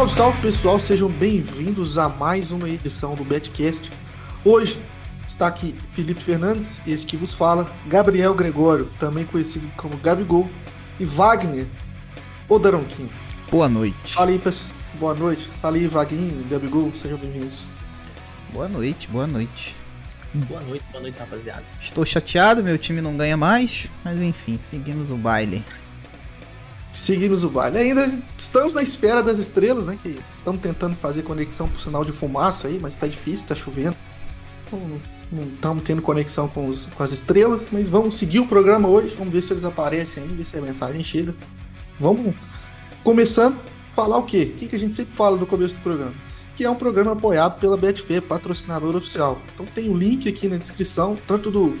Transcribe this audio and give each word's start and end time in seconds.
Salve, 0.00 0.14
salve 0.14 0.40
pessoal, 0.40 0.80
sejam 0.80 1.10
bem-vindos 1.10 1.98
a 1.98 2.08
mais 2.08 2.50
uma 2.52 2.66
edição 2.66 3.14
do 3.14 3.22
Betcast. 3.22 3.90
Hoje 4.42 4.78
está 5.28 5.46
aqui 5.46 5.74
Felipe 5.92 6.22
Fernandes, 6.22 6.78
este 6.86 7.06
que 7.06 7.18
vos 7.18 7.34
fala, 7.34 7.70
Gabriel 7.86 8.32
Gregório, 8.32 8.88
também 8.98 9.26
conhecido 9.26 9.70
como 9.76 9.98
Gabigol, 9.98 10.48
e 10.98 11.04
Wagner 11.04 11.66
Odaronquim. 12.48 13.10
Boa 13.50 13.68
noite. 13.68 14.14
Fala 14.14 14.30
aí, 14.30 14.38
pessoal. 14.38 14.80
Boa 14.94 15.14
noite. 15.14 15.50
Fala 15.60 15.76
aí, 15.76 15.86
Wagner, 15.86 16.48
Gabigol, 16.48 16.90
sejam 16.94 17.18
bem-vindos. 17.18 17.66
Boa 18.54 18.70
noite, 18.70 19.06
boa 19.08 19.26
noite. 19.26 19.76
Boa 20.32 20.62
noite, 20.62 20.84
boa 20.92 21.02
noite, 21.02 21.18
rapaziada. 21.18 21.64
Estou 21.78 22.06
chateado, 22.06 22.64
meu 22.64 22.78
time 22.78 23.02
não 23.02 23.18
ganha 23.18 23.36
mais, 23.36 23.90
mas 24.02 24.22
enfim, 24.22 24.56
seguimos 24.56 25.10
o 25.10 25.16
baile. 25.16 25.62
Seguimos 26.92 27.44
o 27.44 27.48
baile. 27.48 27.78
Ainda 27.78 28.20
estamos 28.36 28.74
na 28.74 28.82
espera 28.82 29.22
das 29.22 29.38
estrelas, 29.38 29.86
né? 29.86 29.98
Que 30.02 30.18
estamos 30.38 30.60
tentando 30.60 30.96
fazer 30.96 31.22
conexão 31.22 31.68
por 31.68 31.80
sinal 31.80 32.04
de 32.04 32.12
fumaça 32.12 32.68
aí, 32.68 32.78
mas 32.80 32.96
tá 32.96 33.06
difícil, 33.06 33.46
tá 33.46 33.54
chovendo. 33.54 33.96
Não, 34.72 35.00
não 35.30 35.48
estamos 35.48 35.82
tendo 35.84 36.02
conexão 36.02 36.48
com, 36.48 36.68
os, 36.68 36.86
com 36.86 37.02
as 37.02 37.12
estrelas, 37.12 37.68
mas 37.70 37.88
vamos 37.88 38.16
seguir 38.16 38.40
o 38.40 38.46
programa 38.46 38.88
hoje. 38.88 39.14
Vamos 39.16 39.32
ver 39.32 39.42
se 39.42 39.52
eles 39.52 39.64
aparecem 39.64 40.24
aí, 40.24 40.28
ver 40.28 40.44
se 40.44 40.58
a 40.58 40.60
mensagem 40.60 41.02
chega. 41.04 41.34
Vamos 41.98 42.34
começando 43.04 43.58
falar 43.94 44.18
o 44.18 44.22
quê? 44.24 44.52
O 44.54 44.68
que, 44.68 44.74
a 44.74 44.78
gente 44.78 44.94
sempre 44.94 45.14
fala 45.14 45.36
no 45.36 45.46
começo 45.46 45.74
do 45.74 45.80
programa? 45.80 46.14
Que 46.56 46.64
é 46.64 46.70
um 46.70 46.74
programa 46.74 47.12
apoiado 47.12 47.58
pela 47.58 47.76
Betfair, 47.76 48.22
patrocinador 48.22 48.96
oficial. 48.96 49.40
Então 49.54 49.66
tem 49.66 49.88
o 49.88 49.96
link 49.96 50.28
aqui 50.28 50.48
na 50.48 50.56
descrição, 50.56 51.16
tanto 51.26 51.50
do, 51.50 51.78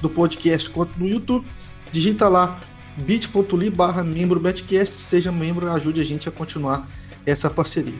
do 0.00 0.10
podcast 0.10 0.68
quanto 0.70 0.98
no 0.98 1.08
YouTube. 1.08 1.46
Digita 1.92 2.28
lá 2.28 2.60
bit.ly 2.96 3.70
barra 3.70 4.02
membro 4.02 4.40
Betcast, 4.40 5.00
seja 5.00 5.32
membro, 5.32 5.70
ajude 5.70 6.00
a 6.00 6.04
gente 6.04 6.28
a 6.28 6.32
continuar 6.32 6.88
essa 7.26 7.48
parceria. 7.50 7.98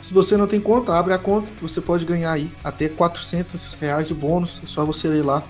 Se 0.00 0.12
você 0.12 0.36
não 0.36 0.46
tem 0.46 0.60
conta, 0.60 0.94
abre 0.94 1.12
a 1.12 1.18
conta 1.18 1.48
você 1.60 1.80
pode 1.80 2.04
ganhar 2.04 2.32
aí 2.32 2.50
até 2.62 2.88
400 2.88 3.74
reais 3.80 4.08
de 4.08 4.14
bônus, 4.14 4.60
é 4.62 4.66
só 4.66 4.84
você 4.84 5.08
ler 5.08 5.24
lá 5.24 5.42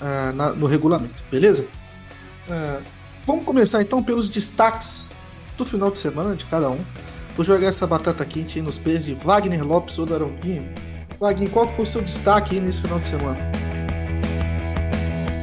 uh, 0.00 0.32
na, 0.34 0.50
no 0.50 0.66
regulamento, 0.66 1.22
beleza? 1.30 1.66
Uh, 2.48 2.82
vamos 3.26 3.44
começar 3.44 3.82
então 3.82 4.02
pelos 4.02 4.28
destaques 4.28 5.08
do 5.56 5.64
final 5.64 5.90
de 5.90 5.98
semana 5.98 6.34
de 6.34 6.44
cada 6.46 6.70
um. 6.70 6.84
Vou 7.36 7.44
jogar 7.44 7.66
essa 7.66 7.86
batata 7.86 8.24
quente 8.24 8.60
nos 8.60 8.78
pés 8.78 9.04
de 9.04 9.14
Wagner 9.14 9.64
Lopes 9.64 9.98
ou 9.98 10.06
Daronquinho. 10.06 10.72
Wagner, 11.18 11.50
qual 11.50 11.68
foi 11.74 11.84
o 11.84 11.88
seu 11.88 12.02
destaque 12.02 12.60
nesse 12.60 12.80
final 12.80 12.98
de 12.98 13.06
semana? 13.06 13.38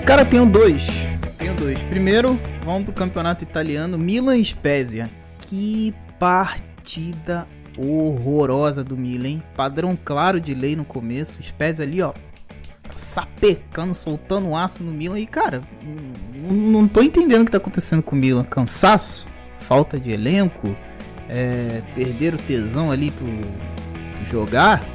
Cara, 0.06 0.26
tenho 0.26 0.46
dois. 0.46 1.11
Tenho 1.42 1.56
dois. 1.56 1.80
Primeiro, 1.90 2.40
vamos 2.64 2.84
pro 2.84 2.94
campeonato 2.94 3.44
italiano. 3.44 3.98
Milan 3.98 4.38
e 4.38 4.46
Spezia. 4.46 5.10
Que 5.40 5.92
partida 6.20 7.48
horrorosa 7.76 8.84
do 8.84 8.96
Milan, 8.96 9.28
hein? 9.28 9.44
Padrão 9.56 9.98
claro 10.06 10.40
de 10.40 10.54
lei 10.54 10.76
no 10.76 10.86
começo. 10.86 11.42
Spezia 11.42 11.84
ali, 11.84 12.00
ó. 12.00 12.14
Sapecando, 12.96 13.96
soltando 13.96 14.56
aço 14.56 14.84
no 14.84 14.92
Milan. 14.92 15.20
E, 15.20 15.26
cara, 15.26 15.64
não 16.48 16.88
tô 16.88 17.02
entendendo 17.02 17.42
o 17.42 17.46
que 17.46 17.52
tá 17.52 17.58
acontecendo 17.58 18.04
com 18.04 18.16
o 18.16 18.20
Milan. 18.20 18.44
Cansaço? 18.44 19.26
Falta 19.62 20.00
de 20.00 20.12
elenco? 20.12 20.76
É, 21.28 21.82
perder 21.96 22.36
o 22.36 22.38
tesão 22.38 22.92
ali 22.92 23.10
pro, 23.10 23.26
pro 23.26 24.26
jogar? 24.28 24.86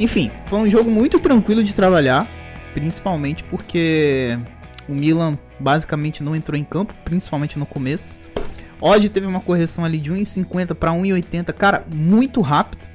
Enfim, 0.00 0.30
foi 0.46 0.60
um 0.60 0.70
jogo 0.70 0.90
muito 0.90 1.18
tranquilo 1.18 1.62
de 1.62 1.74
trabalhar. 1.74 2.26
Principalmente 2.72 3.44
porque 3.44 4.38
o 4.88 4.94
Milan 4.94 5.36
basicamente 5.58 6.22
não 6.22 6.34
entrou 6.34 6.58
em 6.58 6.64
campo, 6.64 6.94
principalmente 7.04 7.58
no 7.58 7.66
começo. 7.66 8.20
Odd 8.80 9.08
teve 9.08 9.26
uma 9.26 9.40
correção 9.40 9.84
ali 9.84 9.98
de 9.98 10.12
1,50 10.12 10.74
para 10.74 10.92
1,80, 10.92 11.52
cara, 11.52 11.84
muito 11.92 12.40
rápido. 12.40 12.88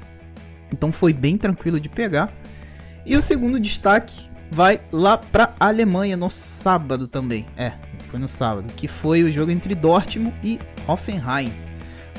Então 0.72 0.90
foi 0.90 1.12
bem 1.12 1.36
tranquilo 1.36 1.78
de 1.78 1.88
pegar. 1.88 2.32
E 3.04 3.16
o 3.16 3.22
segundo 3.22 3.60
destaque 3.60 4.28
vai 4.50 4.80
lá 4.90 5.18
para 5.18 5.52
Alemanha 5.60 6.16
no 6.16 6.30
sábado 6.30 7.06
também. 7.06 7.44
É, 7.56 7.72
foi 8.08 8.18
no 8.18 8.28
sábado, 8.28 8.72
que 8.74 8.88
foi 8.88 9.22
o 9.22 9.30
jogo 9.30 9.50
entre 9.50 9.74
Dortmund 9.74 10.34
e 10.42 10.58
Hoffenheim. 10.86 11.52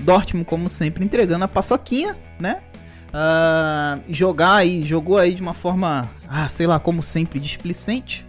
Dortmund, 0.01 0.45
como 0.45 0.69
sempre, 0.69 1.03
entregando 1.03 1.45
a 1.45 1.47
paçoquinha, 1.47 2.15
né? 2.39 2.61
Uh, 3.09 4.03
jogar 4.09 4.55
aí, 4.55 4.83
jogou 4.83 5.17
aí 5.17 5.33
de 5.33 5.41
uma 5.41 5.53
forma, 5.53 6.09
ah, 6.27 6.49
sei 6.49 6.67
lá, 6.67 6.79
como 6.79 7.01
sempre, 7.01 7.39
displicente. 7.39 8.24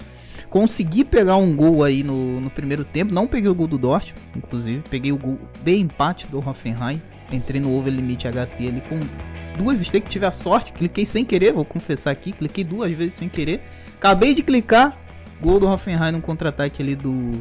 Consegui 0.56 1.05
pegar 1.05 1.37
um 1.37 1.55
gol 1.55 1.84
aí 1.84 2.03
no, 2.03 2.41
no 2.41 2.49
primeiro 2.49 2.83
tempo. 2.83 3.12
Não 3.12 3.27
peguei 3.27 3.50
o 3.50 3.55
gol 3.55 3.67
do 3.67 3.77
Dortmund, 3.77 4.19
inclusive. 4.34 4.83
Peguei 4.89 5.12
o 5.12 5.19
gol 5.19 5.39
de 5.62 5.77
empate 5.77 6.27
do 6.28 6.39
Hoffenheim. 6.39 6.99
Entrei 7.31 7.61
no 7.61 7.77
over 7.77 7.93
limit 7.93 8.27
HT 8.27 8.67
ali 8.67 8.83
com 8.89 8.99
duas 9.59 9.83
stakes. 9.83 10.11
Tive 10.11 10.25
a 10.25 10.33
sorte. 10.33 10.72
Cliquei 10.72 11.05
sem 11.05 11.27
querer, 11.27 11.53
vou 11.53 11.62
confessar 11.62 12.11
aqui. 12.11 12.33
Cliquei 12.33 12.65
duas 12.65 12.91
vezes 12.91 13.12
sem 13.12 13.28
querer. 13.28 13.61
Acabei 13.99 14.33
de 14.33 14.43
clicar. 14.43 14.97
Gol 15.43 15.61
do 15.61 15.69
Hoffenheim 15.69 16.12
no 16.12 16.22
contra-ataque 16.22 16.83
ali 16.83 16.97
do. 16.97 17.33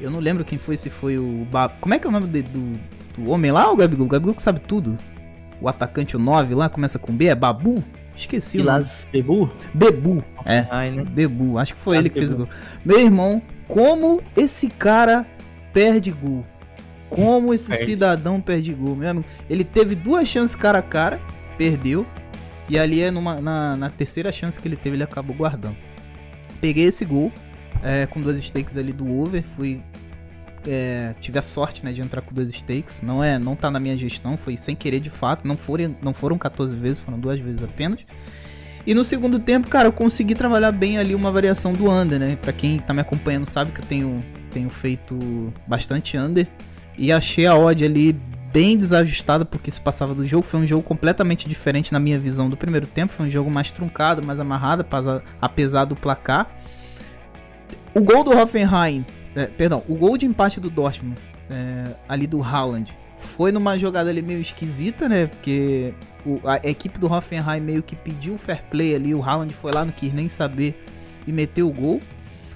Eu 0.00 0.10
não 0.10 0.18
lembro 0.18 0.44
quem 0.44 0.58
foi, 0.58 0.76
se 0.76 0.90
foi 0.90 1.16
o. 1.18 1.46
Ba... 1.48 1.68
Como 1.68 1.94
é 1.94 2.00
que 2.00 2.06
é 2.08 2.10
o 2.10 2.12
nome 2.12 2.26
de, 2.26 2.42
do, 2.42 2.80
do 3.16 3.30
homem 3.30 3.52
lá, 3.52 3.70
o 3.70 3.76
Gabigol? 3.76 4.06
O 4.06 4.08
Gabigol 4.08 4.34
que 4.34 4.42
sabe 4.42 4.60
tudo. 4.60 4.98
O 5.60 5.68
atacante, 5.68 6.16
o 6.16 6.18
9 6.18 6.56
lá, 6.56 6.68
começa 6.68 6.98
com 6.98 7.12
B, 7.12 7.26
é 7.26 7.34
Babu? 7.36 7.84
Esqueci 8.16 8.50
Silas 8.50 9.06
Bebu? 9.12 9.50
Bebu. 9.74 10.24
É. 10.44 10.62
né? 10.90 11.04
Bebu. 11.04 11.58
Acho 11.58 11.74
que 11.74 11.80
foi 11.80 11.98
ele 11.98 12.08
que 12.08 12.18
Bebu. 12.18 12.26
fez 12.26 12.32
o 12.32 12.36
gol. 12.38 12.48
Meu 12.84 12.98
irmão, 12.98 13.42
como 13.68 14.22
esse 14.36 14.68
cara 14.68 15.26
perde 15.72 16.10
gol? 16.10 16.44
Como 17.10 17.52
esse 17.52 17.68
perde. 17.68 17.84
cidadão 17.84 18.40
perde 18.40 18.72
gol, 18.72 18.96
meu 18.96 19.10
amigo? 19.10 19.26
Ele 19.48 19.62
teve 19.62 19.94
duas 19.94 20.26
chances 20.26 20.56
cara 20.56 20.78
a 20.78 20.82
cara, 20.82 21.20
perdeu. 21.58 22.06
E 22.68 22.78
ali 22.78 23.00
é 23.00 23.10
numa, 23.10 23.40
na, 23.40 23.76
na 23.76 23.90
terceira 23.90 24.32
chance 24.32 24.58
que 24.58 24.66
ele 24.66 24.76
teve, 24.76 24.96
ele 24.96 25.04
acabou 25.04 25.36
guardando. 25.36 25.76
Peguei 26.60 26.84
esse 26.84 27.04
gol 27.04 27.30
é, 27.82 28.06
com 28.06 28.20
duas 28.20 28.36
stakes 28.42 28.76
ali 28.76 28.92
do 28.92 29.20
over. 29.20 29.44
Fui 29.56 29.82
é, 30.66 31.14
tive 31.20 31.38
a 31.38 31.42
sorte 31.42 31.84
né, 31.84 31.92
de 31.92 32.00
entrar 32.00 32.20
com 32.20 32.34
dois 32.34 32.50
stakes. 32.50 33.02
Não 33.02 33.22
é, 33.22 33.38
não 33.38 33.54
tá 33.54 33.70
na 33.70 33.78
minha 33.78 33.96
gestão, 33.96 34.36
foi 34.36 34.56
sem 34.56 34.74
querer 34.74 35.00
de 35.00 35.10
fato. 35.10 35.46
Não 35.46 35.56
foram, 35.56 35.94
não 36.02 36.12
foram 36.12 36.36
14 36.36 36.74
vezes, 36.74 37.00
foram 37.00 37.18
duas 37.18 37.38
vezes 37.38 37.62
apenas. 37.62 38.04
E 38.86 38.94
no 38.94 39.02
segundo 39.02 39.38
tempo, 39.38 39.68
cara, 39.68 39.88
eu 39.88 39.92
consegui 39.92 40.34
trabalhar 40.34 40.70
bem 40.70 40.98
ali 40.98 41.14
uma 41.14 41.30
variação 41.30 41.72
do 41.72 41.90
under, 41.90 42.20
né? 42.20 42.38
Pra 42.40 42.52
quem 42.52 42.78
tá 42.78 42.94
me 42.94 43.00
acompanhando 43.00 43.48
sabe 43.48 43.72
que 43.72 43.80
eu 43.80 43.84
tenho, 43.84 44.24
tenho 44.50 44.70
feito 44.70 45.52
bastante 45.66 46.16
under. 46.16 46.46
E 46.96 47.10
achei 47.10 47.46
a 47.46 47.56
odd 47.56 47.84
ali 47.84 48.12
bem 48.52 48.78
desajustada 48.78 49.44
porque 49.44 49.70
se 49.70 49.80
passava 49.80 50.14
do 50.14 50.26
jogo. 50.26 50.44
Foi 50.44 50.60
um 50.60 50.66
jogo 50.66 50.82
completamente 50.82 51.48
diferente 51.48 51.92
na 51.92 51.98
minha 51.98 52.18
visão 52.18 52.48
do 52.48 52.56
primeiro 52.56 52.86
tempo. 52.86 53.12
Foi 53.12 53.26
um 53.26 53.30
jogo 53.30 53.50
mais 53.50 53.70
truncado, 53.70 54.24
mais 54.24 54.38
amarrado, 54.38 54.86
apesar 55.42 55.84
do 55.84 55.96
placar. 55.96 56.48
O 57.92 58.04
gol 58.04 58.22
do 58.22 58.30
Hoffenheim 58.30 59.04
é, 59.36 59.46
perdão, 59.46 59.82
o 59.86 59.94
gol 59.94 60.16
de 60.16 60.24
empate 60.24 60.58
do 60.58 60.70
Dortmund, 60.70 61.20
é, 61.50 61.94
ali 62.08 62.26
do 62.26 62.42
Haaland, 62.42 62.92
foi 63.18 63.52
numa 63.52 63.78
jogada 63.78 64.08
ali 64.08 64.22
meio 64.22 64.40
esquisita, 64.40 65.08
né? 65.08 65.26
Porque 65.26 65.92
o, 66.24 66.40
a 66.44 66.56
equipe 66.68 66.98
do 66.98 67.12
Hoffenheim 67.12 67.60
meio 67.60 67.82
que 67.82 67.94
pediu 67.94 68.34
o 68.34 68.38
fair 68.38 68.62
play 68.70 68.94
ali, 68.94 69.14
o 69.14 69.22
Haaland 69.22 69.52
foi 69.52 69.72
lá, 69.72 69.84
não 69.84 69.92
quis 69.92 70.12
nem 70.12 70.26
saber 70.26 70.82
e 71.26 71.32
meteu 71.32 71.68
o 71.68 71.72
gol. 71.72 72.00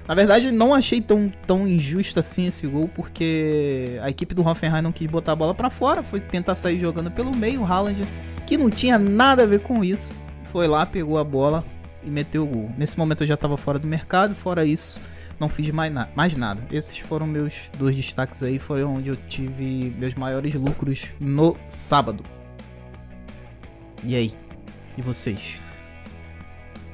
Na 0.09 0.15
verdade, 0.15 0.51
não 0.51 0.75
achei 0.75 1.01
tão, 1.01 1.33
tão 1.47 1.69
injusto 1.69 2.19
assim 2.19 2.47
esse 2.47 2.67
gol, 2.67 2.89
porque 2.89 3.99
a 4.03 4.09
equipe 4.09 4.35
do 4.35 4.47
Hoffenheim 4.47 4.83
não 4.83 4.91
quis 4.91 5.09
botar 5.09 5.33
a 5.33 5.37
bola 5.37 5.55
para 5.55 5.69
fora, 5.71 6.03
foi 6.03 6.19
tentar 6.19 6.55
sair 6.55 6.79
jogando 6.79 7.11
pelo 7.11 7.37
meio. 7.37 7.61
O 7.61 7.65
Haaland, 7.65 8.03
que 8.47 8.57
não 8.57 8.71
tinha 8.71 8.99
nada 8.99 9.43
a 9.43 9.47
ver 9.47 9.61
com 9.61 9.85
isso, 9.85 10.11
foi 10.45 10.67
lá, 10.67 10.87
pegou 10.87 11.19
a 11.19 11.25
bola 11.25 11.63
e 12.03 12.11
meteu 12.11 12.45
o 12.45 12.47
gol. 12.47 12.71
Nesse 12.77 12.99
momento 12.99 13.23
eu 13.23 13.27
já 13.27 13.35
estava 13.35 13.57
fora 13.57 13.79
do 13.79 13.87
mercado, 13.87 14.35
fora 14.35 14.65
isso, 14.65 14.99
não 15.41 15.49
fiz 15.49 15.71
mais, 15.71 15.93
na 15.93 16.07
mais 16.15 16.37
nada. 16.37 16.63
Esses 16.71 16.99
foram 16.99 17.27
meus 17.27 17.71
dois 17.79 17.97
destaques 17.97 18.43
aí, 18.43 18.59
foi 18.59 18.85
onde 18.85 19.09
eu 19.09 19.17
tive 19.17 19.93
meus 19.99 20.15
maiores 20.15 20.55
lucros 20.55 21.07
no 21.19 21.57
sábado. 21.71 22.23
E 24.05 24.15
aí? 24.15 24.33
E 24.97 25.03
vocês? 25.03 25.63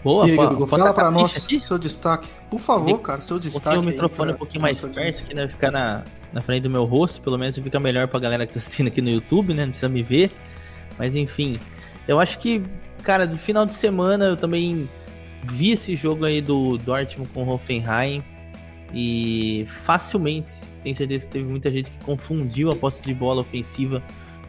Boa, 0.05 0.29
e 0.29 0.31
aí, 0.31 0.67
fala 0.69 0.95
pra 0.95 1.11
nós 1.11 1.45
aqui? 1.45 1.61
seu 1.61 1.77
destaque. 1.77 2.29
Por 2.49 2.61
favor, 2.61 3.01
cara, 3.01 3.21
seu 3.21 3.41
destaque. 3.41 3.77
o 3.77 3.83
microfone 3.83 4.31
aí, 4.31 4.35
um 4.37 4.39
pouquinho 4.39 4.63
mais 4.63 4.81
perto, 4.81 5.25
que 5.25 5.35
né, 5.35 5.49
ficar 5.49 5.73
na, 5.73 6.05
na 6.33 6.41
frente 6.41 6.63
do 6.63 6.71
meu 6.71 6.85
rosto, 6.85 7.21
pelo 7.21 7.37
menos 7.37 7.57
fica 7.57 7.81
melhor 7.81 8.07
pra 8.07 8.21
galera 8.21 8.47
que 8.47 8.53
tá 8.53 8.61
assistindo 8.61 8.87
aqui 8.87 9.03
no 9.03 9.11
YouTube, 9.11 9.53
né? 9.53 9.65
Não 9.65 9.71
precisa 9.71 9.89
me 9.89 10.05
ver. 10.05 10.31
Mas 10.97 11.17
enfim, 11.17 11.59
eu 12.07 12.21
acho 12.21 12.39
que, 12.39 12.63
cara, 13.03 13.27
do 13.27 13.37
final 13.37 13.67
de 13.67 13.75
semana 13.75 14.27
eu 14.27 14.37
também 14.37 14.89
vi 15.43 15.73
esse 15.73 15.97
jogo 15.97 16.25
aí 16.25 16.41
do 16.41 16.79
Dortmund 16.79 17.29
com 17.35 17.43
o 17.43 17.49
Hoffenheim. 17.49 18.23
E 18.93 19.67
facilmente, 19.85 20.55
tenho 20.83 20.95
certeza 20.95 21.27
que 21.27 21.33
teve 21.33 21.45
muita 21.45 21.71
gente 21.71 21.91
que 21.91 22.05
confundiu 22.05 22.71
a 22.71 22.77
posse 22.77 23.05
de 23.05 23.13
bola 23.13 23.41
ofensiva 23.41 24.03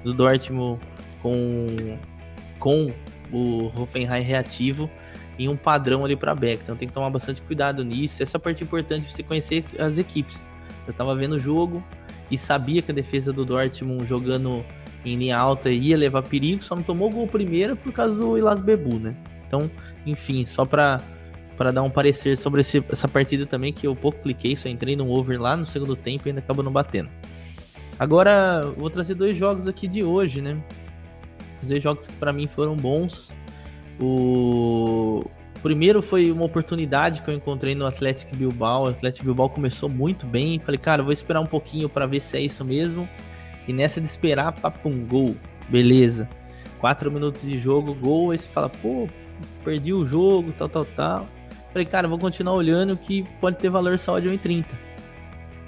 do 0.04 0.14
Dortmund 0.14 0.80
com, 1.22 1.68
com 2.60 2.94
o 3.32 3.72
Hoffenheim 3.76 4.22
reativo 4.22 4.90
em 5.40 5.48
um 5.48 5.56
padrão 5.56 6.06
ali 6.06 6.16
para 6.16 6.34
back. 6.34 6.62
Então 6.64 6.76
tem 6.76 6.88
que 6.88 6.94
tomar 6.94 7.10
bastante 7.10 7.42
cuidado 7.42 7.84
nisso. 7.84 8.22
Essa 8.22 8.40
parte 8.40 8.64
importante 8.64 9.12
você 9.12 9.24
conhecer 9.24 9.64
as 9.80 9.98
equipes. 9.98 10.50
Eu 10.88 10.94
tava 10.94 11.16
vendo 11.16 11.34
o 11.34 11.40
jogo 11.40 11.84
e 12.32 12.38
sabia 12.38 12.82
que 12.82 12.92
a 12.92 12.94
defesa 12.94 13.32
do 13.34 13.46
Dortmund 13.46 14.06
jogando 14.06 14.64
em 15.06 15.16
linha 15.16 15.38
alta 15.38 15.70
ia 15.70 15.96
levar 15.96 16.24
perigo, 16.24 16.62
só 16.62 16.76
não 16.76 16.84
tomou 16.84 17.10
gol 17.10 17.28
primeiro 17.28 17.76
por 17.76 17.92
causa 17.94 18.18
do 18.20 18.38
Ilas 18.38 18.60
Bebu, 18.60 18.96
né? 19.00 19.16
Então, 19.48 19.70
enfim, 20.06 20.44
só 20.44 20.66
para 20.66 21.02
para 21.58 21.72
dar 21.72 21.82
um 21.84 21.90
parecer 21.90 22.38
sobre 22.38 22.62
esse, 22.62 22.84
essa 22.90 23.08
partida 23.08 23.46
também, 23.46 23.74
que 23.74 23.88
eu 23.88 23.96
pouco 23.96 24.22
cliquei, 24.22 24.56
só 24.56 24.70
entrei 24.70 24.96
no 24.96 25.10
over 25.10 25.42
lá 25.42 25.58
no 25.58 25.66
segundo 25.66 25.96
tempo 25.96 26.28
e 26.28 26.30
ainda 26.30 26.40
acabou 26.40 26.64
não 26.64 26.72
batendo. 26.72 27.10
Agora, 28.00 28.62
vou 28.78 28.90
trazer 28.90 29.16
dois 29.16 29.36
jogos 29.36 29.68
aqui 29.68 29.88
de 29.88 30.04
hoje, 30.04 30.40
né? 30.40 30.56
Os 31.62 31.70
dois 31.70 31.82
jogos 31.82 32.06
que 32.06 32.14
para 32.14 32.32
mim 32.32 32.48
foram 32.48 32.76
bons. 32.76 33.34
O 34.00 35.26
primeiro 35.64 36.04
foi 36.04 36.32
uma 36.32 36.46
oportunidade 36.46 37.24
que 37.24 37.30
eu 37.30 37.34
encontrei 37.34 37.74
no 37.74 37.88
Atlético 37.88 38.36
Bilbao. 38.36 38.84
O 38.84 38.90
Atlético 38.90 39.26
Bilbao 39.26 39.50
começou 39.50 39.90
muito 39.90 40.28
bem. 40.28 40.60
Falei, 40.60 40.78
cara, 40.78 41.02
vou 41.02 41.12
esperar 41.12 41.42
um 41.42 41.48
pouquinho 41.48 41.90
para 41.90 42.06
ver 42.06 42.22
se 42.22 42.38
é 42.38 42.42
isso 42.42 42.64
mesmo. 42.64 43.10
E 43.68 43.74
nessa 43.74 44.00
de 44.00 44.06
esperar, 44.06 44.52
papum, 44.52 45.04
gol. 45.06 45.36
Beleza. 45.68 46.30
Quatro 46.80 47.12
minutos 47.12 47.42
de 47.42 47.58
jogo, 47.58 47.96
gol. 47.96 48.30
Aí 48.30 48.38
você 48.38 48.48
fala, 48.48 48.70
pô, 48.70 49.08
perdi 49.64 49.92
o 49.92 50.06
jogo, 50.06 50.54
tal, 50.56 50.70
tal, 50.70 50.86
tal. 50.86 51.28
Falei, 51.78 51.86
cara, 51.86 52.08
vou 52.08 52.18
continuar 52.18 52.56
olhando 52.56 52.98
que 52.98 53.22
pode 53.40 53.58
ter 53.58 53.70
valor 53.70 54.00
só 54.00 54.18
de 54.18 54.28
1,30. 54.28 54.66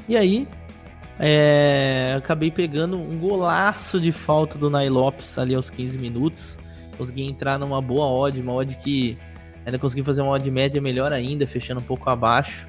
E 0.08 0.18
aí, 0.18 0.48
é, 1.20 2.16
acabei 2.18 2.50
pegando 2.50 2.98
um 2.98 3.20
golaço 3.20 4.02
de 4.02 4.12
falta 4.12 4.58
do 4.58 4.72
Nai 4.72 4.90
Lopes 4.90 5.38
ali 5.38 5.54
aos 5.54 5.70
15 5.70 6.00
minutos. 6.00 6.58
Consegui 6.98 7.22
entrar 7.22 7.60
numa 7.60 7.80
boa 7.80 8.08
odd, 8.08 8.42
uma 8.42 8.56
odd 8.56 8.76
que 8.78 9.20
ainda 9.64 9.78
consegui 9.78 10.02
fazer 10.02 10.24
uma 10.24 10.32
odd 10.32 10.50
média 10.50 10.82
melhor 10.82 11.14
ainda, 11.14 11.46
fechando 11.46 11.80
um 11.80 11.84
pouco 11.84 12.10
abaixo. 12.10 12.68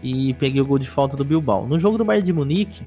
E 0.00 0.32
peguei 0.34 0.60
o 0.60 0.64
gol 0.64 0.78
de 0.78 0.88
falta 0.88 1.16
do 1.16 1.24
Bilbao. 1.24 1.66
No 1.66 1.76
jogo 1.76 1.98
do 1.98 2.04
Bayern 2.04 2.24
de 2.24 2.32
Munique, 2.32 2.86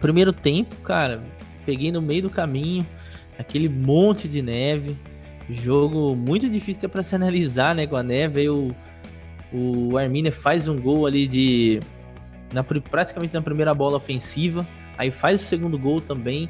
primeiro 0.00 0.32
tempo, 0.32 0.76
cara, 0.84 1.20
peguei 1.66 1.90
no 1.90 2.00
meio 2.00 2.22
do 2.22 2.30
caminho, 2.30 2.86
aquele 3.36 3.68
monte 3.68 4.28
de 4.28 4.40
neve. 4.40 4.96
Jogo 5.50 6.14
muito 6.14 6.48
difícil 6.48 6.88
para 6.88 7.02
se 7.02 7.14
analisar, 7.14 7.74
né, 7.74 7.86
com 7.86 7.96
a 7.96 8.02
neve. 8.02 8.48
O, 8.48 8.74
o 9.52 9.96
Arminia 9.96 10.32
faz 10.32 10.68
um 10.68 10.76
gol 10.76 11.06
ali 11.06 11.26
de 11.26 11.80
na, 12.52 12.62
praticamente 12.62 13.34
na 13.34 13.42
primeira 13.42 13.72
bola 13.72 13.96
ofensiva. 13.96 14.66
Aí 14.96 15.10
faz 15.10 15.40
o 15.40 15.44
segundo 15.44 15.78
gol 15.78 16.00
também. 16.00 16.48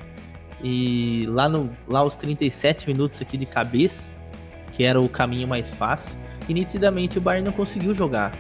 E 0.63 1.27
lá, 1.29 1.49
no, 1.49 1.71
lá 1.87 2.01
aos 2.01 2.17
37 2.17 2.89
minutos 2.89 3.21
aqui 3.23 3.37
de 3.37 3.47
cabeça, 3.47 4.09
que 4.73 4.83
era 4.83 5.01
o 5.01 5.09
caminho 5.09 5.47
mais 5.47 5.71
fácil. 5.71 6.17
E 6.49 6.55
nitidamente 6.55 7.19
o 7.19 7.21
Bayern 7.21 7.47
não 7.47 7.53
conseguiu 7.53 7.95
jogar 7.95 8.33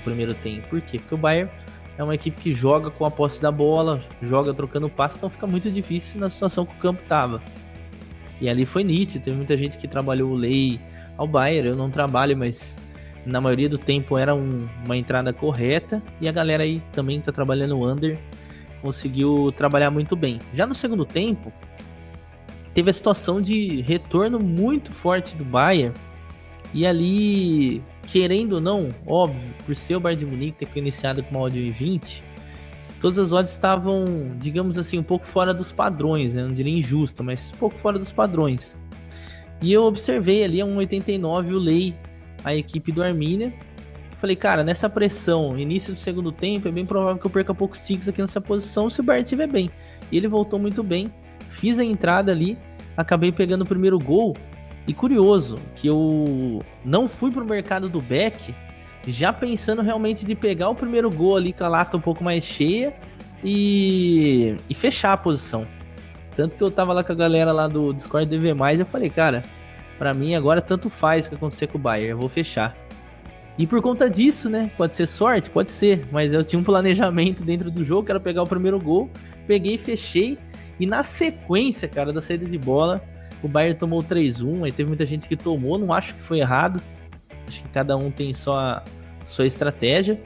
o 0.00 0.04
primeiro 0.04 0.32
tempo. 0.32 0.68
Por 0.68 0.80
quê? 0.80 0.98
Porque 0.98 1.14
o 1.14 1.18
Bayern 1.18 1.50
é 1.98 2.04
uma 2.04 2.14
equipe 2.14 2.40
que 2.40 2.52
joga 2.52 2.90
com 2.90 3.04
a 3.04 3.10
posse 3.10 3.42
da 3.42 3.50
bola, 3.50 4.00
joga 4.22 4.54
trocando 4.54 4.88
passe, 4.88 5.16
então 5.16 5.28
fica 5.28 5.46
muito 5.46 5.68
difícil 5.68 6.20
na 6.20 6.30
situação 6.30 6.64
que 6.64 6.72
o 6.72 6.78
campo 6.78 7.02
tava. 7.08 7.42
E 8.40 8.48
ali 8.48 8.64
foi 8.64 8.84
nítido, 8.84 9.24
teve 9.24 9.36
muita 9.36 9.56
gente 9.56 9.76
que 9.78 9.88
trabalhou 9.88 10.30
o 10.30 10.34
lei 10.34 10.78
ao 11.16 11.26
Bayern, 11.26 11.70
eu 11.70 11.76
não 11.76 11.90
trabalho, 11.90 12.36
mas 12.36 12.78
na 13.26 13.40
maioria 13.40 13.68
do 13.68 13.78
tempo 13.78 14.16
era 14.16 14.34
um, 14.34 14.66
uma 14.84 14.96
entrada 14.96 15.32
correta 15.32 16.02
e 16.20 16.28
a 16.28 16.32
galera 16.32 16.62
aí 16.62 16.82
também 16.92 17.20
tá 17.20 17.32
trabalhando 17.32 17.76
o 17.76 17.86
under 17.86 18.18
conseguiu 18.80 19.52
trabalhar 19.56 19.90
muito 19.90 20.16
bem. 20.16 20.38
Já 20.54 20.66
no 20.66 20.74
segundo 20.74 21.04
tempo, 21.04 21.52
teve 22.74 22.90
a 22.90 22.92
situação 22.92 23.40
de 23.40 23.80
retorno 23.82 24.38
muito 24.38 24.92
forte 24.92 25.36
do 25.36 25.44
Bayern 25.44 25.94
e 26.72 26.86
ali, 26.86 27.82
querendo 28.06 28.54
ou 28.54 28.60
não, 28.60 28.90
óbvio, 29.06 29.54
por 29.64 29.74
ser 29.74 29.96
o 29.96 30.00
Bayern 30.00 30.24
de 30.24 30.30
Munique 30.30 30.66
ter 30.66 30.78
iniciado 30.78 31.22
com 31.22 31.30
uma 31.30 31.40
odd 31.40 31.70
20, 31.70 32.22
todas 33.00 33.18
as 33.18 33.32
odds 33.32 33.52
estavam, 33.52 34.04
digamos 34.38 34.78
assim, 34.78 34.98
um 34.98 35.02
pouco 35.02 35.26
fora 35.26 35.54
dos 35.54 35.72
padrões, 35.72 36.34
né? 36.34 36.42
não 36.42 36.52
diria 36.52 36.76
injusta, 36.76 37.22
mas 37.22 37.52
um 37.54 37.58
pouco 37.58 37.78
fora 37.78 37.98
dos 37.98 38.12
padrões. 38.12 38.78
E 39.60 39.72
eu 39.72 39.84
observei 39.84 40.44
ali 40.44 40.60
a 40.60 40.66
1,89 40.66 41.52
o 41.52 41.58
Lei 41.58 41.94
a 42.44 42.54
equipe 42.54 42.92
do 42.92 43.02
Arminia. 43.02 43.52
Falei, 44.18 44.34
cara, 44.34 44.64
nessa 44.64 44.88
pressão, 44.88 45.58
início 45.58 45.92
do 45.92 45.98
segundo 45.98 46.32
tempo, 46.32 46.68
é 46.68 46.72
bem 46.72 46.84
provável 46.84 47.20
que 47.20 47.26
eu 47.26 47.30
perca 47.30 47.54
poucos 47.54 47.86
ticks 47.86 48.08
aqui 48.08 48.20
nessa 48.20 48.40
posição 48.40 48.90
se 48.90 49.00
o 49.00 49.02
Bart 49.02 49.22
estiver 49.22 49.46
bem. 49.46 49.70
E 50.10 50.16
ele 50.16 50.26
voltou 50.26 50.58
muito 50.58 50.82
bem. 50.82 51.12
Fiz 51.50 51.78
a 51.78 51.84
entrada 51.84 52.32
ali, 52.32 52.58
acabei 52.96 53.30
pegando 53.30 53.62
o 53.62 53.66
primeiro 53.66 53.98
gol. 53.98 54.36
E 54.86 54.94
curioso, 54.94 55.58
que 55.76 55.86
eu 55.86 56.62
não 56.84 57.08
fui 57.08 57.30
pro 57.30 57.44
mercado 57.44 57.88
do 57.88 58.00
back, 58.00 58.54
já 59.06 59.32
pensando 59.32 59.82
realmente 59.82 60.24
de 60.24 60.34
pegar 60.34 60.68
o 60.68 60.74
primeiro 60.74 61.10
gol 61.10 61.36
ali 61.36 61.52
com 61.52 61.64
a 61.64 61.68
lata 61.68 61.96
um 61.96 62.00
pouco 62.00 62.22
mais 62.22 62.44
cheia 62.44 62.92
e, 63.42 64.56
e 64.68 64.74
fechar 64.74 65.12
a 65.12 65.16
posição. 65.16 65.66
Tanto 66.36 66.56
que 66.56 66.62
eu 66.62 66.70
tava 66.70 66.92
lá 66.92 67.02
com 67.02 67.12
a 67.12 67.16
galera 67.16 67.52
lá 67.52 67.66
do 67.66 67.92
Discord 67.92 68.26
DV+, 68.26 68.54
eu 68.78 68.86
falei, 68.86 69.10
cara, 69.10 69.42
para 69.98 70.14
mim 70.14 70.34
agora 70.34 70.60
tanto 70.60 70.88
faz 70.88 71.26
o 71.26 71.30
que 71.30 71.34
acontecer 71.34 71.66
com 71.66 71.78
o 71.78 71.80
Bayern, 71.80 72.10
eu 72.10 72.18
vou 72.18 72.28
fechar. 72.28 72.76
E 73.58 73.66
por 73.66 73.82
conta 73.82 74.08
disso, 74.08 74.48
né? 74.48 74.70
Pode 74.76 74.94
ser 74.94 75.08
sorte? 75.08 75.50
Pode 75.50 75.70
ser. 75.70 76.06
Mas 76.12 76.32
eu 76.32 76.44
tinha 76.44 76.60
um 76.60 76.62
planejamento 76.62 77.42
dentro 77.42 77.72
do 77.72 77.84
jogo, 77.84 78.06
quero 78.06 78.20
pegar 78.20 78.44
o 78.44 78.46
primeiro 78.46 78.78
gol. 78.78 79.10
Peguei, 79.48 79.76
fechei. 79.76 80.38
E 80.78 80.86
na 80.86 81.02
sequência, 81.02 81.88
cara, 81.88 82.12
da 82.12 82.22
saída 82.22 82.46
de 82.46 82.56
bola, 82.56 83.02
o 83.42 83.48
Bayern 83.48 83.76
tomou 83.76 84.00
3-1. 84.00 84.64
Aí 84.64 84.70
teve 84.70 84.86
muita 84.86 85.04
gente 85.04 85.26
que 85.26 85.36
tomou, 85.36 85.76
não 85.76 85.92
acho 85.92 86.14
que 86.14 86.20
foi 86.20 86.38
errado. 86.38 86.80
Acho 87.48 87.62
que 87.62 87.68
cada 87.70 87.96
um 87.96 88.10
tem 88.10 88.32
sua, 88.32 88.82
sua 89.26 89.46
estratégia. 89.46 90.20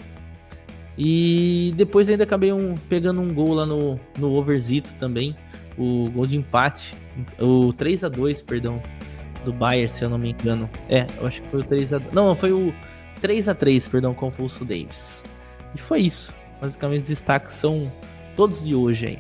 E 0.98 1.72
depois 1.76 2.08
ainda 2.08 2.24
acabei 2.24 2.52
um, 2.52 2.74
pegando 2.88 3.20
um 3.20 3.32
gol 3.32 3.54
lá 3.54 3.64
no, 3.64 3.98
no 4.19 4.32
Overzito 4.32 4.92
também. 4.94 5.36
O 5.78 6.10
gol 6.10 6.26
de 6.26 6.36
empate. 6.36 6.94
O 7.38 7.72
3 7.72 8.04
a 8.04 8.08
2 8.08 8.42
perdão 8.42 8.82
do 9.44 9.52
Bayern, 9.52 9.88
se 9.88 10.04
eu 10.04 10.10
não 10.10 10.19
me 10.19 10.30
engano. 10.30 10.69
É, 10.88 11.06
eu 11.19 11.26
acho 11.26 11.40
que 11.42 11.48
foi 11.48 11.60
o 11.60 11.64
3x... 11.64 12.02
Não, 12.12 12.34
foi 12.34 12.52
o 12.52 12.74
3x3, 13.22 13.88
perdão, 13.88 14.14
com 14.14 14.28
o 14.28 14.30
Fulso 14.30 14.64
Davis. 14.64 15.22
E 15.75 15.78
foi 15.78 16.00
isso. 16.00 16.32
Basicamente, 16.60 17.02
os 17.02 17.08
destaques 17.08 17.52
são 17.52 17.90
todos 18.36 18.64
de 18.64 18.75
hoje 18.75 19.06
aí. 19.06 19.18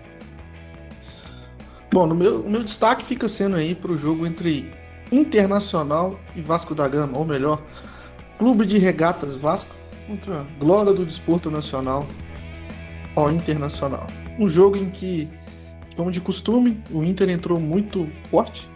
Bom, 1.92 2.06
no 2.06 2.14
meu, 2.14 2.40
o 2.40 2.50
meu 2.50 2.62
destaque 2.62 3.04
fica 3.04 3.28
sendo 3.28 3.56
aí 3.56 3.74
para 3.74 3.92
o 3.92 3.96
jogo 3.96 4.26
entre 4.26 4.70
Internacional 5.10 6.18
e 6.34 6.40
Vasco 6.40 6.74
da 6.74 6.88
Gama, 6.88 7.18
ou 7.18 7.24
melhor, 7.24 7.60
Clube 8.42 8.66
de 8.66 8.76
Regatas 8.76 9.36
Vasco 9.36 9.72
contra 10.04 10.44
Glória 10.58 10.92
do 10.92 11.06
Desporto 11.06 11.48
Nacional, 11.48 12.08
ó, 13.14 13.30
Internacional. 13.30 14.04
Um 14.36 14.48
jogo 14.48 14.76
em 14.76 14.90
que, 14.90 15.30
como 15.94 16.10
de 16.10 16.20
costume, 16.20 16.82
o 16.90 17.04
Inter 17.04 17.30
entrou 17.30 17.60
muito 17.60 18.04
forte, 18.30 18.68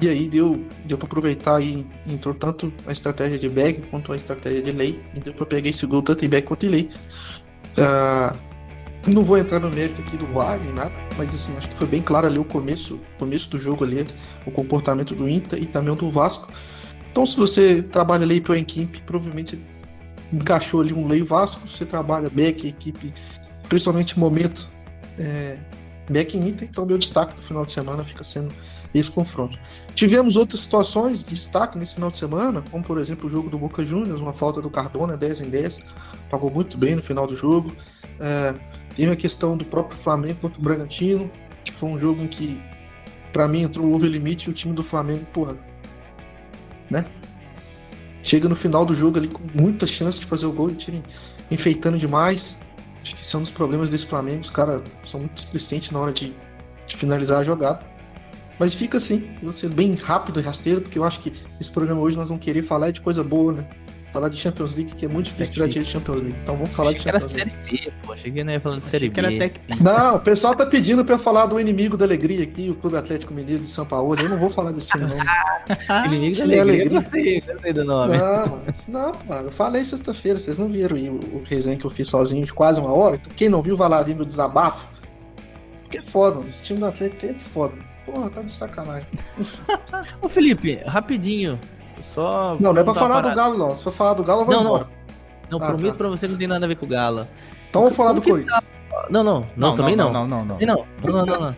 e 0.00 0.08
aí 0.08 0.26
deu, 0.26 0.64
deu 0.86 0.96
para 0.96 1.04
aproveitar 1.04 1.60
e 1.60 1.86
entrou 2.08 2.34
tanto 2.34 2.72
a 2.86 2.92
estratégia 2.92 3.38
de 3.38 3.50
bag 3.50 3.82
quanto 3.90 4.14
a 4.14 4.16
estratégia 4.16 4.62
de 4.62 4.72
lei. 4.72 4.98
E 5.14 5.20
deu 5.20 5.34
para 5.34 5.44
pegar 5.44 5.68
esse 5.68 5.84
gol 5.84 6.00
tanto 6.00 6.24
em 6.24 6.28
bag 6.30 6.46
quanto 6.46 6.64
em 6.64 6.70
lei. 6.70 6.88
Uh, 7.76 8.34
não 9.06 9.22
vou 9.22 9.36
entrar 9.36 9.60
no 9.60 9.68
mérito 9.68 10.00
aqui 10.00 10.16
do 10.16 10.24
VAR 10.28 10.58
nem 10.58 10.72
nada, 10.72 10.92
mas 11.18 11.34
assim, 11.34 11.54
acho 11.58 11.68
que 11.68 11.76
foi 11.76 11.86
bem 11.86 12.00
claro 12.00 12.26
ali 12.26 12.38
o 12.38 12.44
começo, 12.44 12.98
começo 13.18 13.50
do 13.50 13.58
jogo 13.58 13.84
ali, 13.84 14.06
o 14.46 14.50
comportamento 14.50 15.14
do 15.14 15.28
Inter 15.28 15.62
e 15.62 15.66
também 15.66 15.94
do 15.94 16.10
Vasco. 16.10 16.50
Então 17.10 17.26
se 17.26 17.36
você 17.36 17.82
trabalha 17.82 18.24
lei 18.24 18.40
pela 18.40 18.58
equipe, 18.58 19.00
provavelmente 19.02 19.60
encaixou 20.32 20.80
ali 20.80 20.92
um 20.92 21.06
lei 21.06 21.22
Vasco, 21.22 21.66
você 21.66 21.84
trabalha 21.84 22.30
back, 22.30 22.66
equipe, 22.66 23.12
principalmente 23.68 24.18
momento 24.18 24.68
é, 25.18 25.58
back 26.08 26.36
em 26.36 26.48
Inter, 26.48 26.68
então 26.70 26.86
meu 26.86 26.98
destaque 26.98 27.34
do 27.34 27.42
final 27.42 27.64
de 27.64 27.72
semana 27.72 28.04
fica 28.04 28.24
sendo 28.24 28.52
esse 28.92 29.10
confronto. 29.10 29.58
Tivemos 29.94 30.36
outras 30.36 30.60
situações 30.60 31.22
de 31.22 31.34
destaque 31.34 31.78
nesse 31.78 31.94
final 31.94 32.10
de 32.10 32.18
semana, 32.18 32.62
como 32.70 32.82
por 32.82 32.98
exemplo 32.98 33.26
o 33.26 33.30
jogo 33.30 33.48
do 33.48 33.58
Boca 33.58 33.84
Juniors, 33.84 34.20
uma 34.20 34.32
falta 34.32 34.60
do 34.60 34.68
Cardona 34.68 35.16
10 35.16 35.42
em 35.42 35.50
10, 35.50 35.80
pagou 36.30 36.50
muito 36.50 36.76
bem 36.76 36.96
no 36.96 37.02
final 37.02 37.26
do 37.26 37.36
jogo. 37.36 37.72
É, 38.18 38.54
teve 38.94 39.12
a 39.12 39.16
questão 39.16 39.56
do 39.56 39.64
próprio 39.64 39.96
Flamengo 39.98 40.40
contra 40.42 40.58
o 40.58 40.62
Bragantino, 40.62 41.30
que 41.64 41.72
foi 41.72 41.88
um 41.90 41.98
jogo 41.98 42.22
em 42.22 42.26
que, 42.26 42.60
para 43.32 43.46
mim, 43.46 43.62
entrou 43.62 43.86
o 43.86 43.94
over 43.94 44.10
limite 44.10 44.48
e 44.48 44.50
o 44.50 44.52
time 44.52 44.74
do 44.74 44.82
Flamengo, 44.82 45.24
porra, 45.32 45.56
né? 46.90 47.06
Chega 48.22 48.48
no 48.48 48.56
final 48.56 48.84
do 48.84 48.94
jogo 48.94 49.18
ali 49.18 49.28
com 49.28 49.42
muita 49.54 49.86
chance 49.86 50.18
de 50.20 50.26
fazer 50.26 50.46
o 50.46 50.52
gol 50.52 50.70
e 50.70 50.74
time 50.74 51.02
enfeitando 51.50 51.96
demais. 51.96 52.58
Acho 53.02 53.16
que 53.16 53.24
são 53.24 53.38
é 53.38 53.40
um 53.40 53.44
dos 53.44 53.52
problemas 53.52 53.88
desse 53.88 54.06
Flamengo. 54.06 54.40
Os 54.40 54.50
caras 54.50 54.82
são 55.04 55.20
muito 55.20 55.34
displicentes 55.34 55.90
na 55.90 55.98
hora 55.98 56.12
de, 56.12 56.34
de 56.86 56.96
finalizar 56.96 57.40
a 57.40 57.44
jogada. 57.44 57.80
Mas 58.58 58.74
fica 58.74 58.98
assim, 58.98 59.30
ser 59.52 59.70
bem 59.70 59.94
rápido 59.94 60.38
e 60.38 60.42
rasteiro, 60.42 60.82
porque 60.82 60.98
eu 60.98 61.04
acho 61.04 61.20
que 61.20 61.32
esse 61.58 61.70
programa 61.70 62.02
hoje 62.02 62.16
nós 62.16 62.28
vamos 62.28 62.44
querer 62.44 62.62
falar 62.62 62.90
de 62.90 63.00
coisa 63.00 63.24
boa, 63.24 63.54
né? 63.54 63.66
Falar 64.12 64.28
de 64.28 64.36
Champions 64.36 64.74
League, 64.74 64.94
que 64.94 65.04
é 65.04 65.08
muito 65.08 65.26
difícil 65.26 65.52
tirar 65.52 65.66
dinheiro 65.66 65.86
de 65.86 65.92
Champions 65.92 66.16
League. 66.16 66.36
Então 66.42 66.56
vamos 66.56 66.70
falar 66.70 66.92
de 66.92 67.00
Champions 67.00 67.32
League. 67.32 67.52
Era 67.52 67.68
Série 67.68 67.84
B, 67.86 67.92
pô. 68.02 68.12
Achei 68.12 68.32
que 68.32 68.44
não 68.44 68.52
ia 68.52 68.60
falar 68.60 68.76
de 68.76 68.84
Série 68.84 69.08
B. 69.08 69.52
Não, 69.80 70.16
o 70.16 70.20
pessoal 70.20 70.54
tá 70.54 70.66
pedindo 70.66 71.04
pra 71.04 71.14
eu 71.14 71.18
falar 71.18 71.46
do 71.46 71.60
inimigo 71.60 71.96
da 71.96 72.04
alegria 72.04 72.42
aqui, 72.42 72.70
o 72.70 72.74
Clube 72.74 72.96
Atlético 72.96 73.32
Mineiro 73.32 73.62
de 73.62 73.70
São 73.70 73.86
Paulo. 73.86 74.16
Eu 74.18 74.28
não 74.28 74.38
vou 74.38 74.50
falar 74.50 74.72
desse 74.72 74.88
time, 74.88 75.04
não. 75.04 75.16
inimigo 76.06 76.36
da 76.36 76.42
alegria, 76.42 76.62
alegria. 76.62 76.98
Eu 76.98 77.02
sei, 77.02 77.42
sei 77.62 77.72
do 77.72 77.84
nome. 77.84 78.16
Não, 78.16 78.62
não, 78.88 79.12
mano. 79.28 79.48
Eu 79.48 79.52
falei 79.52 79.84
sexta-feira, 79.84 80.38
vocês 80.38 80.58
não 80.58 80.68
viram 80.68 80.96
aí 80.96 81.08
o, 81.08 81.14
o 81.14 81.42
resenha 81.44 81.76
que 81.76 81.84
eu 81.84 81.90
fiz 81.90 82.08
sozinho 82.08 82.44
de 82.44 82.52
quase 82.52 82.80
uma 82.80 82.92
hora. 82.92 83.16
Então, 83.16 83.32
quem 83.36 83.48
não 83.48 83.62
viu, 83.62 83.76
vai 83.76 83.88
lá 83.88 84.02
ver 84.02 84.14
meu 84.14 84.24
desabafo 84.24 84.88
Atlético 85.90 85.96
é 85.96 86.02
foda, 86.02 86.48
esse 86.48 86.62
time 86.62 86.78
do 86.78 86.86
Atlético 86.86 87.26
é 87.26 87.34
foda. 87.34 87.74
Porra, 88.06 88.30
tá 88.30 88.42
de 88.42 88.52
sacanagem. 88.52 89.08
Ô 90.22 90.28
Felipe, 90.28 90.76
rapidinho. 90.86 91.58
Só. 92.02 92.56
Não, 92.60 92.72
não 92.72 92.80
é 92.80 92.84
pra 92.84 92.94
falar 92.94 93.20
do 93.20 93.34
Galo, 93.34 93.58
não. 93.58 93.74
Se 93.74 93.82
for 93.84 93.92
falar 93.92 94.14
do 94.14 94.24
Galo, 94.24 94.42
eu 94.42 94.46
vou 94.46 94.54
não, 94.54 94.62
embora. 94.62 94.88
Não, 95.50 95.58
não 95.58 95.66
ah, 95.66 95.70
prometo 95.70 95.92
tá. 95.92 95.98
pra 95.98 96.08
você 96.08 96.26
que 96.26 96.32
não 96.32 96.38
tem 96.38 96.48
nada 96.48 96.64
a 96.64 96.68
ver 96.68 96.76
com 96.76 96.86
o 96.86 96.88
Galo. 96.88 97.26
Então 97.68 97.82
vamos 97.82 97.96
falar 97.96 98.12
do 98.12 98.22
Corinthians. 98.22 98.52
Tá... 98.52 98.62
Não, 99.08 99.24
não, 99.24 99.40
não, 99.56 99.68
não, 99.68 99.74
também 99.74 99.96
não. 99.96 100.12
Não, 100.12 100.26
não, 100.26 100.44
não. 100.44 100.58
Não, 100.58 100.86
não, 101.02 101.26
não, 101.26 101.40
não. 101.40 101.54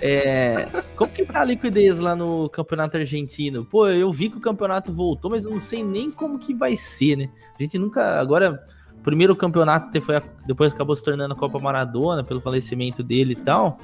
É, 0.00 0.68
como 0.96 1.10
que 1.10 1.24
tá 1.24 1.40
a 1.40 1.44
liquidez 1.44 1.98
lá 1.98 2.14
no 2.14 2.48
campeonato 2.50 2.96
argentino? 2.96 3.64
Pô, 3.64 3.88
eu 3.88 4.12
vi 4.12 4.28
que 4.28 4.36
o 4.36 4.40
campeonato 4.40 4.92
voltou, 4.92 5.30
mas 5.30 5.44
eu 5.44 5.50
não 5.50 5.60
sei 5.60 5.82
nem 5.82 6.10
como 6.10 6.38
que 6.38 6.52
vai 6.52 6.76
ser, 6.76 7.16
né? 7.16 7.30
A 7.58 7.62
gente 7.62 7.78
nunca. 7.78 8.20
Agora, 8.20 8.62
primeiro 9.02 9.34
campeonato 9.36 10.00
foi 10.00 10.16
a, 10.16 10.22
depois 10.46 10.72
acabou 10.72 10.94
se 10.96 11.04
tornando 11.04 11.34
a 11.34 11.36
Copa 11.36 11.58
Maradona 11.58 12.24
pelo 12.24 12.40
falecimento 12.40 13.02
dele 13.02 13.32
e 13.32 13.36
tal. 13.36 13.78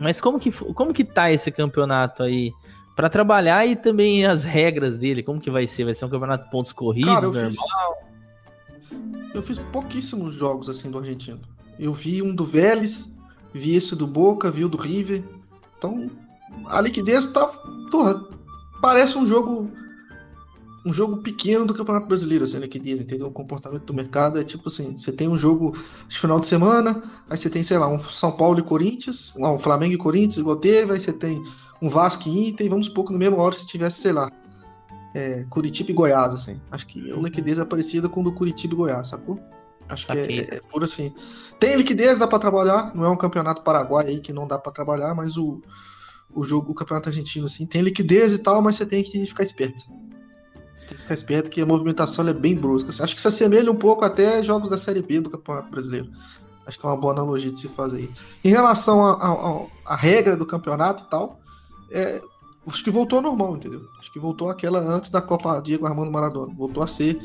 Mas 0.00 0.20
como 0.20 0.38
que, 0.38 0.50
como 0.50 0.92
que 0.92 1.04
tá 1.04 1.30
esse 1.30 1.50
campeonato 1.50 2.22
aí? 2.22 2.52
Para 2.94 3.08
trabalhar 3.08 3.66
e 3.66 3.74
também 3.74 4.26
as 4.26 4.44
regras 4.44 4.98
dele, 4.98 5.22
como 5.22 5.40
que 5.40 5.50
vai 5.50 5.66
ser? 5.66 5.84
Vai 5.84 5.94
ser 5.94 6.04
um 6.04 6.10
campeonato 6.10 6.44
de 6.44 6.50
pontos 6.50 6.72
corridos, 6.72 7.12
Cara, 7.12 7.26
eu 7.26 7.32
normal? 7.32 7.50
Fiz, 7.50 9.34
eu 9.34 9.42
fiz 9.42 9.58
pouquíssimos 9.58 10.34
jogos 10.34 10.68
assim 10.68 10.90
do 10.90 10.98
argentino. 10.98 11.40
Eu 11.78 11.92
vi 11.94 12.20
um 12.22 12.34
do 12.34 12.44
Vélez, 12.44 13.16
vi 13.52 13.74
esse 13.74 13.96
do 13.96 14.06
Boca, 14.06 14.50
vi 14.50 14.64
o 14.64 14.68
do 14.68 14.76
River. 14.76 15.24
Então, 15.78 16.10
a 16.66 16.80
liquidez 16.80 17.26
tá. 17.28 17.46
Porra, 17.90 18.22
parece 18.80 19.16
um 19.16 19.26
jogo. 19.26 19.70
Um 20.84 20.92
jogo 20.92 21.18
pequeno 21.18 21.64
do 21.64 21.72
Campeonato 21.72 22.08
Brasileiro, 22.08 22.42
assim, 22.42 22.56
a 22.56 22.60
liquidez, 22.60 23.00
entendeu? 23.00 23.28
O 23.28 23.30
comportamento 23.30 23.84
do 23.84 23.94
mercado 23.94 24.40
é 24.40 24.42
tipo 24.42 24.68
assim: 24.68 24.98
você 24.98 25.12
tem 25.12 25.28
um 25.28 25.38
jogo 25.38 25.76
de 26.08 26.18
final 26.18 26.40
de 26.40 26.46
semana, 26.46 27.00
aí 27.30 27.38
você 27.38 27.48
tem, 27.48 27.62
sei 27.62 27.78
lá, 27.78 27.86
um 27.86 28.02
São 28.10 28.32
Paulo 28.32 28.58
e 28.58 28.62
Corinthians, 28.62 29.32
um 29.36 29.60
Flamengo 29.60 29.94
e 29.94 29.96
Corinthians, 29.96 30.38
igual 30.38 30.56
teve, 30.56 30.92
aí 30.92 31.00
você 31.00 31.12
tem 31.12 31.40
um 31.82 31.88
Vasco 31.88 32.28
e 32.28 32.48
Inter, 32.48 32.64
e 32.64 32.68
vamos 32.68 32.86
supor 32.86 33.04
que 33.04 33.12
no 33.12 33.18
mesmo 33.18 33.36
hora 33.38 33.54
se 33.54 33.66
tivesse, 33.66 34.00
sei 34.00 34.12
lá, 34.12 34.30
é, 35.12 35.44
Curitiba 35.50 35.90
e 35.90 35.94
Goiás, 35.94 36.32
assim. 36.32 36.60
Acho 36.70 36.86
que 36.86 37.10
a 37.10 37.16
liquidez 37.16 37.58
é 37.58 37.64
parecida 37.64 38.08
com 38.08 38.20
o 38.20 38.24
do 38.24 38.32
Curitiba 38.32 38.72
e 38.72 38.76
Goiás, 38.76 39.08
sacou? 39.08 39.38
Acho 39.88 40.06
que 40.06 40.12
é, 40.12 40.32
é, 40.32 40.54
é, 40.54 40.60
por 40.70 40.84
assim. 40.84 41.12
Tem 41.58 41.74
liquidez, 41.74 42.20
dá 42.20 42.26
para 42.26 42.38
trabalhar. 42.38 42.94
Não 42.94 43.04
é 43.04 43.08
um 43.08 43.16
campeonato 43.16 43.62
paraguai 43.62 44.06
aí 44.06 44.20
que 44.20 44.32
não 44.32 44.46
dá 44.46 44.58
para 44.58 44.70
trabalhar, 44.70 45.12
mas 45.12 45.36
o, 45.36 45.60
o 46.32 46.44
jogo, 46.44 46.70
o 46.70 46.74
campeonato 46.74 47.08
argentino, 47.08 47.46
assim, 47.46 47.66
tem 47.66 47.82
liquidez 47.82 48.32
e 48.32 48.38
tal, 48.38 48.62
mas 48.62 48.76
você 48.76 48.86
tem 48.86 49.02
que 49.02 49.26
ficar 49.26 49.42
esperto. 49.42 49.82
Você 50.78 50.88
tem 50.88 50.96
que 50.96 51.02
ficar 51.02 51.14
esperto 51.14 51.50
que 51.50 51.60
a 51.60 51.66
movimentação 51.66 52.26
é 52.28 52.32
bem 52.32 52.54
brusca. 52.54 52.90
Assim. 52.90 53.02
Acho 53.02 53.14
que 53.14 53.20
se 53.20 53.28
assemelha 53.28 53.70
um 53.70 53.76
pouco 53.76 54.04
até 54.04 54.42
jogos 54.42 54.70
da 54.70 54.78
Série 54.78 55.02
B 55.02 55.20
do 55.20 55.30
Campeonato 55.30 55.68
Brasileiro. 55.68 56.10
Acho 56.64 56.78
que 56.78 56.86
é 56.86 56.88
uma 56.88 56.96
boa 56.96 57.12
analogia 57.12 57.50
de 57.50 57.58
se 57.58 57.68
fazer 57.68 57.96
aí. 57.98 58.10
Em 58.44 58.50
relação 58.50 59.02
à 59.84 59.96
regra 59.96 60.36
do 60.36 60.46
campeonato 60.46 61.04
e 61.04 61.10
tal, 61.10 61.41
é, 61.92 62.22
acho 62.66 62.82
que 62.82 62.90
voltou 62.90 63.18
ao 63.18 63.22
normal, 63.22 63.56
entendeu? 63.56 63.82
Acho 63.98 64.12
que 64.12 64.18
voltou 64.18 64.50
aquela 64.50 64.78
antes 64.78 65.10
da 65.10 65.20
Copa 65.20 65.60
Diego 65.60 65.86
Armando 65.86 66.10
Maradona. 66.10 66.52
Voltou 66.54 66.82
a 66.82 66.86
ser 66.86 67.20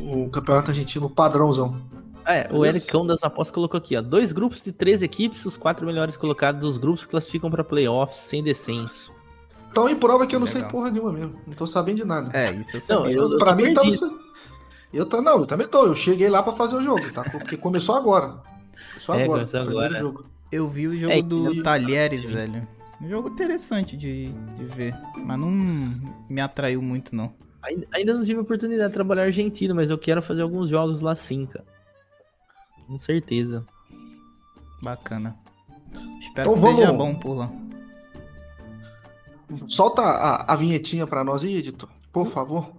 o 0.00 0.28
campeonato 0.30 0.70
argentino 0.70 1.08
padrãozão. 1.08 1.80
É, 2.26 2.46
o 2.52 2.64
Ericão 2.64 3.06
das 3.06 3.22
apostas 3.22 3.54
colocou 3.54 3.78
aqui, 3.78 3.96
ó. 3.96 4.02
Dois 4.02 4.32
grupos 4.32 4.62
de 4.62 4.70
três 4.70 5.02
equipes, 5.02 5.46
os 5.46 5.56
quatro 5.56 5.86
melhores 5.86 6.14
colocados 6.14 6.60
dos 6.60 6.76
grupos 6.76 7.06
classificam 7.06 7.50
para 7.50 7.64
playoffs 7.64 8.18
sem 8.18 8.42
descenso. 8.42 9.10
Então, 9.70 9.86
aí 9.86 9.94
prova 9.94 10.26
que 10.26 10.36
eu 10.36 10.40
não 10.40 10.46
Legal. 10.46 10.62
sei 10.62 10.70
porra 10.70 10.90
nenhuma 10.90 11.12
mesmo. 11.12 11.40
Não 11.46 11.54
tô 11.54 11.66
sabendo 11.66 11.96
de 11.96 12.04
nada. 12.04 12.30
É, 12.36 12.52
isso 12.52 12.76
eu 12.76 12.80
sabia. 12.82 13.16
Não, 13.16 13.32
eu, 13.32 13.38
pra 13.38 13.54
mim, 13.54 13.72
tá, 13.72 13.82
eu 14.92 15.06
tá, 15.06 15.22
não, 15.22 15.40
eu 15.40 15.46
também 15.46 15.66
tô. 15.66 15.86
Eu 15.86 15.94
cheguei 15.94 16.28
lá 16.28 16.42
para 16.42 16.52
fazer 16.54 16.76
o 16.76 16.82
jogo, 16.82 17.10
tá? 17.12 17.22
Porque 17.22 17.56
começou 17.56 17.94
agora. 17.94 18.42
Começou 18.90 19.14
é, 19.14 19.24
agora. 19.24 19.46
Começou 19.46 19.60
agora. 19.60 19.98
Jogo. 19.98 20.24
Eu 20.52 20.68
vi 20.68 20.88
o 20.88 20.98
jogo 20.98 21.12
é, 21.12 21.22
do 21.22 21.54
eu... 21.54 21.62
Talheres, 21.62 22.28
velho. 22.28 22.66
Um 23.00 23.08
jogo 23.08 23.28
interessante 23.28 23.96
de, 23.96 24.32
de 24.32 24.64
ver, 24.64 24.94
mas 25.16 25.38
não 25.38 25.50
me 26.28 26.40
atraiu 26.40 26.82
muito, 26.82 27.14
não. 27.14 27.32
Ainda 27.92 28.14
não 28.14 28.24
tive 28.24 28.40
oportunidade 28.40 28.88
de 28.88 28.94
trabalhar 28.94 29.24
argentino, 29.24 29.74
mas 29.74 29.90
eu 29.90 29.98
quero 29.98 30.22
fazer 30.22 30.42
alguns 30.42 30.68
jogos 30.68 31.00
lá 31.00 31.14
sim, 31.14 31.46
cara. 31.46 31.64
Com 32.86 32.98
certeza. 32.98 33.66
Bacana. 34.82 35.36
Espero 36.20 36.50
então 36.50 36.54
que 36.54 36.60
vamos... 36.60 36.76
seja 36.78 36.92
bom 36.92 37.14
por 37.14 37.34
lá. 37.34 37.52
Solta 39.66 40.02
a, 40.02 40.52
a 40.52 40.56
vinhetinha 40.56 41.06
pra 41.06 41.24
nós 41.24 41.44
aí, 41.44 41.56
editor, 41.56 41.88
por 42.12 42.26
favor. 42.26 42.72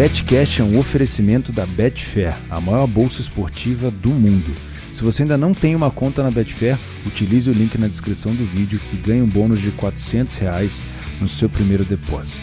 Betcash 0.00 0.60
é 0.60 0.62
um 0.62 0.78
oferecimento 0.78 1.52
da 1.52 1.66
Betfair, 1.66 2.34
a 2.48 2.58
maior 2.58 2.86
bolsa 2.86 3.20
esportiva 3.20 3.90
do 3.90 4.08
mundo. 4.08 4.54
Se 4.94 5.02
você 5.02 5.24
ainda 5.24 5.36
não 5.36 5.52
tem 5.52 5.76
uma 5.76 5.90
conta 5.90 6.22
na 6.22 6.30
Betfair, 6.30 6.78
utilize 7.06 7.50
o 7.50 7.52
link 7.52 7.76
na 7.76 7.86
descrição 7.86 8.32
do 8.32 8.42
vídeo 8.46 8.80
e 8.94 8.96
ganhe 8.96 9.20
um 9.20 9.26
bônus 9.26 9.60
de 9.60 9.70
400 9.72 10.36
reais 10.36 10.82
no 11.20 11.28
seu 11.28 11.50
primeiro 11.50 11.84
depósito. 11.84 12.40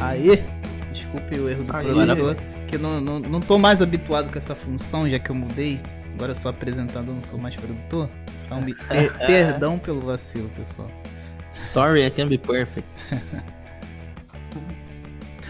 Aí, 0.00 0.42
desculpe 0.92 1.38
o 1.38 1.48
erro 1.48 1.62
do 1.62 1.72
produtor, 1.72 2.36
que 2.66 2.74
eu 2.74 2.80
não, 2.80 3.00
não, 3.00 3.20
não 3.20 3.40
tô 3.40 3.60
mais 3.60 3.80
habituado 3.80 4.28
com 4.28 4.36
essa 4.36 4.56
função, 4.56 5.08
já 5.08 5.20
que 5.20 5.30
eu 5.30 5.36
mudei. 5.36 5.80
Agora 6.14 6.32
eu 6.32 6.36
sou 6.36 6.50
apresentador, 6.50 7.14
não 7.14 7.22
sou 7.22 7.38
mais 7.38 7.54
produtor. 7.54 8.10
Então, 8.44 8.60
per 8.88 9.16
perdão 9.18 9.78
pelo 9.78 10.00
vacilo, 10.00 10.50
pessoal. 10.56 10.90
Sorry, 11.54 12.04
I 12.04 12.10
can 12.10 12.28
be 12.28 12.36
perfect. 12.36 12.86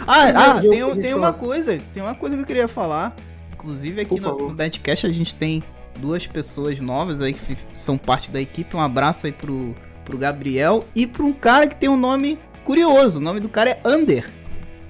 ah, 0.07 0.55
ah 0.57 0.61
tem, 0.61 1.01
tem 1.01 1.15
uma 1.15 1.33
coisa, 1.33 1.81
tem 1.93 2.03
uma 2.03 2.15
coisa 2.15 2.37
que 2.37 2.43
eu 2.43 2.47
queria 2.47 2.69
falar. 2.69 3.15
Inclusive 3.53 4.03
aqui 4.03 4.21
no, 4.21 4.49
no 4.49 4.55
Badcast 4.55 5.07
a 5.07 5.13
gente 5.13 5.35
tem 5.35 5.63
duas 5.99 6.27
pessoas 6.27 6.79
novas 6.81 7.23
aí 7.23 7.33
que 7.33 7.57
são 7.73 7.97
parte 7.97 8.31
da 8.31 8.41
equipe. 8.41 8.77
Um 8.77 8.81
abraço 8.81 9.27
aí 9.27 9.33
pro, 9.33 9.75
pro 10.05 10.19
Gabriel 10.19 10.85
e 10.95 11.07
pro 11.07 11.25
um 11.25 11.33
cara 11.33 11.67
que 11.67 11.77
tem 11.77 11.89
um 11.89 11.97
nome 11.97 12.39
curioso. 12.63 13.19
O 13.19 13.21
nome 13.21 13.41
do 13.41 13.49
cara 13.49 13.71
é 13.71 13.81
Under, 13.89 14.31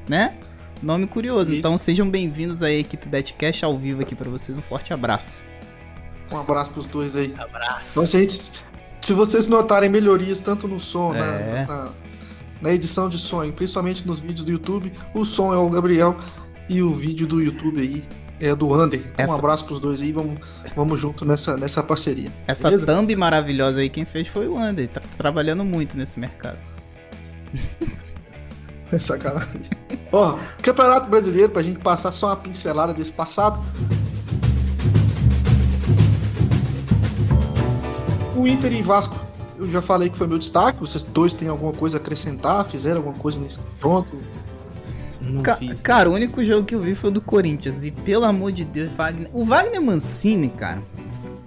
né? 0.09 0.35
Nome 0.83 1.06
curioso. 1.06 1.50
Isso. 1.50 1.59
Então 1.61 1.78
sejam 1.78 2.11
bem-vindos 2.11 2.62
aí, 2.62 2.80
equipe 2.80 3.09
Betcast 3.09 3.64
ao 3.64 3.78
vivo 3.78 4.02
aqui 4.02 4.14
para 4.14 4.28
vocês. 4.28 4.59
Um 4.59 4.62
forte 4.62 4.92
abraço. 4.92 5.47
Um 6.30 6.38
abraço 6.38 6.73
pros 6.73 6.87
dois 6.87 7.14
aí. 7.14 7.33
Abraço. 7.38 7.90
Então, 7.92 8.06
gente, 8.06 8.52
se 9.04 9.12
vocês 9.12 9.49
notarem 9.49 9.90
melhorias 9.90 10.40
tanto 10.40 10.66
no 10.66 10.80
som, 10.80 11.14
é. 11.14 11.66
na, 11.68 11.75
na, 11.75 11.90
na, 12.62 12.73
edição 12.73 13.06
de 13.06 13.18
som, 13.18 13.50
principalmente 13.52 14.06
nos 14.06 14.18
vídeos 14.18 14.44
do 14.44 14.50
YouTube, 14.50 14.90
o 15.12 15.25
som 15.26 15.52
é 15.52 15.58
o 15.58 15.68
Gabriel 15.68 16.16
e 16.70 16.80
o 16.80 16.92
vídeo 16.94 17.26
do 17.26 17.42
YouTube 17.42 17.80
aí 17.80 18.02
é 18.40 18.54
do 18.54 18.73
Ander. 18.73 19.02
Essa... 19.18 19.34
Um 19.34 19.38
abraço 19.38 19.66
pros 19.66 19.78
dois 19.78 20.00
aí, 20.00 20.11
vamos, 20.11 20.38
vamos 20.75 20.99
junto 20.99 21.26
nessa, 21.26 21.54
nessa 21.58 21.82
parceria. 21.82 22.30
Essa 22.46 22.70
beleza? 22.70 22.87
thumb 22.87 23.14
maravilhosa 23.14 23.80
aí, 23.80 23.90
quem 23.90 24.06
fez 24.06 24.26
foi 24.26 24.49
o 24.49 24.56
Ander, 24.56 24.88
tá 24.88 25.02
trabalhando 25.18 25.64
muito 25.64 25.96
nesse 25.99 26.18
mercado. 26.18 26.58
É 28.92 28.99
sacanagem. 28.99 29.70
Ó, 30.12 30.38
Campeonato 30.62 31.08
Brasileiro, 31.08 31.49
pra 31.49 31.62
gente 31.62 31.80
passar 31.80 32.12
só 32.12 32.28
uma 32.28 32.37
pincelada 32.37 32.94
desse 32.94 33.11
passado. 33.11 33.61
O 38.35 38.47
Inter 38.47 38.73
e 38.73 38.83
Vasco, 38.83 39.19
eu 39.59 39.71
já 39.71 39.81
falei 39.81 40.11
que 40.11 40.19
foi 40.19 40.26
meu 40.26 40.38
destaque. 40.38 40.81
Vocês 40.81 41.05
dois 41.05 41.35
têm 41.35 41.49
alguma 41.49 41.73
coisa 41.73 41.97
a 41.97 42.00
acrescentar? 42.00 42.64
Fizeram 42.64 42.99
alguma 42.99 43.17
coisa 43.17 43.41
nesse 43.41 43.59
confronto? 43.59 44.19
Ca 45.43 45.57
fiz, 45.57 45.81
cara, 45.81 46.11
o 46.11 46.12
único 46.12 46.45
jogo 46.45 46.67
que 46.67 46.75
eu 46.75 46.81
vi 46.81 46.95
foi 46.95 47.11
o 47.11 47.12
do 47.12 47.21
Corinthians. 47.21 47.83
E 47.83 47.91
pelo 47.91 48.25
amor 48.25 48.53
de 48.53 48.64
Deus, 48.64 48.93
Wagner. 48.93 49.31
O 49.33 49.45
Wagner 49.45 49.81
Mancini, 49.81 50.49
cara. 50.49 50.83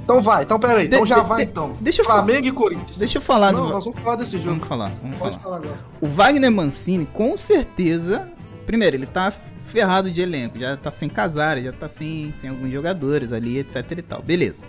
Então 0.08 0.22
vai, 0.22 0.44
então 0.44 0.58
peraí, 0.58 0.88
então 0.88 1.06
já 1.06 1.20
de, 1.20 1.28
vai 1.28 1.44
de, 1.44 1.52
então. 1.52 1.76
Deixa 1.82 2.02
Flamengo 2.02 2.46
eu, 2.46 2.50
e 2.50 2.52
Corinthians. 2.54 2.98
Deixa 2.98 3.18
eu 3.18 3.22
falar 3.22 3.52
Não, 3.52 3.66
do... 3.66 3.74
nós 3.74 3.84
vamos 3.84 4.00
falar 4.00 4.16
desse 4.16 4.38
jogo. 4.38 4.52
Vamos 4.52 4.68
falar, 4.68 4.92
vamos 5.02 5.18
Pode 5.18 5.38
falar. 5.38 5.44
falar 5.44 5.58
agora. 5.58 5.80
O 6.00 6.08
Wagner 6.08 6.50
Mancini, 6.50 7.06
com 7.06 7.36
certeza. 7.36 8.30
Primeiro, 8.66 8.96
ele 8.96 9.06
tá 9.06 9.34
ferrado 9.64 10.10
de 10.10 10.22
elenco, 10.22 10.58
já 10.58 10.78
tá 10.78 10.90
sem 10.90 11.10
casar, 11.10 11.62
já 11.62 11.74
tá 11.74 11.90
sem, 11.90 12.34
sem 12.38 12.50
alguns 12.50 12.72
jogadores 12.72 13.34
ali, 13.34 13.60
etc 13.60 13.92
e 13.98 14.02
tal. 14.02 14.22
Beleza. 14.22 14.66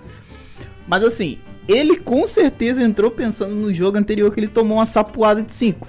Mas 0.88 1.04
assim, 1.04 1.38
ele 1.68 1.98
com 1.98 2.26
certeza 2.26 2.82
entrou 2.82 3.10
pensando 3.10 3.54
no 3.54 3.72
jogo 3.72 3.98
anterior 3.98 4.32
que 4.32 4.40
ele 4.40 4.48
tomou 4.48 4.78
uma 4.78 4.86
sapuada 4.86 5.42
de 5.42 5.52
5. 5.52 5.86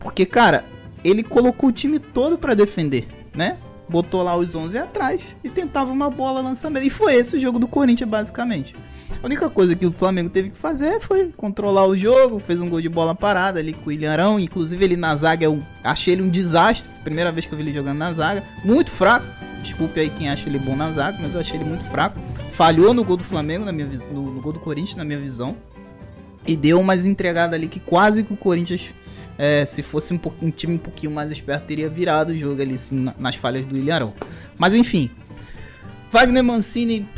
Porque, 0.00 0.26
cara, 0.26 0.64
ele 1.04 1.22
colocou 1.22 1.68
o 1.68 1.72
time 1.72 2.00
todo 2.00 2.36
para 2.36 2.54
defender, 2.54 3.06
né? 3.32 3.56
Botou 3.88 4.22
lá 4.22 4.36
os 4.36 4.54
11 4.56 4.78
atrás 4.78 5.22
e 5.44 5.48
tentava 5.48 5.92
uma 5.92 6.10
bola 6.10 6.40
lançamento. 6.40 6.84
E 6.84 6.90
foi 6.90 7.14
esse 7.14 7.36
o 7.36 7.40
jogo 7.40 7.58
do 7.58 7.68
Corinthians, 7.68 8.08
basicamente. 8.08 8.74
A 9.22 9.26
única 9.26 9.48
coisa 9.48 9.76
que 9.76 9.86
o 9.86 9.92
Flamengo 9.92 10.30
teve 10.30 10.50
que 10.50 10.56
fazer 10.56 10.98
foi 10.98 11.32
controlar 11.36 11.86
o 11.86 11.96
jogo, 11.96 12.40
fez 12.40 12.60
um 12.60 12.68
gol 12.68 12.80
de 12.80 12.88
bola 12.88 13.14
parada 13.14 13.60
ali 13.60 13.72
com 13.72 13.90
o 13.90 13.92
Ilharão. 13.92 14.40
Inclusive, 14.40 14.82
ele 14.82 14.96
na 14.96 15.14
zaga, 15.14 15.44
eu 15.44 15.62
achei 15.84 16.14
ele 16.14 16.22
um 16.22 16.28
desastre. 16.28 16.90
Primeira 17.04 17.30
vez 17.30 17.46
que 17.46 17.52
eu 17.52 17.56
vi 17.56 17.62
ele 17.62 17.72
jogando 17.72 17.98
na 17.98 18.12
zaga. 18.12 18.42
Muito 18.64 18.90
fraco. 18.90 19.26
Desculpe 19.62 20.00
aí 20.00 20.10
quem 20.10 20.28
acha 20.28 20.48
ele 20.48 20.58
bom 20.58 20.74
na 20.74 20.90
zaga, 20.90 21.18
mas 21.20 21.34
eu 21.34 21.40
achei 21.40 21.56
ele 21.56 21.64
muito 21.64 21.84
fraco. 21.84 22.18
Falhou 22.52 22.92
no 22.92 23.02
gol 23.02 23.16
do 23.16 23.24
Flamengo, 23.24 23.64
na 23.64 23.72
minha, 23.72 23.88
no, 24.10 24.30
no 24.30 24.40
gol 24.40 24.52
do 24.52 24.60
Corinthians, 24.60 24.96
na 24.96 25.04
minha 25.04 25.18
visão. 25.18 25.56
E 26.46 26.54
deu 26.54 26.78
umas 26.80 27.06
entregadas 27.06 27.54
ali 27.54 27.66
que 27.66 27.80
quase 27.80 28.22
que 28.22 28.32
o 28.32 28.36
Corinthians, 28.36 28.90
é, 29.38 29.64
se 29.64 29.82
fosse 29.82 30.12
um, 30.12 30.20
um, 30.42 30.50
time 30.50 30.74
um 30.74 30.78
pouquinho 30.78 31.12
mais 31.12 31.30
esperto, 31.30 31.66
teria 31.66 31.88
virado 31.88 32.30
o 32.30 32.36
jogo 32.36 32.60
ali 32.60 32.74
assim, 32.74 33.06
nas 33.18 33.36
falhas 33.36 33.64
do 33.64 33.76
Ilharão. 33.76 34.12
Mas 34.58 34.74
enfim, 34.74 35.10
Wagner 36.10 36.44
Mancini, 36.44 37.08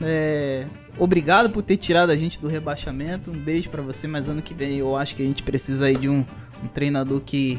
é, 0.00 0.64
obrigado 0.96 1.50
por 1.50 1.62
ter 1.62 1.76
tirado 1.76 2.10
a 2.10 2.16
gente 2.16 2.38
do 2.38 2.46
rebaixamento. 2.46 3.32
Um 3.32 3.38
beijo 3.38 3.68
para 3.68 3.82
você, 3.82 4.06
mas 4.06 4.28
ano 4.28 4.42
que 4.42 4.54
vem 4.54 4.76
eu 4.76 4.96
acho 4.96 5.16
que 5.16 5.22
a 5.22 5.26
gente 5.26 5.42
precisa 5.42 5.86
aí 5.86 5.96
de 5.96 6.08
um, 6.08 6.24
um 6.62 6.68
treinador 6.68 7.20
que. 7.20 7.58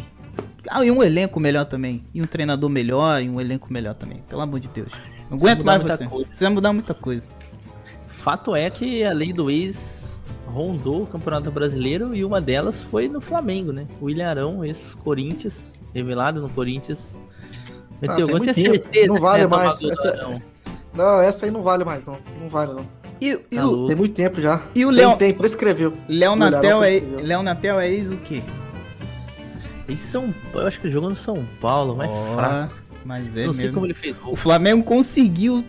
Ah, 0.70 0.84
e 0.84 0.90
um 0.90 1.04
elenco 1.04 1.40
melhor 1.40 1.66
também. 1.66 2.04
E 2.14 2.22
um 2.22 2.26
treinador 2.26 2.70
melhor 2.70 3.22
e 3.22 3.30
um 3.30 3.40
elenco 3.40 3.72
melhor 3.72 3.94
também. 3.94 4.24
Pelo 4.30 4.42
amor 4.42 4.60
de 4.60 4.68
Deus. 4.70 4.92
Não 5.30 5.38
aguento 5.38 5.64
mais 5.64 5.82
você. 5.82 6.08
Coisa. 6.08 6.28
Precisa 6.28 6.50
mudar 6.50 6.74
muita 6.74 6.94
coisa. 6.94 7.28
Fato 8.08 8.56
é 8.56 8.70
que 8.70 9.04
a 9.04 9.12
lei 9.12 9.34
do 9.34 9.52
ex 9.52 10.20
rondou 10.48 11.04
o 11.04 11.08
Campeonato 11.08 11.52
Brasileiro 11.52 12.16
e 12.16 12.24
uma 12.24 12.40
delas 12.40 12.82
foi 12.82 13.10
no 13.10 13.20
Flamengo, 13.20 13.72
né? 13.74 13.88
O 14.00 14.10
Ilharão, 14.10 14.64
ex-Corinthians, 14.64 15.78
revelado 15.94 16.42
no 16.42 16.50
Corinthians. 16.50 17.20
Meteu 18.02 18.28
ah, 18.28 18.32
gol, 18.32 18.40
tinha 18.40 18.54
certeza. 18.54 19.14
Não 19.14 19.20
vale 19.20 19.48
mais. 19.48 19.82
Essa... 19.82 20.42
Não, 20.94 21.22
essa 21.22 21.46
aí 21.46 21.52
não 21.52 21.64
vale 21.64 21.84
mais, 21.84 22.04
não. 22.04 22.18
Não 22.42 22.50
vale, 22.50 22.74
não. 22.74 22.86
E, 23.20 23.40
e 23.52 23.56
tá 23.56 23.68
o... 23.68 23.88
Tem 23.88 23.96
muito 23.96 24.14
tempo 24.14 24.42
já. 24.42 24.62
E 24.76 24.86
o 24.86 24.90
Léo. 24.90 25.18
Tem, 25.18 25.34
prescreveu. 25.34 25.94
Léo 26.08 26.36
Natel, 26.36 26.84
é... 26.84 27.00
Léo 27.22 27.44
Natel 27.44 27.80
é 27.80 27.90
ex 27.90 28.12
o 28.12 28.18
quê? 28.18 28.42
Em 29.88 29.98
São 29.98 30.34
Eu 30.54 30.68
acho 30.68 30.80
que 30.80 30.90
jogou 30.90 31.10
no 31.10 31.16
São 31.16 31.46
Paulo, 31.60 31.96
mas 31.96 32.10
oh, 32.12 32.36
fraco. 32.36 32.76
Mas 33.06 33.36
é 33.36 33.46
Não 33.46 33.54
sei 33.54 33.72
como 33.72 33.86
ele 33.86 33.94
fez. 33.94 34.16
O 34.26 34.36
Flamengo 34.36 34.84
conseguiu 34.84 35.64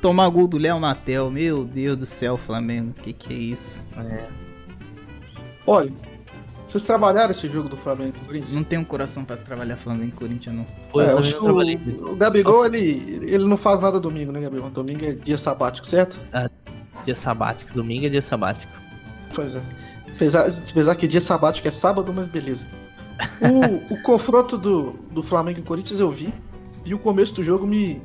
tomar 0.00 0.28
gol 0.28 0.48
do 0.48 0.58
Léo 0.58 0.80
Natel. 0.80 1.30
Meu 1.30 1.64
Deus 1.64 1.96
do 1.96 2.06
céu, 2.06 2.36
Flamengo. 2.36 2.92
Que 2.94 3.12
que 3.12 3.32
é 3.32 3.36
isso? 3.36 3.88
É. 3.96 4.28
Olha, 5.66 5.92
vocês 6.70 6.84
trabalharam 6.84 7.32
esse 7.32 7.48
jogo 7.48 7.68
do 7.68 7.76
Flamengo 7.76 8.14
o 8.22 8.26
Corinthians? 8.26 8.52
Não 8.52 8.62
tenho 8.62 8.82
um 8.82 8.84
coração 8.84 9.24
pra 9.24 9.36
trabalhar 9.36 9.76
Flamengo 9.76 10.08
e 10.08 10.12
Corinthians, 10.12 10.54
não. 10.54 10.66
Pô, 10.90 11.00
é, 11.00 11.12
o, 11.12 12.12
o 12.12 12.16
Gabigol, 12.16 12.64
ele, 12.66 13.26
ele 13.28 13.44
não 13.44 13.56
faz 13.56 13.80
nada 13.80 13.98
domingo, 13.98 14.30
né, 14.30 14.40
Gabigol? 14.40 14.70
Domingo 14.70 15.04
é 15.04 15.12
dia 15.12 15.36
sabático, 15.36 15.86
certo? 15.86 16.24
Ah, 16.32 16.48
dia 17.04 17.14
sabático. 17.16 17.74
Domingo 17.74 18.06
é 18.06 18.08
dia 18.08 18.22
sabático. 18.22 18.72
Pois 19.34 19.56
é. 19.56 19.62
Apesar, 20.14 20.46
apesar 20.48 20.94
que 20.94 21.08
dia 21.08 21.20
sabático 21.20 21.66
é 21.66 21.72
sábado, 21.72 22.12
mas 22.12 22.28
beleza. 22.28 22.66
O, 23.40 23.94
o 23.94 24.02
confronto 24.02 24.56
do, 24.56 24.92
do 25.10 25.22
Flamengo 25.22 25.60
e 25.60 25.62
Corinthians 25.62 26.00
eu 26.00 26.10
vi. 26.10 26.32
E 26.84 26.94
o 26.94 26.98
começo 26.98 27.34
do 27.34 27.42
jogo 27.42 27.66
me. 27.66 28.00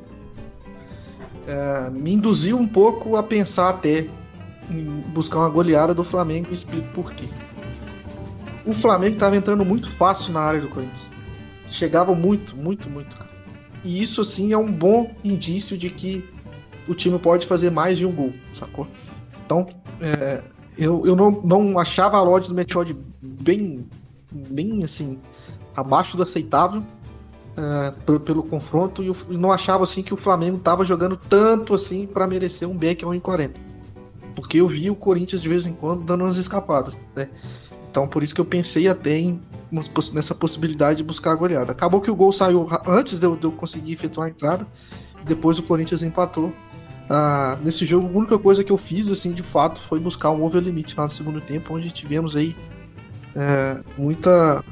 É, 1.46 1.90
me 1.90 2.12
induziu 2.12 2.58
um 2.58 2.66
pouco 2.66 3.16
a 3.16 3.22
pensar 3.22 3.70
até 3.70 4.08
em 4.68 4.84
buscar 5.12 5.38
uma 5.38 5.48
goleada 5.48 5.94
do 5.94 6.02
Flamengo 6.02 6.48
e 6.50 6.54
explico 6.54 6.88
por 6.92 7.12
quê 7.12 7.26
o 8.66 8.72
Flamengo 8.72 9.14
estava 9.14 9.36
entrando 9.36 9.64
muito 9.64 9.88
fácil 9.88 10.32
na 10.32 10.40
área 10.40 10.60
do 10.60 10.68
Corinthians. 10.68 11.10
Chegava 11.68 12.14
muito, 12.14 12.56
muito, 12.56 12.90
muito. 12.90 13.16
E 13.84 14.02
isso, 14.02 14.20
assim, 14.20 14.52
é 14.52 14.58
um 14.58 14.70
bom 14.70 15.14
indício 15.22 15.78
de 15.78 15.88
que 15.88 16.28
o 16.88 16.94
time 16.94 17.18
pode 17.18 17.46
fazer 17.46 17.70
mais 17.70 17.96
de 17.96 18.04
um 18.04 18.12
gol, 18.12 18.32
sacou? 18.52 18.88
Então, 19.44 19.66
é, 20.00 20.42
eu, 20.76 21.06
eu 21.06 21.14
não, 21.14 21.30
não 21.30 21.78
achava 21.78 22.16
a 22.16 22.22
loja 22.22 22.48
do 22.48 22.54
Meteor 22.54 22.86
bem, 23.22 23.86
bem, 24.48 24.84
assim, 24.84 25.18
abaixo 25.74 26.16
do 26.16 26.22
aceitável 26.22 26.82
é, 27.56 27.90
pelo, 28.04 28.20
pelo, 28.20 28.42
confronto 28.42 29.02
e 29.02 29.08
eu 29.08 29.16
não 29.30 29.50
achava, 29.50 29.84
assim, 29.84 30.02
que 30.02 30.12
o 30.12 30.16
Flamengo 30.16 30.58
estava 30.58 30.84
jogando 30.84 31.16
tanto, 31.16 31.74
assim, 31.74 32.06
para 32.06 32.26
merecer 32.26 32.68
um 32.68 32.76
back 32.76 33.04
a 33.04 33.08
1,40. 33.08 33.52
Porque 34.34 34.60
eu 34.60 34.68
vi 34.68 34.90
o 34.90 34.94
Corinthians, 34.94 35.40
de 35.40 35.48
vez 35.48 35.66
em 35.66 35.72
quando, 35.72 36.04
dando 36.04 36.24
umas 36.24 36.36
escapadas, 36.36 37.00
né? 37.14 37.28
Então 37.90 38.06
por 38.06 38.22
isso 38.22 38.34
que 38.34 38.40
eu 38.42 38.44
pensei 38.44 38.88
até 38.88 39.18
em, 39.18 39.40
nessa 40.12 40.34
possibilidade 40.34 40.98
de 40.98 41.02
buscar 41.02 41.32
a 41.32 41.34
goleada. 41.34 41.72
Acabou 41.72 41.98
que 42.02 42.10
o 42.10 42.14
gol 42.14 42.30
saiu 42.30 42.68
antes 42.86 43.18
de 43.18 43.24
eu, 43.24 43.34
de 43.34 43.44
eu 43.44 43.52
conseguir 43.52 43.94
efetuar 43.94 44.26
a 44.26 44.30
entrada. 44.30 44.66
Depois 45.24 45.58
o 45.58 45.62
Corinthians 45.62 46.02
empatou. 46.02 46.52
Ah, 47.08 47.58
nesse 47.64 47.86
jogo, 47.86 48.06
a 48.06 48.18
única 48.18 48.38
coisa 48.38 48.62
que 48.62 48.70
eu 48.70 48.76
fiz, 48.76 49.10
assim, 49.10 49.32
de 49.32 49.42
fato, 49.42 49.80
foi 49.80 49.98
buscar 49.98 50.30
um 50.30 50.44
over 50.44 50.62
limite 50.62 50.94
lá 50.94 51.04
no 51.04 51.10
segundo 51.10 51.40
tempo, 51.40 51.74
onde 51.74 51.90
tivemos 51.90 52.36
aí 52.36 52.54
é, 53.36 53.80
muita. 53.96 54.64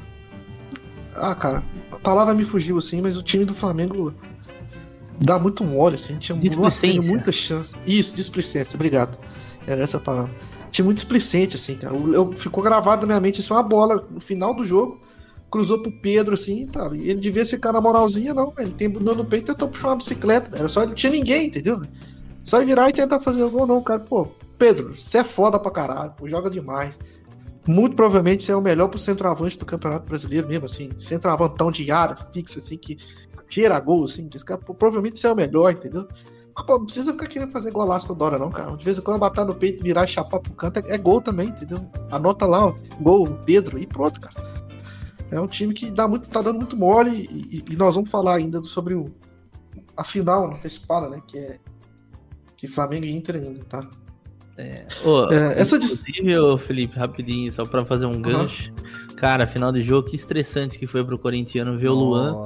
Ah, 1.15 1.35
cara, 1.35 1.63
a 1.91 1.97
palavra 1.97 2.33
me 2.33 2.43
fugiu, 2.43 2.77
assim, 2.77 3.01
mas 3.01 3.15
o 3.15 3.23
time 3.23 3.45
do 3.45 3.53
Flamengo 3.53 4.13
dá 5.19 5.39
muito 5.39 5.63
mole, 5.63 5.95
assim, 5.95 6.17
tinha 6.17 6.37
muita 7.01 7.31
chance. 7.31 7.73
Isso, 7.85 8.15
displicência, 8.15 8.75
obrigado. 8.75 9.17
Era 9.65 9.81
essa 9.81 9.97
a 9.97 9.99
palavra 9.99 10.33
time 10.75 10.87
muito 10.87 10.97
displicente, 10.97 11.55
assim, 11.55 11.75
cara. 11.75 11.95
Eu, 11.95 12.31
ficou 12.33 12.63
gravado 12.63 13.01
na 13.01 13.07
minha 13.07 13.19
mente, 13.19 13.39
isso 13.39 13.53
é 13.53 13.55
uma 13.55 13.63
bola 13.63 14.05
no 14.09 14.19
final 14.19 14.53
do 14.53 14.63
jogo, 14.63 14.99
cruzou 15.49 15.81
pro 15.81 15.91
Pedro, 15.91 16.33
assim, 16.33 16.67
tá. 16.67 16.89
Ele 16.93 17.15
devia 17.15 17.45
ficar 17.45 17.71
na 17.71 17.79
moralzinha, 17.79 18.33
não. 18.33 18.53
Ele 18.57 18.73
tem 18.73 18.89
bundão 18.89 19.15
no 19.15 19.25
peito 19.25 19.51
e 19.51 19.53
tentou 19.53 19.69
puxar 19.69 19.89
uma 19.89 19.95
bicicleta. 19.95 20.55
Era 20.55 20.67
só 20.67 20.83
ele 20.83 20.93
tinha 20.93 21.11
ninguém, 21.11 21.47
entendeu? 21.47 21.81
Só 22.43 22.61
ir 22.61 22.65
virar 22.65 22.89
e 22.89 22.93
tentar 22.93 23.19
fazer 23.19 23.43
o 23.43 23.49
gol, 23.49 23.65
não, 23.65 23.81
cara. 23.81 24.01
Pô, 24.01 24.27
Pedro, 24.57 24.95
você 24.95 25.19
é 25.19 25.23
foda 25.23 25.57
pra 25.57 25.71
caralho, 25.71 26.11
pô, 26.11 26.27
joga 26.27 26.49
demais. 26.49 26.99
Muito 27.67 27.95
provavelmente 27.95 28.51
é 28.51 28.55
o 28.55 28.61
melhor 28.61 28.87
pro 28.87 28.99
centroavante 28.99 29.57
do 29.57 29.65
Campeonato 29.65 30.05
Brasileiro 30.05 30.47
mesmo, 30.47 30.65
assim. 30.65 30.91
Centroavantão 30.99 31.71
de 31.71 31.89
área, 31.91 32.15
fixo, 32.31 32.59
assim, 32.59 32.77
que 32.77 32.97
cheira 33.49 33.79
gol, 33.79 34.05
assim. 34.05 34.29
Esse 34.33 34.45
cara, 34.45 34.59
provavelmente 34.59 35.17
você 35.17 35.27
é 35.27 35.31
o 35.31 35.35
melhor, 35.35 35.71
entendeu? 35.71 36.07
Pô, 36.65 36.77
não 36.77 36.85
precisa 36.85 37.11
ficar 37.11 37.27
querendo 37.27 37.51
fazer 37.51 37.71
golaço 37.71 38.07
toda 38.07 38.23
hora, 38.23 38.39
não, 38.39 38.49
cara. 38.49 38.75
De 38.77 38.85
vez 38.85 38.97
em 38.97 39.01
quando 39.01 39.19
bater 39.19 39.45
no 39.45 39.53
peito, 39.53 39.83
virar 39.83 40.05
e 40.05 40.07
chapar 40.07 40.39
pro 40.39 40.53
canto 40.53 40.79
é, 40.79 40.93
é 40.93 40.97
gol 40.97 41.19
também, 41.19 41.49
entendeu? 41.49 41.79
Anota 42.09 42.45
lá, 42.45 42.67
ó, 42.67 42.75
gol, 43.01 43.27
Pedro, 43.45 43.77
e 43.77 43.85
pronto, 43.85 44.19
cara. 44.19 44.45
É 45.31 45.41
um 45.41 45.47
time 45.47 45.73
que 45.73 45.91
dá 45.91 46.07
muito, 46.07 46.29
tá 46.29 46.41
dando 46.41 46.57
muito 46.57 46.77
mole 46.77 47.27
e, 47.29 47.63
e 47.69 47.75
nós 47.75 47.95
vamos 47.95 48.09
falar 48.09 48.35
ainda 48.35 48.63
sobre 48.63 48.93
o, 48.93 49.11
a 49.97 50.03
final 50.03 50.53
antecipada, 50.53 51.09
né? 51.09 51.21
Que 51.27 51.37
é 51.37 51.59
que 52.55 52.67
Flamengo 52.67 53.05
e 53.05 53.11
Inter 53.11 53.35
ainda, 53.35 53.63
tá? 53.65 53.87
É, 54.57 54.85
oh, 55.03 55.31
é, 55.31 55.59
essa 55.59 55.75
inclusive, 55.75 56.57
Felipe, 56.59 56.97
rapidinho, 56.97 57.51
só 57.51 57.65
pra 57.65 57.83
fazer 57.83 58.05
um 58.05 58.21
gancho. 58.21 58.71
Uhum. 58.71 59.15
Cara, 59.15 59.47
final 59.47 59.71
de 59.71 59.81
jogo, 59.81 60.09
que 60.09 60.15
estressante 60.15 60.79
que 60.79 60.87
foi 60.87 61.03
pro 61.03 61.19
corintiano 61.19 61.77
ver 61.77 61.89
Nossa. 61.89 61.97
o 61.97 62.03
Luan. 62.03 62.43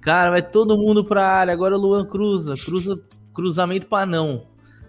Cara, 0.00 0.30
vai 0.30 0.42
todo 0.42 0.78
mundo 0.78 1.04
pra 1.04 1.26
área. 1.26 1.52
Agora 1.52 1.76
o 1.76 1.80
Luan 1.80 2.04
cruza, 2.04 2.54
cruza 2.54 3.00
cruzamento 3.34 3.86
para 3.86 4.06
não. 4.06 4.46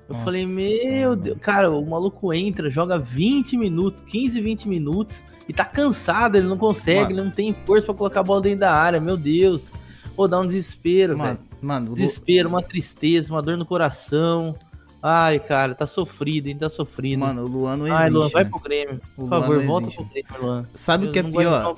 Eu 0.08 0.14
Nossa. 0.14 0.26
falei, 0.26 0.46
meu 0.46 1.16
Deus, 1.16 1.38
cara, 1.40 1.72
o 1.72 1.90
maluco 1.90 2.34
entra, 2.34 2.70
joga 2.70 2.98
20 2.98 3.56
minutos, 3.56 4.02
15, 4.02 4.42
20 4.42 4.68
minutos 4.68 5.24
e 5.48 5.54
tá 5.54 5.64
cansado, 5.64 6.36
ele 6.36 6.48
não 6.48 6.58
consegue, 6.58 7.02
mano. 7.02 7.12
ele 7.16 7.24
não 7.24 7.32
tem 7.32 7.56
força 7.66 7.86
para 7.86 7.96
colocar 7.96 8.20
a 8.20 8.24
bola 8.24 8.42
dentro 8.42 8.60
da 8.60 8.74
área, 8.74 9.00
meu 9.00 9.16
Deus. 9.16 9.72
Pô, 10.16 10.28
dá 10.28 10.40
um 10.40 10.46
desespero, 10.46 11.18
velho. 11.18 11.40
Mano, 11.62 11.94
desespero, 11.94 12.50
uma 12.50 12.62
tristeza, 12.62 13.32
uma 13.32 13.42
dor 13.42 13.58
no 13.58 13.66
coração. 13.66 14.56
Ai, 15.02 15.40
cara, 15.40 15.74
tá 15.74 15.88
sofrido, 15.88 16.48
hein? 16.48 16.58
Tá 16.58 16.70
sofrido. 16.70 17.20
Mano, 17.20 17.44
o 17.44 17.48
Luan 17.48 17.78
não 17.78 17.88
existe. 17.88 18.04
Ai, 18.04 18.10
Luan, 18.10 18.30
vai 18.30 18.44
né? 18.44 18.50
pro 18.50 18.60
Grêmio. 18.60 19.02
Por 19.16 19.30
favor, 19.30 19.66
volta 19.66 19.92
pro 19.92 20.06
Grêmio, 20.06 20.32
Luan. 20.42 20.66
Sabe 20.76 21.08
o 21.08 21.12
que 21.12 21.20
é 21.20 21.24
pior? 21.24 21.76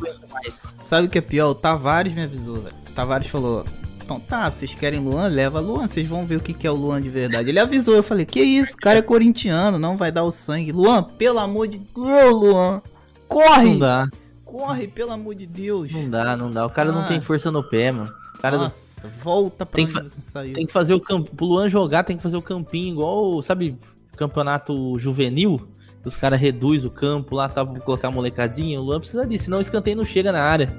Sabe 0.82 1.08
o 1.08 1.10
que 1.10 1.18
é 1.18 1.22
pior? 1.22 1.50
O 1.50 1.56
Tavares 1.56 2.14
me 2.14 2.24
avisou, 2.24 2.56
velho. 2.56 2.76
O 2.90 2.92
Tavares 2.92 3.28
falou: 3.28 3.66
então 4.04 4.20
tá, 4.20 4.52
vocês 4.52 4.76
querem 4.76 5.00
Luan? 5.00 5.28
Leva 5.28 5.62
Luan, 5.62 5.88
vocês 5.88 6.08
vão 6.08 6.26
ver 6.26 6.36
o 6.36 6.40
que, 6.42 6.54
que 6.54 6.68
é 6.68 6.72
o 6.72 6.76
Luan 6.76 7.02
de 7.02 7.10
verdade. 7.10 7.50
Ele 7.50 7.60
avisou, 7.60 7.96
eu 7.96 8.04
falei, 8.04 8.26
que 8.26 8.42
isso, 8.42 8.74
o 8.74 8.78
cara 8.78 9.00
é 9.00 9.02
corintiano, 9.02 9.80
não 9.80 9.96
vai 9.96 10.12
dar 10.12 10.24
o 10.24 10.32
sangue. 10.32 10.72
Luan, 10.74 11.04
pelo 11.04 11.40
amor 11.40 11.68
de 11.68 11.78
Deus, 11.78 12.34
Luan, 12.34 12.82
corre! 13.28 13.70
Não 13.70 13.80
dá. 13.80 14.10
Corre, 14.44 14.88
pelo 14.88 15.12
amor 15.12 15.34
de 15.34 15.48
Deus. 15.48 15.92
Não 15.92 16.10
dá, 16.10 16.36
não 16.36 16.52
dá. 16.52 16.66
O 16.66 16.70
cara 16.70 16.90
ah. 16.90 16.94
não 16.94 17.08
tem 17.08 17.22
força 17.22 17.50
no 17.50 17.64
pé, 17.64 17.92
mano. 17.92 18.14
Cara 18.44 18.58
Nossa, 18.58 19.08
não... 19.08 19.14
volta 19.24 19.66
pra 19.66 19.78
tem 19.78 19.88
que, 19.88 20.22
saiu. 20.22 20.52
tem 20.52 20.66
que 20.66 20.74
fazer 20.74 20.94
o 20.94 21.00
campo. 21.00 21.34
Pro 21.34 21.46
Luan 21.46 21.70
jogar, 21.70 22.04
tem 22.04 22.18
que 22.18 22.22
fazer 22.22 22.36
o 22.36 22.42
campinho 22.42 22.92
igual, 22.92 23.42
sabe, 23.42 23.78
campeonato 24.18 25.00
juvenil. 25.00 25.66
Os 26.04 26.18
caras 26.18 26.42
reduzem 26.42 26.90
o 26.90 26.92
campo 26.92 27.36
lá, 27.36 27.48
tá 27.48 27.66
pra 27.66 27.80
colocar 27.80 28.10
a 28.10 28.12
molecadinha. 28.12 28.82
O 28.82 28.84
Luan 28.84 29.00
precisa 29.00 29.26
disso, 29.26 29.46
senão 29.46 29.60
o 29.60 29.62
escanteio 29.62 29.96
não 29.96 30.04
chega 30.04 30.34
na 30.34 30.42
área. 30.42 30.78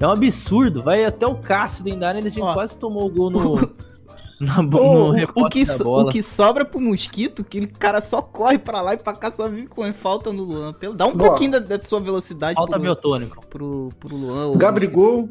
É 0.00 0.06
um 0.06 0.10
absurdo. 0.10 0.80
Vai 0.80 1.04
até 1.04 1.26
o 1.26 1.34
Cássio 1.34 1.84
dentro 1.84 2.00
da 2.00 2.08
área, 2.08 2.22
ainda 2.24 2.54
quase 2.54 2.78
tomou 2.78 3.04
o 3.04 3.10
gol 3.10 3.30
no. 3.30 3.60
Na, 4.40 4.60
no 4.60 5.12
o, 5.12 5.48
que 5.48 5.62
o 5.84 6.08
que 6.08 6.20
sobra 6.20 6.64
pro 6.64 6.80
Mosquito, 6.80 7.44
que 7.44 7.60
o 7.60 7.68
cara 7.78 8.00
só 8.00 8.20
corre 8.20 8.58
pra 8.58 8.80
lá 8.80 8.94
e 8.94 8.96
pra 8.96 9.12
cá 9.12 9.30
só 9.30 9.48
vive 9.48 9.68
com 9.68 9.92
falta 9.92 10.32
no 10.32 10.42
Luan. 10.42 10.74
Dá 10.96 11.06
um 11.06 11.14
Boa. 11.14 11.30
pouquinho 11.30 11.52
da, 11.52 11.58
da, 11.60 11.80
sua 11.80 12.00
velocidade 12.00 12.56
falta 12.56 12.72
pro, 12.72 12.80
biotônico. 12.80 13.46
Pro, 13.46 13.90
pro 14.00 14.16
Luan. 14.16 14.58
Gabigol, 14.58 15.28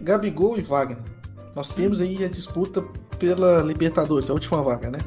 Gabigol 0.00 0.58
e 0.58 0.62
Wagner. 0.62 0.98
Nós 1.54 1.70
temos 1.70 2.00
aí 2.00 2.24
a 2.24 2.28
disputa 2.28 2.82
pela 3.18 3.62
Libertadores, 3.62 4.28
a 4.28 4.32
última 4.32 4.62
vaga, 4.62 4.90
né? 4.90 4.98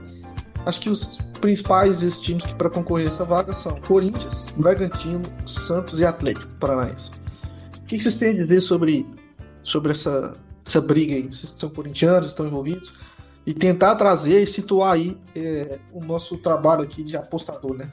Acho 0.65 0.81
que 0.81 0.89
os 0.89 1.17
principais 1.39 2.03
esses 2.03 2.19
times 2.19 2.45
que 2.45 2.55
para 2.55 2.69
concorrer 2.69 3.07
essa 3.07 3.23
vaga 3.23 3.53
são 3.53 3.79
Corinthians, 3.81 4.53
Bragantino, 4.57 5.21
Santos 5.45 5.99
e 5.99 6.05
Atlético 6.05 6.53
Paranaense. 6.55 7.11
O 7.77 7.85
que 7.85 7.99
vocês 7.99 8.17
têm 8.17 8.31
a 8.31 8.33
dizer 8.33 8.59
sobre, 8.61 9.05
sobre 9.61 9.91
essa, 9.91 10.37
essa 10.65 10.81
briga 10.81 11.13
aí? 11.13 11.23
Vocês 11.23 11.53
são 11.55 11.69
corintianos, 11.69 12.29
estão 12.29 12.45
envolvidos? 12.45 12.93
E 13.45 13.53
tentar 13.53 13.95
trazer 13.95 14.43
e 14.43 14.47
situar 14.47 14.95
aí 14.95 15.17
é, 15.33 15.79
o 15.93 16.03
nosso 16.03 16.37
trabalho 16.37 16.83
aqui 16.83 17.01
de 17.01 17.15
apostador, 17.15 17.73
né? 17.73 17.89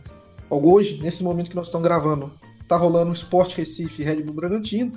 hoje, 0.51 1.01
nesse 1.03 1.23
momento 1.23 1.51
que 1.51 1.57
nós 1.57 1.67
estamos 1.67 1.87
gravando, 1.87 2.33
tá 2.69 2.77
rolando 2.77 3.11
o 3.11 3.15
Sport 3.15 3.55
Recife 3.55 4.03
Red 4.03 4.23
Bull 4.23 4.35
Bragantino. 4.35 4.93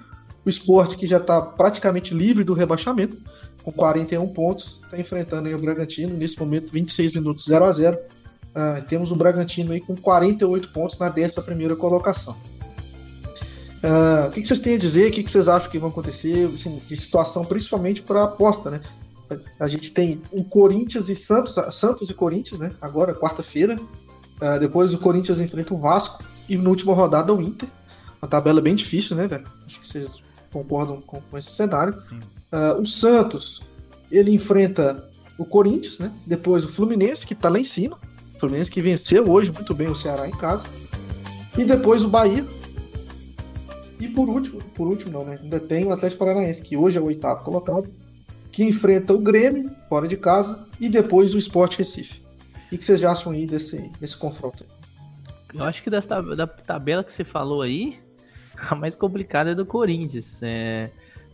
O 0.47 0.49
Sport 0.49 0.95
que 0.95 1.05
já 1.05 1.17
está 1.17 1.41
praticamente 1.41 2.13
livre 2.13 2.41
do 2.41 2.53
rebaixamento, 2.53 3.17
com 3.65 3.69
41 3.69 4.25
pontos, 4.29 4.79
está 4.85 4.97
enfrentando 4.97 5.53
o 5.53 5.59
Bragantino, 5.59 6.15
nesse 6.15 6.39
momento 6.39 6.71
26 6.71 7.11
minutos 7.15 7.43
0 7.47 7.65
a 7.65 7.71
0 7.73 7.99
ah, 8.55 8.81
Temos 8.87 9.11
o 9.11 9.15
Bragantino 9.17 9.73
aí 9.73 9.81
com 9.81 9.93
48 9.93 10.69
pontos 10.69 10.97
na 10.99 11.13
11 11.13 11.41
primeira 11.41 11.75
colocação. 11.75 12.33
Ah, 13.83 14.27
o 14.29 14.31
que, 14.31 14.41
que, 14.41 14.47
vocês 14.47 14.61
têm 14.61 14.75
a 14.75 14.77
dizer? 14.77 15.09
O 15.09 15.11
que, 15.11 15.21
que 15.21 15.29
vocês 15.29 15.49
acham 15.49 15.69
que 15.69 15.77
vai 15.77 15.89
acontecer 15.89 16.49
assim, 16.53 16.81
de 16.87 16.95
situação, 16.95 17.43
principalmente 17.43 18.01
para 18.01 18.23
aposta, 18.23 18.71
né? 18.71 18.79
A 19.59 19.67
gente 19.67 19.91
tem 19.91 20.21
um 20.31 20.45
Corinthians 20.45 21.09
e 21.09 21.15
Santos, 21.17 21.55
Santos 21.75 22.09
e 22.09 22.13
Corinthians, 22.13 22.61
né? 22.61 22.71
Agora, 22.81 23.13
quarta-feira. 23.13 23.75
Uh, 23.75 24.57
depois 24.61 24.93
o 24.93 24.97
Corinthians 24.97 25.41
enfrenta 25.41 25.73
o 25.73 25.77
Vasco 25.77 26.23
e 26.47 26.55
na 26.55 26.69
última 26.69 26.93
rodada 26.93 27.33
o 27.33 27.41
Inter. 27.41 27.67
Uma 28.21 28.29
tabela 28.29 28.61
bem 28.61 28.75
difícil, 28.75 29.13
né, 29.17 29.27
velho? 29.27 29.45
Acho 29.65 29.81
que 29.81 29.87
vocês 29.89 30.26
concordam 30.51 31.01
com, 31.01 31.21
com 31.21 31.37
esse 31.37 31.51
cenário. 31.51 31.93
Uh, 32.51 32.81
o 32.81 32.85
Santos, 32.85 33.61
ele 34.11 34.31
enfrenta 34.31 35.07
o 35.37 35.45
Corinthians, 35.45 35.99
né? 35.99 36.11
Depois 36.25 36.63
o 36.63 36.67
Fluminense, 36.67 37.25
que 37.25 37.35
tá 37.35 37.49
lá 37.49 37.59
em 37.59 37.63
cima. 37.63 37.97
O 38.35 38.39
Fluminense 38.39 38.71
que 38.71 38.81
venceu 38.81 39.29
hoje 39.29 39.51
muito 39.51 39.73
bem 39.73 39.87
o 39.87 39.95
Ceará 39.95 40.27
em 40.27 40.31
casa. 40.31 40.65
E 41.57 41.63
depois 41.63 42.03
o 42.03 42.09
Bahia. 42.09 42.45
E 43.99 44.07
por 44.07 44.29
último, 44.29 44.61
por 44.75 44.87
último 44.87 45.11
não, 45.11 45.25
né? 45.25 45.39
Ainda 45.41 45.59
tem 45.59 45.85
o 45.85 45.91
Atlético 45.91 46.19
Paranaense, 46.19 46.61
que 46.61 46.77
hoje 46.77 46.97
é 46.97 47.01
o 47.01 47.05
oitavo 47.05 47.43
colocado, 47.43 47.89
que 48.51 48.63
enfrenta 48.63 49.13
o 49.13 49.19
Grêmio, 49.19 49.71
fora 49.89 50.07
de 50.07 50.17
casa, 50.17 50.65
e 50.79 50.87
depois 50.87 51.33
o 51.33 51.39
Sport 51.39 51.77
Recife. 51.77 52.21
O 52.71 52.77
que 52.77 52.83
vocês 52.83 52.99
já 52.99 53.11
acham 53.11 53.31
aí 53.31 53.47
desse, 53.47 53.91
desse 53.99 54.15
confronto? 54.15 54.65
Eu 55.53 55.63
acho 55.63 55.81
que 55.81 55.89
dessa, 55.89 56.21
da 56.21 56.45
tabela 56.45 57.03
que 57.03 57.11
você 57.11 57.23
falou 57.23 57.61
aí, 57.61 57.97
a 58.57 58.75
mais 58.75 58.95
complicada 58.95 59.51
é 59.51 59.55
do 59.55 59.65
Corinthians. 59.65 60.39
É, 60.41 60.89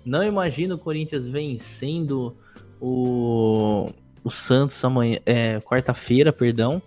não 0.05 0.23
imagino 0.23 0.75
o 0.75 0.77
Corinthians 0.77 1.23
vencendo 1.25 2.35
o, 2.79 3.89
o 4.23 4.31
Santos 4.31 4.83
amanhã, 4.83 5.19
é, 5.25 5.59
quarta-feira, 5.61 6.33
perdão. 6.33 6.81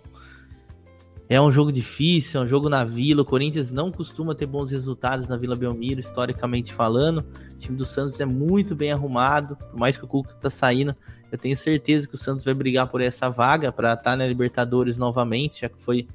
É 1.29 1.41
um 1.41 1.51
jogo 1.51 1.73
difícil, 1.73 2.39
é 2.39 2.43
um 2.43 2.47
jogo 2.47 2.69
na 2.69 2.85
Vila. 2.85 3.21
O 3.21 3.25
Corinthians 3.25 3.69
não 3.69 3.91
costuma 3.91 4.33
ter 4.33 4.45
bons 4.45 4.71
resultados 4.71 5.27
na 5.27 5.35
Vila 5.35 5.57
Belmiro, 5.57 5.99
historicamente 5.99 6.73
falando. 6.73 7.25
O 7.51 7.57
time 7.57 7.75
do 7.75 7.85
Santos 7.85 8.17
é 8.21 8.25
muito 8.25 8.73
bem 8.73 8.93
arrumado, 8.93 9.57
por 9.57 9.77
mais 9.77 9.97
que 9.97 10.05
o 10.05 10.07
Cuca 10.07 10.33
tá 10.35 10.49
saindo. 10.49 10.95
Eu 11.29 11.37
tenho 11.37 11.57
certeza 11.57 12.07
que 12.07 12.15
o 12.15 12.17
Santos 12.17 12.45
vai 12.45 12.53
brigar 12.53 12.87
por 12.87 13.01
essa 13.01 13.29
vaga 13.29 13.73
para 13.73 13.91
estar 13.91 14.11
tá 14.11 14.15
na 14.15 14.25
Libertadores 14.25 14.97
novamente, 14.97 15.61
já 15.61 15.69
que 15.69 15.81
foi 15.81 16.07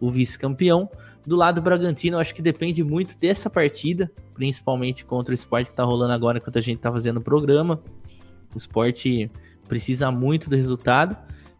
o 0.00 0.10
vice-campeão. 0.12 0.88
Do 1.26 1.36
lado 1.36 1.56
do 1.56 1.62
Bragantino, 1.62 2.16
eu 2.16 2.20
acho 2.20 2.34
que 2.34 2.42
depende 2.42 2.82
muito 2.82 3.16
dessa 3.16 3.48
partida, 3.48 4.10
principalmente 4.34 5.04
contra 5.04 5.32
o 5.32 5.34
esporte 5.34 5.70
que 5.70 5.76
tá 5.76 5.84
rolando 5.84 6.12
agora 6.12 6.38
enquanto 6.38 6.58
a 6.58 6.62
gente 6.62 6.78
tá 6.78 6.90
fazendo 6.90 7.18
o 7.18 7.22
programa. 7.22 7.80
O 8.54 8.58
esporte 8.58 9.30
precisa 9.68 10.10
muito 10.10 10.50
do 10.50 10.56
resultado. 10.56 11.16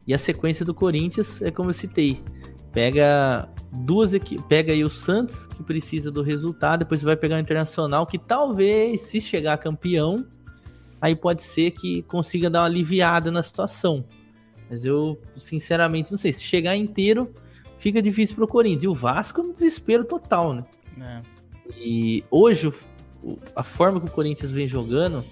E 0.07 0.13
a 0.13 0.19
sequência 0.19 0.65
do 0.65 0.75
Corinthians 0.75 1.41
é 1.41 1.51
como 1.51 1.71
eu 1.71 1.75
citei. 1.75 2.21
Pega 2.73 3.49
duas 3.71 4.13
pega 4.49 4.73
aí 4.73 4.83
o 4.83 4.89
Santos, 4.89 5.47
que 5.47 5.63
precisa 5.63 6.11
do 6.11 6.23
resultado, 6.23 6.81
depois 6.81 7.03
vai 7.03 7.17
pegar 7.17 7.37
o 7.37 7.39
Internacional, 7.39 8.07
que 8.07 8.19
talvez, 8.19 9.03
se 9.03 9.21
chegar 9.21 9.57
campeão, 9.59 10.27
aí 11.01 11.15
pode 11.15 11.43
ser 11.43 11.71
que 11.71 12.03
consiga 12.03 12.51
dar 12.51 12.61
uma 12.61 12.67
aliviada 12.67 13.31
na 13.31 13.43
situação. 13.43 14.05
Mas 14.69 14.85
eu, 14.85 15.21
sinceramente, 15.37 16.11
não 16.11 16.19
sei. 16.19 16.33
Se 16.33 16.43
chegar 16.43 16.77
inteiro, 16.77 17.33
fica 17.83 18.01
difícil 18.01 18.37
pro 18.37 18.47
Corinthians. 18.47 18.85
E 18.85 18.89
o 18.89 18.95
Vasco 18.95 19.41
é 19.41 19.45
um 19.45 19.53
desespero 19.53 20.05
total, 20.05 20.55
né? 20.55 20.65
É. 21.01 21.21
E 21.77 22.23
hoje, 22.31 22.73
a 23.57 23.65
forma 23.65 24.01
que 24.01 24.07
o 24.07 24.11
Corinthians 24.11 24.53
vem 24.53 24.69
jogando 24.69 25.25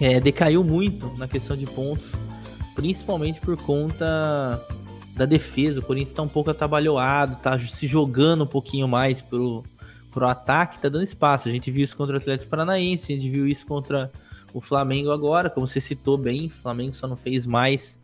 é, 0.00 0.18
decaiu 0.18 0.64
muito 0.64 1.12
na 1.18 1.28
questão 1.28 1.54
de 1.54 1.66
pontos, 1.66 2.12
principalmente 2.74 3.38
por 3.38 3.54
conta 3.58 4.66
da 5.14 5.26
defesa. 5.26 5.80
O 5.80 5.82
Corinthians 5.82 6.16
tá 6.16 6.22
um 6.22 6.28
pouco 6.28 6.50
atabalhoado, 6.50 7.36
tá 7.36 7.58
se 7.58 7.86
jogando 7.86 8.44
um 8.44 8.46
pouquinho 8.46 8.88
mais 8.88 9.20
pro, 9.20 9.62
pro 10.10 10.26
ataque, 10.26 10.78
tá 10.78 10.88
dando 10.88 11.04
espaço. 11.04 11.48
A 11.48 11.52
gente 11.52 11.70
viu 11.70 11.84
isso 11.84 11.98
contra 11.98 12.14
o 12.14 12.18
Atlético 12.18 12.48
Paranaense, 12.48 13.12
a 13.12 13.16
gente 13.16 13.28
viu 13.28 13.46
isso 13.46 13.66
contra 13.66 14.10
o 14.54 14.60
Flamengo 14.60 15.10
agora, 15.10 15.50
como 15.50 15.68
você 15.68 15.82
citou 15.82 16.16
bem, 16.16 16.46
o 16.46 16.50
Flamengo 16.50 16.94
só 16.94 17.06
não 17.06 17.16
fez 17.16 17.46
mais 17.46 18.00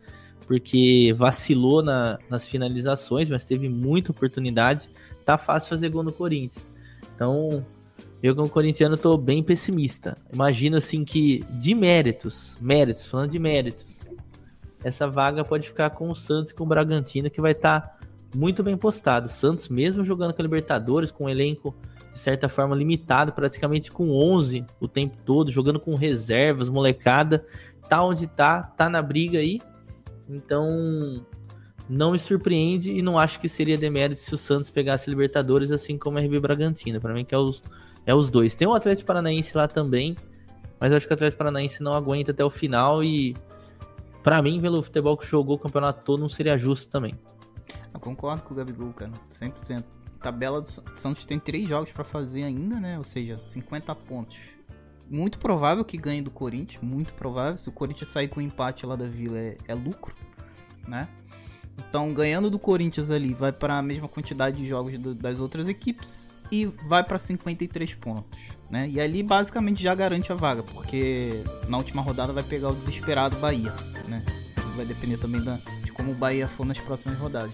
porque 0.47 1.15
vacilou 1.17 1.83
na, 1.83 2.19
nas 2.31 2.47
finalizações, 2.47 3.29
mas 3.29 3.45
teve 3.45 3.69
muita 3.69 4.13
oportunidade. 4.13 4.89
Tá 5.25 5.37
fácil 5.37 5.69
fazer 5.69 5.89
gol 5.89 6.03
no 6.03 6.13
Corinthians. 6.13 6.67
Então, 7.15 7.65
eu 8.23 8.35
como 8.35 8.49
corintiano 8.49 8.97
tô 8.97 9.17
bem 9.17 9.43
pessimista. 9.43 10.17
Imagino 10.33 10.77
assim 10.77 11.05
que 11.05 11.45
de 11.51 11.75
méritos, 11.75 12.57
méritos, 12.61 13.07
falando 13.07 13.31
de 13.31 13.39
méritos, 13.39 14.11
essa 14.83 15.09
vaga 15.09 15.45
pode 15.45 15.69
ficar 15.69 15.91
com 15.91 16.11
o 16.11 16.15
Santos 16.15 16.53
e 16.53 16.55
com 16.55 16.65
o 16.65 16.67
Bragantino, 16.67 17.31
que 17.31 17.41
vai 17.41 17.53
estar 17.53 17.81
tá 17.81 17.99
muito 18.35 18.63
bem 18.63 18.77
postado. 18.77 19.29
Santos, 19.29 19.69
mesmo 19.69 20.05
jogando 20.05 20.33
com 20.33 20.43
a 20.43 20.45
Libertadores, 20.45 21.11
com 21.11 21.25
um 21.25 21.29
elenco 21.29 21.75
de 22.13 22.19
certa 22.19 22.49
forma 22.49 22.75
limitado, 22.75 23.33
praticamente 23.33 23.91
com 23.91 24.11
11 24.11 24.65
o 24.81 24.89
tempo 24.89 25.17
todo, 25.25 25.51
jogando 25.51 25.79
com 25.79 25.95
reservas, 25.95 26.69
molecada, 26.69 27.45
tá 27.89 28.03
onde 28.03 28.27
tá, 28.27 28.63
tá 28.63 28.89
na 28.89 29.03
briga 29.03 29.39
aí. 29.39 29.61
Então, 30.29 31.25
não 31.89 32.13
me 32.13 32.19
surpreende 32.19 32.91
e 32.91 33.03
não 33.03 33.19
acho 33.19 33.39
que 33.39 33.49
seria 33.49 33.79
demérito 33.79 34.21
se 34.21 34.35
o 34.35 34.39
Santos 34.39 34.71
pegasse 34.71 35.09
Libertadores, 35.09 35.71
assim 35.71 35.97
como 35.97 36.19
a 36.19 36.21
RB 36.21 36.41
Bragantino. 36.41 37.01
Para 37.01 37.15
mim, 37.15 37.25
que 37.25 37.35
é 37.35 37.39
os, 37.39 37.63
é 38.05 38.15
os 38.15 38.31
dois. 38.31 38.55
Tem 38.55 38.67
o 38.67 38.75
Atlético 38.75 39.07
Paranaense 39.07 39.57
lá 39.57 39.69
também, 39.69 40.17
mas 40.81 40.93
acho 40.93 41.07
que 41.07 41.13
o 41.13 41.15
Atlético 41.15 41.39
Paranaense 41.39 41.83
não 41.83 41.93
aguenta 41.93 42.33
até 42.33 42.45
o 42.45 42.51
final 42.51 43.03
e 43.05 43.37
para 44.27 44.43
mim, 44.43 44.61
pelo 44.61 44.83
futebol 44.83 45.17
que 45.17 45.25
jogou 45.25 45.55
o 45.55 45.59
campeonato 45.59 46.03
todo, 46.05 46.19
não 46.19 46.29
seria 46.29 46.59
justo 46.59 46.89
também. 46.89 47.15
Eu 47.95 48.01
concordo 48.01 48.43
com 48.43 48.55
o 48.55 48.57
Gabigol, 48.57 48.93
cara, 48.93 49.13
100%. 49.31 49.85
A 50.19 50.23
tabela 50.23 50.61
do 50.61 50.69
Santos 50.69 51.25
tem 51.25 51.39
três 51.39 51.69
jogos 51.69 51.93
para 51.93 52.03
fazer 52.03 52.43
ainda, 52.43 52.81
né? 52.81 52.99
Ou 52.99 53.05
seja, 53.05 53.39
50 53.39 53.95
pontos. 53.95 54.37
Muito 55.09 55.39
provável 55.39 55.85
que 55.85 55.97
ganhe 55.97 56.21
do 56.21 56.31
Corinthians, 56.31 56.83
muito 56.83 57.15
provável. 57.15 57.57
Se 57.57 57.69
o 57.69 57.73
Corinthians 57.73 58.11
sair 58.11 58.29
com 58.29 58.41
um 58.41 58.43
empate 58.43 58.85
lá 58.85 58.97
da 58.97 59.07
Vila, 59.07 59.39
é, 59.39 59.57
é 59.69 59.75
lucro, 59.75 60.15
né? 60.87 61.09
Então, 61.79 62.13
ganhando 62.13 62.51
do 62.51 62.59
Corinthians 62.59 63.11
ali, 63.11 63.35
vai 63.35 63.53
para 63.53 63.79
a 63.79 63.83
mesma 63.83 64.09
quantidade 64.09 64.57
de 64.57 64.69
jogos 64.69 64.99
do, 64.99 65.15
das 65.15 65.41
outras 65.41 65.69
equipes 65.69 66.31
e 66.51 66.67
vai 66.67 67.03
para 67.03 67.19
53 67.19 67.95
pontos, 67.95 68.39
né? 68.71 68.89
E 68.89 69.01
ali 69.01 69.23
basicamente 69.23 69.83
já 69.83 69.95
garante 69.95 70.33
a 70.33 70.35
vaga, 70.35 70.63
porque 70.63 71.43
na 71.69 71.77
última 71.77 72.03
rodada 72.03 72.33
vai 72.33 72.43
pegar 72.43 72.71
o 72.71 72.75
desesperado 72.75 73.37
Bahia, 73.37 73.75
né? 74.09 74.25
Vai 74.77 74.85
depender 74.85 75.17
também 75.19 75.43
da, 75.43 75.59
de 75.85 75.93
como 75.93 76.13
o 76.13 76.15
Bahia 76.15 76.47
for 76.47 76.67
nas 76.67 76.79
próximas 76.79 77.19
rodadas. 77.19 77.53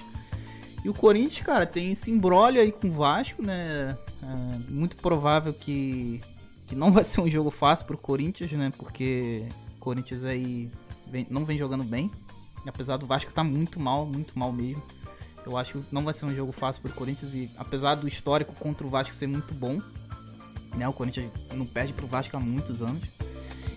E 0.84 0.88
o 0.88 0.94
Corinthians, 0.94 1.46
cara, 1.46 1.64
tem 1.64 1.92
esse 1.92 2.10
embrolho 2.10 2.60
aí 2.60 2.72
com 2.72 2.88
o 2.88 2.90
Vasco, 2.90 3.40
né? 3.40 3.96
É 4.22 4.70
muito 4.70 4.96
provável 4.96 5.54
que, 5.54 6.20
que 6.72 6.76
não 6.76 6.90
vai 6.90 7.04
ser 7.04 7.20
um 7.20 7.28
jogo 7.28 7.50
fácil 7.50 7.84
pro 7.84 7.98
Corinthians, 7.98 8.50
né? 8.52 8.72
Porque 8.78 9.44
o 9.76 9.78
Corinthians 9.78 10.24
aí 10.24 10.70
vem, 11.06 11.26
não 11.28 11.44
vem 11.44 11.58
jogando 11.58 11.84
bem. 11.84 12.10
Apesar 12.66 12.96
do 12.96 13.04
Vasco 13.04 13.30
tá 13.30 13.44
muito 13.44 13.78
mal, 13.78 14.06
muito 14.06 14.38
mal 14.38 14.50
mesmo. 14.50 14.82
Eu 15.44 15.58
acho 15.58 15.74
que 15.74 15.84
não 15.92 16.02
vai 16.02 16.14
ser 16.14 16.24
um 16.24 16.34
jogo 16.34 16.50
fácil 16.50 16.80
pro 16.80 16.92
Corinthians 16.92 17.34
e 17.34 17.50
apesar 17.58 17.96
do 17.96 18.08
histórico 18.08 18.54
contra 18.54 18.86
o 18.86 18.90
Vasco 18.90 19.14
ser 19.14 19.26
muito 19.26 19.52
bom, 19.52 19.82
né? 20.74 20.88
O 20.88 20.94
Corinthians 20.94 21.30
não 21.52 21.66
perde 21.66 21.92
pro 21.92 22.06
Vasco 22.06 22.34
há 22.34 22.40
muitos 22.40 22.80
anos. 22.80 23.02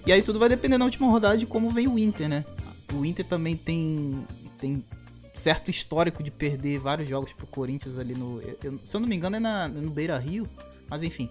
E 0.06 0.14
aí 0.14 0.22
tudo 0.22 0.40
vai 0.40 0.48
depender 0.48 0.78
na 0.78 0.86
última 0.86 1.12
rodada 1.12 1.38
de 1.38 1.46
como 1.46 1.70
vem 1.72 1.90
o 1.90 2.00
Inter, 2.00 2.30
né? 2.30 2.46
O 2.94 3.04
Inter 3.04 3.26
também 3.26 3.58
tem 3.58 4.26
tem 4.58 4.86
certo 5.34 5.70
histórico 5.70 6.24
de 6.24 6.32
perder 6.32 6.80
vários 6.80 7.10
jogos 7.10 7.34
pro 7.34 7.46
Corinthians 7.46 7.98
ali 7.98 8.16
no, 8.16 8.42
eu, 8.64 8.80
se 8.86 8.96
eu 8.96 9.02
não 9.02 9.08
me 9.08 9.18
engano 9.18 9.36
é 9.36 9.40
na, 9.40 9.68
no 9.68 9.90
Beira 9.90 10.18
Rio, 10.18 10.48
mas 10.90 11.04
enfim, 11.04 11.30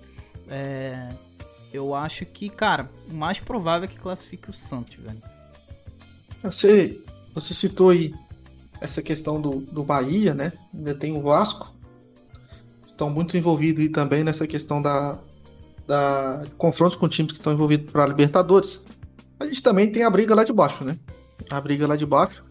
é, 0.48 1.08
eu 1.74 1.92
acho 1.92 2.24
que 2.24 2.48
cara, 2.48 2.88
o 3.10 3.14
mais 3.14 3.40
provável 3.40 3.88
é 3.88 3.92
que 3.92 3.98
classifique 3.98 4.48
o 4.48 4.52
Santos, 4.52 4.94
velho. 4.94 5.20
Você, 6.40 7.00
você 7.34 7.52
citou 7.52 7.90
aí 7.90 8.14
essa 8.80 9.02
questão 9.02 9.40
do, 9.40 9.60
do 9.60 9.82
Bahia, 9.82 10.34
né? 10.34 10.52
Ainda 10.72 10.94
tem 10.94 11.16
o 11.16 11.20
Vasco. 11.20 11.74
Estão 12.86 13.10
muito 13.10 13.36
envolvidos 13.36 13.82
aí 13.82 13.88
também 13.88 14.22
nessa 14.22 14.46
questão 14.46 14.80
da, 14.80 15.18
da 15.84 16.44
confrontos 16.56 16.96
com 16.96 17.08
times 17.08 17.32
que 17.32 17.38
estão 17.38 17.52
envolvidos 17.52 17.90
para 17.90 18.04
a 18.04 18.06
Libertadores. 18.06 18.84
A 19.40 19.44
gente 19.44 19.60
também 19.60 19.90
tem 19.90 20.04
a 20.04 20.10
briga 20.10 20.32
lá 20.32 20.44
de 20.44 20.52
baixo, 20.52 20.84
né? 20.84 20.96
A 21.50 21.60
briga 21.60 21.88
lá 21.88 21.96
de 21.96 22.06
baixo, 22.06 22.44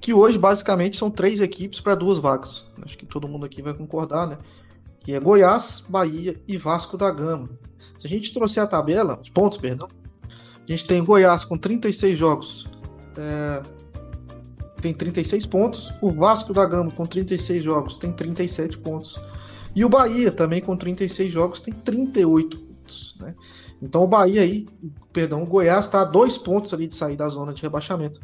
que 0.00 0.14
hoje 0.14 0.38
basicamente 0.38 0.96
são 0.96 1.10
três 1.10 1.42
equipes 1.42 1.78
para 1.78 1.94
duas 1.94 2.18
vagas. 2.18 2.64
Acho 2.82 2.96
que 2.96 3.04
todo 3.04 3.28
mundo 3.28 3.44
aqui 3.44 3.60
vai 3.60 3.74
concordar, 3.74 4.26
né? 4.26 4.38
Que 5.04 5.12
é 5.12 5.20
Goiás, 5.20 5.82
Bahia 5.88 6.40
e 6.46 6.56
Vasco 6.56 6.96
da 6.96 7.10
Gama. 7.10 7.50
Se 7.98 8.06
a 8.06 8.10
gente 8.10 8.32
trouxer 8.32 8.62
a 8.62 8.66
tabela, 8.66 9.18
os 9.20 9.28
pontos, 9.28 9.58
perdão, 9.58 9.88
a 10.68 10.70
gente 10.70 10.86
tem 10.86 11.02
Goiás 11.02 11.44
com 11.44 11.58
36 11.58 12.18
jogos, 12.18 12.68
é, 13.16 13.62
tem 14.80 14.92
36 14.92 15.46
pontos. 15.46 15.92
O 16.00 16.12
Vasco 16.12 16.52
da 16.52 16.66
Gama, 16.66 16.90
com 16.90 17.04
36 17.04 17.64
jogos, 17.64 17.96
tem 17.96 18.12
37 18.12 18.78
pontos. 18.78 19.16
E 19.74 19.84
o 19.84 19.88
Bahia, 19.88 20.30
também 20.30 20.60
com 20.60 20.76
36 20.76 21.32
jogos, 21.32 21.60
tem 21.60 21.72
38 21.72 22.58
pontos. 22.58 23.16
Né? 23.20 23.34
Então 23.80 24.02
o 24.02 24.06
Bahia 24.06 24.42
aí, 24.42 24.68
perdão, 25.12 25.42
o 25.42 25.46
Goiás 25.46 25.86
está 25.86 26.02
a 26.02 26.04
dois 26.04 26.36
pontos 26.38 26.74
ali 26.74 26.86
de 26.86 26.94
sair 26.94 27.16
da 27.16 27.28
zona 27.28 27.52
de 27.52 27.62
rebaixamento. 27.62 28.20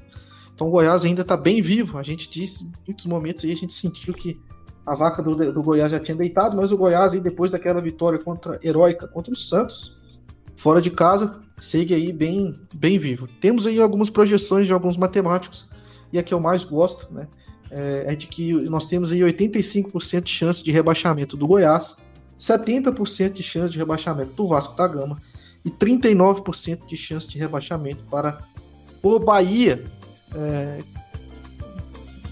Então 0.55 0.69
o 0.69 0.71
Goiás 0.71 1.05
ainda 1.05 1.23
está 1.23 1.37
bem 1.37 1.63
vivo. 1.63 1.99
A 1.99 2.03
gente 2.03 2.31
disse 2.31 2.65
em 2.65 2.73
muitos 2.87 3.07
momentos 3.07 3.45
aí, 3.45 3.53
a 3.53 3.57
gente 3.57 3.73
sentiu 3.73 4.13
que 4.13 4.39
a 4.89 4.95
vaca 4.95 5.23
do, 5.23 5.53
do 5.53 5.63
Goiás 5.63 5.93
já 5.93 6.01
tinha 6.01 6.17
deitado, 6.17 6.57
mas 6.57 6.73
o 6.73 6.77
Goiás 6.77 7.13
aí, 7.13 7.21
depois 7.21 7.53
daquela 7.53 7.81
vitória 7.81 8.19
contra 8.19 8.59
heróica 8.63 9.07
contra 9.07 9.33
o 9.33 9.37
Santos, 9.37 9.97
fora 10.57 10.81
de 10.81 10.91
casa, 10.91 11.41
segue 11.61 11.95
aí 11.95 12.11
bem, 12.11 12.55
bem 12.75 12.99
vivo. 12.99 13.29
Temos 13.41 13.67
aí 13.67 13.81
algumas 13.81 14.09
projeções 14.09 14.67
de 14.67 14.73
alguns 14.73 14.97
matemáticos, 14.97 15.69
e 16.11 16.19
a 16.19 16.23
que 16.23 16.33
eu 16.33 16.41
mais 16.41 16.65
gosto, 16.65 17.13
né? 17.13 17.29
É, 17.71 18.05
é 18.09 18.15
de 18.15 18.27
que 18.29 18.51
nós 18.71 18.87
temos 18.87 19.13
aí 19.13 19.21
85% 19.21 20.23
de 20.23 20.31
chance 20.31 20.65
de 20.65 20.73
rebaixamento 20.73 21.37
do 21.37 21.47
Goiás, 21.47 21.99
70% 22.39 23.33
de 23.33 23.43
chance 23.43 23.71
de 23.71 23.79
rebaixamento 23.79 24.33
do 24.33 24.49
Vasco 24.49 24.75
da 24.75 24.89
Gama 24.89 25.21
e 25.63 25.71
39% 25.71 26.87
de 26.87 26.97
chance 26.97 27.29
de 27.29 27.39
rebaixamento 27.39 28.05
para 28.05 28.39
o 29.03 29.19
Bahia. 29.19 29.85
É, 30.35 30.79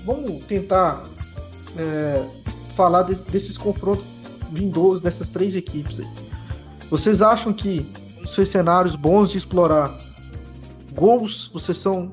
vamos 0.07 0.43
tentar 0.47 1.03
é, 1.79 2.27
falar 2.75 3.03
de, 3.03 3.15
desses 3.15 3.57
confrontos 3.57 4.09
vindouros 4.51 5.01
dessas 5.01 5.29
três 5.29 5.57
equipes 5.57 6.01
aí. 6.01 6.09
Vocês 6.91 7.21
acham 7.23 7.53
que 7.53 7.91
ser 8.25 8.47
cenários 8.47 8.95
bons 8.95 9.31
de 9.31 9.39
explorar 9.39 9.97
gols? 10.93 11.51
Vocês 11.53 11.79
são 11.79 12.13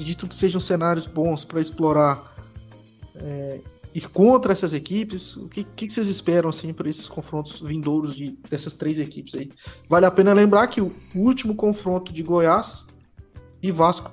acredito 0.00 0.26
que 0.26 0.34
sejam 0.34 0.60
cenários 0.60 1.06
bons 1.06 1.44
para 1.44 1.60
explorar 1.60 2.34
é, 3.14 3.60
ir 3.94 4.08
contra 4.08 4.52
essas 4.52 4.72
equipes. 4.72 5.36
O 5.36 5.46
que, 5.46 5.62
que 5.62 5.90
vocês 5.90 6.08
esperam 6.08 6.48
assim 6.48 6.72
para 6.72 6.88
esses 6.88 7.06
confrontos 7.06 7.60
vindouros 7.60 8.16
de, 8.16 8.38
dessas 8.48 8.72
três 8.72 8.98
equipes 8.98 9.34
aí? 9.34 9.50
Vale 9.90 10.06
a 10.06 10.10
pena 10.10 10.32
lembrar 10.32 10.66
que 10.68 10.80
o 10.80 10.94
último 11.14 11.54
confronto 11.54 12.14
de 12.14 12.22
Goiás 12.22 12.86
e 13.62 13.70
Vasco 13.70 14.10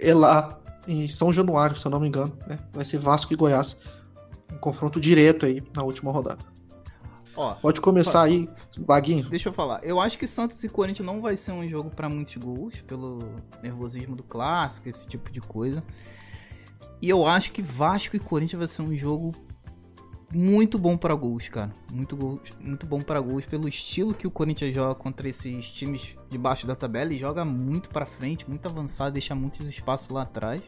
é 0.00 0.12
lá 0.12 0.58
em 0.88 1.06
São 1.06 1.32
Januário, 1.32 1.76
se 1.76 1.86
eu 1.86 1.90
não 1.90 2.00
me 2.00 2.08
engano. 2.08 2.36
Né? 2.48 2.58
Vai 2.72 2.84
ser 2.84 2.98
Vasco 2.98 3.32
e 3.32 3.36
Goiás. 3.36 3.76
Um 4.52 4.58
confronto 4.58 5.00
direto 5.00 5.46
aí 5.46 5.62
na 5.74 5.82
última 5.82 6.10
rodada. 6.10 6.44
Ó, 7.36 7.54
Pode 7.54 7.80
começar 7.80 8.22
aí, 8.22 8.50
Baguinho. 8.78 9.28
Deixa 9.28 9.48
eu 9.48 9.52
falar. 9.52 9.80
Eu 9.84 10.00
acho 10.00 10.18
que 10.18 10.26
Santos 10.26 10.62
e 10.64 10.68
Corinthians 10.68 11.06
não 11.06 11.20
vai 11.20 11.36
ser 11.36 11.52
um 11.52 11.68
jogo 11.68 11.88
para 11.88 12.08
muitos 12.08 12.36
gols, 12.36 12.80
pelo 12.80 13.20
nervosismo 13.62 14.16
do 14.16 14.24
clássico, 14.24 14.88
esse 14.88 15.06
tipo 15.06 15.30
de 15.30 15.40
coisa. 15.40 15.82
E 17.00 17.08
eu 17.08 17.26
acho 17.26 17.52
que 17.52 17.62
Vasco 17.62 18.16
e 18.16 18.18
Corinthians 18.18 18.58
vai 18.58 18.66
ser 18.66 18.82
um 18.82 18.92
jogo 18.96 19.32
muito 20.32 20.78
bom 20.78 20.96
para 20.96 21.14
gols, 21.14 21.48
cara. 21.48 21.72
Muito, 21.92 22.16
gols, 22.16 22.40
muito 22.60 22.86
bom 22.86 23.00
para 23.00 23.20
gols 23.20 23.46
pelo 23.46 23.68
estilo 23.68 24.12
que 24.12 24.26
o 24.26 24.30
Corinthians 24.30 24.74
joga 24.74 24.94
contra 24.94 25.28
esses 25.28 25.70
times 25.70 26.16
debaixo 26.28 26.66
da 26.66 26.74
tabela 26.74 27.12
e 27.12 27.18
joga 27.18 27.44
muito 27.44 27.88
para 27.88 28.04
frente, 28.04 28.48
muito 28.48 28.66
avançado, 28.66 29.12
deixa 29.12 29.34
muitos 29.34 29.68
espaços 29.68 30.08
lá 30.08 30.22
atrás. 30.22 30.60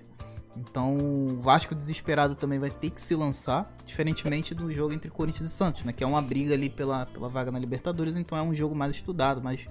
Então, 0.56 0.96
o 0.96 1.40
Vasco 1.40 1.74
desesperado 1.74 2.34
também 2.34 2.58
vai 2.58 2.70
ter 2.70 2.90
que 2.90 3.00
se 3.00 3.14
lançar, 3.14 3.72
diferentemente 3.86 4.54
do 4.54 4.70
jogo 4.72 4.92
entre 4.92 5.10
Corinthians 5.10 5.48
e 5.48 5.52
Santos, 5.52 5.84
né? 5.84 5.92
Que 5.92 6.02
é 6.02 6.06
uma 6.06 6.20
briga 6.20 6.54
ali 6.54 6.68
pela, 6.68 7.06
pela 7.06 7.28
vaga 7.28 7.50
na 7.50 7.58
Libertadores, 7.58 8.16
então 8.16 8.36
é 8.36 8.42
um 8.42 8.54
jogo 8.54 8.74
mais 8.74 8.92
estudado, 8.92 9.40
mais, 9.40 9.68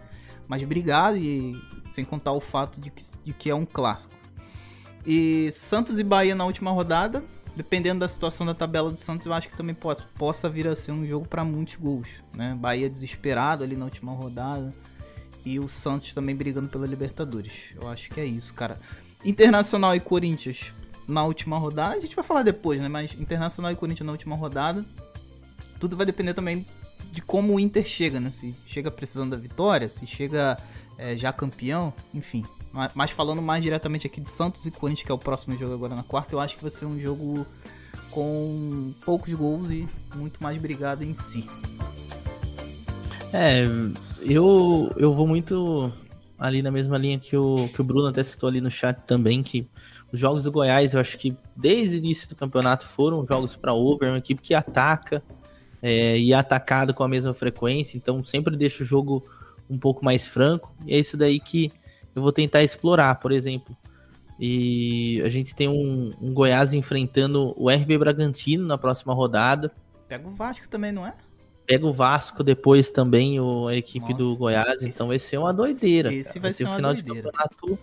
mais 0.48 0.64
brigado 0.64 1.18
e 1.18 1.54
sem 1.90 2.06
contar 2.06 2.32
o 2.32 2.40
fato 2.40 2.80
de 2.80 2.90
que, 2.90 3.04
de 3.24 3.34
que 3.34 3.50
é 3.50 3.56
um 3.56 3.66
clássico. 3.66 4.14
E 5.06 5.52
Santos 5.52 6.00
e 6.00 6.04
Bahia 6.04 6.34
na 6.34 6.46
última 6.46 6.72
rodada, 6.72 7.24
dependendo 7.56 8.00
da 8.00 8.08
situação 8.08 8.46
da 8.46 8.54
tabela 8.54 8.90
do 8.90 8.98
Santos, 8.98 9.26
eu 9.26 9.34
acho 9.34 9.50
que 9.50 9.58
também 9.58 9.76
pode, 9.76 10.06
possa 10.18 10.50
vir 10.50 10.68
a 10.68 10.76
ser 10.76 10.94
um 10.94 11.06
jogo 11.06 11.28
para 11.28 11.44
muitos 11.44 11.76
gols, 11.76 12.08
né? 12.34 12.58
Bahia 12.60 12.90
desesperado 12.90 13.64
ali 13.64 13.76
na 13.76 13.86
última 13.86 14.14
rodada 14.14 14.74
e 15.46 15.60
o 15.60 15.68
Santos 15.68 16.14
também 16.14 16.36
brigando 16.36 16.70
pela 16.70 16.88
Libertadores. 16.88 17.74
Eu 17.76 17.88
acho 17.90 18.10
que 18.10 18.20
é 18.20 18.26
isso, 18.26 18.54
cara. 18.54 18.80
Internacional 19.24 19.96
e 19.96 20.00
Corinthians 20.00 20.74
na 21.08 21.24
última 21.24 21.58
rodada. 21.58 21.98
A 21.98 22.02
gente 22.02 22.16
vai 22.16 22.24
falar 22.24 22.44
depois, 22.44 22.80
né? 22.80 22.88
Mas 22.88 23.14
Internacional 23.14 23.72
e 23.72 23.76
Corinthians 23.76 24.06
na 24.06 24.12
última 24.12 24.36
rodada. 24.36 24.86
Tudo 25.80 25.98
vai 25.98 26.06
depender 26.06 26.34
também 26.34 26.66
de 27.12 27.22
como 27.22 27.56
o 27.56 27.60
Inter 27.60 27.86
chega, 27.86 28.20
né? 28.20 28.32
Se 28.32 28.54
chega 28.66 28.92
precisando 28.92 29.32
da 29.32 29.38
vitória, 29.38 29.90
se 29.90 30.06
chega 30.06 30.58
é, 30.98 31.18
já 31.18 31.34
campeão, 31.34 31.94
enfim. 32.14 32.46
Mas 32.94 33.10
falando 33.12 33.42
mais 33.42 33.64
diretamente 33.64 34.06
aqui 34.06 34.22
de 34.22 34.30
Santos 34.30 34.66
e 34.66 34.72
Corinthians, 34.72 35.06
que 35.06 35.12
é 35.12 35.16
o 35.16 35.18
próximo 35.18 35.58
jogo 35.58 35.74
agora 35.74 35.96
na 35.96 36.04
quarta, 36.04 36.36
eu 36.36 36.40
acho 36.40 36.56
que 36.56 36.62
vai 36.62 36.70
ser 36.70 36.86
um 36.86 37.00
jogo 37.00 37.46
com 38.12 38.94
poucos 39.04 39.34
gols 39.34 39.72
e 39.72 39.88
muito 40.16 40.42
mais 40.42 40.58
brigado 40.58 41.04
em 41.04 41.14
si. 41.14 41.46
É, 43.34 43.66
eu, 44.22 44.92
eu 44.98 45.14
vou 45.14 45.28
muito 45.28 45.92
ali 46.40 46.62
na 46.62 46.72
mesma 46.72 46.98
linha 46.98 47.20
que 47.20 47.36
o, 47.36 47.70
que 47.74 47.82
o 47.82 47.84
Bruno 47.84 48.08
até 48.08 48.24
citou 48.24 48.48
ali 48.48 48.62
no 48.62 48.72
chat 48.72 48.98
também, 49.06 49.44
que 49.44 49.68
os 50.12 50.20
jogos 50.20 50.44
do 50.44 50.52
Goiás, 50.52 50.94
eu 50.94 51.00
acho 51.00 51.18
que 51.18 51.36
desde 51.56 51.98
o 51.98 52.00
início 52.00 52.28
do 52.30 52.36
campeonato 52.36 52.88
foram 52.88 53.26
jogos 53.28 53.56
para 53.56 53.74
over, 53.74 54.10
uma 54.10 54.18
equipe 54.18 54.42
que 54.42 54.54
ataca 54.54 55.22
é, 55.82 56.18
e 56.18 56.32
é 56.32 56.36
atacado 56.36 56.94
com 56.94 57.04
a 57.04 57.08
mesma 57.08 57.34
frequência, 57.34 57.98
então 57.98 58.24
sempre 58.24 58.56
deixa 58.56 58.84
o 58.84 58.86
jogo 58.86 59.24
um 59.70 59.78
pouco 59.78 60.04
mais 60.04 60.26
franco, 60.26 60.74
e 60.86 60.96
é 60.96 60.98
isso 60.98 61.16
daí 61.16 61.40
que 61.40 61.72
eu 62.16 62.22
vou 62.22 62.32
tentar 62.32 62.64
explorar, 62.64 63.16
por 63.16 63.32
exemplo. 63.32 63.78
E 64.40 65.22
a 65.24 65.30
gente 65.30 65.54
tem 65.54 65.68
um, 65.68 66.14
um 66.22 66.34
Goiás 66.34 66.74
enfrentando 66.74 67.54
o 67.58 67.70
RB 67.70 67.98
Bragantino 67.98 68.66
na 68.66 68.78
próxima 68.78 69.14
rodada. 69.14 69.72
Pega 70.08 70.28
o 70.28 70.32
Vasco 70.32 70.68
também, 70.70 70.94
não 70.94 71.06
é? 71.06 71.14
Pega 71.70 71.86
o 71.86 71.94
Vasco 71.94 72.44
depois 72.44 72.90
também, 72.90 73.40
o, 73.40 73.68
a 73.68 73.76
equipe 73.76 74.12
Nossa, 74.12 74.18
do 74.18 74.36
Goiás. 74.38 74.78
Esse, 74.78 74.86
então 74.88 75.08
vai 75.08 75.20
ser 75.20 75.38
uma 75.38 75.54
doideira. 75.54 76.12
Esse 76.12 76.40
vai, 76.40 76.50
vai, 76.50 76.54
ser, 76.54 76.68
um 76.68 76.76
final 76.76 76.94
doideira. 76.96 77.22
de 77.22 77.28
campeonato 77.28 77.80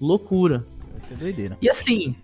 loucura. 0.00 0.66
Vai 0.90 1.00
ser 1.00 1.14
doideira. 1.14 1.56
E 1.62 1.70
assim, 1.70 2.16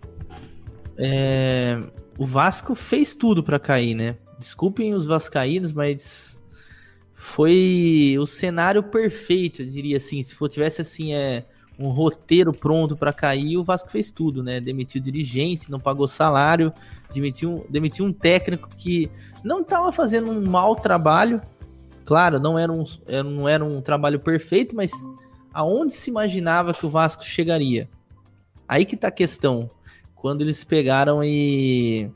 é, 0.99 1.79
o 2.19 2.27
Vasco 2.27 2.75
fez 2.75 3.15
tudo 3.15 3.45
para 3.45 3.61
cair, 3.61 3.95
né? 3.95 4.17
Desculpem 4.41 4.93
os 4.93 5.05
vascaínos, 5.05 5.73
mas 5.73 6.43
foi 7.15 8.17
o 8.19 8.27
cenário 8.27 8.83
perfeito, 8.83 9.63
eu 9.63 9.67
diria 9.67 9.99
assim. 9.99 10.21
Se 10.21 10.35
for, 10.35 10.49
tivesse 10.49 10.81
assim, 10.81 11.15
é, 11.15 11.45
um 11.79 11.91
roteiro 11.91 12.53
pronto 12.53 12.97
para 12.97 13.13
cair, 13.13 13.57
o 13.57 13.63
Vasco 13.63 13.89
fez 13.89 14.11
tudo, 14.11 14.43
né? 14.43 14.61
Demitiu 14.61 15.01
dirigente, 15.01 15.71
não 15.71 15.79
pagou 15.79 16.09
salário, 16.09 16.73
demitiu, 17.15 17.67
demitiu 17.71 18.05
um 18.05 18.13
técnico 18.13 18.69
que 18.77 19.11
não 19.43 19.61
estava 19.61 19.91
fazendo 19.93 20.31
um 20.31 20.49
mau 20.49 20.77
trabalho. 20.77 21.41
Claro, 22.05 22.39
não 22.39 22.59
era, 22.59 22.71
um, 22.73 22.85
não 23.25 23.49
era 23.49 23.65
um 23.65 23.81
trabalho 23.81 24.21
perfeito, 24.21 24.77
mas 24.77 24.91
aonde 25.53 25.95
se 25.95 26.11
imaginava 26.11 26.75
que 26.75 26.85
o 26.85 26.91
Vasco 26.91 27.25
chegaria? 27.25 27.89
Aí 28.69 28.85
que 28.85 28.97
tá 28.97 29.09
a 29.09 29.13
questão. 29.13 29.71
Quando 30.15 30.43
eles 30.43 30.65
pegaram 30.65 31.23
e 31.23 32.11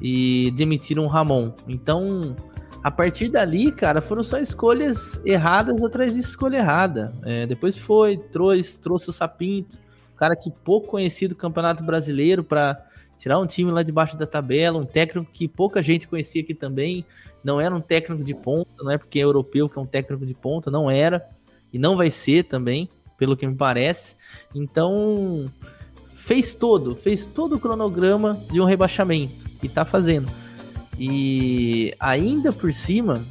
e 0.00 0.52
demitiram 0.56 1.04
o 1.04 1.08
Ramon. 1.08 1.52
Então, 1.66 2.36
a 2.82 2.90
partir 2.90 3.28
dali, 3.28 3.72
cara, 3.72 4.00
foram 4.00 4.22
só 4.22 4.38
escolhas 4.38 5.20
erradas 5.24 5.82
atrás 5.82 6.14
de 6.14 6.20
escolha 6.20 6.58
errada. 6.58 7.14
É, 7.24 7.46
depois 7.46 7.76
foi, 7.76 8.16
trouxe, 8.16 8.78
trouxe 8.78 9.10
o 9.10 9.12
Sapinto, 9.12 9.78
cara 10.16 10.36
que 10.36 10.50
pouco 10.50 10.88
conhecido 10.88 11.34
do 11.34 11.38
Campeonato 11.38 11.82
Brasileiro 11.82 12.44
para 12.44 12.85
tirar 13.18 13.38
um 13.38 13.46
time 13.46 13.70
lá 13.70 13.82
debaixo 13.82 14.16
da 14.16 14.26
tabela, 14.26 14.78
um 14.78 14.84
técnico 14.84 15.30
que 15.32 15.48
pouca 15.48 15.82
gente 15.82 16.08
conhecia 16.08 16.42
aqui 16.42 16.54
também. 16.54 17.04
Não 17.42 17.60
era 17.60 17.74
um 17.74 17.80
técnico 17.80 18.24
de 18.24 18.34
ponta, 18.34 18.70
não 18.82 18.90
é 18.90 18.98
porque 18.98 19.18
é 19.18 19.22
europeu 19.22 19.68
que 19.68 19.78
é 19.78 19.82
um 19.82 19.86
técnico 19.86 20.26
de 20.26 20.34
ponta, 20.34 20.70
não 20.70 20.90
era. 20.90 21.28
E 21.72 21.78
não 21.78 21.96
vai 21.96 22.10
ser 22.10 22.44
também, 22.44 22.88
pelo 23.16 23.36
que 23.36 23.46
me 23.46 23.54
parece. 23.54 24.16
Então, 24.54 25.46
fez 26.14 26.54
todo, 26.54 26.94
fez 26.94 27.26
todo 27.26 27.56
o 27.56 27.60
cronograma 27.60 28.34
de 28.50 28.60
um 28.60 28.64
rebaixamento. 28.64 29.34
E 29.62 29.68
tá 29.68 29.84
fazendo. 29.84 30.30
E 30.98 31.94
ainda 32.00 32.52
por 32.52 32.72
cima, 32.72 33.24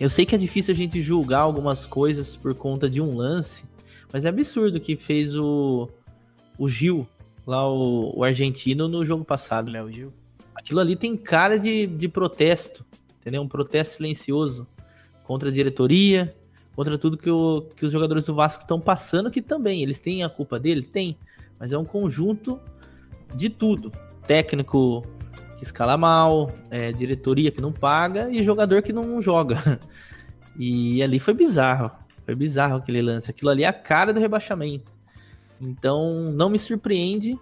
eu 0.00 0.08
sei 0.08 0.24
que 0.24 0.34
é 0.34 0.38
difícil 0.38 0.72
a 0.72 0.76
gente 0.76 1.00
julgar 1.00 1.40
algumas 1.40 1.84
coisas 1.84 2.36
por 2.36 2.54
conta 2.54 2.88
de 2.88 3.00
um 3.00 3.16
lance, 3.16 3.64
mas 4.12 4.24
é 4.24 4.28
absurdo 4.28 4.80
que 4.80 4.96
fez 4.96 5.36
o, 5.36 5.88
o 6.56 6.68
Gil 6.68 7.06
lá 7.48 7.66
o, 7.66 8.18
o 8.18 8.24
argentino 8.24 8.86
no 8.86 9.04
jogo 9.06 9.24
passado. 9.24 9.70
Léo 9.70 9.90
Gil. 9.90 10.12
Aquilo 10.54 10.80
ali 10.80 10.94
tem 10.94 11.16
cara 11.16 11.58
de, 11.58 11.86
de 11.86 12.08
protesto, 12.08 12.84
entendeu? 13.20 13.40
Um 13.40 13.48
protesto 13.48 13.96
silencioso 13.96 14.66
contra 15.24 15.48
a 15.48 15.52
diretoria, 15.52 16.36
contra 16.76 16.98
tudo 16.98 17.16
que, 17.16 17.30
o, 17.30 17.62
que 17.74 17.86
os 17.86 17.92
jogadores 17.92 18.26
do 18.26 18.34
Vasco 18.34 18.62
estão 18.62 18.78
passando, 18.78 19.30
que 19.30 19.40
também 19.40 19.82
eles 19.82 19.98
têm 19.98 20.22
a 20.22 20.28
culpa 20.28 20.58
dele, 20.58 20.82
tem, 20.82 21.16
mas 21.58 21.72
é 21.72 21.78
um 21.78 21.84
conjunto 21.84 22.60
de 23.34 23.48
tudo. 23.48 23.90
Técnico 24.26 25.02
que 25.56 25.64
escala 25.64 25.96
mal, 25.96 26.50
é, 26.70 26.92
diretoria 26.92 27.50
que 27.50 27.62
não 27.62 27.72
paga 27.72 28.28
e 28.30 28.42
jogador 28.42 28.82
que 28.82 28.92
não 28.92 29.20
joga. 29.22 29.80
E 30.60 31.00
ali 31.04 31.20
foi 31.20 31.34
bizarro. 31.34 31.88
Foi 32.24 32.34
bizarro 32.34 32.78
aquele 32.78 33.00
lance. 33.00 33.30
Aquilo 33.30 33.48
ali 33.48 33.62
é 33.62 33.68
a 33.68 33.72
cara 33.72 34.12
do 34.12 34.18
rebaixamento. 34.18 34.90
Então, 35.60 36.24
não 36.32 36.48
me 36.48 36.58
surpreende. 36.58 37.38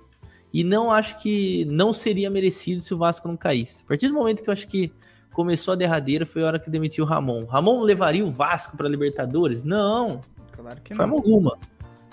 E 0.53 0.65
não 0.65 0.91
acho 0.91 1.19
que 1.19 1.67
não 1.67 1.93
seria 1.93 2.31
merecido 2.31 2.81
se 2.81 2.95
o 2.95 2.99
Vasco 2.99 3.29
não 3.29 3.37
caísse. 3.37 3.83
A 3.85 3.89
partir 3.89 4.09
do 4.09 4.15
momento 4.15 4.43
que 4.43 4.49
eu 4.49 4.53
acho 4.53 4.67
que 4.67 4.91
começou 5.33 5.73
a 5.73 5.77
derradeira 5.77 6.25
foi 6.25 6.43
a 6.43 6.47
hora 6.47 6.59
que 6.59 6.71
demitiu 6.71 7.05
o 7.05 7.07
Ramon. 7.07 7.45
Ramon 7.45 7.83
levaria 7.83 8.25
o 8.25 8.31
Vasco 8.31 8.75
para 8.75 8.89
Libertadores? 8.89 9.63
Não. 9.63 10.21
Claro 10.53 10.81
que 10.81 10.93
não. 10.93 10.97
Forma 10.97 11.15
alguma. 11.15 11.59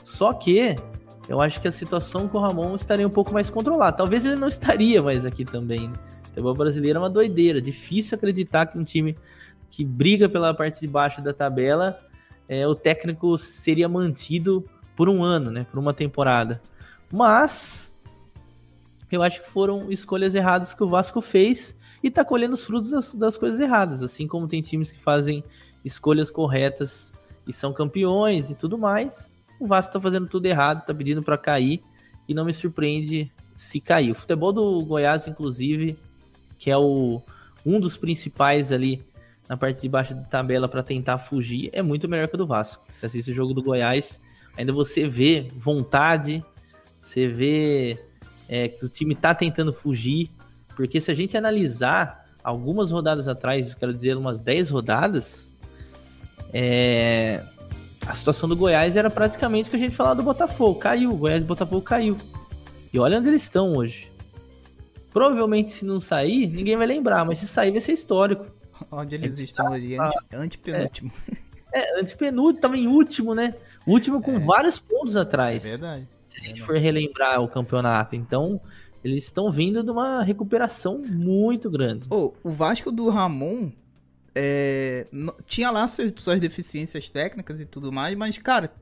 Só 0.03 0.33
que 0.33 0.75
eu 1.29 1.39
acho 1.39 1.61
que 1.61 1.67
a 1.69 1.71
situação 1.71 2.27
com 2.27 2.37
o 2.37 2.41
Ramon 2.41 2.75
estaria 2.75 3.07
um 3.07 3.09
pouco 3.09 3.31
mais 3.31 3.49
controlada. 3.49 3.95
Talvez 3.95 4.25
ele 4.25 4.35
não 4.35 4.49
estaria 4.49 5.01
mais 5.01 5.25
aqui 5.25 5.45
também. 5.45 5.87
Né? 5.87 5.95
O 5.95 6.27
futebol 6.27 6.53
brasileiro 6.53 6.97
é 6.97 7.01
uma 7.01 7.09
doideira. 7.09 7.61
Difícil 7.61 8.17
acreditar 8.17 8.65
que 8.65 8.77
um 8.77 8.83
time 8.83 9.17
que 9.69 9.85
briga 9.85 10.27
pela 10.27 10.53
parte 10.53 10.81
de 10.81 10.87
baixo 10.87 11.21
da 11.21 11.33
tabela, 11.33 11.97
é, 12.47 12.67
o 12.67 12.75
técnico 12.75 13.37
seria 13.37 13.87
mantido 13.87 14.65
por 14.95 15.09
um 15.09 15.23
ano, 15.23 15.51
né? 15.51 15.65
Por 15.69 15.79
uma 15.79 15.93
temporada. 15.93 16.61
Mas 17.11 17.93
eu 19.11 19.21
acho 19.21 19.41
que 19.41 19.49
foram 19.49 19.91
escolhas 19.91 20.33
erradas 20.35 20.73
que 20.73 20.83
o 20.83 20.89
Vasco 20.89 21.21
fez 21.21 21.75
e 22.01 22.09
tá 22.09 22.25
colhendo 22.25 22.53
os 22.53 22.63
frutos 22.63 22.91
das, 22.91 23.13
das 23.13 23.37
coisas 23.37 23.59
erradas. 23.59 24.01
Assim 24.01 24.27
como 24.27 24.47
tem 24.47 24.61
times 24.61 24.91
que 24.91 24.99
fazem 24.99 25.43
escolhas 25.83 26.31
corretas 26.31 27.13
e 27.47 27.53
são 27.53 27.73
campeões 27.73 28.49
e 28.49 28.55
tudo 28.55 28.77
mais. 28.77 29.33
O 29.59 29.67
Vasco 29.67 29.93
tá 29.93 30.01
fazendo 30.01 30.27
tudo 30.27 30.45
errado, 30.45 30.85
tá 30.85 30.93
pedindo 30.93 31.21
para 31.21 31.37
cair 31.37 31.81
e 32.27 32.33
não 32.33 32.45
me 32.45 32.53
surpreende 32.53 33.31
se 33.55 33.79
cair. 33.79 34.11
O 34.11 34.15
futebol 34.15 34.51
do 34.51 34.83
Goiás, 34.85 35.27
inclusive, 35.27 35.97
que 36.57 36.71
é 36.71 36.77
o, 36.77 37.21
um 37.65 37.79
dos 37.79 37.97
principais 37.97 38.71
ali 38.71 39.03
na 39.47 39.57
parte 39.57 39.81
de 39.81 39.89
baixo 39.89 40.15
da 40.15 40.21
tabela 40.21 40.67
para 40.67 40.81
tentar 40.81 41.17
fugir, 41.17 41.69
é 41.73 41.81
muito 41.81 42.07
melhor 42.07 42.27
que 42.27 42.35
o 42.35 42.37
do 42.37 42.47
Vasco. 42.47 42.85
Você 42.91 43.05
assiste 43.05 43.31
o 43.31 43.33
jogo 43.33 43.53
do 43.53 43.61
Goiás, 43.61 44.19
ainda 44.57 44.71
você 44.71 45.07
vê 45.07 45.49
vontade, 45.55 46.43
você 46.99 47.27
vê 47.27 47.97
é, 48.47 48.67
que 48.67 48.85
o 48.85 48.89
time 48.89 49.15
tá 49.15 49.33
tentando 49.33 49.73
fugir, 49.73 50.29
porque 50.75 50.99
se 51.01 51.11
a 51.11 51.13
gente 51.13 51.37
analisar 51.37 52.25
algumas 52.43 52.91
rodadas 52.91 53.27
atrás, 53.27 53.73
quero 53.73 53.93
dizer 53.93 54.17
umas 54.17 54.39
10 54.39 54.69
rodadas, 54.69 55.53
é, 56.51 57.43
a 58.05 58.13
situação 58.13 58.49
do 58.49 58.55
Goiás 58.55 58.97
era 58.97 59.09
praticamente 59.09 59.67
o 59.67 59.69
que 59.71 59.77
a 59.77 59.79
gente 59.79 59.95
falava 59.95 60.15
do 60.15 60.23
Botafogo, 60.23 60.79
caiu, 60.79 61.13
o 61.13 61.17
Goiás 61.17 61.41
e 61.41 61.45
Botafogo 61.45 61.81
caiu. 61.81 62.17
E 62.93 62.99
olha 62.99 63.17
onde 63.17 63.29
eles 63.29 63.43
estão 63.43 63.73
hoje. 63.73 64.11
Provavelmente 65.11 65.71
se 65.71 65.85
não 65.85 65.99
sair, 65.99 66.47
ninguém 66.47 66.75
vai 66.75 66.87
lembrar, 66.87 67.25
mas 67.25 67.39
se 67.39 67.47
sair 67.47 67.71
vai 67.71 67.81
ser 67.81 67.93
histórico. 67.93 68.51
Onde 68.91 69.15
eles 69.15 69.39
estão 69.39 69.71
hoje, 69.71 69.97
anti, 69.97 70.17
antepenúltimo. 70.33 71.11
É, 71.71 71.97
é 71.97 72.01
antepenúltimo, 72.01 72.61
tava 72.61 72.77
em 72.77 72.87
último, 72.87 73.33
né? 73.33 73.55
Último 73.85 74.21
com 74.21 74.35
é. 74.35 74.39
vários 74.39 74.79
pontos 74.79 75.15
atrás. 75.15 75.65
É 75.65 75.69
verdade. 75.69 76.07
Se 76.27 76.37
a 76.37 76.39
gente 76.41 76.61
é 76.61 76.65
for 76.65 76.77
relembrar 76.77 77.41
o 77.41 77.47
campeonato. 77.47 78.15
Então, 78.15 78.59
eles 79.03 79.25
estão 79.25 79.51
vindo 79.51 79.83
de 79.83 79.91
uma 79.91 80.23
recuperação 80.23 80.99
muito 80.99 81.69
grande. 81.69 82.05
Oh, 82.09 82.33
o 82.43 82.49
Vasco 82.49 82.91
do 82.91 83.09
Ramon 83.09 83.71
é, 84.35 85.07
tinha 85.45 85.69
lá 85.69 85.85
suas, 85.87 86.13
suas 86.17 86.39
deficiências 86.39 87.09
técnicas 87.09 87.59
e 87.59 87.65
tudo 87.65 87.91
mais, 87.91 88.15
mas, 88.15 88.37
cara, 88.37 88.73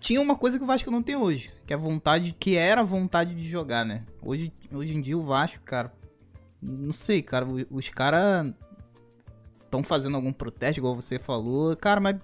tinha 0.00 0.20
uma 0.20 0.36
coisa 0.36 0.58
que 0.58 0.64
o 0.64 0.66
Vasco 0.66 0.90
não 0.90 1.02
tem 1.02 1.16
hoje, 1.16 1.50
que 1.66 1.72
é 1.72 1.76
a 1.76 1.78
vontade, 1.78 2.34
que 2.38 2.56
era 2.56 2.80
a 2.80 2.84
vontade 2.84 3.34
de 3.34 3.48
jogar, 3.48 3.84
né? 3.84 4.04
Hoje, 4.22 4.52
hoje 4.72 4.96
em 4.96 5.00
dia 5.00 5.16
o 5.16 5.24
Vasco, 5.24 5.62
cara, 5.64 5.92
não 6.60 6.92
sei, 6.92 7.22
cara, 7.22 7.46
os 7.70 7.88
caras 7.88 8.52
estão 9.62 9.82
fazendo 9.82 10.16
algum 10.16 10.32
protesto, 10.32 10.80
igual 10.80 10.94
você 10.94 11.18
falou. 11.18 11.76
Cara, 11.76 12.00
mas 12.00 12.16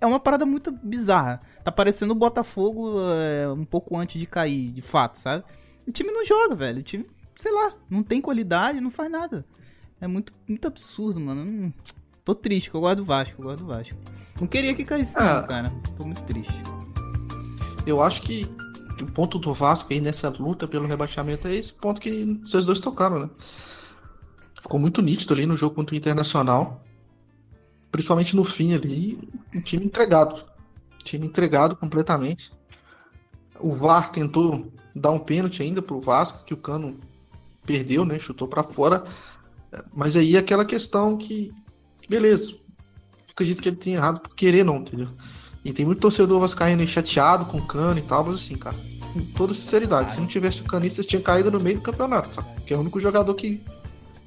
é, 0.00 0.06
uma 0.06 0.20
parada 0.20 0.44
muito 0.44 0.70
bizarra. 0.70 1.40
Tá 1.62 1.72
parecendo 1.72 2.12
o 2.12 2.16
Botafogo 2.16 2.94
é, 3.12 3.48
um 3.48 3.64
pouco 3.64 3.96
antes 3.96 4.20
de 4.20 4.26
cair, 4.26 4.70
de 4.70 4.82
fato, 4.82 5.16
sabe? 5.16 5.44
O 5.86 5.92
time 5.92 6.10
não 6.10 6.24
joga, 6.24 6.54
velho. 6.54 6.80
O 6.80 6.82
time, 6.82 7.06
sei 7.36 7.52
lá, 7.52 7.74
não 7.88 8.02
tem 8.02 8.20
qualidade, 8.20 8.80
não 8.80 8.90
faz 8.90 9.10
nada. 9.10 9.44
É 10.00 10.06
muito, 10.06 10.32
muito 10.46 10.66
absurdo, 10.66 11.20
mano. 11.20 11.42
Hum, 11.42 11.72
tô 12.24 12.34
triste, 12.34 12.70
eu 12.72 12.80
gosto 12.80 12.96
do 12.96 13.04
Vasco, 13.04 13.40
eu 13.40 13.44
gosto 13.44 13.58
do 13.60 13.66
Vasco. 13.66 13.96
Não 14.40 14.46
queria 14.46 14.74
que 14.74 14.84
caísse, 14.84 15.16
ah, 15.18 15.40
não, 15.40 15.46
cara. 15.46 15.72
Tô 15.96 16.04
muito 16.04 16.22
triste. 16.22 16.62
Eu 17.86 18.02
acho 18.02 18.22
que 18.22 18.46
o 19.00 19.06
ponto 19.06 19.38
do 19.38 19.52
Vasco 19.52 19.92
aí 19.92 20.00
nessa 20.00 20.28
luta 20.28 20.66
pelo 20.66 20.86
rebaixamento 20.86 21.48
é 21.48 21.54
esse 21.54 21.72
ponto 21.72 22.00
que 22.00 22.40
vocês 22.44 22.64
dois 22.64 22.80
tocaram, 22.80 23.18
né? 23.20 23.30
Ficou 24.60 24.80
muito 24.80 25.02
nítido 25.02 25.34
ali 25.34 25.44
no 25.44 25.56
jogo 25.56 25.74
contra 25.74 25.94
o 25.94 25.98
Internacional. 25.98 26.82
Principalmente 27.94 28.34
no 28.34 28.42
fim 28.42 28.74
ali, 28.74 29.16
um 29.54 29.60
time 29.60 29.84
entregado. 29.84 30.44
time 31.04 31.28
entregado 31.28 31.76
completamente. 31.76 32.50
O 33.60 33.72
VAR 33.72 34.10
tentou 34.10 34.66
dar 34.92 35.12
um 35.12 35.18
pênalti 35.20 35.62
ainda 35.62 35.80
pro 35.80 36.00
Vasco, 36.00 36.42
que 36.44 36.52
o 36.52 36.56
Cano 36.56 36.98
perdeu, 37.64 38.04
né? 38.04 38.18
Chutou 38.18 38.48
para 38.48 38.64
fora. 38.64 39.04
Mas 39.94 40.16
aí 40.16 40.36
aquela 40.36 40.64
questão 40.64 41.16
que, 41.16 41.52
beleza, 42.08 42.56
acredito 43.30 43.62
que 43.62 43.68
ele 43.68 43.76
tenha 43.76 43.98
errado 43.98 44.18
por 44.18 44.34
querer 44.34 44.64
não, 44.64 44.78
entendeu? 44.78 45.10
E 45.64 45.72
tem 45.72 45.86
muito 45.86 46.00
torcedor 46.00 46.40
vascaíno 46.40 46.84
chateado 46.88 47.46
com 47.46 47.58
o 47.58 47.66
Cano 47.68 48.00
e 48.00 48.02
tal, 48.02 48.24
mas 48.24 48.34
assim, 48.34 48.56
cara, 48.56 48.74
com 49.12 49.24
toda 49.36 49.54
sinceridade, 49.54 50.14
se 50.14 50.20
não 50.20 50.26
tivesse 50.26 50.62
o 50.62 50.64
Canistas, 50.64 51.06
tinha 51.06 51.22
caído 51.22 51.48
no 51.48 51.60
meio 51.60 51.76
do 51.76 51.82
campeonato, 51.82 52.34
sabe? 52.34 52.60
Que 52.62 52.74
é 52.74 52.76
o 52.76 52.80
único 52.80 52.98
jogador 52.98 53.32
que 53.34 53.62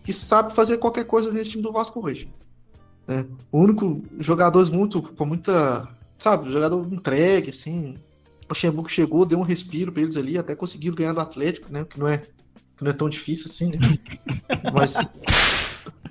que 0.05 0.13
sabe 0.13 0.53
fazer 0.53 0.77
qualquer 0.77 1.03
coisa 1.03 1.33
nesse 1.33 1.49
time 1.49 1.63
do 1.63 1.73
Vasco 1.73 1.99
hoje. 2.01 2.31
Né? 3.07 3.25
O 3.51 3.59
único 3.59 4.03
jogador 4.19 4.69
muito, 4.71 5.01
com 5.01 5.25
muita, 5.25 5.87
sabe, 6.17 6.51
jogador 6.51 6.85
entregue, 6.91 7.51
assim. 7.51 7.95
O 8.49 8.53
Xembuco 8.53 8.89
chegou, 8.89 9.25
deu 9.25 9.39
um 9.39 9.43
respiro 9.43 9.91
para 9.91 10.01
eles 10.01 10.17
ali, 10.17 10.37
até 10.37 10.55
conseguiram 10.55 10.95
ganhar 10.95 11.13
do 11.13 11.21
Atlético, 11.21 11.71
né? 11.71 11.85
Que 11.85 11.99
não 11.99 12.07
é, 12.07 12.17
que 12.17 12.83
não 12.83 12.91
é 12.91 12.93
tão 12.93 13.09
difícil 13.09 13.45
assim, 13.47 13.71
né? 13.71 13.99
Mas 14.73 14.95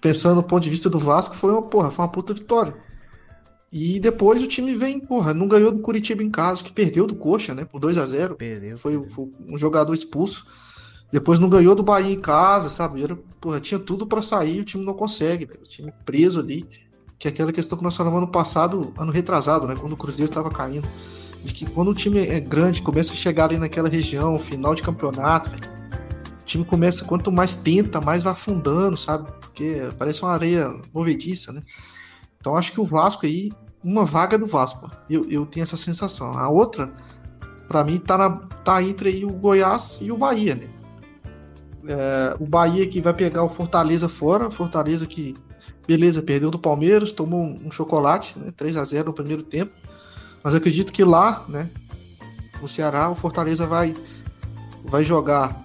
pensando 0.01 0.43
do 0.43 0.47
ponto 0.47 0.63
de 0.63 0.71
vista 0.71 0.91
do 0.91 0.99
Vasco, 0.99 1.35
foi 1.35 1.51
uma, 1.51 1.63
porra, 1.63 1.91
foi 1.91 2.05
uma 2.05 2.11
puta 2.11 2.35
vitória. 2.35 2.75
E 3.73 3.99
depois 3.99 4.43
o 4.43 4.47
time 4.47 4.75
vem, 4.75 5.01
porra, 5.01 5.35
não 5.35 5.49
ganhou 5.49 5.73
do 5.73 5.81
Curitiba 5.81 6.23
em 6.23 6.31
casa, 6.31 6.63
que 6.63 6.73
perdeu 6.73 7.07
do 7.07 7.17
Coxa, 7.17 7.55
né? 7.55 7.65
Por 7.65 7.81
2 7.81 7.99
a 7.99 8.07
0 8.07 8.37
Perdeu. 8.37 8.79
Foi, 8.79 8.93
perdeu. 8.93 9.11
foi 9.13 9.29
um 9.49 9.59
jogador 9.59 9.93
expulso. 9.93 10.47
Depois 11.13 11.39
não 11.39 11.49
ganhou 11.49 11.75
do 11.75 11.83
Bahia 11.83 12.13
em 12.13 12.21
casa, 12.21 12.69
sabe? 12.69 13.03
Era, 13.03 13.17
porra, 13.41 13.61
tinha 13.61 13.79
tudo 13.79 14.07
para 14.07 14.23
sair, 14.23 14.61
o 14.61 14.65
time 14.65 14.85
não 14.85 14.95
consegue, 14.95 15.45
velho. 15.45 15.61
O 15.61 15.69
time 15.69 15.93
preso 16.05 16.41
ali. 16.41 16.67
Que 17.19 17.29
é 17.29 17.31
aquela 17.31 17.53
questão 17.53 17.79
que 17.79 17.85
nós 17.85 17.97
falamos 17.97 18.19
ano 18.19 18.29
passado, 18.29 18.93
ano 18.99 19.13
retrasado, 19.13 19.67
né? 19.67 19.75
Quando 19.79 19.93
o 19.93 19.97
Cruzeiro 19.97 20.33
tava 20.33 20.51
caindo. 20.51 20.87
De 21.45 21.55
que 21.55 21.65
quando 21.65 21.89
o 21.89 21.95
time 21.95 22.27
é 22.27 22.41
grande, 22.41 22.83
começa 22.83 23.13
a 23.13 23.17
chegar 23.17 23.45
ali 23.45 23.57
naquela 23.57 23.89
região, 23.89 24.39
final 24.39 24.75
de 24.75 24.83
campeonato, 24.83 25.51
velho. 25.51 25.71
O 26.41 26.45
time 26.45 26.65
começa, 26.65 27.05
quanto 27.05 27.31
mais 27.33 27.55
tenta, 27.55 28.01
mais 28.01 28.23
vai 28.23 28.33
afundando, 28.33 28.97
sabe? 28.97 29.31
Porque 29.41 29.89
parece 29.99 30.23
uma 30.23 30.33
areia 30.33 30.75
movediça, 30.93 31.53
né? 31.53 31.63
Então 32.41 32.57
acho 32.57 32.73
que 32.73 32.81
o 32.81 32.85
Vasco 32.85 33.27
aí, 33.27 33.51
uma 33.83 34.05
vaga 34.05 34.37
do 34.37 34.47
Vasco. 34.47 34.91
Eu, 35.09 35.29
eu 35.31 35.47
tenho 35.47 35.65
essa 35.65 35.77
sensação. 35.77 36.37
A 36.37 36.49
outra, 36.49 36.93
para 37.69 37.85
mim, 37.85 37.99
tá, 37.99 38.19
na, 38.19 38.31
tá 38.65 38.83
entre 38.83 39.25
o 39.25 39.33
Goiás 39.33 40.01
e 40.03 40.11
o 40.11 40.17
Bahia, 40.17 40.55
né? 40.55 40.69
É, 41.89 42.37
o 42.41 42.47
Bahia 42.47 42.87
que 42.87 43.01
vai 43.01 43.15
pegar 43.15 43.45
o 43.45 43.49
Fortaleza 43.49 44.09
fora, 44.09 44.51
Fortaleza 44.51 45.07
que, 45.07 45.37
beleza, 45.87 46.23
perdeu 46.23 46.51
do 46.51 46.59
Palmeiras, 46.59 47.13
tomou 47.13 47.43
um, 47.43 47.71
chocolate, 47.71 48.39
né, 48.39 48.53
3 48.57 48.77
a 48.77 48.85
0 48.85 49.07
no 49.07 49.13
primeiro 49.13 49.43
tempo, 49.43 49.73
mas 50.43 50.53
eu 50.53 50.59
acredito 50.59 50.93
que 50.93 51.05
lá, 51.05 51.45
né, 51.49 51.71
no 52.61 52.69
Ceará, 52.69 53.11
o 53.11 53.15
Fortaleza 53.15 53.67
vai, 53.67 53.95
vai 54.85 55.05
jogar 55.05 55.65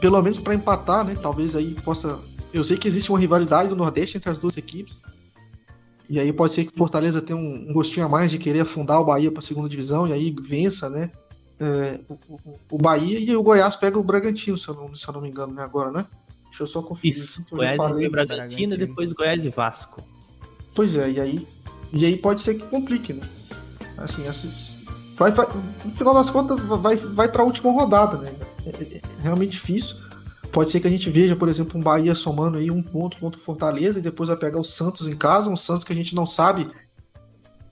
pelo 0.00 0.20
menos 0.22 0.38
para 0.38 0.54
empatar, 0.54 1.04
né, 1.04 1.16
talvez 1.20 1.54
aí 1.54 1.74
possa... 1.82 2.18
Eu 2.52 2.64
sei 2.64 2.76
que 2.76 2.88
existe 2.88 3.10
uma 3.10 3.18
rivalidade 3.18 3.68
do 3.68 3.76
Nordeste 3.76 4.16
entre 4.16 4.30
as 4.30 4.38
duas 4.38 4.56
equipes, 4.56 5.00
e 6.08 6.18
aí 6.18 6.32
pode 6.32 6.52
ser 6.52 6.64
que 6.64 6.72
o 6.74 6.78
Fortaleza 6.78 7.22
tenha 7.22 7.38
um, 7.38 7.68
um 7.68 7.72
gostinho 7.72 8.06
a 8.06 8.08
mais 8.08 8.30
de 8.30 8.38
querer 8.38 8.60
afundar 8.60 9.00
o 9.00 9.04
Bahia 9.04 9.30
para 9.30 9.38
a 9.38 9.42
segunda 9.42 9.68
divisão 9.68 10.08
e 10.08 10.12
aí 10.12 10.34
vença, 10.40 10.88
né? 10.90 11.10
é, 11.60 12.00
o, 12.08 12.58
o, 12.70 12.78
Bahia 12.78 13.20
e 13.20 13.36
o 13.36 13.42
Goiás 13.42 13.76
pega 13.76 13.98
o 13.98 14.02
Bragantino, 14.02 14.56
se 14.56 14.66
eu 14.66 14.74
não, 14.74 14.96
se 14.96 15.06
eu 15.06 15.12
não 15.12 15.20
me 15.20 15.28
engano, 15.28 15.52
né, 15.52 15.62
agora, 15.62 15.92
né? 15.92 16.06
Deixa 16.50 16.64
eu 16.64 16.66
só 16.66 16.82
conferir. 16.82 17.16
Isso, 17.16 17.42
Goiás 17.50 17.80
e 18.00 18.08
Bragantino, 18.08 18.74
e 18.74 18.76
depois 18.76 19.12
Goiás 19.12 19.44
e 19.44 19.48
Vasco. 19.48 20.02
Pois 20.74 20.96
é, 20.96 21.10
e 21.10 21.20
aí, 21.20 21.48
e 21.92 22.04
aí 22.04 22.16
pode 22.16 22.42
ser 22.42 22.54
que 22.54 22.66
complique, 22.66 23.12
né? 23.12 23.22
Assim, 23.96 24.26
assim 24.26 24.80
vai, 25.20 25.30
vai, 25.32 25.46
no 25.84 25.92
final 25.92 26.14
das 26.14 26.30
contas, 26.30 26.58
vai, 26.60 26.96
vai 26.96 27.28
para 27.28 27.42
a 27.42 27.44
última 27.44 27.70
rodada, 27.70 28.16
né? 28.16 28.32
É, 28.64 28.70
é, 28.70 28.96
é, 28.96 29.00
realmente 29.22 29.52
difícil. 29.52 29.96
Pode 30.50 30.70
ser 30.70 30.80
que 30.80 30.86
a 30.86 30.90
gente 30.90 31.10
veja, 31.10 31.36
por 31.36 31.48
exemplo, 31.48 31.78
um 31.78 31.82
Bahia 31.82 32.14
somando 32.14 32.56
aí 32.56 32.70
um 32.70 32.82
ponto 32.82 33.18
contra 33.18 33.38
o 33.38 33.44
Fortaleza 33.44 33.98
e 33.98 34.02
depois 34.02 34.28
vai 34.28 34.38
pegar 34.38 34.58
o 34.58 34.64
Santos 34.64 35.06
em 35.06 35.16
casa, 35.16 35.50
um 35.50 35.56
Santos 35.56 35.84
que 35.84 35.92
a 35.92 35.96
gente 35.96 36.14
não 36.14 36.24
sabe 36.24 36.66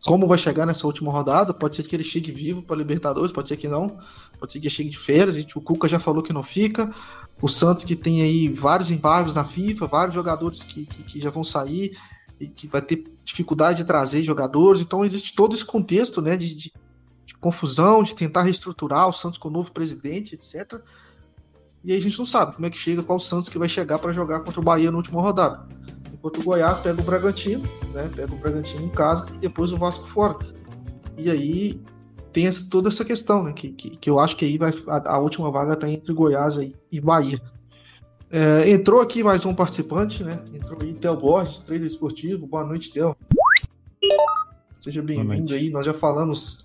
como 0.05 0.27
vai 0.27 0.39
chegar 0.39 0.67
nessa 0.67 0.87
última 0.87 1.11
rodada. 1.11 1.53
Pode 1.53 1.77
ser 1.77 1.83
que 1.83 1.95
ele 1.97 2.05
chegue 2.05 2.31
vivo 2.31 2.63
para 2.63 2.77
Libertadores, 2.77 3.33
pode 3.33 3.49
ser 3.49 3.57
que 3.57 3.69
não. 3.69 3.99
Pode 4.39 4.53
ser 4.53 4.61
que 4.61 4.71
chegue 4.71 4.91
de 4.91 4.99
férias. 4.99 5.37
O 5.55 5.61
Cuca 5.61 5.89
já 5.89 5.99
falou 5.99 6.23
que 6.23 6.33
não 6.33 6.43
fica. 6.43 6.93
O 7.41 7.49
Santos 7.49 7.85
que 7.85 7.95
tem 7.95 8.23
aí 8.23 8.49
vários 8.49 8.91
embargos 8.91 9.35
na 9.35 9.45
FIFA, 9.45 9.87
vários 9.87 10.15
jogadores 10.15 10.63
que, 10.63 10.87
que, 10.87 11.03
que 11.03 11.21
já 11.21 11.31
vão 11.31 11.45
sair 11.45 11.97
e 12.41 12.47
que 12.47 12.67
vai 12.67 12.83
ter 12.83 13.05
dificuldade 13.25 13.79
de 13.79 13.85
trazer 13.85 14.23
jogadores. 14.23 14.81
Então 14.81 15.05
existe 15.05 15.35
todo 15.35 15.55
esse 15.55 15.65
contexto, 15.65 16.21
né, 16.21 16.37
de, 16.37 16.55
de, 16.55 16.73
confusão, 17.41 18.03
de 18.03 18.15
tentar 18.15 18.43
reestruturar 18.43 19.09
o 19.09 19.13
Santos 19.13 19.39
com 19.39 19.49
o 19.49 19.53
novo 19.53 19.71
presidente, 19.71 20.35
etc. 20.35 20.81
E 21.85 21.93
aí 21.93 21.99
a 21.99 22.01
gente 22.01 22.19
não 22.19 22.27
sabe 22.27 22.55
como 22.55 22.67
é 22.67 22.71
que 22.71 22.77
chega, 22.77 23.03
qual 23.03 23.17
o 23.17 23.21
Santos 23.21 23.49
que 23.49 23.59
vai 23.59 23.69
chegar 23.69 23.99
para 23.99 24.13
jogar 24.13 24.41
contra 24.41 24.61
o 24.61 24.65
Bahia 24.65 24.91
na 24.91 24.97
última 24.97 25.21
rodada. 25.21 25.69
Enquanto 26.19 26.41
o 26.41 26.43
Goiás 26.43 26.81
pega 26.81 27.01
o 27.01 27.05
Bragantino, 27.05 27.63
né? 27.95 28.11
Pega 28.15 28.35
o 28.35 28.39
Bragantino 28.39 28.85
em 28.85 28.91
casa 28.91 29.27
e 29.35 29.39
depois 29.39 29.73
o 29.73 29.77
Vasco 29.77 30.05
fora. 30.07 30.37
E 31.17 31.31
aí 31.31 31.81
tem 32.33 32.47
essa, 32.47 32.69
toda 32.69 32.89
essa 32.89 33.05
questão, 33.05 33.45
né? 33.45 33.53
Que, 33.53 33.71
que, 33.71 33.91
que, 33.91 34.11
eu 34.11 34.19
acho 34.19 34.37
que 34.37 34.45
aí 34.45 34.59
vai, 34.59 34.73
a, 34.89 35.15
a 35.15 35.19
última 35.19 35.51
vaga 35.51 35.75
está 35.75 35.89
entre 35.89 36.13
Goiás 36.13 36.59
aí, 36.59 36.75
e 36.91 37.01
Bahia. 37.01 37.41
É, 38.31 38.69
entrou 38.71 39.01
aqui 39.01 39.23
mais 39.23 39.47
um 39.47 39.55
participante, 39.55 40.23
né? 40.23 40.43
Entrou 40.53 40.79
aí 40.83 40.93
Theo 40.93 41.17
Borges, 41.17 41.61
trailer 41.61 41.87
esportivo. 41.87 42.47
Boa 42.47 42.65
noite, 42.65 42.93
Theo. 42.93 43.17
Seja 44.81 45.01
bem-vindo 45.01 45.55
aí. 45.55 45.71
Nós 45.71 45.87
já 45.87 45.95
falamos 45.95 46.63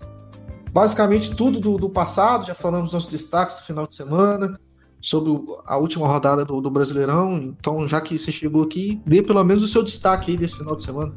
basicamente 0.72 1.34
tudo 1.34 1.60
do, 1.60 1.76
do, 1.76 1.88
passado, 1.88 2.46
já 2.46 2.54
falamos 2.54 2.92
nossos 2.92 3.10
destaques 3.10 3.60
do 3.60 3.64
final 3.64 3.86
de 3.86 3.94
semana, 3.94 4.58
sobre 5.04 5.30
a 5.66 5.76
última 5.76 6.06
rodada 6.06 6.46
do, 6.46 6.62
do, 6.62 6.70
Brasileirão. 6.70 7.36
Então, 7.36 7.86
já 7.86 8.00
que 8.00 8.16
você 8.16 8.32
chegou 8.32 8.62
aqui, 8.62 9.02
dê 9.04 9.22
pelo 9.22 9.44
menos 9.44 9.62
o 9.62 9.68
seu 9.68 9.82
destaque 9.82 10.30
aí 10.30 10.36
desse 10.38 10.56
final 10.56 10.74
de 10.74 10.82
semana, 10.82 11.12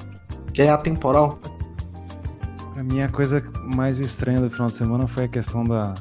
que 0.54 0.62
é 0.62 0.70
atemporal. 0.70 1.40
A 2.76 2.84
minha 2.84 3.08
coisa 3.08 3.42
mais 3.74 4.00
estranha 4.00 4.42
do 4.42 4.50
final 4.50 4.68
de 4.68 4.74
semana 4.74 5.08
foi 5.08 5.24
a 5.24 5.28
questão 5.30 5.64
da, 5.64 5.94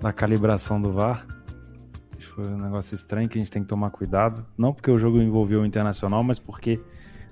da 0.00 0.10
calibração 0.10 0.80
do 0.80 0.90
VAR. 0.90 1.26
Foi 2.34 2.46
um 2.46 2.56
negócio 2.56 2.94
estranho 2.94 3.28
que 3.28 3.36
a 3.36 3.42
gente 3.42 3.50
tem 3.50 3.60
que 3.60 3.68
tomar 3.68 3.90
cuidado. 3.90 4.46
Não 4.56 4.72
porque 4.72 4.90
o 4.90 4.98
jogo 4.98 5.20
envolveu 5.20 5.60
o 5.60 5.66
internacional, 5.66 6.24
mas 6.24 6.38
porque 6.38 6.80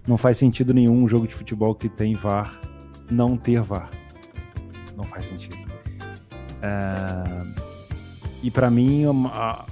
não 0.07 0.19
faz 0.19 0.37
sentido 0.37 0.75
nenhum 0.75 1.05
um 1.05 1.09
jogo 1.09 1.27
de 1.27 1.35
futebol 1.35 1.75
que 1.75 1.89
tem 1.89 2.15
VAR 2.15 2.61
não 3.11 3.35
ter 3.35 3.63
VAR. 3.63 3.89
Não 4.95 5.05
faz 5.05 5.25
sentido. 5.25 5.57
É... 6.61 7.66
E 8.43 8.51
para 8.51 8.71
mim, 8.71 9.05
a... 9.33 9.65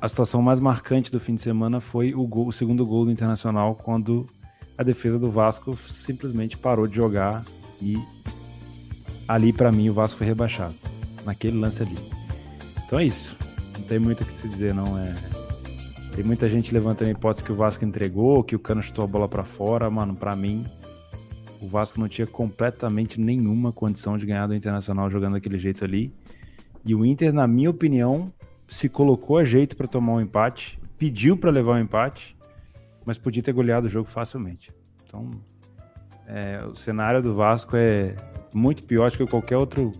a, 0.00 0.08
situação 0.08 0.40
mais 0.40 0.60
marcante 0.60 1.10
do 1.10 1.20
fim 1.20 1.34
de 1.34 1.40
semana 1.40 1.80
foi 1.80 2.14
o, 2.14 2.26
gol, 2.26 2.48
o 2.48 2.52
segundo 2.52 2.86
gol 2.86 3.04
do 3.04 3.10
Internacional, 3.10 3.74
quando 3.74 4.26
a 4.78 4.82
defesa 4.82 5.18
do 5.18 5.30
Vasco 5.30 5.76
simplesmente 5.76 6.56
parou 6.56 6.86
de 6.86 6.96
jogar 6.96 7.44
e 7.82 7.98
ali 9.28 9.52
para 9.52 9.70
mim 9.70 9.90
o 9.90 9.92
Vasco 9.92 10.18
foi 10.18 10.26
rebaixado 10.26 10.74
naquele 11.24 11.58
lance 11.58 11.82
ali. 11.82 11.96
Então 12.86 12.98
é 12.98 13.04
isso. 13.04 13.36
Não 13.78 13.82
tem 13.82 13.98
muito 13.98 14.22
o 14.22 14.26
que 14.26 14.38
se 14.38 14.48
dizer, 14.48 14.74
não 14.74 14.98
é. 14.98 15.14
Tem 16.14 16.24
muita 16.24 16.50
gente 16.50 16.72
levantando 16.74 17.08
a 17.08 17.10
hipótese 17.12 17.44
que 17.44 17.52
o 17.52 17.54
Vasco 17.54 17.84
entregou, 17.84 18.42
que 18.42 18.56
o 18.56 18.58
Cano 18.58 18.82
chutou 18.82 19.04
a 19.04 19.06
bola 19.06 19.28
para 19.28 19.44
fora, 19.44 19.88
mano. 19.88 20.14
Para 20.14 20.34
mim, 20.34 20.66
o 21.60 21.68
Vasco 21.68 22.00
não 22.00 22.08
tinha 22.08 22.26
completamente 22.26 23.20
nenhuma 23.20 23.72
condição 23.72 24.18
de 24.18 24.26
ganhar 24.26 24.46
do 24.46 24.54
Internacional 24.54 25.08
jogando 25.10 25.34
daquele 25.34 25.58
jeito 25.58 25.84
ali. 25.84 26.12
E 26.84 26.94
o 26.94 27.04
Inter, 27.04 27.32
na 27.32 27.46
minha 27.46 27.70
opinião, 27.70 28.32
se 28.68 28.88
colocou 28.88 29.38
a 29.38 29.44
jeito 29.44 29.76
para 29.76 29.86
tomar 29.86 30.14
um 30.14 30.20
empate, 30.20 30.78
pediu 30.98 31.36
para 31.36 31.50
levar 31.50 31.72
o 31.72 31.74
um 31.74 31.80
empate 31.80 32.36
mas 33.04 33.18
podia 33.18 33.42
ter 33.42 33.52
goleado 33.52 33.86
o 33.86 33.90
jogo 33.90 34.08
facilmente. 34.08 34.72
Então, 35.04 35.30
é, 36.26 36.64
o 36.64 36.76
cenário 36.76 37.22
do 37.22 37.34
Vasco 37.34 37.76
é 37.76 38.14
muito 38.54 38.84
pior 38.84 39.10
do 39.10 39.16
que 39.16 39.26
qualquer 39.26 39.56
outro 39.56 39.90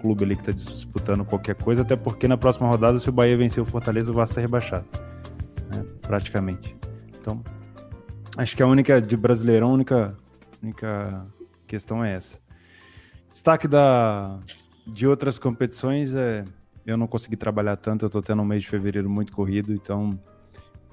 clube 0.00 0.24
ali 0.24 0.34
que 0.34 0.42
está 0.42 0.52
disputando 0.52 1.24
qualquer 1.24 1.54
coisa, 1.54 1.82
até 1.82 1.94
porque 1.94 2.26
na 2.26 2.36
próxima 2.36 2.68
rodada, 2.68 2.98
se 2.98 3.08
o 3.08 3.12
Bahia 3.12 3.36
vencer 3.36 3.62
o 3.62 3.66
Fortaleza, 3.66 4.10
o 4.10 4.14
Vasco 4.14 4.32
está 4.32 4.40
rebaixado, 4.40 4.84
né, 5.70 5.84
praticamente. 6.02 6.74
Então, 7.20 7.44
acho 8.36 8.56
que 8.56 8.62
a 8.62 8.66
única 8.66 9.00
de 9.00 9.16
Brasileirão, 9.16 9.68
a 9.68 9.74
única, 9.74 10.16
única 10.62 11.26
questão 11.66 12.04
é 12.04 12.14
essa. 12.14 12.40
Destaque 13.30 13.68
da, 13.68 14.40
de 14.86 15.06
outras 15.06 15.38
competições 15.38 16.14
é 16.14 16.44
eu 16.86 16.96
não 16.96 17.08
consegui 17.08 17.36
trabalhar 17.36 17.76
tanto, 17.76 18.04
eu 18.04 18.06
estou 18.06 18.22
tendo 18.22 18.40
um 18.40 18.44
mês 18.44 18.62
de 18.62 18.68
fevereiro 18.68 19.10
muito 19.10 19.32
corrido, 19.32 19.72
então 19.72 20.18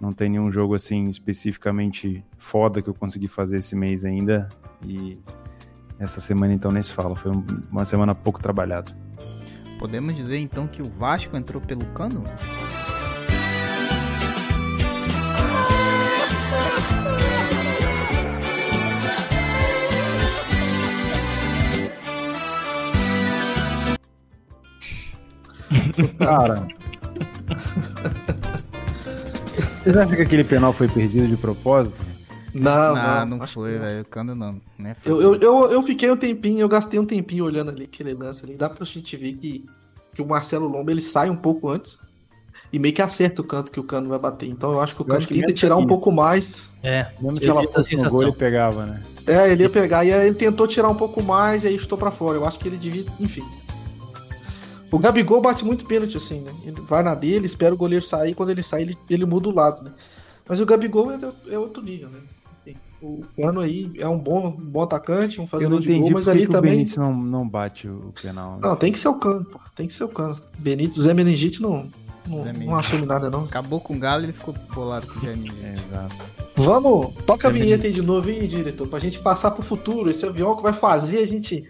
não 0.01 0.11
tem 0.11 0.27
nenhum 0.27 0.51
jogo 0.51 0.73
assim 0.73 1.07
especificamente 1.07 2.25
foda 2.37 2.81
que 2.81 2.89
eu 2.89 2.95
consegui 2.95 3.27
fazer 3.27 3.59
esse 3.59 3.75
mês 3.75 4.03
ainda. 4.03 4.49
E 4.83 5.19
essa 5.99 6.19
semana 6.19 6.53
então 6.53 6.71
nem 6.71 6.81
se 6.81 6.91
fala. 6.91 7.15
Foi 7.15 7.31
uma 7.71 7.85
semana 7.85 8.15
pouco 8.15 8.41
trabalhada. 8.41 8.91
Podemos 9.77 10.15
dizer 10.15 10.37
então 10.37 10.67
que 10.67 10.81
o 10.81 10.89
Vasco 10.89 11.37
entrou 11.37 11.61
pelo 11.61 11.85
cano? 11.87 12.23
Cara. 26.17 26.67
Vocês 29.81 29.97
acham 29.97 30.15
que 30.15 30.21
aquele 30.21 30.43
penal 30.43 30.73
foi 30.73 30.87
perdido 30.87 31.27
de 31.27 31.37
propósito? 31.37 32.01
Não, 32.53 32.95
não, 32.95 33.25
não, 33.25 33.37
não 33.37 33.47
foi, 33.47 33.77
velho. 33.79 34.01
O 34.01 34.05
Cano 34.05 34.35
não. 34.35 34.61
É 34.83 34.95
eu, 35.05 35.21
eu, 35.21 35.35
eu, 35.35 35.71
eu, 35.71 35.83
fiquei 35.83 36.11
um 36.11 36.17
tempinho, 36.17 36.59
eu 36.59 36.69
gastei 36.69 36.99
um 36.99 37.05
tempinho 37.05 37.45
olhando 37.45 37.71
ali 37.71 37.85
aquele 37.85 38.13
lance 38.13 38.45
ali. 38.45 38.55
Dá 38.55 38.69
pra 38.69 38.85
gente 38.85 39.17
ver 39.17 39.33
que, 39.33 39.65
que 40.13 40.21
o 40.21 40.25
Marcelo 40.25 40.67
Lomba 40.67 40.91
ele 40.91 41.01
sai 41.01 41.29
um 41.29 41.35
pouco 41.35 41.69
antes 41.69 41.97
e 42.71 42.77
meio 42.77 42.93
que 42.93 43.01
acerta 43.01 43.41
o 43.41 43.43
canto 43.43 43.71
que 43.71 43.79
o 43.79 43.83
Cano 43.83 44.07
vai 44.07 44.19
bater. 44.19 44.47
Então 44.47 44.71
eu 44.71 44.79
acho 44.79 44.95
que 44.95 45.01
o 45.01 45.05
Cano 45.05 45.25
tenta 45.25 45.51
tirar 45.51 45.77
um 45.77 45.87
pouco 45.87 46.11
mais. 46.11 46.69
É, 46.83 47.07
mesmo 47.19 47.39
se 47.39 47.49
ela 47.49 47.67
fosse 47.67 47.95
no 47.95 48.09
gol, 48.09 48.23
ele 48.23 48.31
pegava, 48.31 48.85
né? 48.85 49.01
É, 49.25 49.51
ele 49.51 49.63
ia 49.63 49.69
pegar. 49.69 50.05
E 50.05 50.13
aí 50.13 50.27
ele 50.27 50.35
tentou 50.35 50.67
tirar 50.67 50.89
um 50.89 50.95
pouco 50.95 51.23
mais 51.23 51.63
e 51.63 51.67
aí 51.67 51.75
estou 51.75 51.97
para 51.97 52.11
fora. 52.11 52.37
Eu 52.37 52.45
acho 52.45 52.59
que 52.59 52.67
ele 52.67 52.77
devia. 52.77 53.05
Enfim. 53.19 53.43
O 54.93 54.99
Gabigol 54.99 55.41
bate 55.41 55.65
muito 55.65 55.85
pênalti, 55.85 56.17
assim, 56.17 56.41
né? 56.41 56.53
Ele 56.63 56.79
vai 56.81 57.01
na 57.01 57.15
dele, 57.15 57.47
espera 57.47 57.73
o 57.73 57.77
goleiro 57.77 58.05
sair, 58.05 58.35
quando 58.35 58.51
ele 58.51 58.61
sai, 58.61 58.83
ele, 58.83 58.97
ele 59.09 59.25
muda 59.25 59.49
o 59.49 59.51
lado, 59.51 59.83
né? 59.83 59.91
Mas 60.47 60.59
o 60.59 60.65
Gabigol 60.65 61.11
é, 61.11 61.17
é 61.49 61.57
outro 61.57 61.81
nível, 61.81 62.09
né? 62.09 62.19
o 63.01 63.21
Cano 63.35 63.59
aí 63.59 63.91
é 63.97 64.07
um 64.07 64.17
bom, 64.17 64.47
um 64.47 64.51
bom 64.51 64.81
atacante, 64.81 65.41
um 65.41 65.45
fazedor 65.45 65.79
de 65.79 65.99
gol, 65.99 66.11
mas 66.11 66.29
ali 66.29 66.47
também. 66.47 66.71
O 66.71 66.75
Benítez 66.75 66.97
não, 66.97 67.13
não 67.13 67.47
bate 67.47 67.87
o 67.87 68.13
penal. 68.21 68.53
Né? 68.53 68.59
Não, 68.61 68.75
tem 68.77 68.93
que 68.93 68.99
ser 68.99 69.09
o 69.09 69.15
Cano, 69.15 69.43
pô. 69.43 69.59
Tem 69.75 69.87
que 69.87 69.93
ser 69.93 70.05
o 70.05 70.07
Cano. 70.07 70.39
Benítez, 70.57 71.03
Zé 71.03 71.13
Meningite 71.13 71.61
não, 71.61 71.89
não, 72.25 72.45
não 72.53 72.75
assume 72.75 73.05
nada, 73.05 73.29
não. 73.29 73.43
Acabou 73.43 73.81
com 73.81 73.95
o 73.95 73.99
Galo 73.99 74.21
e 74.21 74.25
ele 74.27 74.33
ficou 74.33 74.55
bolado 74.73 75.05
com 75.07 75.19
o 75.19 75.21
Zé 75.21 75.31
É, 75.31 75.73
exato. 75.75 76.15
Vamos, 76.55 77.13
toca 77.25 77.49
a 77.49 77.51
vinheta 77.51 77.87
aí 77.87 77.91
de 77.91 78.01
novo 78.01 78.29
aí, 78.29 78.47
diretor, 78.47 78.87
pra 78.87 78.99
gente 78.99 79.19
passar 79.19 79.51
pro 79.51 79.63
futuro. 79.63 80.09
Esse 80.09 80.25
avião 80.25 80.55
que 80.55 80.63
vai 80.63 80.73
fazer 80.73 81.17
a 81.17 81.27
gente 81.27 81.67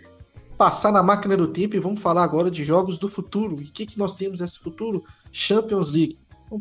passar 0.57 0.91
na 0.91 1.03
máquina 1.03 1.35
do 1.35 1.47
tempo 1.47 1.75
e 1.75 1.79
vamos 1.79 2.01
falar 2.01 2.23
agora 2.23 2.49
de 2.49 2.63
jogos 2.63 2.97
do 2.97 3.09
futuro. 3.09 3.61
E 3.61 3.65
o 3.65 3.71
que, 3.71 3.85
que 3.85 3.97
nós 3.97 4.13
temos 4.13 4.39
nesse 4.39 4.59
futuro? 4.59 5.03
Champions 5.31 5.91
League. 5.91 6.19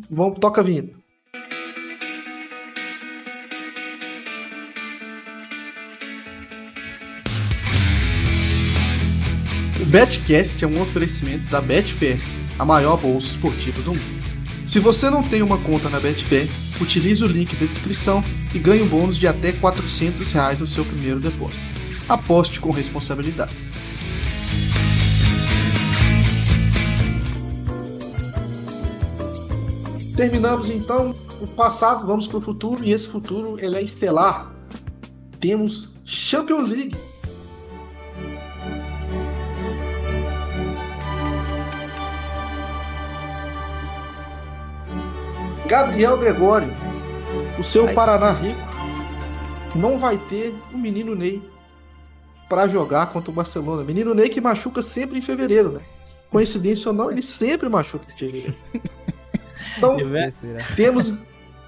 Vamos, 0.09 0.39
toca 0.39 0.63
vinheta. 0.63 0.97
O 9.81 9.85
Betcast 9.85 10.63
é 10.63 10.67
um 10.67 10.81
oferecimento 10.81 11.49
da 11.51 11.61
Betfair, 11.61 12.19
a 12.57 12.65
maior 12.65 12.97
bolsa 12.97 13.27
esportiva 13.27 13.81
do 13.81 13.93
mundo. 13.93 14.23
Se 14.65 14.79
você 14.79 15.09
não 15.09 15.21
tem 15.21 15.41
uma 15.41 15.57
conta 15.57 15.89
na 15.89 15.99
Betfair, 15.99 16.47
utilize 16.79 17.23
o 17.23 17.27
link 17.27 17.55
da 17.57 17.65
descrição 17.65 18.23
e 18.55 18.59
ganhe 18.59 18.81
um 18.81 18.87
bônus 18.87 19.17
de 19.17 19.27
até 19.27 19.51
400 19.51 20.31
reais 20.31 20.61
no 20.61 20.67
seu 20.67 20.85
primeiro 20.85 21.19
depósito. 21.19 21.61
Aposte 22.07 22.59
com 22.59 22.71
responsabilidade. 22.71 23.72
Terminamos 30.15 30.69
então 30.69 31.15
o 31.41 31.47
passado, 31.47 32.05
vamos 32.05 32.27
para 32.27 32.37
o 32.37 32.41
futuro, 32.41 32.83
e 32.83 32.93
esse 32.93 33.07
futuro 33.07 33.57
ele 33.59 33.75
é 33.75 33.81
estelar. 33.81 34.53
Temos 35.39 35.95
Champions 36.05 36.69
League. 36.69 36.95
Gabriel 45.67 46.17
Gregório, 46.19 46.69
o 47.57 47.63
seu 47.63 47.87
Ai. 47.87 47.95
Paraná 47.95 48.31
Rico, 48.31 48.59
não 49.75 49.97
vai 49.97 50.19
ter 50.19 50.53
o 50.71 50.77
menino 50.77 51.15
Ney 51.15 51.41
para 52.47 52.67
jogar 52.67 53.07
contra 53.07 53.31
o 53.31 53.33
Barcelona. 53.33 53.83
Menino 53.83 54.13
Ney 54.13 54.29
que 54.29 54.39
machuca 54.39 54.83
sempre 54.83 55.17
em 55.17 55.21
fevereiro, 55.23 55.71
né? 55.71 55.81
Coincidência 56.29 56.89
ou 56.89 56.95
não, 56.95 57.09
ele 57.09 57.23
sempre 57.23 57.67
machuca 57.67 58.05
em 58.13 58.15
fevereiro. 58.15 58.55
Então, 59.77 59.97
temos, 60.75 61.13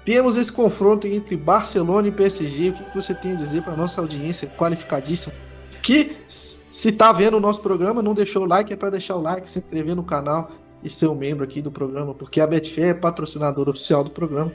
temos 0.04 0.36
esse 0.36 0.52
confronto 0.52 1.06
entre 1.06 1.36
Barcelona 1.36 2.08
e 2.08 2.12
PSG. 2.12 2.70
O 2.70 2.72
que 2.72 2.94
você 2.94 3.14
tem 3.14 3.32
a 3.32 3.34
dizer 3.34 3.62
para 3.62 3.76
nossa 3.76 4.00
audiência 4.00 4.48
qualificadíssima? 4.48 5.34
Que 5.82 6.16
se 6.28 6.92
tá 6.92 7.12
vendo 7.12 7.36
o 7.36 7.40
nosso 7.40 7.60
programa, 7.60 8.02
não 8.02 8.14
deixou 8.14 8.42
o 8.42 8.46
like, 8.46 8.72
é 8.72 8.76
para 8.76 8.90
deixar 8.90 9.16
o 9.16 9.22
like, 9.22 9.50
se 9.50 9.58
inscrever 9.58 9.94
no 9.94 10.02
canal 10.02 10.50
e 10.82 10.90
ser 10.90 11.06
um 11.06 11.14
membro 11.14 11.44
aqui 11.44 11.60
do 11.60 11.70
programa, 11.70 12.14
porque 12.14 12.40
a 12.40 12.46
Betfair 12.46 12.88
é 12.88 12.94
patrocinadora 12.94 13.70
oficial 13.70 14.04
do 14.04 14.10
programa. 14.10 14.52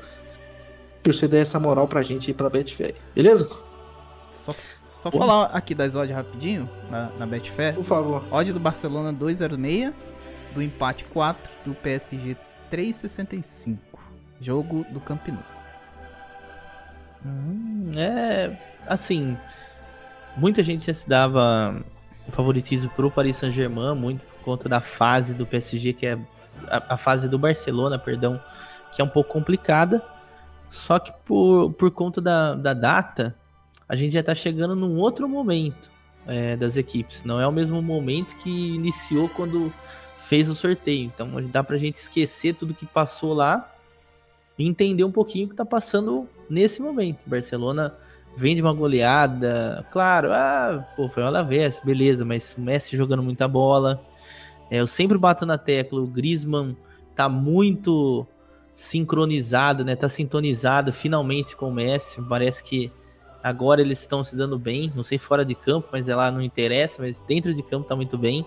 Por 1.03 1.13
você 1.13 1.27
der 1.27 1.41
essa 1.41 1.59
moral 1.59 1.87
pra 1.87 2.01
gente 2.03 2.31
ir 2.31 2.33
pra 2.33 2.49
Betfair, 2.49 2.95
beleza? 3.15 3.49
Só, 4.31 4.53
só 4.83 5.11
falar 5.11 5.45
aqui 5.47 5.75
das 5.75 5.95
odds 5.95 6.15
rapidinho, 6.15 6.69
na, 6.89 7.11
na 7.17 7.25
Betfair. 7.25 7.75
Por 7.75 7.83
favor. 7.83 8.23
Odd 8.31 8.53
do 8.53 8.59
Barcelona 8.59 9.11
2,06, 9.13 9.93
do 10.53 10.61
empate 10.61 11.03
4, 11.05 11.51
do 11.65 11.75
PSG 11.75 12.37
3,65. 12.71 13.77
Jogo 14.39 14.85
do 14.89 14.99
Camp 14.99 15.27
Nou. 15.27 15.43
Hum, 17.23 17.91
é, 17.95 18.57
assim, 18.87 19.37
muita 20.35 20.63
gente 20.63 20.85
já 20.85 20.93
se 20.93 21.07
dava 21.07 21.83
favoritismo 22.31 22.89
pro 22.95 23.11
Paris 23.11 23.37
Saint-Germain, 23.37 23.95
muito 23.95 24.21
por 24.25 24.39
conta 24.41 24.67
da 24.67 24.81
fase 24.81 25.33
do 25.33 25.45
PSG, 25.45 25.93
que 25.93 26.05
é 26.07 26.17
a, 26.67 26.93
a, 26.95 26.97
fase 26.97 27.29
do 27.29 27.37
Barcelona, 27.37 27.99
perdão, 27.99 28.41
que 28.91 29.01
é 29.01 29.05
um 29.05 29.09
pouco 29.09 29.31
complicada. 29.31 30.03
Só 30.69 30.97
que 30.97 31.11
por, 31.25 31.73
por 31.73 31.91
conta 31.91 32.21
da, 32.21 32.55
da 32.55 32.73
data, 32.73 33.35
a 33.87 33.95
gente 33.95 34.13
já 34.13 34.21
está 34.21 34.33
chegando 34.33 34.75
num 34.75 34.97
outro 34.97 35.27
momento 35.27 35.91
é, 36.25 36.55
das 36.55 36.77
equipes. 36.77 37.23
Não 37.23 37.39
é 37.39 37.45
o 37.45 37.51
mesmo 37.51 37.81
momento 37.81 38.35
que 38.37 38.75
iniciou 38.75 39.27
quando 39.29 39.71
fez 40.31 40.47
o 40.47 40.55
sorteio. 40.55 41.11
Então 41.13 41.29
dá 41.49 41.61
para 41.61 41.75
a 41.75 41.77
gente 41.77 41.95
esquecer 41.95 42.55
tudo 42.55 42.73
que 42.73 42.85
passou 42.85 43.33
lá 43.33 43.69
e 44.57 44.65
entender 44.65 45.03
um 45.03 45.11
pouquinho 45.11 45.43
o 45.43 45.47
que 45.49 45.53
está 45.53 45.65
passando 45.65 46.25
nesse 46.49 46.81
momento. 46.81 47.19
Barcelona 47.25 47.93
vem 48.37 48.55
de 48.55 48.61
uma 48.61 48.71
goleada, 48.71 49.85
claro, 49.91 50.31
ah, 50.31 50.87
pô, 50.95 51.09
foi 51.09 51.21
o 51.21 51.25
Alavés, 51.25 51.81
beleza, 51.83 52.23
mas 52.23 52.55
o 52.57 52.61
Messi 52.61 52.95
jogando 52.95 53.21
muita 53.21 53.45
bola. 53.45 54.01
É, 54.69 54.77
eu 54.79 54.87
sempre 54.87 55.17
bato 55.17 55.45
na 55.45 55.57
tecla, 55.57 55.99
o 55.99 56.07
Griezmann 56.07 56.77
tá 57.13 57.27
muito 57.27 58.25
sincronizado, 58.73 59.83
né? 59.83 59.97
Tá 59.97 60.07
sintonizado 60.07 60.93
finalmente 60.93 61.57
com 61.57 61.67
o 61.67 61.73
Messi. 61.73 62.21
Parece 62.21 62.63
que 62.63 62.89
Agora 63.43 63.81
eles 63.81 63.99
estão 63.99 64.23
se 64.23 64.35
dando 64.35 64.57
bem, 64.59 64.93
não 64.95 65.03
sei 65.03 65.17
fora 65.17 65.43
de 65.43 65.55
campo, 65.55 65.89
mas 65.91 66.07
é 66.07 66.15
lá 66.15 66.29
não 66.29 66.43
interessa, 66.43 67.01
mas 67.01 67.19
dentro 67.21 67.51
de 67.51 67.63
campo 67.63 67.87
tá 67.87 67.95
muito 67.95 68.15
bem. 68.15 68.45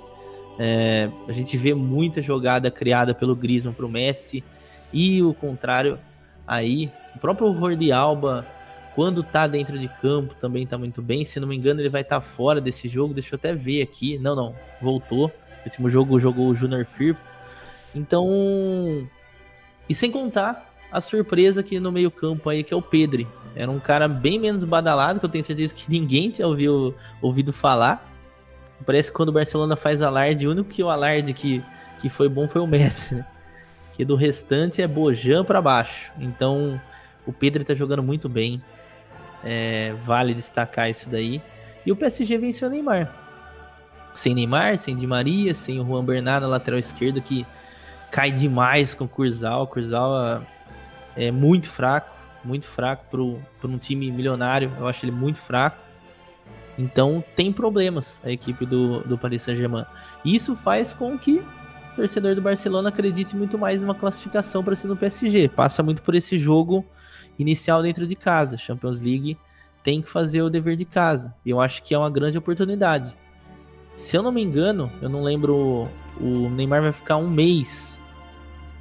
É, 0.59 1.11
a 1.28 1.32
gente 1.32 1.57
vê 1.57 1.74
muita 1.74 2.22
jogada 2.22 2.70
criada 2.70 3.14
pelo 3.14 3.34
Griezmann 3.34 3.74
pro 3.74 3.88
Messi 3.88 4.44
e 4.92 5.22
o 5.22 5.34
contrário 5.34 5.98
aí. 6.46 6.90
O 7.14 7.18
próprio 7.18 7.52
Jordi 7.55 7.90
Alba, 7.92 8.46
quando 8.94 9.22
tá 9.22 9.46
dentro 9.46 9.78
de 9.78 9.88
campo, 9.88 10.34
também 10.36 10.66
tá 10.66 10.78
muito 10.78 11.02
bem. 11.02 11.24
Se 11.24 11.40
não 11.40 11.48
me 11.48 11.57
engano, 11.57 11.80
ele 11.80 11.88
vai 11.88 12.02
estar 12.02 12.16
tá 12.16 12.20
fora 12.20 12.61
desse 12.61 12.88
jogo. 12.88 13.14
Deixa 13.14 13.34
eu 13.34 13.36
até 13.36 13.52
ver 13.55 13.82
aqui. 13.82 14.18
Não, 14.18 14.36
não, 14.36 14.55
voltou. 14.80 15.26
O 15.26 15.64
último 15.64 15.88
jogo 15.88 16.20
jogou 16.20 16.48
o 16.48 16.55
Junior 16.55 16.84
Firpo. 16.84 17.20
Então, 17.94 18.28
e 19.88 19.94
sem 19.94 20.11
contar 20.11 20.72
a 20.90 21.00
surpresa 21.00 21.61
aqui 21.61 21.80
no 21.80 21.90
meio-campo 21.90 22.48
aí, 22.48 22.62
que 22.62 22.72
é 22.72 22.76
o 22.76 22.82
Pedri. 22.82 23.26
Era 23.57 23.70
um 23.70 23.78
cara 23.78 24.09
bem 24.09 24.38
menos 24.38 24.64
badalado, 24.64 25.20
que 25.20 25.26
eu 25.26 25.30
tenho 25.30 25.44
certeza 25.44 25.74
que 25.74 25.88
ninguém 25.88 26.30
tinha 26.30 26.46
ouvido, 26.46 26.94
ouvido 27.22 27.52
falar. 27.52 28.13
Parece 28.84 29.10
que 29.10 29.16
quando 29.16 29.30
o 29.30 29.32
Barcelona 29.32 29.76
faz 29.76 30.02
alarde, 30.02 30.46
o 30.46 30.50
único 30.50 30.68
que 30.68 30.82
o 30.82 30.90
alarde 30.90 31.32
que, 31.32 31.62
que 32.00 32.08
foi 32.08 32.28
bom 32.28 32.48
foi 32.48 32.60
o 32.60 32.66
Messi, 32.66 33.14
né? 33.14 33.26
Que 33.94 34.04
do 34.04 34.16
restante 34.16 34.82
é 34.82 34.86
Bojan 34.86 35.44
para 35.44 35.62
baixo. 35.62 36.12
Então, 36.18 36.80
o 37.26 37.32
Pedro 37.32 37.64
tá 37.64 37.74
jogando 37.74 38.02
muito 38.02 38.28
bem. 38.28 38.62
É, 39.44 39.94
vale 40.00 40.34
destacar 40.34 40.90
isso 40.90 41.08
daí. 41.08 41.40
E 41.86 41.92
o 41.92 41.96
PSG 41.96 42.36
venceu 42.38 42.68
o 42.68 42.70
Neymar. 42.70 43.12
Sem 44.14 44.34
Neymar, 44.34 44.78
sem 44.78 44.96
Di 44.96 45.06
Maria, 45.06 45.54
sem 45.54 45.80
o 45.80 45.86
Juan 45.86 46.04
Bernat 46.04 46.40
na 46.40 46.46
lateral 46.46 46.78
esquerda, 46.78 47.20
que 47.20 47.46
cai 48.10 48.30
demais 48.30 48.94
com 48.94 49.04
o 49.04 49.08
Curzal. 49.08 49.62
O 49.62 49.66
Curzal 49.66 50.42
é 51.16 51.30
muito 51.30 51.68
fraco, 51.68 52.14
muito 52.44 52.66
fraco 52.66 53.04
para 53.10 53.68
um 53.68 53.78
time 53.78 54.10
milionário. 54.10 54.72
Eu 54.78 54.86
acho 54.86 55.04
ele 55.04 55.12
muito 55.12 55.38
fraco. 55.38 55.84
Então 56.78 57.22
tem 57.36 57.52
problemas 57.52 58.20
a 58.24 58.30
equipe 58.30 58.66
do, 58.66 59.00
do 59.00 59.16
Paris 59.16 59.42
Saint-Germain. 59.42 59.84
Isso 60.24 60.56
faz 60.56 60.92
com 60.92 61.16
que 61.18 61.38
o 61.92 61.96
torcedor 61.96 62.34
do 62.34 62.42
Barcelona 62.42 62.88
acredite 62.88 63.36
muito 63.36 63.56
mais 63.56 63.80
numa 63.80 63.94
classificação 63.94 64.64
para 64.64 64.74
ser 64.74 64.88
no 64.88 64.96
PSG. 64.96 65.48
Passa 65.48 65.82
muito 65.82 66.02
por 66.02 66.14
esse 66.14 66.36
jogo 66.38 66.84
inicial 67.38 67.82
dentro 67.82 68.06
de 68.06 68.16
casa. 68.16 68.58
Champions 68.58 69.00
League 69.00 69.38
tem 69.82 70.02
que 70.02 70.10
fazer 70.10 70.42
o 70.42 70.50
dever 70.50 70.74
de 70.74 70.84
casa. 70.84 71.34
E 71.44 71.50
eu 71.50 71.60
acho 71.60 71.82
que 71.82 71.94
é 71.94 71.98
uma 71.98 72.10
grande 72.10 72.36
oportunidade. 72.36 73.14
Se 73.96 74.16
eu 74.16 74.22
não 74.22 74.32
me 74.32 74.42
engano, 74.42 74.90
eu 75.00 75.08
não 75.08 75.22
lembro. 75.22 75.88
O 76.20 76.48
Neymar 76.48 76.82
vai 76.82 76.92
ficar 76.92 77.16
um 77.16 77.28
mês 77.28 78.04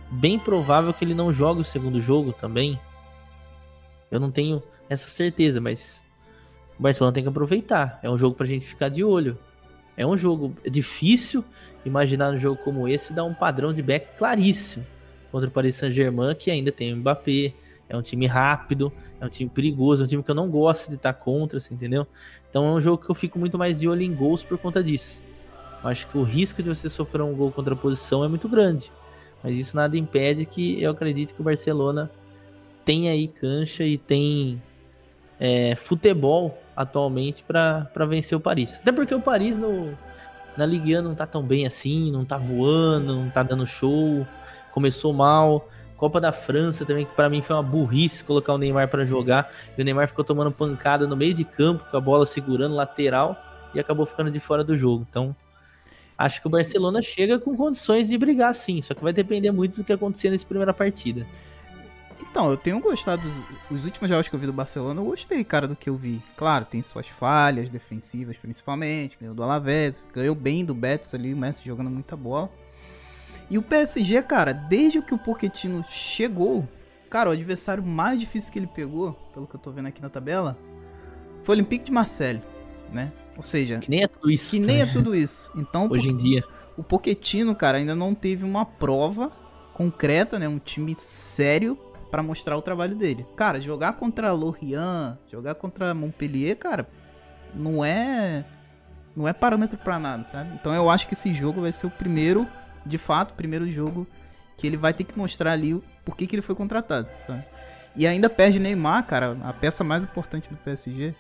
bem 0.10 0.38
provável 0.40 0.94
que 0.94 1.04
ele 1.04 1.14
não 1.14 1.34
jogue 1.34 1.62
o 1.62 1.66
segundo 1.66 2.02
jogo 2.02 2.34
também. 2.34 2.80
Eu 4.10 4.20
não 4.20 4.32
tenho 4.32 4.62
essa 4.90 5.10
certeza, 5.10 5.60
mas 5.60 6.04
o 6.78 6.82
Barcelona 6.84 7.14
tem 7.14 7.24
que 7.24 7.30
aproveitar. 7.30 8.00
É 8.02 8.10
um 8.10 8.18
jogo 8.18 8.36
pra 8.36 8.46
gente 8.46 8.66
ficar 8.66 8.90
de 8.90 9.04
olho. 9.04 9.38
É 9.96 10.06
um 10.06 10.18
jogo 10.18 10.54
difícil 10.70 11.44
imaginar 11.86 12.34
um 12.34 12.38
jogo 12.38 12.62
como 12.64 12.88
esse 12.88 13.14
dar 13.14 13.24
um 13.24 13.34
padrão 13.34 13.74
de 13.74 13.82
back 13.82 14.18
claríssimo 14.18 14.86
contra 15.32 15.50
o 15.50 15.52
Paris 15.52 15.76
Saint-Germain, 15.76 16.36
que 16.36 16.52
ainda 16.52 16.72
tem 16.72 16.94
o 16.94 16.98
Mbappé, 16.98 17.54
é 17.90 17.98
um 17.98 18.02
time 18.02 18.26
rápido, 18.26 18.92
é 19.20 19.26
um 19.26 19.30
time 19.30 19.50
perigoso, 19.50 20.04
é 20.04 20.06
um 20.06 20.08
time 20.08 20.24
que 20.24 20.32
eu 20.32 20.36
não 20.36 20.50
gosto 20.50 20.90
de 20.90 20.96
estar 20.96 21.14
contra, 21.14 21.58
assim, 21.58 21.74
entendeu? 21.74 22.08
Então 22.50 22.66
é 22.68 22.72
um 22.72 22.80
jogo 22.80 23.04
que 23.04 23.10
eu 23.10 23.16
fico 23.16 23.38
muito 23.38 23.58
mais 23.58 23.80
de 23.80 23.88
olho 23.88 24.02
em 24.02 24.14
gols 24.14 24.44
por 24.44 24.58
conta 24.58 24.84
disso. 24.84 25.24
Eu 25.84 25.90
acho 25.90 26.08
que 26.08 26.18
o 26.18 26.24
risco 26.24 26.64
de 26.64 26.70
você 26.70 26.90
sofrer 26.90 27.22
um 27.24 27.34
gol 27.34 27.52
contra 27.52 27.74
a 27.74 27.78
posição 27.78 28.24
é 28.24 28.28
muito 28.28 28.48
grande. 28.48 28.92
Mas 29.44 29.58
isso 29.58 29.76
nada 29.76 29.98
impede 29.98 30.46
que 30.46 30.82
eu 30.82 30.92
acredito 30.92 31.34
que 31.34 31.42
o 31.42 31.44
Barcelona 31.44 32.10
tem 32.86 33.10
aí 33.10 33.28
cancha 33.28 33.84
e 33.84 33.98
tem 33.98 34.62
é, 35.40 35.76
futebol 35.76 36.58
atualmente 36.76 37.44
para 37.44 38.06
vencer 38.08 38.38
o 38.38 38.42
Paris. 38.42 38.80
Até 38.82 38.92
porque 38.92 39.14
o 39.14 39.22
Paris 39.22 39.58
no, 39.58 39.98
na 40.58 40.66
Ligue 40.66 40.98
1 40.98 41.02
não 41.02 41.16
tá 41.16 41.26
tão 41.26 41.44
bem 41.44 41.66
assim, 41.66 42.12
não 42.12 42.26
tá 42.26 42.38
voando, 42.38 43.16
não 43.16 43.30
tá 43.30 43.44
dando 43.44 43.66
show, 43.66 44.26
começou 44.72 45.14
mal. 45.14 45.68
Copa 45.96 46.20
da 46.20 46.34
França 46.34 46.86
também, 46.86 47.06
que 47.06 47.14
para 47.14 47.30
mim 47.30 47.42
foi 47.42 47.56
uma 47.56 47.64
burrice 47.64 48.26
colocar 48.26 48.54
o 48.54 48.58
Neymar 48.58 48.90
para 48.90 49.06
jogar. 49.06 49.50
E 49.78 49.82
o 49.82 49.86
Neymar 49.86 50.08
ficou 50.08 50.26
tomando 50.26 50.52
pancada 50.52 51.08
no 51.08 51.16
meio 51.16 51.34
de 51.34 51.46
campo, 51.46 51.86
com 51.90 51.96
a 51.96 52.02
bola 52.02 52.26
segurando 52.26 52.76
lateral 52.76 53.38
e 53.74 53.80
acabou 53.80 54.06
ficando 54.06 54.30
de 54.30 54.40
fora 54.40 54.64
do 54.64 54.76
jogo. 54.76 55.06
Então, 55.10 55.36
acho 56.18 56.42
que 56.42 56.48
o 56.48 56.50
Barcelona 56.50 57.02
chega 57.02 57.40
com 57.40 57.56
condições 57.56 58.10
de 58.10 58.18
brigar 58.18 58.54
sim, 58.54 58.82
só 58.82 58.94
que 58.94 59.04
vai 59.04 59.14
depender 59.14 59.52
muito 59.52 59.78
do 59.78 59.84
que 59.84 59.94
acontecer 59.94 60.30
nessa 60.30 60.46
primeira 60.46 60.74
partida. 60.74 61.26
Então, 62.30 62.50
eu 62.50 62.58
tenho 62.58 62.80
gostado 62.80 63.22
dos 63.22 63.34
os 63.70 63.86
últimos 63.86 64.10
jogos 64.10 64.28
que 64.28 64.36
eu 64.36 64.40
vi 64.40 64.46
do 64.46 64.54
Barcelona, 64.54 65.02
eu 65.02 65.06
gostei, 65.06 65.44
cara, 65.44 65.68
do 65.68 65.76
que 65.76 65.90
eu 65.90 65.96
vi. 65.96 66.22
Claro, 66.36 66.66
tem 66.66 66.82
suas 66.82 67.08
falhas 67.08 67.70
defensivas, 67.70 68.38
principalmente, 68.38 69.18
ganhou 69.20 69.36
do 69.36 69.44
Alavés, 69.44 70.08
ganhou 70.14 70.36
bem 70.36 70.64
do 70.64 70.74
Betis 70.74 71.14
ali, 71.14 71.34
o 71.34 71.38
Messi 71.38 71.66
jogando 71.66 71.90
muita 71.90 72.16
bola. 72.16 72.50
E 73.50 73.58
o 73.58 73.62
PSG, 73.62 74.22
cara, 74.24 74.54
desde 74.54 75.02
que 75.02 75.14
o 75.14 75.18
Pochettino 75.18 75.84
chegou, 75.84 76.68
cara, 77.10 77.30
o 77.30 77.34
adversário 77.34 77.84
mais 77.84 78.20
difícil 78.20 78.52
que 78.52 78.60
ele 78.60 78.68
pegou, 78.68 79.14
pelo 79.34 79.46
que 79.46 79.56
eu 79.56 79.60
tô 79.60 79.72
vendo 79.72 79.88
aqui 79.88 80.02
na 80.02 80.10
tabela, 80.10 80.58
foi 81.44 81.56
o 81.56 81.58
Olympique 81.58 81.86
de 81.86 81.92
Marseille, 81.92 82.42
né? 82.92 83.12
Ou 83.36 83.44
seja, 83.44 83.80
que 83.80 83.90
nem 83.90 84.04
é 84.04 84.08
tudo 84.08 84.32
isso. 84.32 84.52
Que 84.52 84.60
nem 84.60 84.82
é 84.82 84.86
tudo 84.86 85.16
isso. 85.16 85.52
Então, 85.56 85.90
hoje 85.90 86.10
em 86.10 86.16
dia, 86.16 86.44
o 86.78 86.84
Poquetino, 86.84 87.56
cara, 87.56 87.80
ainda 87.80 87.96
não 87.96 88.14
teve 88.16 88.46
uma 88.46 88.66
prova 88.66 89.32
concreta, 89.74 90.38
né, 90.38 90.48
um 90.48 90.60
time 90.60 90.94
sério 90.96 91.78
para 92.14 92.22
mostrar 92.22 92.56
o 92.56 92.62
trabalho 92.62 92.96
dele. 92.96 93.26
Cara, 93.36 93.60
jogar 93.60 93.94
contra 93.94 94.32
Lorient, 94.32 95.18
jogar 95.32 95.56
contra 95.56 95.96
Montpellier, 95.96 96.56
cara, 96.56 96.88
não 97.56 97.84
é 97.84 98.46
não 99.16 99.28
é 99.28 99.34
parâmetro 99.34 99.80
para 99.80 99.98
nada, 99.98 100.24
sabe? 100.24 100.54
Então 100.54 100.76
eu 100.76 100.92
acho 100.92 101.08
que 101.08 101.16
esse 101.16 101.34
jogo 101.34 101.62
vai 101.62 101.72
ser 101.72 101.88
o 101.88 101.90
primeiro, 101.90 102.48
de 102.86 103.00
fato, 103.00 103.32
o 103.32 103.34
primeiro 103.34 103.66
jogo 103.72 104.06
que 104.56 104.68
ele 104.68 104.78
vai 104.78 104.94
ter 104.94 105.06
que 105.06 105.18
mostrar 105.18 105.54
ali 105.54 105.74
o 105.74 105.84
porquê 106.06 106.28
que 106.28 106.36
ele 106.36 106.44
foi 106.44 106.54
contratado, 106.54 107.10
sabe? 107.26 107.44
E 107.96 108.06
ainda 108.06 108.30
perde 108.30 108.60
Neymar, 108.60 109.08
cara, 109.08 109.36
a 109.44 109.52
peça 109.52 109.84
mais 109.84 110.04
importante 110.04 110.52
do 110.52 110.58
PSG. 110.58 111.16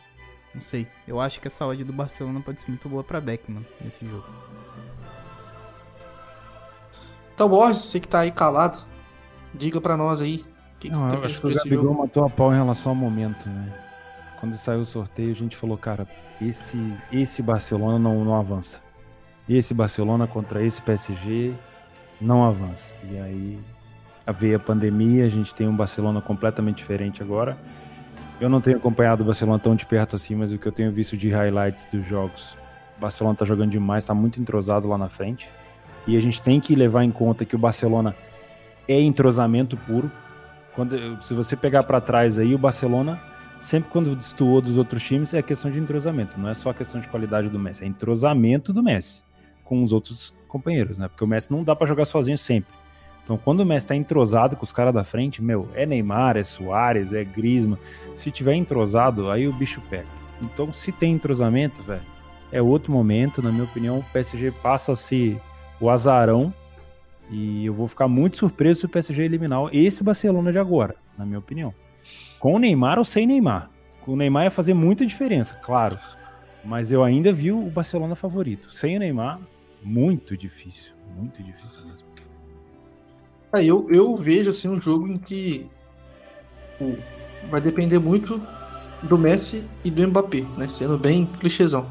Não 0.53 0.61
sei. 0.61 0.87
Eu 1.07 1.19
acho 1.19 1.41
que 1.41 1.47
essa 1.47 1.65
odd 1.65 1.83
do 1.83 1.91
Barcelona 1.91 2.39
pode 2.39 2.61
ser 2.61 2.67
muito 2.69 2.87
boa 2.87 3.03
para 3.03 3.19
Beckman 3.19 3.65
nesse 3.81 4.05
jogo. 4.05 4.27
Então, 7.33 7.49
Borges, 7.49 7.81
você 7.81 7.99
que 7.99 8.07
tá 8.07 8.19
aí 8.19 8.31
calado, 8.31 8.77
diga 9.55 9.81
para 9.81 9.97
nós 9.97 10.21
aí. 10.21 10.52
Que, 10.83 10.89
que 10.89 10.97
não, 10.97 11.09
você 11.09 11.27
acho 11.27 11.39
que 11.39 11.47
o 11.47 11.53
Gabigol 11.53 11.83
jogo? 11.85 12.01
matou 12.01 12.25
a 12.25 12.29
pau 12.29 12.51
em 12.53 12.57
relação 12.57 12.91
ao 12.91 12.95
momento, 12.95 13.47
né? 13.47 13.71
Quando 14.37 14.53
saiu 14.57 14.81
o 14.81 14.85
sorteio, 14.85 15.31
a 15.31 15.35
gente 15.35 15.55
falou, 15.55 15.77
cara, 15.77 16.05
esse, 16.41 16.77
esse 17.09 17.41
Barcelona 17.41 17.97
não, 17.97 18.25
não 18.25 18.35
avança. 18.35 18.81
Esse 19.47 19.73
Barcelona 19.73 20.27
contra 20.27 20.61
esse 20.61 20.81
PSG 20.81 21.53
não 22.19 22.43
avança. 22.43 22.93
E 23.09 23.17
aí 23.17 23.59
veio 24.37 24.57
a 24.57 24.59
pandemia, 24.59 25.25
a 25.25 25.29
gente 25.29 25.55
tem 25.55 25.69
um 25.69 25.75
Barcelona 25.75 26.21
completamente 26.21 26.79
diferente 26.79 27.23
agora. 27.23 27.57
Eu 28.41 28.49
não 28.49 28.59
tenho 28.59 28.75
acompanhado 28.75 29.23
o 29.23 29.25
Barcelona 29.25 29.59
tão 29.59 29.77
de 29.77 29.85
perto 29.85 30.17
assim, 30.17 30.35
mas 30.35 30.51
o 30.51 30.57
que 30.57 30.67
eu 30.67 30.71
tenho 30.73 30.91
visto 30.91 31.15
de 31.15 31.29
highlights 31.29 31.85
dos 31.85 32.05
jogos, 32.05 32.57
o 32.97 32.99
Barcelona 32.99 33.37
tá 33.37 33.45
jogando 33.45 33.71
demais, 33.71 34.03
tá 34.03 34.13
muito 34.13 34.41
entrosado 34.41 34.85
lá 34.89 34.97
na 34.97 35.07
frente. 35.07 35.49
E 36.05 36.17
a 36.17 36.21
gente 36.21 36.41
tem 36.41 36.59
que 36.59 36.75
levar 36.75 37.05
em 37.05 37.11
conta 37.11 37.45
que 37.45 37.55
o 37.55 37.59
Barcelona 37.59 38.13
é 38.85 38.99
entrosamento 38.99 39.77
puro. 39.77 40.11
Quando, 40.75 41.23
se 41.23 41.33
você 41.33 41.55
pegar 41.55 41.83
para 41.83 42.01
trás 42.01 42.39
aí, 42.39 42.53
o 42.53 42.57
Barcelona 42.57 43.21
sempre 43.57 43.89
quando 43.91 44.15
destoou 44.15 44.61
dos 44.61 44.77
outros 44.77 45.03
times 45.03 45.33
é 45.33 45.41
questão 45.41 45.71
de 45.71 45.79
entrosamento, 45.79 46.37
não 46.39 46.49
é 46.49 46.53
só 46.53 46.73
questão 46.73 46.99
de 46.99 47.07
qualidade 47.07 47.47
do 47.47 47.57
Messi, 47.57 47.83
é 47.83 47.87
entrosamento 47.87 48.73
do 48.73 48.83
Messi 48.83 49.23
com 49.63 49.81
os 49.81 49.93
outros 49.93 50.33
companheiros, 50.47 50.97
né? 50.97 51.07
Porque 51.07 51.23
o 51.23 51.27
Messi 51.27 51.51
não 51.51 51.63
dá 51.63 51.75
para 51.75 51.87
jogar 51.87 52.05
sozinho 52.05 52.37
sempre. 52.37 52.73
Então, 53.23 53.37
quando 53.37 53.61
o 53.61 53.65
Messi 53.65 53.87
tá 53.87 53.95
entrosado 53.95 54.57
com 54.57 54.63
os 54.63 54.73
caras 54.73 54.93
da 54.93 55.03
frente, 55.03 55.41
meu, 55.41 55.69
é 55.73 55.85
Neymar, 55.85 56.35
é 56.35 56.43
Soares, 56.43 57.13
é 57.13 57.23
Griezmann. 57.23 57.79
Se 58.13 58.29
tiver 58.29 58.53
entrosado, 58.53 59.31
aí 59.31 59.47
o 59.47 59.53
bicho 59.53 59.81
pega. 59.89 60.07
Então, 60.41 60.73
se 60.73 60.91
tem 60.91 61.13
entrosamento, 61.13 61.81
velho, 61.81 62.01
é 62.51 62.61
outro 62.61 62.91
momento. 62.91 63.41
Na 63.41 63.51
minha 63.51 63.63
opinião, 63.63 63.99
o 63.99 64.03
PSG 64.11 64.51
passa 64.51 64.91
a 64.91 64.95
ser 64.95 65.39
o 65.79 65.89
azarão. 65.89 66.53
E 67.29 67.65
eu 67.65 67.73
vou 67.73 67.87
ficar 67.87 68.07
muito 68.07 68.37
surpreso 68.37 68.81
se 68.81 68.85
o 68.85 68.89
PSG 68.89 69.23
eliminar 69.23 69.69
esse 69.71 70.03
Barcelona 70.03 70.51
de 70.51 70.59
agora, 70.59 70.95
na 71.17 71.25
minha 71.25 71.39
opinião. 71.39 71.73
Com 72.39 72.55
o 72.55 72.59
Neymar 72.59 72.99
ou 72.99 73.05
sem 73.05 73.25
Neymar. 73.25 73.69
Com 74.01 74.13
o 74.13 74.15
Neymar 74.15 74.43
ia 74.45 74.51
fazer 74.51 74.73
muita 74.73 75.05
diferença, 75.05 75.55
claro. 75.63 75.97
Mas 76.63 76.91
eu 76.91 77.03
ainda 77.03 77.31
vi 77.31 77.51
o 77.51 77.61
Barcelona 77.69 78.15
favorito. 78.15 78.71
Sem 78.71 78.97
o 78.97 78.99
Neymar, 78.99 79.39
muito 79.81 80.37
difícil. 80.37 80.93
Muito 81.15 81.41
difícil 81.41 81.85
mesmo. 81.85 82.07
É, 83.55 83.63
eu, 83.63 83.87
eu 83.91 84.15
vejo 84.17 84.51
assim 84.51 84.67
um 84.67 84.81
jogo 84.81 85.07
em 85.07 85.17
que 85.17 85.69
vai 87.49 87.61
depender 87.61 87.99
muito 87.99 88.41
do 89.03 89.17
Messi 89.17 89.65
e 89.83 89.91
do 89.91 90.07
Mbappé, 90.07 90.41
né? 90.57 90.67
Sendo 90.67 90.97
bem 90.97 91.25
clichêzão. 91.25 91.89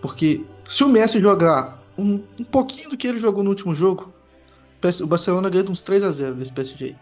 Porque 0.00 0.44
se 0.66 0.82
o 0.82 0.88
Messi 0.88 1.20
jogar 1.20 1.82
um, 1.96 2.22
um 2.40 2.44
pouquinho 2.44 2.90
do 2.90 2.96
que 2.96 3.06
ele 3.06 3.18
jogou 3.18 3.42
no 3.42 3.50
último 3.50 3.74
jogo, 3.74 4.12
o 5.02 5.06
Barcelona 5.06 5.48
ganha 5.48 5.70
uns 5.70 5.82
3 5.82 6.04
a 6.04 6.10
0 6.10 6.34
desse 6.34 6.52
PSG. 6.52 6.94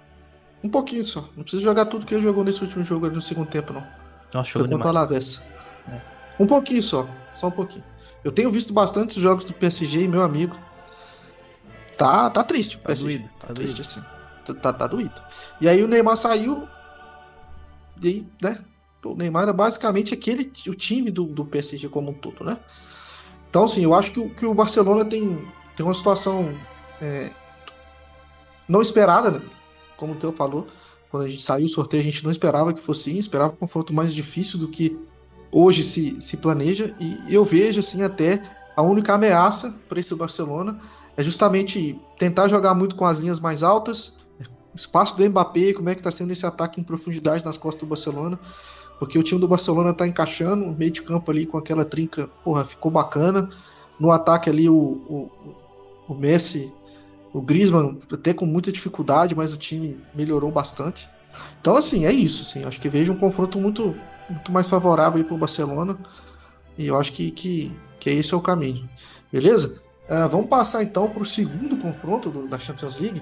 Um 0.62 0.68
pouquinho 0.68 1.04
só. 1.04 1.28
Não 1.36 1.42
precisa 1.42 1.62
jogar 1.62 1.86
tudo 1.86 2.06
que 2.06 2.14
ele 2.14 2.22
jogou 2.22 2.42
nesse 2.42 2.62
último 2.62 2.82
jogo 2.82 3.10
no 3.10 3.20
segundo 3.20 3.48
tempo, 3.48 3.72
não. 3.72 3.86
Nossa, 4.32 4.50
Foi 4.50 4.68
contra 4.68 4.86
o 4.86 4.88
Alavés. 4.88 5.42
É. 5.88 6.00
Um 6.40 6.46
pouquinho 6.46 6.80
só. 6.80 7.08
Só 7.34 7.48
um 7.48 7.50
pouquinho. 7.50 7.84
Eu 8.24 8.32
tenho 8.32 8.50
visto 8.50 8.72
bastante 8.72 9.20
jogos 9.20 9.44
do 9.44 9.52
PSG, 9.52 10.08
meu 10.08 10.22
amigo. 10.22 10.58
Tá, 11.98 12.30
tá 12.30 12.42
triste. 12.42 12.78
Tá 12.78 12.94
doído. 12.94 13.28
Tá, 13.38 13.48
tá 13.48 13.54
triste, 13.54 13.80
assim. 13.82 14.00
Tá, 14.44 14.54
tá, 14.54 14.72
tá 14.72 14.86
doído. 14.86 15.22
E 15.60 15.68
aí 15.68 15.82
o 15.82 15.88
Neymar 15.88 16.16
saiu. 16.16 16.66
E 18.02 18.08
aí, 18.08 18.26
né? 18.42 18.58
O 19.04 19.14
Neymar 19.14 19.42
era 19.42 19.52
basicamente 19.52 20.14
aquele 20.14 20.50
o 20.66 20.74
time 20.74 21.10
do, 21.10 21.26
do 21.26 21.44
PSG 21.44 21.88
como 21.90 22.10
um 22.10 22.14
todo, 22.14 22.42
né? 22.42 22.58
Então, 23.50 23.64
assim, 23.64 23.84
eu 23.84 23.94
acho 23.94 24.10
que, 24.12 24.28
que 24.30 24.46
o 24.46 24.54
Barcelona 24.54 25.04
tem, 25.04 25.46
tem 25.76 25.84
uma 25.84 25.94
situação 25.94 26.52
é, 27.00 27.30
não 28.68 28.82
esperada, 28.82 29.30
né? 29.30 29.40
Como 29.96 30.12
o 30.12 30.16
Teu 30.16 30.32
falou, 30.32 30.66
quando 31.10 31.24
a 31.24 31.28
gente 31.28 31.42
saiu 31.42 31.66
o 31.66 31.68
sorteio, 31.68 32.02
a 32.02 32.04
gente 32.04 32.24
não 32.24 32.30
esperava 32.30 32.72
que 32.72 32.80
fosse 32.80 33.10
assim, 33.10 33.18
esperava 33.18 33.52
um 33.52 33.56
confronto 33.56 33.94
mais 33.94 34.12
difícil 34.12 34.58
do 34.58 34.68
que 34.68 34.98
hoje 35.52 35.84
se, 35.84 36.20
se 36.20 36.36
planeja. 36.36 36.94
E 36.98 37.32
eu 37.32 37.44
vejo, 37.44 37.80
assim, 37.80 38.02
até 38.02 38.42
a 38.76 38.82
única 38.82 39.14
ameaça 39.14 39.78
para 39.88 40.00
esse 40.00 40.14
Barcelona 40.14 40.80
é 41.16 41.22
justamente 41.22 41.98
tentar 42.18 42.48
jogar 42.48 42.74
muito 42.74 42.96
com 42.96 43.04
as 43.04 43.18
linhas 43.18 43.38
mais 43.38 43.62
altas, 43.62 44.16
espaço 44.74 45.16
do 45.16 45.28
Mbappé, 45.28 45.72
como 45.72 45.88
é 45.88 45.94
que 45.94 46.00
está 46.00 46.10
sendo 46.10 46.32
esse 46.32 46.44
ataque 46.44 46.80
em 46.80 46.84
profundidade 46.84 47.44
nas 47.44 47.56
costas 47.56 47.82
do 47.82 47.86
Barcelona, 47.86 48.38
porque 48.98 49.18
o 49.18 49.22
time 49.22 49.40
do 49.40 49.46
Barcelona 49.46 49.90
está 49.90 50.06
encaixando, 50.06 50.64
o 50.64 50.74
meio 50.74 50.90
de 50.90 51.02
campo 51.02 51.30
ali 51.30 51.46
com 51.46 51.56
aquela 51.56 51.84
trinca, 51.84 52.28
porra, 52.42 52.64
ficou 52.64 52.90
bacana. 52.90 53.48
No 53.98 54.10
ataque 54.10 54.50
ali 54.50 54.68
o, 54.68 54.74
o, 54.74 55.30
o 56.08 56.14
Messi, 56.14 56.72
o 57.34 57.42
Griezmann 57.42 57.98
até 58.12 58.32
com 58.32 58.46
muita 58.46 58.70
dificuldade, 58.70 59.34
mas 59.34 59.52
o 59.52 59.56
time 59.56 59.98
melhorou 60.14 60.52
bastante. 60.52 61.10
Então 61.60 61.76
assim, 61.76 62.06
é 62.06 62.12
isso, 62.12 62.42
assim, 62.42 62.64
acho 62.64 62.80
que 62.80 62.88
vejo 62.88 63.12
um 63.12 63.16
confronto 63.16 63.58
muito, 63.58 63.92
muito 64.30 64.52
mais 64.52 64.68
favorável 64.68 65.22
para 65.24 65.34
o 65.34 65.38
Barcelona 65.38 65.98
e 66.78 66.86
eu 66.86 66.96
acho 66.96 67.12
que, 67.12 67.32
que, 67.32 67.76
que 67.98 68.08
esse 68.08 68.32
é 68.32 68.36
o 68.36 68.40
caminho. 68.40 68.88
Beleza? 69.32 69.82
Uh, 70.08 70.28
vamos 70.28 70.46
passar 70.46 70.84
então 70.84 71.10
para 71.10 71.22
o 71.22 71.26
segundo 71.26 71.76
confronto 71.76 72.30
do, 72.30 72.46
da 72.46 72.58
Champions 72.58 73.00
League. 73.00 73.20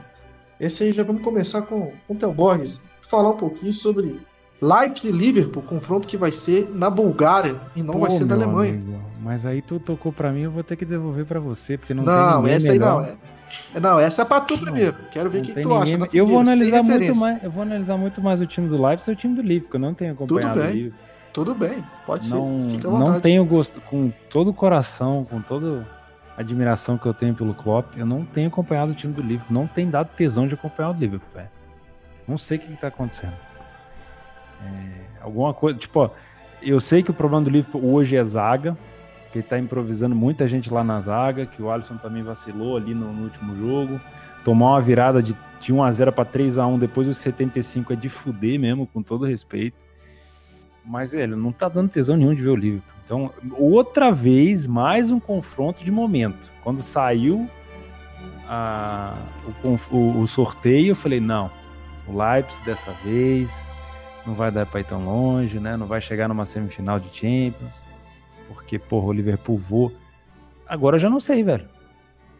Esse 0.60 0.84
aí 0.84 0.92
já 0.92 1.02
vamos 1.02 1.22
começar 1.22 1.62
com, 1.62 1.92
com 2.06 2.14
o 2.14 2.16
Theo 2.16 2.34
Borges. 2.34 2.80
Falar 3.00 3.30
um 3.30 3.36
pouquinho 3.36 3.72
sobre 3.72 4.20
Leipzig 4.60 5.08
e 5.08 5.16
Liverpool, 5.16 5.62
confronto 5.62 6.06
que 6.06 6.18
vai 6.18 6.30
ser 6.30 6.70
na 6.74 6.90
Bulgária 6.90 7.58
e 7.74 7.82
não 7.82 7.94
Pô, 7.94 8.00
vai 8.00 8.10
ser 8.10 8.26
da 8.26 8.34
Alemanha. 8.34 8.74
Amigo, 8.74 9.02
mas 9.22 9.46
aí 9.46 9.62
tu 9.62 9.80
tocou 9.80 10.12
para 10.12 10.30
mim, 10.32 10.42
eu 10.42 10.50
vou 10.50 10.62
ter 10.62 10.76
que 10.76 10.84
devolver 10.84 11.24
para 11.24 11.40
você, 11.40 11.78
porque 11.78 11.94
não, 11.94 12.04
não 12.04 12.42
tem 12.44 12.52
essa 12.52 12.72
aí 12.72 12.78
não. 12.78 13.00
É, 13.00 13.10
é, 13.10 13.16
não, 13.80 13.98
essa 13.98 14.22
é 14.22 14.24
para 14.24 14.40
tu 14.40 14.58
primeiro. 14.58 14.96
Quero 15.10 15.30
ver 15.30 15.38
o 15.38 15.42
que, 15.42 15.52
que, 15.52 15.60
tu 15.60 15.68
ninguém... 15.68 16.02
acha. 16.02 16.16
eu 16.16 16.26
vou 16.26 16.40
analisar 16.40 16.82
muito 16.82 17.16
mais. 17.16 17.42
Eu 17.42 17.50
vou 17.50 17.62
analisar 17.62 17.96
muito 17.96 18.20
mais 18.20 18.40
o 18.40 18.46
time 18.46 18.68
do 18.68 18.82
Leipzig 18.82 19.10
e 19.10 19.14
o 19.14 19.16
time 19.16 19.34
do 19.34 19.42
Liverpool, 19.42 19.76
eu 19.76 19.80
não 19.80 19.94
tenho 19.94 20.12
acompanhado. 20.12 20.60
Tudo 20.60 20.72
bem. 20.72 20.92
Tudo 21.32 21.54
bem, 21.54 21.84
pode 22.06 22.28
não, 22.28 22.60
ser. 22.60 22.70
Fica 22.70 22.90
não 22.90 23.18
tenho 23.18 23.42
gosto 23.46 23.80
com 23.80 24.12
todo 24.28 24.50
o 24.50 24.54
coração, 24.54 25.24
com 25.24 25.40
todo 25.40 25.86
admiração 26.36 26.98
que 26.98 27.06
eu 27.06 27.14
tenho 27.14 27.34
pelo 27.34 27.54
Klopp, 27.54 27.96
eu 27.96 28.04
não 28.06 28.24
tenho 28.24 28.48
acompanhado 28.48 28.92
o 28.92 28.94
time 28.94 29.12
do 29.12 29.22
Liverpool. 29.22 29.54
Não 29.54 29.66
tem 29.66 29.88
dado 29.88 30.08
tesão 30.14 30.46
de 30.46 30.54
acompanhar 30.54 30.90
o 30.90 30.92
Liverpool, 30.92 31.28
velho. 31.34 31.48
Não 32.26 32.36
sei 32.36 32.58
o 32.58 32.60
que, 32.60 32.72
está 32.72 32.88
acontecendo. 32.88 33.34
É, 34.62 35.22
alguma 35.22 35.52
coisa. 35.54 35.78
Tipo, 35.78 36.00
ó, 36.00 36.10
eu 36.60 36.80
sei 36.80 37.02
que 37.02 37.10
o 37.10 37.14
problema 37.14 37.44
do 37.44 37.50
Liverpool 37.50 37.84
hoje 37.92 38.16
é 38.16 38.22
zaga, 38.22 38.76
que 39.32 39.38
ele 39.38 39.46
tá 39.46 39.58
improvisando 39.58 40.14
muita 40.14 40.46
gente 40.46 40.72
lá 40.72 40.84
na 40.84 41.00
zaga, 41.00 41.46
que 41.46 41.62
o 41.62 41.70
Alisson 41.70 41.96
também 41.96 42.22
vacilou 42.22 42.76
ali 42.76 42.94
no, 42.94 43.12
no 43.12 43.24
último 43.24 43.56
jogo. 43.56 44.00
Tomar 44.44 44.72
uma 44.72 44.80
virada 44.80 45.22
de, 45.22 45.34
de 45.58 45.72
1x0 45.72 46.12
para 46.12 46.24
3x1 46.26 46.78
depois 46.78 47.06
dos 47.06 47.16
75 47.16 47.92
é 47.94 47.96
de 47.96 48.08
fuder 48.08 48.60
mesmo, 48.60 48.86
com 48.86 49.02
todo 49.02 49.24
respeito. 49.24 49.76
Mas, 50.84 51.12
velho, 51.12 51.36
não 51.36 51.52
tá 51.52 51.68
dando 51.68 51.88
tesão 51.88 52.16
nenhum 52.16 52.34
de 52.34 52.42
ver 52.42 52.50
o 52.50 52.56
Liverpool. 52.56 52.92
Então, 53.04 53.30
outra 53.56 54.12
vez, 54.12 54.66
mais 54.66 55.10
um 55.10 55.18
confronto 55.18 55.82
de 55.84 55.90
momento. 55.90 56.50
Quando 56.62 56.80
saiu 56.80 57.48
a, 58.48 59.14
o, 59.64 59.96
o, 59.96 60.20
o, 60.20 60.26
sorteio, 60.26 60.88
eu 60.88 60.96
falei, 60.96 61.20
não, 61.20 61.50
o 62.06 62.16
Leipzig 62.16 62.64
dessa 62.64 62.92
vez 63.04 63.70
não 64.26 64.34
vai 64.34 64.50
dar 64.50 64.66
para 64.66 64.80
ir 64.80 64.84
tão 64.84 65.04
longe, 65.04 65.58
né? 65.58 65.76
Não 65.76 65.86
vai 65.86 66.00
chegar 66.00 66.28
numa 66.28 66.44
semifinal 66.44 66.98
de 66.98 67.08
Champions, 67.12 67.82
porque, 68.52 68.78
porra, 68.78 69.06
o 69.06 69.12
Liverpool 69.12 69.56
voou. 69.56 69.92
Agora 70.66 70.96
eu 70.96 71.00
já 71.00 71.10
não 71.10 71.20
sei, 71.20 71.42
velho. 71.42 71.68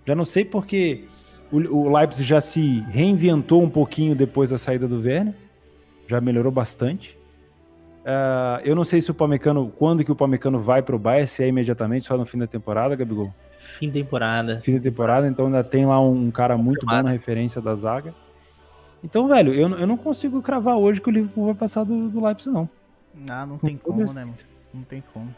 Já 0.07 0.15
não 0.15 0.25
sei 0.25 0.45
porque 0.45 1.05
o, 1.51 1.57
o 1.57 1.97
Leipzig 1.97 2.25
já 2.25 2.41
se 2.41 2.81
reinventou 2.89 3.63
um 3.63 3.71
pouquinho 3.71 4.15
depois 4.15 4.51
da 4.51 4.59
saída 4.59 4.89
do 4.89 5.01
Werner, 5.01 5.35
já 6.07 6.21
melhorou 6.21 6.53
bastante. 6.53 7.19
Uh, 8.03 8.59
eu 8.65 8.75
não 8.75 8.83
sei 8.83 9.01
se 9.01 9.11
o 9.11 9.15
Pamecano, 9.15 9.73
quando 9.79 10.05
que 10.05 10.11
o 10.11 10.17
Pamecano 10.17 10.59
vai 10.59 10.83
para 10.83 10.97
o 10.97 10.99
Bayern, 10.99 11.27
se 11.27 11.45
é 11.45 11.49
imediatamente, 11.49 12.05
só 12.05 12.17
no 12.17 12.25
fim 12.25 12.39
da 12.39 12.47
temporada, 12.47 12.97
Gabigol? 12.97 13.33
Fim 13.57 13.87
da 13.87 13.95
temporada. 13.95 14.61
Fim 14.61 14.73
da 14.75 14.81
temporada, 14.81 15.29
então 15.29 15.47
ainda 15.47 15.63
tem 15.63 15.87
lá 15.87 16.01
um 16.01 16.31
cara 16.31 16.57
muito 16.57 16.85
bom 16.85 17.03
na 17.03 17.11
referência 17.11 17.61
da 17.63 17.75
zaga. 17.75 18.13
Então, 19.05 19.29
velho, 19.29 19.53
eu, 19.55 19.69
eu 19.69 19.87
não 19.87 19.97
consigo 19.97 20.43
cravar 20.43 20.77
hoje 20.77 21.01
que 21.01 21.09
o 21.09 21.13
Liverpool 21.13 21.47
vai 21.47 21.55
passar 21.55 21.85
do, 21.85 22.09
do 22.09 22.25
Leipzig, 22.25 22.53
não. 22.53 22.69
Ah, 23.29 23.47
não 23.47 23.59
tem 23.59 23.77
como, 23.77 24.01
né, 24.13 24.25
mano? 24.25 24.35
Não 24.73 24.83
tem 24.83 25.03
como. 25.13 25.33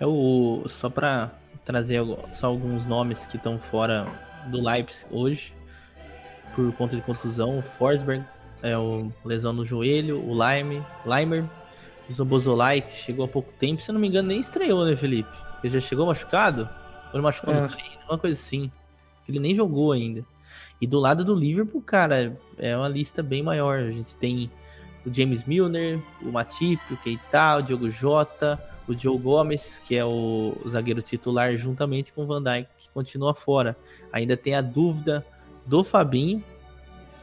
É 0.00 0.06
o, 0.06 0.64
só 0.66 0.88
para 0.88 1.30
trazer 1.64 2.00
só 2.32 2.48
alguns 2.48 2.86
nomes 2.86 3.26
que 3.26 3.36
estão 3.36 3.58
fora 3.58 4.06
do 4.46 4.60
Leipzig 4.60 5.06
hoje, 5.10 5.54
por 6.54 6.72
conta 6.72 6.96
de 6.96 7.02
contusão, 7.02 7.58
o 7.58 7.62
Forsberg, 7.62 8.24
é 8.62 8.76
o 8.76 9.12
lesão 9.24 9.52
no 9.52 9.64
joelho, 9.64 10.20
o 10.26 10.32
Lime, 10.32 10.84
Limer, 11.06 11.44
Zobozolai, 12.10 12.80
que 12.80 12.94
chegou 12.94 13.24
há 13.24 13.28
pouco 13.28 13.52
tempo, 13.58 13.80
se 13.80 13.90
eu 13.90 13.92
não 13.92 14.00
me 14.00 14.08
engano, 14.08 14.28
nem 14.28 14.40
estreou, 14.40 14.84
né, 14.84 14.96
Felipe? 14.96 15.30
Ele 15.62 15.72
já 15.72 15.80
chegou 15.80 16.06
machucado? 16.06 16.68
Ou 17.06 17.14
ele 17.14 17.22
machucou 17.22 17.54
é. 17.54 17.60
no 17.60 17.68
treino? 17.68 18.00
Uma 18.08 18.18
coisa 18.18 18.38
assim. 18.38 18.70
Ele 19.28 19.38
nem 19.38 19.54
jogou 19.54 19.92
ainda. 19.92 20.24
E 20.80 20.86
do 20.86 20.98
lado 20.98 21.24
do 21.24 21.34
Liverpool, 21.34 21.82
cara, 21.82 22.36
é 22.58 22.76
uma 22.76 22.88
lista 22.88 23.22
bem 23.22 23.42
maior. 23.42 23.78
A 23.78 23.90
gente 23.90 24.16
tem 24.16 24.50
o 25.06 25.12
James 25.12 25.44
Milner, 25.44 26.02
o 26.22 26.32
Matip, 26.32 26.80
o 26.90 26.96
Keita, 26.96 27.58
o 27.58 27.62
Diogo 27.62 27.90
Jota, 27.90 28.60
o 28.90 28.98
Joe 28.98 29.18
Gomes, 29.18 29.80
que 29.84 29.96
é 29.96 30.04
o 30.04 30.54
zagueiro 30.68 31.02
titular, 31.02 31.56
juntamente 31.56 32.12
com 32.12 32.22
o 32.22 32.26
Van 32.26 32.42
Dijk, 32.42 32.68
que 32.78 32.90
continua 32.90 33.34
fora. 33.34 33.76
Ainda 34.12 34.36
tem 34.36 34.54
a 34.54 34.60
dúvida 34.60 35.24
do 35.64 35.84
Fabinho, 35.84 36.42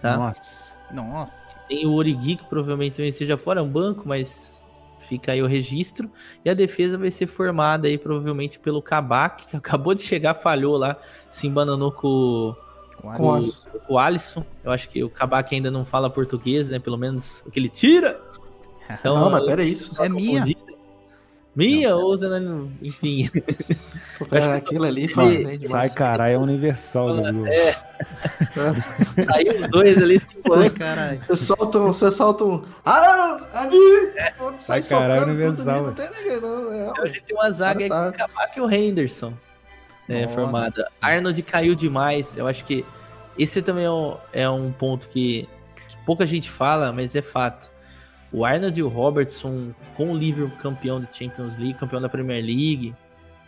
tá? 0.01 0.17
Nossa. 0.17 0.77
Nossa. 0.91 1.61
Tem 1.67 1.85
o 1.85 1.93
Origi, 1.93 2.37
que 2.37 2.45
provavelmente 2.45 2.95
também 2.95 3.11
seja 3.11 3.35
fora, 3.35 3.59
é 3.59 3.63
um 3.63 3.69
banco, 3.69 4.07
mas 4.07 4.63
Fica 5.07 5.31
aí 5.31 5.41
o 5.41 5.47
registro. 5.47 6.11
E 6.43 6.49
a 6.49 6.53
defesa 6.53 6.97
vai 6.97 7.09
ser 7.09 7.27
formada 7.27 7.87
aí 7.87 7.97
provavelmente 7.97 8.59
pelo 8.59 8.81
Kabak, 8.81 9.47
que 9.47 9.55
acabou 9.57 9.93
de 9.93 10.01
chegar, 10.01 10.33
falhou 10.33 10.77
lá, 10.77 10.97
se 11.29 11.47
embananou 11.47 11.91
com, 11.93 12.53
com, 13.01 13.13
com, 13.13 13.39
o, 13.39 13.51
com 13.79 13.93
o 13.93 13.97
Alisson. 13.97 14.45
Eu 14.63 14.71
acho 14.71 14.89
que 14.89 15.03
o 15.03 15.09
Kabak 15.09 15.55
ainda 15.55 15.71
não 15.71 15.85
fala 15.85 16.09
português, 16.09 16.69
né? 16.69 16.77
Pelo 16.77 16.97
menos 16.97 17.41
o 17.45 17.51
que 17.51 17.59
ele 17.59 17.69
tira. 17.69 18.21
Então, 18.89 19.19
não, 19.19 19.29
mas 19.29 19.43
pera 19.43 19.63
isso. 19.63 20.01
É 20.01 20.07
minha. 20.07 20.45
Minha, 21.57 21.95
ou 21.95 22.15
enfim. 22.83 23.29
É, 24.31 24.53
aquilo 24.53 24.83
ali 24.83 25.07
foi 25.07 25.59
Sai 25.59 25.91
caralho, 25.91 26.33
é 26.33 26.37
universal, 26.39 27.17
né? 27.17 27.51
É. 27.51 27.69
É. 27.69 29.21
Saiu 29.25 29.55
os 29.55 29.69
dois 29.69 30.01
ali, 30.01 30.19
se 30.19 30.27
foi, 30.41 30.71
caralho. 30.71 31.21
Você 31.23 31.37
solta 31.37 31.77
um. 31.77 31.93
Você 31.93 32.11
solta 32.11 32.43
um. 32.43 32.65
Ah, 32.83 33.47
ali! 33.53 33.77
É. 34.15 34.33
Sai 34.57 34.81
caralho, 34.81 35.27
universal. 35.27 35.83
Não 35.83 35.93
tem 35.93 36.09
ninguém, 36.09 36.41
não. 36.41 36.73
É, 36.73 36.91
a 36.99 37.05
gente 37.05 37.21
tem 37.21 37.37
uma 37.37 37.51
zaga 37.51 37.83
aí 37.83 37.87
que 37.87 37.93
acabar 37.93 38.47
que 38.47 38.59
o 38.59 38.71
Henderson. 38.71 39.33
É, 40.09 40.27
formada. 40.29 40.83
Arnold 40.99 41.39
caiu 41.43 41.75
demais. 41.75 42.37
Eu 42.37 42.47
acho 42.47 42.65
que 42.65 42.83
esse 43.37 43.61
também 43.61 43.85
é 43.85 43.91
um, 43.91 44.17
é 44.33 44.49
um 44.49 44.71
ponto 44.71 45.07
que, 45.09 45.47
que 45.87 45.97
pouca 46.07 46.25
gente 46.25 46.49
fala, 46.49 46.91
mas 46.91 47.15
é 47.15 47.21
fato. 47.21 47.69
O 48.31 48.43
Arnold 48.43 48.79
e 48.79 48.83
o 48.83 48.87
Robertson, 48.87 49.73
com 49.95 50.11
o 50.11 50.17
Liverpool 50.17 50.57
campeão 50.57 50.99
da 50.99 51.09
Champions 51.09 51.57
League, 51.57 51.75
campeão 51.75 52.01
da 52.01 52.09
Premier 52.09 52.43
League, 52.43 52.93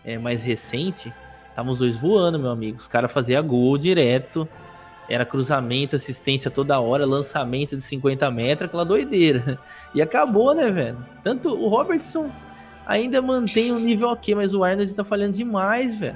é, 0.05 0.17
mais 0.17 0.41
recente, 0.43 1.13
estavam 1.49 1.71
os 1.71 1.79
dois 1.79 1.97
voando, 1.97 2.39
meu 2.39 2.49
amigo. 2.49 2.77
Os 2.77 2.87
caras 2.87 3.11
faziam 3.11 3.43
gol 3.45 3.77
direto, 3.77 4.47
era 5.09 5.25
cruzamento, 5.25 5.95
assistência 5.95 6.49
toda 6.49 6.79
hora, 6.79 7.05
lançamento 7.05 7.75
de 7.75 7.81
50 7.81 8.29
metros, 8.31 8.67
aquela 8.67 8.85
doideira. 8.85 9.59
E 9.93 10.03
acabou, 10.03 10.53
né, 10.53 10.69
velho? 10.69 11.03
Tanto 11.23 11.49
o 11.49 11.67
Robertson 11.67 12.29
ainda 12.85 13.21
mantém 13.23 13.71
um 13.71 13.79
nível 13.79 14.09
ok, 14.09 14.35
mas 14.35 14.53
o 14.53 14.63
Arnold 14.63 14.93
tá 14.93 15.03
falhando 15.03 15.35
demais, 15.35 15.97
velho. 15.97 16.15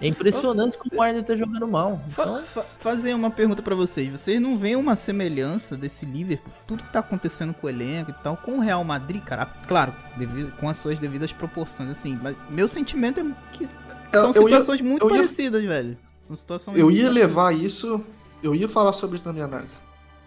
É 0.00 0.06
impressionante 0.06 0.78
como 0.78 1.00
o 1.00 1.02
Arnold 1.02 1.26
tá 1.26 1.36
jogando 1.36 1.66
mal. 1.66 2.00
Então... 2.08 2.42
Fa 2.44 2.64
fazer 2.78 3.14
uma 3.14 3.30
pergunta 3.30 3.62
para 3.62 3.74
vocês. 3.74 4.08
Vocês 4.08 4.40
não 4.40 4.56
veem 4.56 4.76
uma 4.76 4.94
semelhança 4.96 5.76
desse 5.76 6.06
Liverpool, 6.06 6.52
tudo 6.66 6.82
que 6.82 6.92
tá 6.92 7.00
acontecendo 7.00 7.52
com 7.52 7.66
o 7.66 7.70
elenco 7.70 8.10
e 8.10 8.14
tal, 8.22 8.36
com 8.36 8.58
o 8.58 8.60
Real 8.60 8.82
Madrid, 8.84 9.22
cara? 9.22 9.46
Claro, 9.66 9.94
devido, 10.16 10.52
com 10.56 10.68
as 10.68 10.76
suas 10.76 10.98
devidas 10.98 11.32
proporções, 11.32 11.90
assim. 11.90 12.18
Mas 12.22 12.36
meu 12.48 12.68
sentimento 12.68 13.20
é 13.20 13.24
que 13.52 13.66
são 14.12 14.28
eu, 14.28 14.42
situações 14.42 14.80
ia, 14.80 14.86
muito 14.86 15.08
parecidas, 15.08 15.62
ia, 15.62 15.68
velho. 15.68 15.98
São 16.24 16.36
situações 16.36 16.78
Eu 16.78 16.90
ia 16.90 17.10
levar 17.10 17.54
isso, 17.54 18.00
eu 18.42 18.54
ia 18.54 18.68
falar 18.68 18.92
sobre 18.92 19.16
isso 19.16 19.26
na 19.26 19.32
minha 19.32 19.44
análise. 19.44 19.76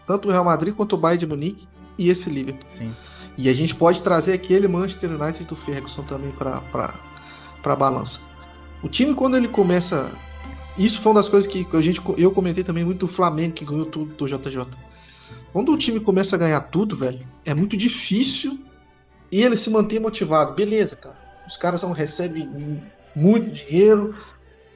Tanto 0.05 0.27
o 0.27 0.31
Real 0.31 0.43
Madrid 0.43 0.73
quanto 0.75 0.93
o 0.93 0.97
Bayern 0.97 1.19
de 1.19 1.27
Munique 1.27 1.67
e 1.97 2.09
esse 2.09 2.29
Liverpool. 2.29 2.67
Sim. 2.67 2.93
E 3.37 3.47
a 3.49 3.53
gente 3.53 3.73
pode 3.73 4.03
trazer 4.03 4.33
aquele 4.33 4.67
Manchester 4.67 5.09
United 5.09 5.45
do 5.45 5.55
Ferguson 5.55 6.03
também 6.03 6.31
para 6.31 6.61
para 7.61 7.75
balança. 7.75 8.19
O 8.83 8.89
time, 8.89 9.13
quando 9.13 9.37
ele 9.37 9.47
começa. 9.47 10.11
Isso 10.77 11.01
foi 11.01 11.11
uma 11.11 11.19
das 11.19 11.29
coisas 11.29 11.51
que 11.51 11.67
a 11.73 11.81
gente, 11.81 12.01
eu 12.17 12.31
comentei 12.31 12.63
também 12.63 12.83
muito 12.83 12.99
do 12.99 13.07
Flamengo, 13.07 13.53
que 13.53 13.65
ganhou 13.65 13.85
tudo 13.85 14.13
do 14.13 14.25
JJ. 14.25 14.65
Quando 15.51 15.71
o 15.71 15.77
time 15.77 15.99
começa 15.99 16.35
a 16.35 16.39
ganhar 16.39 16.61
tudo, 16.61 16.95
velho, 16.95 17.27
é 17.45 17.53
muito 17.53 17.75
difícil 17.75 18.57
e 19.31 19.43
ele 19.43 19.57
se 19.57 19.69
manter 19.69 19.99
motivado. 19.99 20.53
Beleza, 20.53 20.95
cara. 20.95 21.15
Os 21.45 21.57
caras 21.57 21.83
não 21.83 21.91
recebem 21.91 22.81
muito 23.13 23.51
dinheiro. 23.51 24.15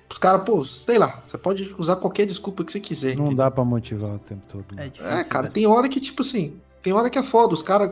Os 0.09 0.17
caras, 0.17 0.43
pô, 0.43 0.63
sei 0.65 0.99
lá, 0.99 1.23
você 1.25 1.37
pode 1.37 1.73
usar 1.77 1.95
qualquer 1.95 2.25
desculpa 2.25 2.63
que 2.63 2.71
você 2.71 2.79
quiser. 2.79 3.15
Não 3.15 3.25
entendeu? 3.25 3.37
dá 3.37 3.51
para 3.51 3.63
motivar 3.63 4.15
o 4.15 4.19
tempo 4.19 4.45
todo. 4.47 4.65
Né? 4.75 4.85
É, 4.85 4.89
difícil, 4.89 5.17
é, 5.17 5.23
cara, 5.23 5.45
né? 5.45 5.51
tem 5.51 5.65
hora 5.65 5.87
que, 5.87 5.99
tipo 5.99 6.21
assim, 6.21 6.59
tem 6.83 6.93
hora 6.93 7.09
que 7.09 7.17
é 7.17 7.23
foda. 7.23 7.53
Os 7.53 7.61
caras, 7.61 7.91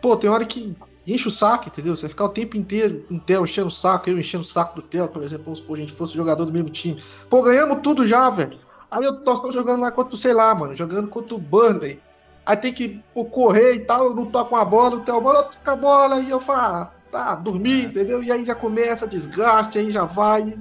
pô, 0.00 0.16
tem 0.16 0.30
hora 0.30 0.44
que 0.44 0.74
enche 1.06 1.28
o 1.28 1.30
saco, 1.30 1.68
entendeu? 1.68 1.94
Você 1.96 2.02
vai 2.02 2.10
ficar 2.10 2.24
o 2.24 2.28
tempo 2.28 2.56
inteiro 2.56 3.04
com 3.08 3.16
o 3.16 3.20
Theo 3.20 3.44
enchendo 3.44 3.68
o 3.68 3.70
saco, 3.70 4.08
eu 4.08 4.18
enchendo 4.18 4.42
o 4.42 4.46
saco 4.46 4.76
do 4.76 4.82
Theo, 4.82 5.08
por 5.08 5.22
exemplo, 5.22 5.54
se 5.54 5.64
a 5.68 5.76
gente 5.76 5.92
fosse 5.92 6.14
jogador 6.14 6.44
do 6.44 6.52
mesmo 6.52 6.70
time. 6.70 7.02
Pô, 7.28 7.42
ganhamos 7.42 7.80
tudo 7.82 8.06
já, 8.06 8.30
velho. 8.30 8.58
Aí 8.90 9.04
eu 9.04 9.20
tô 9.20 9.50
jogando 9.50 9.80
lá 9.80 9.90
contra, 9.90 10.16
sei 10.16 10.32
lá, 10.32 10.54
mano, 10.54 10.76
jogando 10.76 11.08
contra 11.08 11.34
o 11.34 11.38
Burnley. 11.38 12.00
Aí 12.44 12.56
tem 12.56 12.72
que 12.72 13.02
pô, 13.14 13.24
correr 13.24 13.74
e 13.74 13.80
tal, 13.80 14.06
eu 14.06 14.14
não 14.14 14.26
toco 14.26 14.50
com 14.50 14.56
a 14.56 14.64
bola, 14.64 14.96
o 14.96 15.00
Theo, 15.00 15.20
bola, 15.20 15.44
toca 15.44 15.72
a 15.72 15.76
bola, 15.76 16.20
e 16.20 16.30
eu 16.30 16.40
falo, 16.40 16.60
ah, 16.60 16.90
tá, 17.10 17.34
dormir, 17.34 17.86
entendeu? 17.86 18.22
E 18.22 18.32
aí 18.32 18.44
já 18.44 18.54
começa 18.54 19.06
desgaste, 19.06 19.78
aí 19.78 19.90
já 19.90 20.04
vai. 20.04 20.56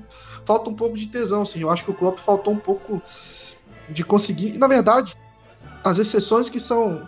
Falta 0.45 0.69
um 0.69 0.75
pouco 0.75 0.97
de 0.97 1.07
tesão, 1.07 1.43
assim. 1.43 1.61
Eu 1.61 1.69
acho 1.69 1.85
que 1.85 1.91
o 1.91 1.93
Klopp 1.93 2.19
faltou 2.19 2.53
um 2.53 2.57
pouco 2.57 3.01
de 3.89 4.03
conseguir. 4.03 4.55
E, 4.55 4.57
na 4.57 4.67
verdade, 4.67 5.15
as 5.83 5.97
exceções 5.97 6.49
que 6.49 6.59
são 6.59 7.07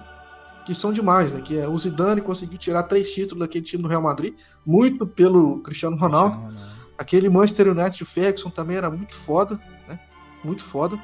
que 0.66 0.74
são 0.74 0.93
demais, 0.93 1.34
né? 1.34 1.41
Que 1.41 1.57
é 1.57 1.68
o 1.68 1.78
Zidane 1.78 2.22
conseguiu 2.22 2.57
tirar 2.57 2.84
três 2.84 3.11
títulos 3.11 3.39
daquele 3.39 3.66
time 3.66 3.84
do 3.84 3.89
Real 3.89 4.01
Madrid, 4.01 4.36
muito 4.66 5.05
pelo 5.05 5.59
Cristiano 5.59 5.97
Ronaldo. 5.97 6.38
Cristiano 6.38 6.59
Ronaldo. 6.59 6.74
Aquele 6.97 7.30
Manchester 7.30 7.70
United 7.70 7.97
de 7.97 8.05
Ferguson 8.05 8.49
também 8.49 8.78
era 8.78 8.89
muito 8.89 9.16
foda, 9.16 9.59
né? 9.88 9.99
Muito 10.43 10.64
foda. 10.64 10.97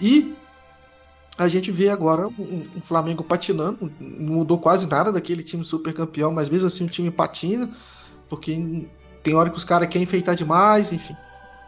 E 0.00 0.34
a 1.38 1.48
gente 1.48 1.70
vê 1.70 1.88
agora 1.88 2.28
um, 2.28 2.68
um, 2.76 2.80
Flamengo 2.82 3.22
patinando, 3.22 3.90
não 4.00 4.34
mudou 4.34 4.58
quase 4.58 4.86
nada 4.86 5.12
daquele 5.12 5.42
time 5.42 5.64
super 5.64 5.92
campeão, 5.92 6.32
mas 6.32 6.48
mesmo 6.48 6.66
assim 6.66 6.84
o 6.84 6.88
time 6.88 7.10
patina, 7.10 7.70
porque 8.28 8.86
tem 9.22 9.34
hora 9.34 9.50
que 9.50 9.56
os 9.56 9.64
caras 9.64 9.88
querem 9.88 10.02
enfeitar 10.02 10.34
demais, 10.34 10.92
enfim. 10.92 11.16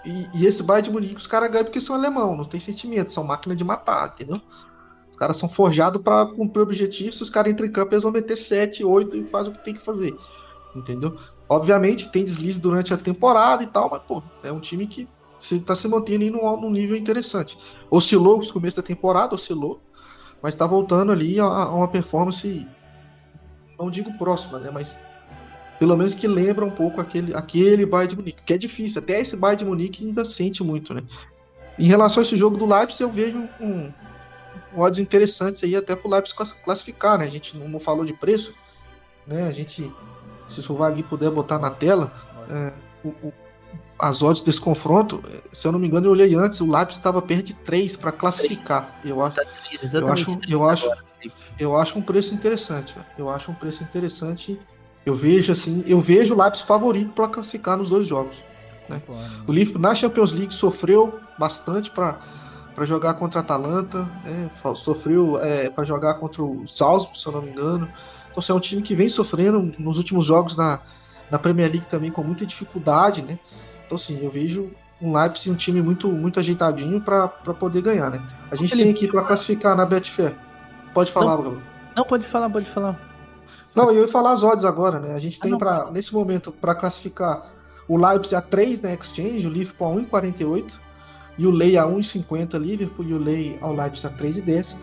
E, 0.05 0.29
e 0.35 0.47
esse 0.47 0.63
Bayern 0.63 0.89
de 0.89 0.93
Munique 0.93 1.15
os 1.15 1.27
caras 1.27 1.51
ganham 1.51 1.65
porque 1.65 1.81
são 1.81 1.95
alemão, 1.95 2.37
não 2.37 2.45
tem 2.45 2.59
sentimento, 2.59 3.13
são 3.13 3.25
máquina 3.25 3.55
de 3.55 3.65
matar, 3.65 4.09
entendeu? 4.09 4.41
Caras 5.23 5.37
são 5.37 5.49
forjados 5.49 6.03
para 6.03 6.27
cumprir 6.27 6.59
o 6.59 6.65
objetivo. 6.65 7.13
Se 7.13 7.23
os 7.23 7.31
caras 7.31 7.53
entram 7.53 7.65
em 7.65 7.71
campo, 7.71 7.95
eles 7.95 8.03
vão 8.03 8.11
meter 8.11 8.37
7, 8.37 8.85
8 8.85 9.19
e 9.19 9.29
fazem 9.29 9.53
o 9.53 9.55
que 9.55 9.63
tem 9.63 9.73
que 9.73 9.81
fazer. 9.81 10.13
Entendeu? 10.75 11.17
Obviamente, 11.49 12.11
tem 12.11 12.25
deslize 12.25 12.61
durante 12.61 12.93
a 12.93 12.97
temporada 12.97 13.63
e 13.63 13.69
tal, 13.69 13.89
mas, 13.89 14.03
pô, 14.03 14.21
é 14.43 14.51
um 14.51 14.59
time 14.59 14.85
que 14.85 15.09
está 15.39 15.77
se 15.77 15.87
mantendo 15.87 16.25
aí 16.25 16.31
num, 16.31 16.61
num, 16.61 16.71
nível 16.73 16.97
interessante. 16.97 17.57
Oscilou 17.89 18.37
no 18.37 18.53
começo 18.53 18.79
da 18.79 18.83
temporada, 18.83 19.37
oscilou, 19.37 19.81
mas 20.43 20.55
está 20.55 20.67
voltando 20.67 21.13
ali 21.13 21.39
a, 21.39 21.45
a, 21.45 21.73
uma 21.73 21.87
performance, 21.87 22.67
não 23.79 23.93
digo 23.93 24.13
próxima, 24.19 24.59
né? 24.59 24.73
Mas 24.73 24.99
pelo 25.79 25.97
menos 25.97 26.15
que 26.15 26.27
lembra 26.27 26.65
um 26.65 26.71
pouco 26.73 27.01
aquele, 27.01 27.33
aquele 27.33 27.87
Bayern 27.87 28.11
de 28.11 28.17
Munique, 28.17 28.43
que 28.45 28.55
é 28.55 28.59
difícil. 28.59 29.01
Até 29.01 29.21
esse 29.21 29.37
Bayern 29.37 29.61
de 29.61 29.65
Munique 29.67 30.05
ainda 30.05 30.25
sente 30.25 30.65
muito, 30.65 30.93
né? 30.93 31.03
Em 31.79 31.87
relação 31.87 32.21
a 32.21 32.27
esse 32.27 32.35
jogo 32.35 32.57
do 32.57 32.67
Leipzig, 32.67 33.05
eu 33.05 33.09
vejo 33.09 33.49
um, 33.61 33.93
odds 34.77 34.99
interessantes 34.99 35.63
aí 35.65 35.77
até 35.77 35.95
para 35.95 36.09
o 36.09 36.11
Leipzig 36.11 36.37
classificar, 36.65 37.19
né? 37.19 37.25
A 37.25 37.31
gente 37.31 37.57
não, 37.57 37.79
falou 37.79 38.05
de 38.05 38.13
preço, 38.13 38.55
né? 39.27 39.47
A 39.47 39.53
gente, 39.53 39.93
se 40.49 40.73
o 40.73 40.77
Vagui 40.77 41.03
puder 41.03 41.31
botar 41.31 41.59
na 41.59 41.71
tela, 41.71 42.13
é, 42.49 42.73
o, 43.05 43.09
o, 43.09 43.33
as 43.99 44.23
odds 44.23 44.43
desse 44.43 44.61
confronto, 44.61 45.23
é, 45.29 45.41
se 45.53 45.67
eu 45.67 45.73
não 45.73 45.79
me 45.79 45.87
engano, 45.87 46.07
eu 46.07 46.11
olhei 46.11 46.35
antes, 46.35 46.61
o 46.61 46.71
Leipzig 46.71 46.99
estava 46.99 47.23
perto 47.23 47.47
de 47.47 47.55
3 47.55 47.97
para 47.97 48.13
classificar. 48.13 49.01
Eu 49.05 49.23
acho, 49.23 49.41
eu 49.93 50.09
acho, 50.09 50.39
eu 50.49 50.69
acho, 50.69 50.91
eu 51.59 51.77
acho 51.77 51.99
um 51.99 52.03
preço 52.03 52.35
interessante. 52.35 52.97
Eu 53.17 53.29
acho 53.29 53.51
um 53.51 53.55
preço 53.55 53.83
interessante. 53.83 54.61
Eu 55.05 55.15
vejo 55.15 55.53
assim, 55.53 55.85
eu 55.87 56.01
vejo 56.01 56.35
o 56.35 56.39
Leipzig 56.41 56.67
favorito 56.67 57.13
para 57.13 57.29
classificar 57.29 57.77
nos 57.77 57.89
dois 57.89 58.07
jogos. 58.07 58.45
Né? 58.89 59.01
O 59.47 59.53
Liverpool 59.53 59.81
na 59.81 59.95
Champions 59.95 60.33
League 60.33 60.55
sofreu 60.55 61.21
bastante 61.39 61.91
para 61.91 62.21
para 62.75 62.85
jogar 62.85 63.15
contra 63.15 63.41
a 63.41 63.43
Atalanta, 63.43 64.09
né? 64.25 64.51
sofreu 64.75 65.39
é, 65.43 65.69
para 65.71 65.85
jogar 65.85 66.15
contra 66.15 66.43
o 66.43 66.67
Salzburg, 66.67 67.19
se 67.19 67.27
eu 67.27 67.33
não 67.33 67.43
me 67.43 67.51
engano. 67.51 67.87
Então, 68.31 68.39
assim, 68.39 68.53
é 68.53 68.55
um 68.55 68.61
time 68.61 68.83
que 68.83 68.95
vem 68.95 69.09
sofrendo 69.09 69.75
nos 69.79 69.99
últimos 69.99 70.25
jogos 70.25 70.57
na, 70.57 70.81
na 71.31 71.39
Premier 71.39 71.71
League 71.71 71.87
também 71.87 72.11
com 72.11 72.23
muita 72.23 72.47
dificuldade, 72.47 73.23
né? 73.23 73.39
Então, 73.85 73.97
assim, 73.97 74.19
eu 74.23 74.31
vejo 74.31 74.71
um 75.01 75.17
Leipzig 75.19 75.51
um 75.51 75.55
time 75.55 75.83
muito, 75.83 76.09
muito 76.09 76.39
ajeitadinho 76.39 77.01
para 77.01 77.29
poder 77.29 77.83
ganhar, 77.83 78.11
né? 78.11 78.23
A 78.51 78.57
gente 78.57 78.71
Felipe, 78.71 78.95
tem 78.95 79.07
aqui 79.07 79.13
para 79.13 79.23
classificar 79.25 79.77
na 79.77 79.85
Betfair. 79.85 80.35
Pode 80.95 81.11
falar, 81.11 81.37
não, 81.37 81.63
Não, 81.97 82.05
pode 82.05 82.25
falar, 82.25 82.49
pode 82.49 82.67
falar. 82.67 82.99
Não, 83.75 83.91
eu 83.91 84.03
ia 84.03 84.09
falar 84.09 84.33
as 84.33 84.43
odds 84.43 84.65
agora, 84.65 84.99
né? 85.01 85.15
A 85.15 85.19
gente 85.19 85.39
ah, 85.41 85.43
tem 85.43 85.59
para 85.59 85.91
nesse 85.91 86.15
momento 86.15 86.53
para 86.53 86.75
classificar 86.75 87.51
o 87.89 87.97
Leipzig 87.97 88.35
a 88.35 88.41
3 88.41 88.83
na 88.83 88.95
Exchange, 88.95 89.47
o 89.47 89.51
Liverpool 89.51 89.89
a 89.89 90.21
1,48 90.21 90.79
e 91.39 91.47
o 91.47 91.51
Lei 91.51 91.77
a 91.77 91.85
1,50 91.85 92.59
Liverpool 92.59 93.07
e 93.07 93.15
o 93.15 93.19
Lei 93.19 93.59
ao 93.61 93.75
Leipzig 93.75 94.07
a 94.07 94.11
3,10. 94.11 94.77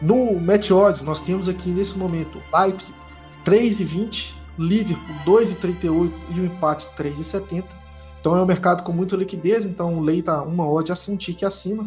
No 0.00 0.38
Match 0.40 0.70
Odds, 0.70 1.02
nós 1.02 1.20
temos 1.20 1.48
aqui 1.48 1.70
nesse 1.70 1.96
momento 1.96 2.40
Leipzig 2.52 2.94
3,20, 3.44 4.34
Liverpool 4.58 5.16
2,38 5.26 6.12
e 6.30 6.40
o 6.40 6.46
empate 6.46 6.88
3,70. 6.96 7.64
Então 8.20 8.36
é 8.36 8.42
um 8.42 8.46
mercado 8.46 8.82
com 8.82 8.92
muita 8.92 9.16
liquidez, 9.16 9.64
então 9.66 9.98
o 9.98 10.00
Lei 10.00 10.20
está 10.20 10.42
uma 10.42 10.68
odd 10.68 10.90
a 10.90 10.94
um 11.08 11.16
tique 11.16 11.44
acima. 11.44 11.84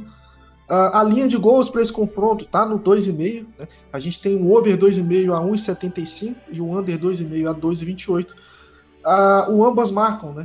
Uh, 0.69 0.91
a 0.93 1.03
linha 1.03 1.27
de 1.27 1.37
gols 1.37 1.69
para 1.69 1.81
esse 1.81 1.91
confronto 1.91 2.43
está 2.43 2.65
no 2.65 2.77
2,5. 2.77 3.45
Né? 3.57 3.67
A 3.91 3.99
gente 3.99 4.21
tem 4.21 4.35
o 4.35 4.51
over 4.51 4.77
2,5 4.77 5.33
a 5.33 5.41
1,75 5.41 6.35
e 6.51 6.61
o 6.61 6.77
under 6.77 6.99
2,5 6.99 7.49
a 7.49 7.55
2,28. 7.55 8.31
Uh, 8.31 9.51
o 9.51 9.65
ambas 9.65 9.89
marcam, 9.89 10.33
né? 10.33 10.43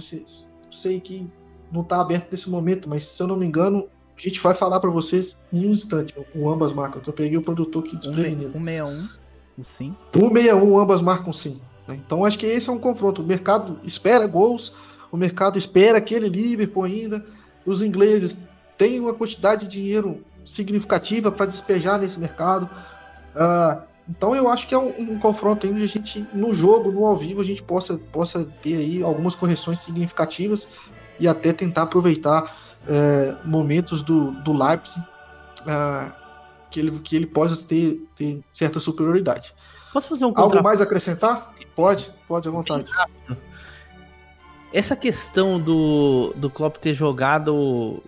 Sei 0.71 1.01
que 1.01 1.29
não 1.73 1.81
está 1.81 2.01
aberto 2.01 2.31
nesse 2.31 2.51
momento, 2.51 2.89
mas 2.89 3.05
se 3.05 3.23
eu 3.23 3.27
não 3.27 3.37
me 3.37 3.47
engano, 3.47 3.89
a 4.17 4.21
gente 4.21 4.41
vai 4.41 4.55
falar 4.55 4.79
para 4.79 4.91
vocês 4.91 5.39
em 5.53 5.67
um 5.67 5.73
instante, 5.73 6.15
o 6.35 6.51
ambas 6.51 6.73
marcam, 6.73 7.01
que 7.01 7.09
eu 7.09 7.15
peguei 7.15 7.37
o 7.39 7.43
produtor 7.43 7.83
aqui 7.83 7.97
desprevenido. 7.97 8.53
161, 8.53 9.09
o 9.59 9.65
sim. 9.65 9.97
161, 10.13 10.79
ambas 10.79 11.01
marcam 11.01 11.33
sim. 11.33 11.61
Né? 11.89 12.01
Então 12.05 12.25
acho 12.25 12.39
que 12.39 12.47
esse 12.47 12.69
é 12.69 12.73
um 12.73 12.79
confronto. 12.79 13.23
O 13.23 13.25
mercado 13.25 13.81
espera 13.85 14.27
gols, 14.27 14.75
o 15.11 15.17
mercado 15.17 15.59
espera 15.59 15.99
aquele 15.99 16.29
Liverpool 16.29 16.85
ainda. 16.85 17.25
Os 17.65 17.83
ingleses 17.83 18.47
têm 18.77 19.01
uma 19.01 19.15
quantidade 19.15 19.67
de 19.67 19.81
dinheiro 19.81 20.23
significativa 20.45 21.33
para 21.33 21.47
despejar 21.47 21.99
nesse 21.99 22.21
mercado. 22.21 22.69
Uh, 23.35 23.83
então 24.09 24.35
eu 24.35 24.49
acho 24.49 24.67
que 24.67 24.75
é 24.75 24.79
um, 24.79 24.93
um, 24.99 25.19
confronto 25.19 25.67
onde 25.67 25.85
a 25.85 25.87
gente, 25.87 26.27
no 26.35 26.53
jogo, 26.53 26.91
no 26.91 27.07
ao 27.07 27.17
vivo, 27.17 27.41
a 27.41 27.45
gente 27.45 27.63
possa, 27.63 27.97
possa 27.97 28.45
ter 28.61 28.77
aí 28.77 29.03
algumas 29.03 29.35
correções 29.35 29.79
significativas 29.79 30.69
e 31.23 31.29
até 31.29 31.53
tentar 31.53 31.83
aproveitar 31.83 32.57
é, 32.87 33.37
momentos 33.45 34.03
do, 34.03 34.33
do 34.43 34.53
Leipzig 34.53 35.07
é, 35.65 36.13
que, 36.69 36.81
ele, 36.81 36.99
que 36.99 37.15
ele 37.15 37.27
possa 37.27 37.65
ter, 37.65 38.05
ter 38.17 38.43
certa 38.53 38.81
superioridade. 38.81 39.55
Posso 39.93 40.09
fazer 40.09 40.25
um 40.25 40.33
contra... 40.33 40.43
Algo 40.43 40.63
mais 40.65 40.81
a 40.81 40.85
acrescentar? 40.85 41.55
Pode, 41.77 42.13
pode 42.27 42.49
à 42.49 42.51
vontade. 42.51 42.87
Essa 44.73 44.97
questão 44.97 45.61
do, 45.61 46.35
do 46.37 46.51
Klopp 46.51 46.77
ter 46.79 46.93
jogado 46.93 48.03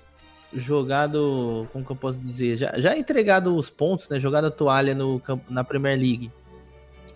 jogado, 0.53 1.69
como 1.73 1.85
que 1.85 1.91
eu 1.91 1.97
posso 1.97 2.21
dizer, 2.21 2.57
já, 2.57 2.73
já 2.77 2.97
entregado 2.97 3.57
os 3.57 3.71
pontos, 3.71 4.09
né, 4.09 4.21
jogado 4.21 4.47
a 4.47 4.51
toalha 4.53 4.95
no, 4.95 5.21
na 5.49 5.65
Premier 5.65 5.99
League, 5.99 6.31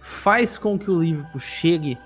faz 0.00 0.58
com 0.58 0.76
que 0.76 0.90
o 0.90 1.00
Liverpool 1.00 1.40
chegue 1.40 1.96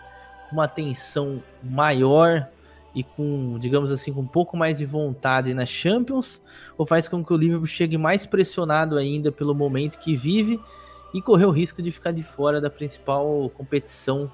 com 0.51 0.57
uma 0.57 0.69
tensão 0.69 1.43
maior 1.63 2.49
e 2.95 3.03
com, 3.03 3.59
digamos 3.59 3.91
assim, 3.91 4.13
com 4.13 4.21
um 4.21 4.27
pouco 4.27 4.57
mais 4.57 4.79
de 4.79 4.85
vontade 4.85 5.55
na 5.55 5.65
Champions, 5.65 6.41
ou 6.77 6.87
faz 6.87 7.09
com 7.09 7.25
que 7.25 7.33
o 7.33 7.37
Liverpool 7.37 7.67
chegue 7.67 7.97
mais 7.97 8.27
pressionado 8.27 8.97
ainda 8.97 9.33
pelo 9.33 9.55
momento 9.55 9.99
que 9.99 10.17
vive 10.17 10.61
e 11.15 11.21
correr 11.21 11.47
o 11.47 11.51
risco 11.51 11.83
de 11.83 11.91
ficar 11.91 12.13
de 12.13 12.23
fora 12.23 12.61
da 12.61 12.71
principal 12.71 13.51
competição 13.51 14.31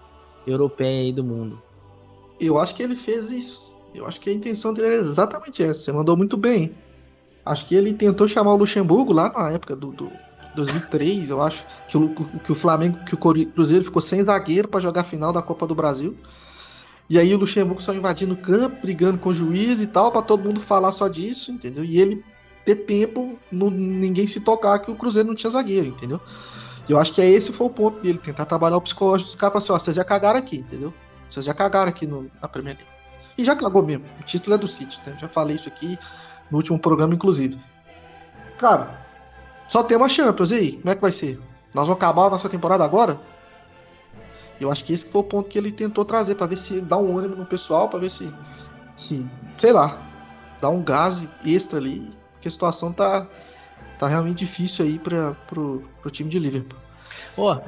europeia 0.46 1.12
do 1.12 1.22
mundo? 1.24 1.62
Eu 2.40 2.59
acho 2.59 2.74
que 2.74 2.82
ele 2.82 2.96
fez 2.96 3.30
isso. 3.30 3.74
Eu 3.94 4.06
acho 4.06 4.20
que 4.20 4.30
a 4.30 4.32
intenção 4.32 4.72
dele 4.72 4.88
era 4.88 4.96
exatamente 4.96 5.62
essa. 5.62 5.80
Você 5.80 5.92
mandou 5.92 6.16
muito 6.16 6.36
bem. 6.36 6.74
Acho 7.44 7.66
que 7.66 7.74
ele 7.74 7.92
tentou 7.94 8.28
chamar 8.28 8.52
o 8.52 8.56
Luxemburgo 8.56 9.12
lá 9.12 9.32
na 9.32 9.50
época 9.50 9.74
do, 9.74 9.90
do 9.92 10.11
2003, 10.54 11.30
eu 11.30 11.40
acho, 11.40 11.64
que 11.88 11.96
o, 11.96 12.14
que 12.40 12.52
o 12.52 12.54
Flamengo, 12.54 12.98
que 13.04 13.14
o 13.14 13.18
Cruzeiro 13.18 13.84
ficou 13.84 14.02
sem 14.02 14.22
zagueiro 14.22 14.68
para 14.68 14.80
jogar 14.80 15.02
a 15.02 15.04
final 15.04 15.32
da 15.32 15.40
Copa 15.40 15.66
do 15.66 15.74
Brasil. 15.74 16.16
E 17.09 17.18
aí 17.18 17.34
o 17.34 17.38
Luxemburgo 17.38 17.80
só 17.80 17.94
invadindo 17.94 18.34
o 18.34 18.36
campo, 18.36 18.82
brigando 18.82 19.18
com 19.18 19.30
o 19.30 19.34
juiz 19.34 19.80
e 19.80 19.86
tal, 19.86 20.12
para 20.12 20.20
todo 20.20 20.44
mundo 20.44 20.61
falar 20.61 20.92
só 20.92 21.09
disso, 21.09 21.50
entendeu? 21.50 21.82
E 21.82 21.98
ele 21.98 22.22
ter 22.64 22.76
tempo, 22.76 23.38
no, 23.50 23.70
ninguém 23.70 24.26
se 24.26 24.40
tocar 24.40 24.78
que 24.80 24.90
o 24.90 24.94
Cruzeiro 24.94 25.28
não 25.28 25.34
tinha 25.34 25.48
zagueiro, 25.48 25.88
entendeu? 25.88 26.20
E 26.86 26.92
eu 26.92 26.98
acho 26.98 27.12
que 27.14 27.22
é 27.22 27.28
esse 27.28 27.50
foi 27.50 27.66
o 27.66 27.70
ponto 27.70 28.00
dele, 28.00 28.18
tentar 28.18 28.44
trabalhar 28.44 28.76
o 28.76 28.80
psicológico 28.80 29.28
dos 29.28 29.36
caras, 29.36 29.64
assim, 29.64 29.72
ó, 29.72 29.78
vocês 29.78 29.96
já 29.96 30.04
cagaram 30.04 30.38
aqui, 30.38 30.59
entendeu? 30.59 30.92
Vocês 31.30 31.46
já 31.46 31.54
cagaram 31.54 31.88
aqui 31.88 32.06
no, 32.06 32.30
na 32.40 32.48
Premier 32.48 32.76
League. 32.76 32.90
E 33.38 33.44
já 33.44 33.56
cagou 33.56 33.82
mesmo, 33.82 34.04
o 34.20 34.22
título 34.22 34.54
é 34.54 34.59
do 34.59 34.68
City, 34.68 35.00
né? 35.06 35.16
já 35.18 35.28
falei 35.28 35.56
isso 35.56 35.68
aqui, 35.68 35.98
no 36.50 36.59
último 36.59 36.78
programa, 36.78 37.14
inclusive. 37.14 37.59
Cara, 38.59 39.06
só 39.66 39.82
tem 39.82 39.96
uma 39.96 40.09
Champions, 40.09 40.50
e 40.50 40.54
aí? 40.54 40.72
Como 40.72 40.90
é 40.90 40.94
que 40.94 41.00
vai 41.00 41.12
ser? 41.12 41.38
Nós 41.74 41.86
vamos 41.86 42.02
acabar 42.02 42.26
a 42.26 42.30
nossa 42.30 42.48
temporada 42.48 42.84
agora? 42.84 43.20
Eu 44.61 44.70
acho 44.70 44.84
que 44.84 44.92
esse 44.92 45.04
foi 45.04 45.20
o 45.20 45.24
ponto 45.24 45.48
que 45.48 45.59
ele 45.59 45.70
tentou 45.70 46.04
trazer, 46.04 46.34
para 46.34 46.46
ver 46.46 46.56
se 46.56 46.80
dá 46.80 46.96
um 46.96 47.16
ânimo 47.16 47.36
no 47.36 47.46
pessoal, 47.46 47.88
para 47.88 48.00
ver 48.00 48.11
se, 48.11 48.32
se, 48.96 49.26
sei 49.56 49.72
lá, 49.72 50.02
dá 50.61 50.68
um 50.68 50.82
gás 50.82 51.28
extra 51.44 51.78
ali, 51.78 52.11
porque 52.32 52.48
a 52.48 52.50
situação 52.50 52.92
tá, 52.92 53.26
tá 53.98 54.09
realmente 54.09 54.38
difícil 54.38 54.84
aí 54.84 54.98
para 54.98 55.32
pro, 55.46 55.82
pro 56.00 56.11
time 56.11 56.28
de 56.28 56.38
Liverpool. 56.38 56.78
Ó, 57.36 57.54
oh, 57.54 57.61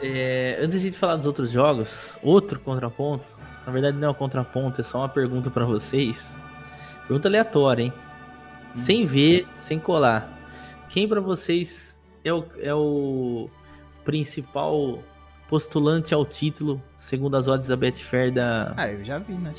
é, 0.00 0.58
antes 0.60 0.80
de 0.80 0.92
falar 0.92 1.16
dos 1.16 1.26
outros 1.26 1.50
jogos, 1.50 2.18
outro 2.22 2.60
contraponto, 2.60 3.34
na 3.66 3.72
verdade 3.72 3.96
não 3.96 4.08
é 4.08 4.10
um 4.10 4.14
contraponto, 4.14 4.80
é 4.80 4.84
só 4.84 4.98
uma 4.98 5.08
pergunta 5.08 5.50
para 5.50 5.64
vocês. 5.64 6.36
Pergunta 7.06 7.28
aleatória, 7.28 7.84
hein? 7.84 7.92
sem 8.74 9.06
ver, 9.06 9.46
sem 9.56 9.78
colar. 9.78 10.28
Quem 10.88 11.08
para 11.08 11.20
vocês 11.20 12.00
é 12.24 12.32
o, 12.32 12.44
é 12.58 12.74
o 12.74 13.48
principal 14.04 15.02
postulante 15.48 16.14
ao 16.14 16.24
título, 16.24 16.82
segundo 16.96 17.36
as 17.36 17.46
odds 17.46 17.68
da 17.68 17.76
Betfair 17.76 18.32
da. 18.32 18.72
Ah, 18.76 18.88
eu 18.88 19.04
já 19.04 19.18
vi, 19.18 19.34
né? 19.34 19.52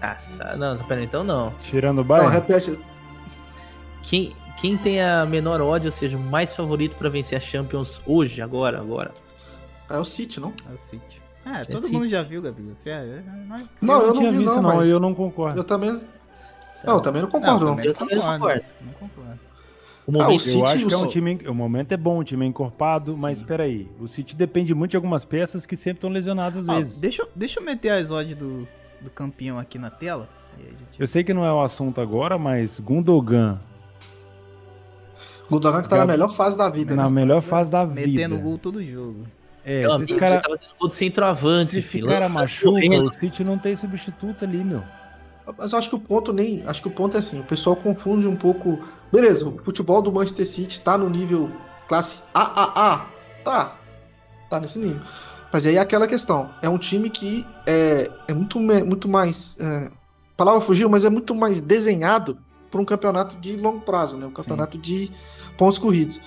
Ah, 0.00 0.14
sabe? 0.14 0.58
não, 0.58 0.78
pera, 0.78 1.02
então 1.02 1.24
não. 1.24 1.52
Tirando 1.62 2.00
o 2.00 2.04
Bayern? 2.04 2.28
Não, 2.28 2.34
repete. 2.34 2.78
Quem, 4.02 4.34
quem 4.60 4.76
tem 4.76 5.02
a 5.02 5.24
menor 5.24 5.60
odd, 5.60 5.86
ou 5.86 5.92
seja, 5.92 6.16
o 6.16 6.20
mais 6.20 6.54
favorito 6.54 6.96
para 6.96 7.08
vencer 7.08 7.38
a 7.38 7.40
Champions 7.40 8.00
hoje, 8.06 8.42
agora, 8.42 8.78
agora? 8.78 9.12
É 9.88 9.98
o 9.98 10.04
City, 10.04 10.40
não? 10.40 10.52
É 10.70 10.74
o 10.74 10.78
City. 10.78 11.22
Ah, 11.44 11.60
é, 11.60 11.64
todo 11.64 11.82
City. 11.82 11.92
mundo 11.92 12.08
já 12.08 12.22
viu, 12.22 12.42
Gabi. 12.42 12.62
Você 12.62 12.90
é... 12.90 12.94
é 12.94 13.24
não, 13.80 14.00
eu, 14.00 14.08
eu 14.08 14.14
não, 14.14 14.22
não 14.22 14.32
vi, 14.32 14.44
não, 14.44 14.62
não, 14.62 14.84
eu 14.84 15.00
não 15.00 15.14
concordo. 15.14 15.58
Eu 15.58 15.64
também. 15.64 16.00
Não, 16.84 16.94
eu 16.94 17.00
também 17.00 17.22
não 17.22 17.30
concordo. 17.30 17.64
Não, 17.64 17.76
também 17.76 17.84
não. 17.84 17.90
Eu 17.90 17.94
também 17.94 18.16
não 18.16 18.32
concordo. 18.32 18.64
Não 18.80 18.92
concordo. 18.92 19.49
O 20.10 20.12
momento, 20.12 20.30
ah, 20.32 20.34
o 20.34 20.40
City, 20.40 20.58
eu 20.58 20.66
acho 20.66 20.86
que 20.86 20.94
é 20.94 20.96
um 20.96 21.06
time. 21.08 21.38
O 21.46 21.54
momento 21.54 21.92
é 21.92 21.96
bom, 21.96 22.18
o 22.18 22.24
time 22.24 22.44
é 22.44 22.48
encorpado, 22.48 23.12
Sim. 23.12 23.20
mas 23.20 23.38
espera 23.38 23.62
aí. 23.62 23.88
O 24.00 24.08
City 24.08 24.34
depende 24.34 24.74
muito 24.74 24.90
de 24.90 24.96
algumas 24.96 25.24
peças 25.24 25.64
que 25.64 25.76
sempre 25.76 25.98
estão 25.98 26.10
lesionadas 26.10 26.68
às 26.68 26.68
ah, 26.68 26.78
vezes. 26.78 26.98
Deixa, 26.98 27.26
deixa 27.34 27.60
eu 27.60 27.64
meter 27.64 27.90
a 27.90 28.00
exode 28.00 28.34
do, 28.34 28.66
do 29.00 29.08
campeão 29.08 29.56
aqui 29.56 29.78
na 29.78 29.88
tela. 29.88 30.28
Gente... 30.58 31.00
Eu 31.00 31.06
sei 31.06 31.22
que 31.22 31.32
não 31.32 31.44
é 31.44 31.52
o 31.52 31.62
assunto 31.62 32.00
agora, 32.00 32.36
mas 32.36 32.80
Gundogan. 32.80 33.60
Gundogan 35.48 35.82
que 35.82 35.88
tá 35.88 35.96
Gab... 35.96 36.08
na 36.08 36.12
melhor 36.12 36.32
fase 36.32 36.58
da 36.58 36.68
vida, 36.68 36.96
Na 36.96 37.04
né? 37.04 37.10
melhor 37.10 37.40
fase 37.40 37.70
da 37.70 37.84
vida. 37.84 38.08
Metendo 38.08 38.40
gol 38.40 38.58
todo 38.58 38.82
jogo. 38.82 39.26
É, 39.64 39.88
se 39.96 40.02
esse 40.02 40.16
cara. 40.16 40.40
Tá 40.40 40.48
gol 40.78 40.88
de 40.88 40.94
centroavante, 40.96 41.70
se 41.70 41.78
esse 41.78 42.02
cara 42.02 42.28
machuca, 42.28 42.80
o 42.80 43.12
City 43.12 43.44
não 43.44 43.58
tem 43.58 43.76
substituto 43.76 44.44
ali, 44.44 44.64
meu. 44.64 44.82
Mas 45.58 45.72
eu 45.72 45.78
acho 45.78 45.88
que 45.88 45.94
o 45.94 46.00
ponto 46.00 46.32
nem. 46.32 46.62
Acho 46.66 46.82
que 46.82 46.88
o 46.88 46.90
ponto 46.90 47.16
é 47.16 47.20
assim, 47.20 47.40
o 47.40 47.44
pessoal 47.44 47.76
confunde 47.76 48.26
um 48.26 48.36
pouco. 48.36 48.78
Beleza, 49.12 49.48
o 49.48 49.58
futebol 49.58 50.00
do 50.00 50.12
Manchester 50.12 50.46
City 50.46 50.80
tá 50.80 50.96
no 50.96 51.08
nível 51.08 51.50
classe 51.88 52.22
AAA. 52.34 53.06
Tá. 53.44 53.76
Tá 54.48 54.60
nesse 54.60 54.78
nível. 54.78 55.00
Mas 55.52 55.66
aí 55.66 55.76
é 55.76 55.80
aquela 55.80 56.06
questão. 56.06 56.50
É 56.62 56.68
um 56.68 56.78
time 56.78 57.10
que 57.10 57.46
é, 57.66 58.10
é 58.28 58.34
muito, 58.34 58.58
muito 58.58 59.08
mais. 59.08 59.56
É, 59.60 59.86
a 59.86 60.36
palavra 60.36 60.60
fugiu, 60.60 60.88
mas 60.88 61.04
é 61.04 61.10
muito 61.10 61.34
mais 61.34 61.60
desenhado 61.60 62.38
para 62.70 62.80
um 62.80 62.84
campeonato 62.84 63.36
de 63.36 63.56
longo 63.56 63.80
prazo, 63.80 64.16
né? 64.16 64.26
Um 64.26 64.32
campeonato 64.32 64.76
Sim. 64.76 64.82
de 64.82 65.12
pontos 65.58 65.78
corridos. 65.78 66.20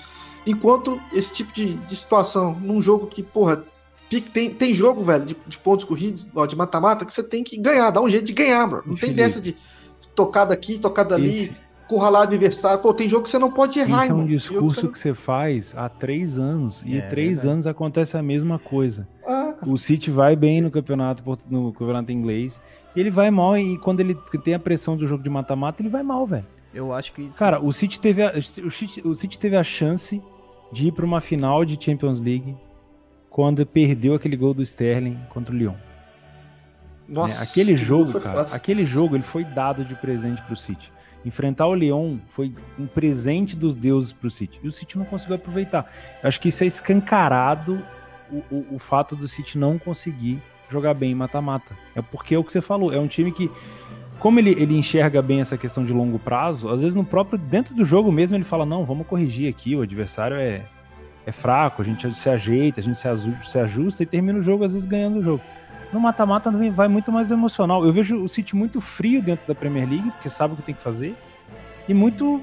Enquanto 0.46 1.00
esse 1.12 1.32
tipo 1.32 1.52
de, 1.54 1.74
de 1.74 1.96
situação, 1.96 2.54
num 2.60 2.82
jogo 2.82 3.06
que, 3.06 3.22
porra, 3.22 3.64
tem, 4.08 4.50
tem 4.50 4.74
jogo, 4.74 5.02
velho, 5.02 5.24
de, 5.24 5.36
de 5.46 5.58
pontos 5.58 5.84
corridos, 5.84 6.26
ó, 6.34 6.46
de 6.46 6.56
mata-mata, 6.56 7.04
que 7.04 7.12
você 7.12 7.22
tem 7.22 7.42
que 7.42 7.56
ganhar, 7.56 7.90
dá 7.90 8.00
um 8.00 8.08
jeito 8.08 8.24
de 8.24 8.32
ganhar, 8.32 8.66
bro. 8.66 8.82
Não 8.86 8.94
tem 8.94 9.12
dessa 9.12 9.40
de 9.40 9.56
tocar 10.14 10.44
daqui, 10.44 10.78
tocar 10.78 11.04
dali, 11.04 11.44
Esse... 11.44 11.56
curralar 11.88 12.22
adversário. 12.22 12.80
Pô, 12.80 12.94
tem 12.94 13.08
jogo 13.08 13.24
que 13.24 13.30
você 13.30 13.38
não 13.38 13.50
pode 13.50 13.78
errar, 13.78 14.04
Isso 14.04 14.12
é 14.12 14.14
um 14.14 14.26
discurso 14.26 14.76
que 14.76 14.82
você, 14.82 14.88
que 14.88 14.98
você, 14.98 15.14
faz 15.14 15.74
há 15.76 15.88
três 15.88 16.38
anos. 16.38 16.82
E 16.86 16.98
é, 16.98 17.02
três 17.02 17.44
anos 17.44 17.66
acontece 17.66 18.16
a 18.16 18.22
mesma 18.22 18.58
coisa. 18.58 19.08
Ah. 19.26 19.54
O 19.66 19.76
City 19.76 20.10
vai 20.10 20.36
bem 20.36 20.60
no 20.60 20.70
campeonato, 20.70 21.22
no 21.50 21.72
campeonato 21.72 22.12
inglês. 22.12 22.60
E 22.94 23.00
ele 23.00 23.10
vai 23.10 23.30
mal, 23.30 23.58
e 23.58 23.78
quando 23.78 24.00
ele 24.00 24.16
tem 24.44 24.54
a 24.54 24.58
pressão 24.58 24.96
do 24.96 25.06
jogo 25.06 25.22
de 25.22 25.30
mata-mata, 25.30 25.82
ele 25.82 25.88
vai 25.88 26.02
mal, 26.02 26.26
velho. 26.26 26.46
Eu 26.72 26.92
acho 26.92 27.12
que. 27.12 27.28
Cara, 27.36 27.60
o 27.60 27.72
City 27.72 27.98
teve 27.98 28.22
a, 28.22 28.32
o 28.36 28.70
City, 28.70 29.02
o 29.06 29.14
City 29.14 29.38
teve 29.38 29.56
a 29.56 29.62
chance 29.62 30.20
de 30.72 30.88
ir 30.88 30.92
para 30.92 31.04
uma 31.04 31.20
final 31.20 31.64
de 31.64 31.82
Champions 31.82 32.18
League 32.18 32.56
quando 33.34 33.66
perdeu 33.66 34.14
aquele 34.14 34.36
gol 34.36 34.54
do 34.54 34.62
Sterling 34.62 35.18
contra 35.28 35.52
o 35.52 35.58
Lyon. 35.58 35.74
Nossa, 37.08 37.42
é, 37.42 37.48
aquele 37.48 37.76
jogo, 37.76 38.20
cara, 38.20 38.42
aquele 38.42 38.86
jogo 38.86 39.16
ele 39.16 39.24
foi 39.24 39.42
dado 39.42 39.84
de 39.84 39.92
presente 39.96 40.40
para 40.40 40.52
o 40.52 40.56
City. 40.56 40.92
Enfrentar 41.24 41.66
o 41.66 41.74
Lyon 41.74 42.18
foi 42.28 42.54
um 42.78 42.86
presente 42.86 43.56
dos 43.56 43.74
deuses 43.74 44.12
para 44.12 44.28
o 44.28 44.30
City. 44.30 44.60
E 44.62 44.68
o 44.68 44.70
City 44.70 44.96
não 44.96 45.04
conseguiu 45.04 45.34
aproveitar. 45.34 45.92
Eu 46.22 46.28
acho 46.28 46.40
que 46.40 46.48
isso 46.48 46.62
é 46.62 46.68
escancarado 46.68 47.84
o, 48.30 48.36
o, 48.54 48.66
o 48.76 48.78
fato 48.78 49.16
do 49.16 49.26
City 49.26 49.58
não 49.58 49.80
conseguir 49.80 50.40
jogar 50.70 50.94
bem 50.94 51.12
mata-mata. 51.12 51.76
É 51.92 52.00
porque 52.00 52.36
é 52.36 52.38
o 52.38 52.44
que 52.44 52.52
você 52.52 52.60
falou, 52.60 52.92
é 52.92 53.00
um 53.00 53.08
time 53.08 53.32
que 53.32 53.50
como 54.20 54.38
ele, 54.38 54.50
ele 54.50 54.78
enxerga 54.78 55.20
bem 55.20 55.40
essa 55.40 55.58
questão 55.58 55.84
de 55.84 55.92
longo 55.92 56.20
prazo, 56.20 56.68
às 56.68 56.82
vezes 56.82 56.94
no 56.94 57.04
próprio 57.04 57.36
dentro 57.36 57.74
do 57.74 57.84
jogo 57.84 58.12
mesmo 58.12 58.36
ele 58.36 58.44
fala: 58.44 58.64
"Não, 58.64 58.84
vamos 58.84 59.08
corrigir 59.08 59.50
aqui, 59.50 59.74
o 59.74 59.82
adversário 59.82 60.36
é 60.36 60.66
é 61.26 61.32
fraco, 61.32 61.82
a 61.82 61.84
gente 61.84 62.12
se 62.14 62.28
ajeita, 62.28 62.80
a 62.80 62.82
gente 62.82 62.98
se 62.98 63.58
ajusta 63.58 64.02
e 64.02 64.06
termina 64.06 64.38
o 64.38 64.42
jogo, 64.42 64.64
às 64.64 64.72
vezes, 64.72 64.86
ganhando 64.86 65.18
o 65.18 65.22
jogo. 65.22 65.42
No 65.92 66.00
mata-mata 66.00 66.50
vai 66.72 66.88
muito 66.88 67.12
mais 67.12 67.30
emocional. 67.30 67.84
Eu 67.84 67.92
vejo 67.92 68.22
o 68.22 68.28
City 68.28 68.56
muito 68.56 68.80
frio 68.80 69.22
dentro 69.22 69.46
da 69.46 69.54
Premier 69.54 69.88
League, 69.88 70.10
porque 70.10 70.28
sabe 70.28 70.54
o 70.54 70.56
que 70.56 70.62
tem 70.62 70.74
que 70.74 70.82
fazer, 70.82 71.16
e 71.88 71.94
muito 71.94 72.42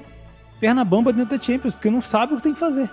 perna 0.60 0.84
bamba 0.84 1.12
dentro 1.12 1.38
da 1.38 1.44
Champions, 1.44 1.74
porque 1.74 1.90
não 1.90 2.02
sabe 2.02 2.34
o 2.34 2.38
que 2.38 2.44
tem 2.44 2.54
que 2.54 2.60
fazer. 2.60 2.90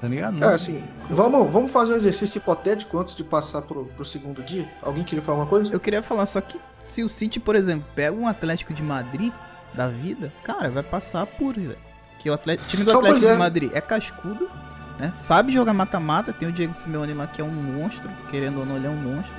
Tá 0.00 0.08
ligado? 0.08 0.34
Não. 0.34 0.50
É, 0.50 0.54
assim, 0.54 0.82
vamos, 1.08 1.50
vamos 1.50 1.70
fazer 1.70 1.92
um 1.92 1.96
exercício 1.96 2.38
hipotético 2.38 2.98
antes 2.98 3.14
de 3.14 3.24
passar 3.24 3.62
pro, 3.62 3.86
pro 3.86 4.04
segundo 4.04 4.42
dia. 4.42 4.68
Alguém 4.82 5.02
queria 5.02 5.22
falar 5.22 5.38
uma 5.38 5.46
coisa? 5.46 5.72
Eu 5.72 5.80
queria 5.80 6.02
falar, 6.02 6.26
só 6.26 6.40
que 6.40 6.60
se 6.80 7.02
o 7.02 7.08
City, 7.08 7.40
por 7.40 7.56
exemplo, 7.56 7.86
pega 7.94 8.14
um 8.14 8.28
Atlético 8.28 8.74
de 8.74 8.82
Madrid 8.82 9.32
da 9.72 9.88
vida, 9.88 10.32
cara, 10.42 10.68
vai 10.68 10.82
passar 10.82 11.24
por, 11.26 11.54
velho. 11.54 11.78
Que 12.18 12.28
o 12.28 12.34
Atlético, 12.34 12.68
time 12.68 12.84
do 12.84 12.90
Atlético 12.90 13.26
é. 13.26 13.32
de 13.32 13.38
Madrid 13.38 13.70
é 13.72 13.80
cascudo, 13.80 14.50
né? 14.98 15.10
Sabe 15.12 15.52
jogar 15.52 15.72
mata-mata, 15.72 16.32
tem 16.32 16.48
o 16.48 16.52
Diego 16.52 16.74
Simeone 16.74 17.14
lá 17.14 17.26
que 17.26 17.40
é 17.40 17.44
um 17.44 17.50
monstro, 17.50 18.08
querendo 18.30 18.60
ou 18.60 18.66
não, 18.66 18.76
ele 18.76 18.86
é 18.86 18.90
um 18.90 18.96
monstro. 18.96 19.36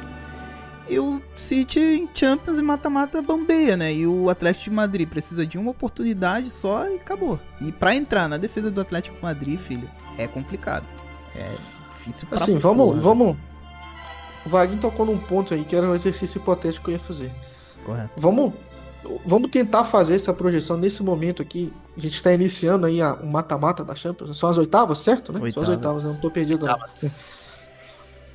E 0.88 1.00
o 1.00 1.20
City 1.36 1.80
em 1.80 2.10
Champions 2.14 2.60
e 2.60 2.62
mata-mata 2.62 3.20
bambeia, 3.22 3.76
né? 3.76 3.92
E 3.92 4.06
o 4.06 4.30
Atlético 4.30 4.66
de 4.66 4.70
Madrid 4.72 5.10
precisa 5.10 5.46
de 5.46 5.58
uma 5.58 5.72
oportunidade 5.72 6.52
só 6.52 6.88
e 6.88 6.96
acabou. 6.98 7.40
E 7.60 7.72
para 7.72 7.96
entrar 7.96 8.30
na 8.30 8.38
defesa 8.38 8.70
do 8.70 8.80
Atlético 8.80 9.16
de 9.16 9.24
Madrid, 9.24 9.60
filho, 9.60 9.90
é 10.18 10.28
complicado. 10.28 10.86
É 11.36 11.56
difícil 11.98 12.28
pra 12.28 12.38
Assim, 12.38 12.58
vamos, 12.58 12.86
porra. 12.90 13.00
vamos. 13.00 13.38
O 14.46 14.50
Vaguinho 14.50 14.80
tocou 14.80 15.08
num 15.08 15.18
ponto 15.18 15.56
aí 15.56 15.64
que 15.64 15.76
era 15.76 15.90
um 15.90 15.96
exercício 15.96 16.38
hipotético 16.38 16.86
que 16.86 16.92
eu 16.92 16.94
ia 16.94 17.00
fazer. 17.00 17.34
Correto. 17.84 18.12
Vamos 18.16 18.54
vamos 19.26 19.50
tentar 19.50 19.84
fazer 19.84 20.16
essa 20.16 20.34
projeção 20.34 20.78
nesse 20.78 21.04
momento 21.04 21.42
aqui. 21.42 21.74
A 21.96 22.00
gente 22.00 22.16
está 22.16 22.34
iniciando 22.34 22.86
aí 22.86 23.02
o 23.02 23.24
um 23.24 23.28
mata-mata 23.28 23.84
da 23.84 23.96
Champions. 23.96 24.38
São 24.38 24.50
as 24.50 24.58
oitavas, 24.58 25.00
certo? 25.00 25.32
Né? 25.32 25.40
Oitavas. 25.42 25.54
São 25.54 25.64
as 25.64 25.70
oitavas, 25.70 26.04
eu 26.04 26.10
não 26.10 26.16
estou 26.16 26.32
perdido. 26.32 26.66
Não. 26.66 26.78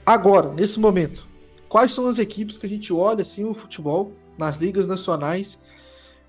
Agora, 0.05 0.53
nesse 0.53 0.81
momento, 0.81 1.29
quais 1.69 1.93
são 1.93 2.07
as 2.07 2.19
equipes 2.19 2.57
que 2.57 2.67
a 2.67 2.69
gente 2.69 2.93
olha 2.93 3.23
assim 3.23 3.45
o 3.45 3.55
futebol 3.55 4.13
nas 4.39 4.57
ligas 4.57 4.87
nacionais 4.87 5.59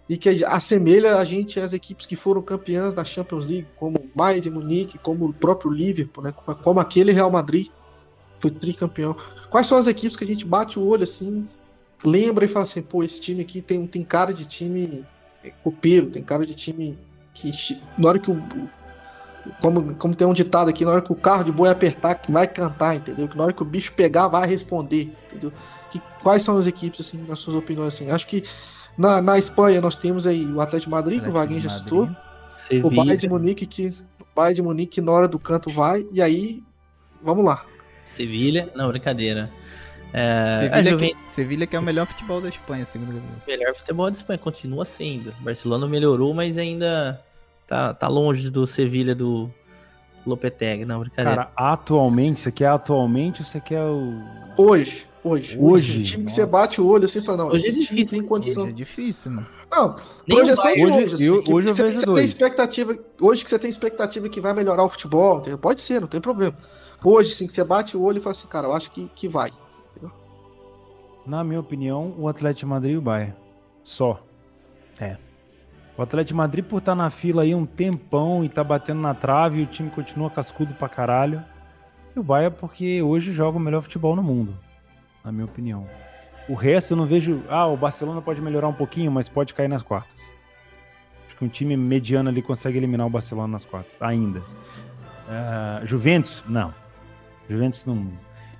e 0.10 0.18
que 0.18 0.44
assemelha 0.44 1.18
a 1.18 1.24
gente 1.24 1.60
às 1.60 1.72
equipes 1.72 2.06
que 2.06 2.18
foram 2.18 2.42
campeãs 2.42 2.94
da 2.94 3.06
Champions 3.06 3.46
League, 3.46 3.68
como 3.78 3.98
o 3.98 4.10
Bayern 4.14 4.42
de 4.42 4.52
Munique, 4.52 4.98
como 4.98 5.26
o 5.26 5.34
próprio 5.34 5.72
Liverpool, 5.72 6.24
né? 6.24 6.34
como 6.62 6.82
aquele 6.82 7.14
Real 7.14 7.32
Madrid 7.32 7.68
foi 8.40 8.52
tricampeão. 8.52 9.16
Quais 9.50 9.68
são 9.68 9.78
as 9.78 9.88
equipes 9.88 10.18
que 10.18 10.24
a 10.26 10.28
gente 10.28 10.46
bate 10.46 10.78
o 10.78 10.86
olho 10.86 11.04
assim, 11.04 11.48
lembra 12.04 12.44
e 12.44 12.48
fala 12.50 12.66
assim, 12.66 12.82
pô, 12.82 13.04
esse 13.04 13.22
time 13.22 13.42
aqui 13.42 13.62
tem, 13.62 13.88
tem 13.88 14.04
cara 14.04 14.34
de 14.34 14.46
time 14.46 15.06
copeiro, 15.64 16.10
tem 16.10 16.22
cara 16.22 16.46
de 16.46 16.56
time 16.56 17.00
que 17.34 17.52
na 17.98 18.10
hora 18.10 18.20
que 18.20 18.30
o 18.30 18.42
como, 19.60 19.96
como 19.96 20.16
tem 20.16 20.28
um 20.28 20.34
ditado 20.34 20.70
aqui, 20.70 20.86
na 20.86 20.92
hora 20.92 21.02
que 21.02 21.12
o 21.12 21.16
carro 21.16 21.44
de 21.44 21.52
boi 21.52 21.70
apertar, 21.70 22.16
que 22.16 22.32
vai 22.32 22.48
cantar, 22.48 22.96
entendeu? 22.96 23.28
Que 23.28 23.38
na 23.38 23.44
hora 23.44 23.54
que 23.54 23.62
o 23.62 23.66
bicho 23.66 23.94
pegar, 23.94 24.28
vai 24.28 24.48
responder, 24.48 25.12
entendeu? 25.26 25.52
Que, 25.90 26.02
quais 26.22 26.44
são 26.44 26.58
as 26.58 26.68
equipes, 26.68 27.02
assim, 27.02 27.24
nas 27.28 27.40
suas 27.40 27.56
opiniões, 27.56 27.96
assim? 27.96 28.12
Acho 28.12 28.28
que 28.28 28.44
na, 28.98 29.22
na 29.22 29.38
Espanha 29.38 29.82
nós 29.82 29.98
temos 29.98 30.28
aí 30.28 30.46
o 30.46 30.62
Atlético 30.62 30.92
Madrid, 30.92 31.18
Atlético 31.20 31.24
que 31.24 31.38
o 31.38 31.42
Vaguinho 31.42 31.62
já 31.62 31.70
citou, 31.70 32.10
Sevilla. 32.46 32.88
o 32.88 32.96
Bayern 32.96 33.18
de 33.18 33.30
Munique, 33.30 33.66
que 33.66 33.88
o 34.20 34.26
Bayern 34.36 34.56
de 34.56 34.62
Munique 34.62 35.02
na 35.02 35.12
hora 35.12 35.28
do 35.28 35.40
canto 35.40 35.70
vai, 35.70 36.06
e 36.12 36.22
aí, 36.22 36.64
vamos 37.22 37.44
lá. 37.44 37.66
Sevilha, 38.06 38.72
não, 38.76 38.90
brincadeira. 38.90 39.52
É, 40.14 40.60
Sevilha, 40.60 40.92
Juventus... 40.92 41.22
que, 41.24 41.30
Sevilha 41.30 41.68
que 41.68 41.76
é 41.76 41.80
o 41.80 41.82
melhor 41.82 42.06
futebol 42.06 42.42
da 42.42 42.50
Espanha, 42.50 42.86
segundo 42.86 43.18
o 43.18 43.22
Melhor 43.48 43.74
futebol 43.76 44.10
da 44.10 44.16
Espanha, 44.16 44.38
continua 44.38 44.86
sendo. 44.86 45.34
Barcelona 45.40 45.88
melhorou, 45.88 46.34
mas 46.34 46.58
ainda 46.58 47.22
tá, 47.66 47.94
tá 47.94 48.08
longe 48.08 48.50
do 48.50 48.68
Sevilha 48.68 49.16
do 49.16 49.50
Lopetegui, 50.26 50.86
não, 50.86 51.00
brincadeira. 51.00 51.46
Cara, 51.46 51.52
atualmente, 51.56 52.40
você 52.40 52.52
quer 52.52 52.68
atualmente 52.68 53.42
ou 53.42 53.46
você 53.46 53.60
quer 53.60 53.84
o. 53.84 54.22
Hoje. 54.58 55.08
Hoje. 55.24 55.58
Hoje. 55.60 56.02
Esse 56.02 56.12
time 56.12 56.26
que 56.26 56.32
você 56.32 56.46
bate 56.48 56.82
o 56.82 56.88
olho 56.88 57.06
assim 57.06 57.20
e 57.20 57.26
fala, 57.26 57.38
não, 57.38 57.48
hoje 57.50 57.68
esse 57.68 57.80
é 57.80 57.84
time 57.84 58.08
tem 58.08 58.24
condição. 58.24 58.64
Hoje 58.64 58.72
é 58.72 58.76
difícil, 58.76 59.32
mano. 59.32 59.48
Não, 59.72 59.96
Nem 60.28 60.38
projeção 60.38 60.74
de 60.74 60.86
hoje. 60.86 61.14
Assim, 61.14 61.24
eu, 61.26 61.44
hoje 61.48 61.68
você, 61.68 61.82
eu 61.82 61.86
vejo 61.86 62.00
você 62.00 62.06
dois. 62.06 62.16
tem 62.18 62.26
expectativa, 62.26 62.98
hoje 63.20 63.44
que 63.44 63.50
você 63.50 63.60
tem 63.60 63.70
expectativa 63.70 64.28
que 64.28 64.42
vai 64.42 64.54
melhorar 64.54 64.84
o 64.84 64.90
futebol, 64.90 65.42
pode 65.62 65.82
ser, 65.82 66.02
não 66.02 66.08
tem 66.08 66.20
problema. 66.20 66.58
Hoje, 67.04 67.32
sim, 67.34 67.48
que 67.48 67.54
você 67.54 67.64
bate 67.64 67.96
o 67.96 68.02
olho 68.02 68.18
e 68.18 68.20
fala 68.20 68.34
assim, 68.34 68.48
cara, 68.48 68.68
eu 68.68 68.74
acho 68.74 68.92
que, 68.92 69.10
que 69.16 69.28
vai. 69.28 69.52
Na 71.26 71.44
minha 71.44 71.60
opinião, 71.60 72.14
o 72.18 72.28
Atlético 72.28 72.70
Madrid 72.70 72.94
e 72.94 72.98
o 72.98 73.02
Bayern. 73.02 73.34
Só. 73.84 74.24
É. 75.00 75.18
O 75.98 76.02
Atlético 76.02 76.38
Madrid, 76.38 76.66
por 76.66 76.78
estar 76.78 76.94
tá 76.94 76.96
na 76.96 77.10
fila 77.10 77.44
aí 77.44 77.54
um 77.54 77.66
tempão 77.66 78.44
e 78.44 78.50
tá 78.50 78.64
batendo 78.64 79.02
na 79.02 79.14
trave, 79.14 79.60
e 79.60 79.64
o 79.64 79.68
time 79.68 79.90
continua 79.90 80.30
cascudo 80.30 80.74
pra 80.74 80.90
caralho. 80.90 81.44
E 82.16 82.20
o 82.20 82.24
Bayern 82.24 82.56
porque 82.60 83.02
hoje 83.02 83.34
joga 83.34 83.58
o 83.58 83.62
melhor 83.62 83.82
futebol 83.82 84.16
no 84.16 84.24
mundo, 84.24 84.58
na 85.24 85.32
minha 85.32 85.46
opinião. 85.46 85.88
O 86.50 86.56
resto 86.56 86.94
eu 86.94 86.98
não 86.98 87.06
vejo. 87.06 87.44
Ah, 87.48 87.68
o 87.68 87.78
Barcelona 87.78 88.22
pode 88.22 88.42
melhorar 88.42 88.68
um 88.68 88.74
pouquinho, 88.74 89.12
mas 89.12 89.30
pode 89.30 89.54
cair 89.54 89.68
nas 89.68 89.84
quartas. 89.84 90.22
Acho 91.26 91.38
que 91.38 91.46
um 91.46 91.48
time 91.48 91.78
mediano 91.78 92.30
ali 92.30 92.42
consegue 92.42 92.78
eliminar 92.78 93.06
o 93.06 93.10
Barcelona 93.10 93.48
nas 93.48 93.64
quartas, 93.64 94.02
ainda. 94.02 94.40
Uh, 94.40 95.86
Juventus, 95.86 96.44
não. 96.48 96.74
Juventus 97.50 97.86
não, 97.86 98.08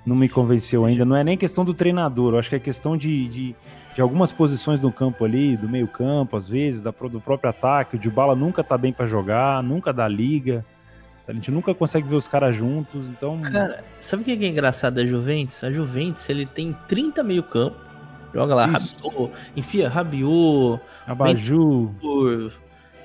não 0.04 0.16
me 0.16 0.28
convenceu 0.28 0.84
ainda. 0.84 1.04
Não 1.04 1.16
é 1.16 1.24
nem 1.24 1.36
questão 1.36 1.64
do 1.64 1.72
treinador, 1.72 2.34
eu 2.34 2.38
acho 2.38 2.48
que 2.48 2.56
é 2.56 2.60
questão 2.60 2.96
de, 2.96 3.28
de, 3.28 3.56
de 3.94 4.02
algumas 4.02 4.32
posições 4.32 4.80
no 4.80 4.92
campo 4.92 5.24
ali, 5.24 5.56
do 5.56 5.68
meio 5.68 5.86
campo, 5.86 6.36
às 6.36 6.48
vezes, 6.48 6.82
da, 6.82 6.90
do 6.90 7.20
próprio 7.20 7.50
ataque. 7.50 7.96
O 7.96 7.98
Dybala 7.98 8.34
nunca 8.34 8.62
tá 8.64 8.76
bem 8.76 8.92
para 8.92 9.06
jogar, 9.06 9.62
nunca 9.62 9.92
dá 9.92 10.06
liga. 10.08 10.64
A 11.26 11.32
gente 11.32 11.50
nunca 11.50 11.72
consegue 11.72 12.08
ver 12.08 12.16
os 12.16 12.26
caras 12.26 12.54
juntos, 12.54 13.06
então... 13.08 13.40
Cara, 13.40 13.84
sabe 13.98 14.22
o 14.22 14.24
que 14.24 14.32
é 14.32 14.48
engraçado 14.48 14.94
da 14.94 15.06
Juventus? 15.06 15.62
A 15.62 15.70
Juventus, 15.70 16.28
ele 16.28 16.44
tem 16.44 16.76
30 16.88 17.22
meio 17.22 17.44
campo, 17.44 17.76
joga 18.34 18.56
lá, 18.56 18.66
Rabiot, 18.66 19.30
enfia 19.56 19.88
Rabiot, 19.88 20.80
Abaju, 21.06 21.94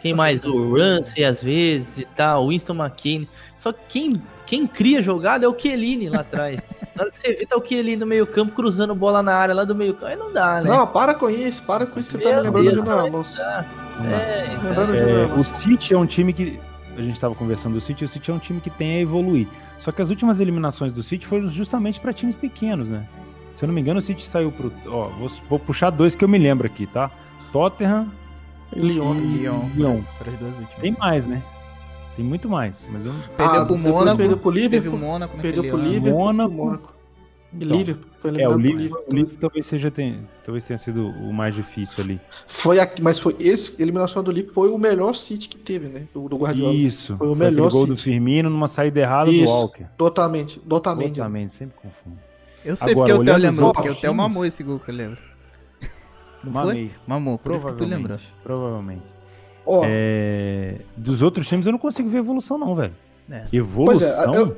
quem 0.01 0.13
mais? 0.13 0.43
O 0.43 0.75
Ramsey 0.77 1.23
às 1.23 1.41
vezes 1.41 1.99
e 1.99 2.05
tal, 2.05 2.49
Winston 2.49 2.73
McKinney. 2.73 3.27
Só 3.57 3.71
que 3.71 3.79
quem, 3.89 4.21
quem 4.45 4.67
cria 4.67 5.01
jogada 5.01 5.45
é 5.45 5.49
o 5.49 5.57
Chiellini 5.57 6.09
lá 6.09 6.21
atrás. 6.21 6.83
você 6.95 7.33
vê 7.33 7.45
tá 7.45 7.57
o 7.57 7.65
Chiellini 7.65 7.97
no 7.97 8.05
meio 8.05 8.27
campo 8.27 8.53
cruzando 8.53 8.93
bola 8.93 9.23
na 9.23 9.33
área 9.33 9.55
lá 9.55 9.63
do 9.63 9.75
meio 9.75 9.93
campo. 9.93 10.07
Aí 10.07 10.15
não 10.15 10.31
dá, 10.31 10.61
né? 10.61 10.69
Não, 10.69 10.87
para 10.87 11.13
com 11.13 11.29
isso, 11.29 11.65
para 11.65 11.85
com 11.85 11.99
isso. 11.99 12.11
Você 12.11 12.19
tá 12.19 12.35
me 12.35 12.41
lembrando 12.41 12.69
do 12.69 12.75
Júnior 12.75 12.97
Ramos. 13.01 13.39
É, 13.39 14.45
é, 14.53 15.33
o 15.35 15.43
City 15.43 15.93
é 15.93 15.97
um 15.97 16.05
time 16.05 16.31
que 16.31 16.59
a 16.95 17.01
gente 17.01 17.13
estava 17.13 17.33
conversando 17.35 17.73
do 17.73 17.81
City, 17.81 18.05
o 18.05 18.09
City 18.09 18.31
é 18.31 18.33
um 18.33 18.39
time 18.39 18.61
que 18.61 18.69
tem 18.69 18.97
a 18.97 18.99
evoluir. 18.99 19.47
Só 19.79 19.91
que 19.91 20.01
as 20.01 20.09
últimas 20.09 20.39
eliminações 20.39 20.93
do 20.93 21.01
City 21.01 21.25
foram 21.25 21.49
justamente 21.49 21.99
para 21.99 22.13
times 22.13 22.35
pequenos, 22.35 22.89
né? 22.89 23.07
Se 23.53 23.63
eu 23.63 23.67
não 23.67 23.73
me 23.73 23.81
engano, 23.81 23.99
o 23.99 24.03
City 24.03 24.23
saiu 24.23 24.51
pro. 24.51 24.71
Ó, 24.85 25.07
vou, 25.09 25.31
vou 25.49 25.59
puxar 25.59 25.89
dois 25.89 26.15
que 26.15 26.23
eu 26.23 26.27
me 26.27 26.37
lembro 26.37 26.67
aqui, 26.67 26.85
tá? 26.85 27.09
Tottenham 27.51 28.07
Lyon. 28.75 29.13
Lyon. 29.13 29.69
Lyon. 29.75 30.01
Para 30.17 30.31
as 30.31 30.37
duas 30.37 30.57
últimas. 30.57 30.81
Tem 30.81 30.95
mais, 30.97 31.25
né? 31.25 31.43
Tem 32.15 32.25
muito 32.25 32.49
mais, 32.49 32.87
mas 32.91 33.05
eu 33.05 33.13
Perdeu 33.35 33.61
ah, 33.61 33.65
pro 33.65 33.77
Mônaco. 33.77 34.17
Perdeu 34.17 34.37
pro 34.37 34.49
Liverpool. 34.49 34.95
o 34.95 34.97
Mônaco 34.97 35.37
perdeu 35.37 35.63
pro 35.63 35.77
Liverpool. 35.77 36.19
Mônaco. 36.19 36.53
Mônaco. 36.53 36.97
Então, 37.53 37.77
Liverpool. 37.77 38.11
Foi 38.19 38.41
é, 38.41 38.49
o 38.49 38.57
Liverpool, 38.57 39.03
o 39.07 39.13
Liverpool 39.13 39.37
talvez 39.39 39.65
seja 39.65 39.89
tem, 39.89 40.27
talvez 40.43 40.63
tenha 40.63 40.77
sido 40.77 41.07
o 41.07 41.31
mais 41.31 41.55
difícil 41.55 42.03
ali. 42.03 42.19
Foi 42.47 42.79
aqui, 42.79 43.01
mas 43.01 43.19
foi 43.19 43.35
esse 43.39 43.79
eliminação 43.81 44.23
do 44.23 44.31
Liverpool 44.31 44.53
foi 44.65 44.69
o 44.73 44.77
melhor 44.77 45.13
City 45.13 45.47
que 45.47 45.57
teve, 45.57 45.87
né? 45.87 46.07
Do, 46.13 46.27
do 46.27 46.37
Guardiola. 46.37 46.73
Isso. 46.73 47.15
Foi 47.17 47.27
o 47.27 47.35
foi 47.35 47.45
melhor 47.45 47.69
gol 47.69 47.81
City. 47.81 47.93
do 47.93 47.97
Firmino 47.97 48.49
numa 48.49 48.67
saída 48.67 48.99
errada 48.99 49.29
Isso, 49.29 49.45
do 49.45 49.49
Walker. 49.49 49.85
Totalmente, 49.95 50.59
totalmente. 50.59 51.13
Totalmente, 51.13 51.53
sempre 51.53 51.77
confundo. 51.81 52.17
Eu 52.65 52.75
sei 52.75 52.91
Agora, 52.91 53.15
porque 53.15 53.21
o 53.21 53.25
Theo 53.25 53.37
lembrou, 53.37 53.73
porque 53.73 53.89
o 53.89 53.95
Theo 53.95 54.13
mamou 54.13 54.43
esse 54.43 54.63
gol 54.63 54.79
que 54.79 54.89
eu 54.89 54.95
lembro. 54.95 55.19
Não 56.47 56.53
Mamei. 56.53 56.89
Foi? 56.89 56.99
Mamou, 57.05 57.37
por 57.37 57.55
isso 57.55 57.65
que 57.65 57.73
tu 57.73 57.85
lembrou. 57.85 58.17
Provavelmente. 58.43 59.03
Oh. 59.65 59.81
É... 59.83 60.79
Dos 60.95 61.21
outros 61.21 61.47
times 61.47 61.65
eu 61.65 61.71
não 61.71 61.79
consigo 61.79 62.09
ver 62.09 62.19
evolução, 62.19 62.57
não, 62.57 62.75
velho. 62.75 62.95
É. 63.29 63.45
Evolução? 63.51 64.33
É, 64.33 64.37
eu... 64.37 64.57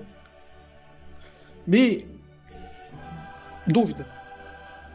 Me. 1.66 2.08
Dúvida. 3.66 4.06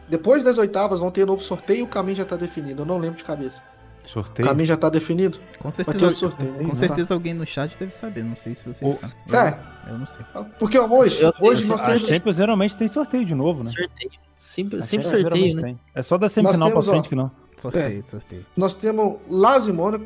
Depois 0.07 0.43
das 0.43 0.57
oitavas 0.57 0.99
vão 0.99 1.11
ter 1.11 1.25
novo 1.25 1.41
sorteio 1.41 1.79
e 1.79 1.83
o 1.83 1.87
caminho 1.87 2.17
já 2.17 2.25
tá 2.25 2.35
definido. 2.35 2.83
Eu 2.83 2.85
não 2.85 2.97
lembro 2.97 3.17
de 3.17 3.23
cabeça. 3.23 3.61
Sorteio? 4.07 4.45
O 4.45 4.49
caminho 4.49 4.67
já 4.67 4.77
tá 4.77 4.89
definido. 4.89 5.39
Com 5.59 5.71
certeza, 5.71 6.07
um 6.07 6.15
sorteio, 6.15 6.69
com 6.69 6.75
certeza 6.75 7.13
alguém 7.13 7.33
no 7.33 7.45
chat 7.45 7.77
deve 7.77 7.91
saber. 7.93 8.23
Não 8.23 8.35
sei 8.35 8.55
se 8.55 8.65
vocês 8.65 8.95
o... 8.95 8.99
sabem. 8.99 9.15
É. 9.31 9.89
Eu, 9.89 9.97
não 9.97 10.05
sei. 10.05 10.19
Porque 10.59 10.79
hoje, 10.79 11.21
eu, 11.21 11.33
hoje 11.39 11.63
eu, 11.63 11.69
nós 11.69 11.81
temos. 11.81 12.07
Champions 12.07 12.35
geralmente 12.37 12.77
tem 12.77 12.87
sorteio 12.87 13.25
de 13.25 13.35
novo, 13.35 13.63
né? 13.63 13.71
Sorteio. 13.71 14.11
Sempre, 14.37 14.81
sempre 14.81 15.07
sorteio, 15.07 15.55
né? 15.55 15.61
Tem. 15.61 15.79
É 15.93 16.01
só 16.01 16.17
da 16.17 16.29
semifinal 16.29 16.69
temos, 16.69 16.85
pra 16.85 16.93
frente 16.93 17.05
ó, 17.05 17.09
que 17.09 17.15
não. 17.15 17.31
Sorteio, 17.57 17.99
é, 17.99 18.01
sorteio. 18.01 18.45
Nós 18.55 18.75
temos 18.75 19.17
Lazio 19.29 19.73
Mônaco, 19.73 20.05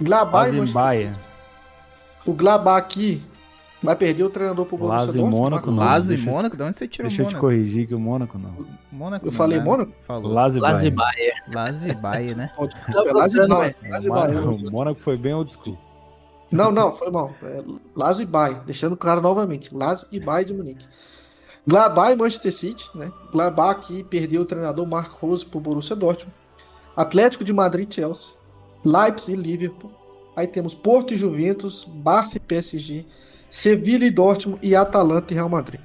Glabá 0.00 0.48
e 0.48 0.52
Manchester 0.52 1.18
O 2.24 2.32
Glabá 2.32 2.76
aqui 2.76 3.22
vai 3.82 3.96
perder 3.96 4.24
o 4.24 4.30
treinador 4.30 4.66
pro 4.66 4.76
Borussia 4.76 5.06
Lazio 5.06 5.12
Dortmund. 5.20 5.36
Mônaco, 5.42 5.70
Lazio 5.70 6.14
e 6.14 6.18
Mônaco? 6.18 6.56
De 6.56 6.62
onde 6.62 6.76
você 6.76 6.88
tirou 6.88 7.08
Deixa 7.08 7.22
Mônaco? 7.22 7.36
eu 7.36 7.38
te 7.38 7.40
corrigir 7.40 7.86
que 7.86 7.94
o 7.94 8.00
Mônaco 8.00 8.38
não. 8.38 8.66
Mônaco 8.90 9.26
eu 9.26 9.32
falei 9.32 9.58
né? 9.58 9.64
Mônaco? 9.64 9.92
Falou. 10.06 10.32
Lazio 10.32 10.60
Lazio 10.60 10.90
Bayer. 10.90 11.34
Lazio 11.54 11.98
Bayer, 11.98 12.36
né? 12.36 12.50
Oh, 12.56 12.66
desculpa, 12.66 13.08
é 13.08 13.12
Lazio 13.12 13.48
Bayer. 13.48 13.76
Lazio 13.88 14.12
Bayer. 14.12 14.48
O 14.48 14.70
Mônaco 14.70 15.00
foi 15.00 15.16
bem 15.16 15.34
old 15.34 15.52
school. 15.52 15.78
Não, 16.50 16.72
não, 16.72 16.94
foi 16.94 17.10
mal. 17.10 17.32
É 17.42 17.62
Lazio 17.94 18.22
e 18.22 18.26
Bayer. 18.26 18.60
Deixando 18.64 18.96
claro 18.96 19.20
novamente. 19.20 19.74
Lazio 19.74 20.06
e 20.10 20.18
Bayer 20.18 20.46
de 20.46 20.54
Munique. 20.54 20.86
Gladbach 21.66 22.12
e 22.12 22.16
Manchester 22.16 22.52
City, 22.52 22.90
né? 22.94 23.12
Gladbach 23.30 23.86
que 23.86 24.02
perdeu 24.02 24.40
o 24.40 24.46
treinador 24.46 24.86
Mark 24.86 25.12
Rose 25.12 25.44
pro 25.44 25.60
Borussia 25.60 25.94
Dortmund. 25.94 26.34
Atlético 26.96 27.44
de 27.44 27.52
Madrid 27.52 27.92
Chelsea. 27.92 28.32
Leipzig 28.84 29.34
e 29.34 29.36
Liverpool. 29.36 29.92
Aí 30.34 30.46
temos 30.46 30.74
Porto 30.74 31.12
e 31.12 31.16
Juventus, 31.16 31.84
Barça 31.84 32.36
e 32.36 32.40
PSG, 32.40 33.04
Sevilha 33.50 34.04
e 34.04 34.10
Dortmund 34.10 34.58
e 34.62 34.74
Atalanta 34.74 35.32
e 35.32 35.36
Real 35.36 35.48
Madrid. 35.48 35.80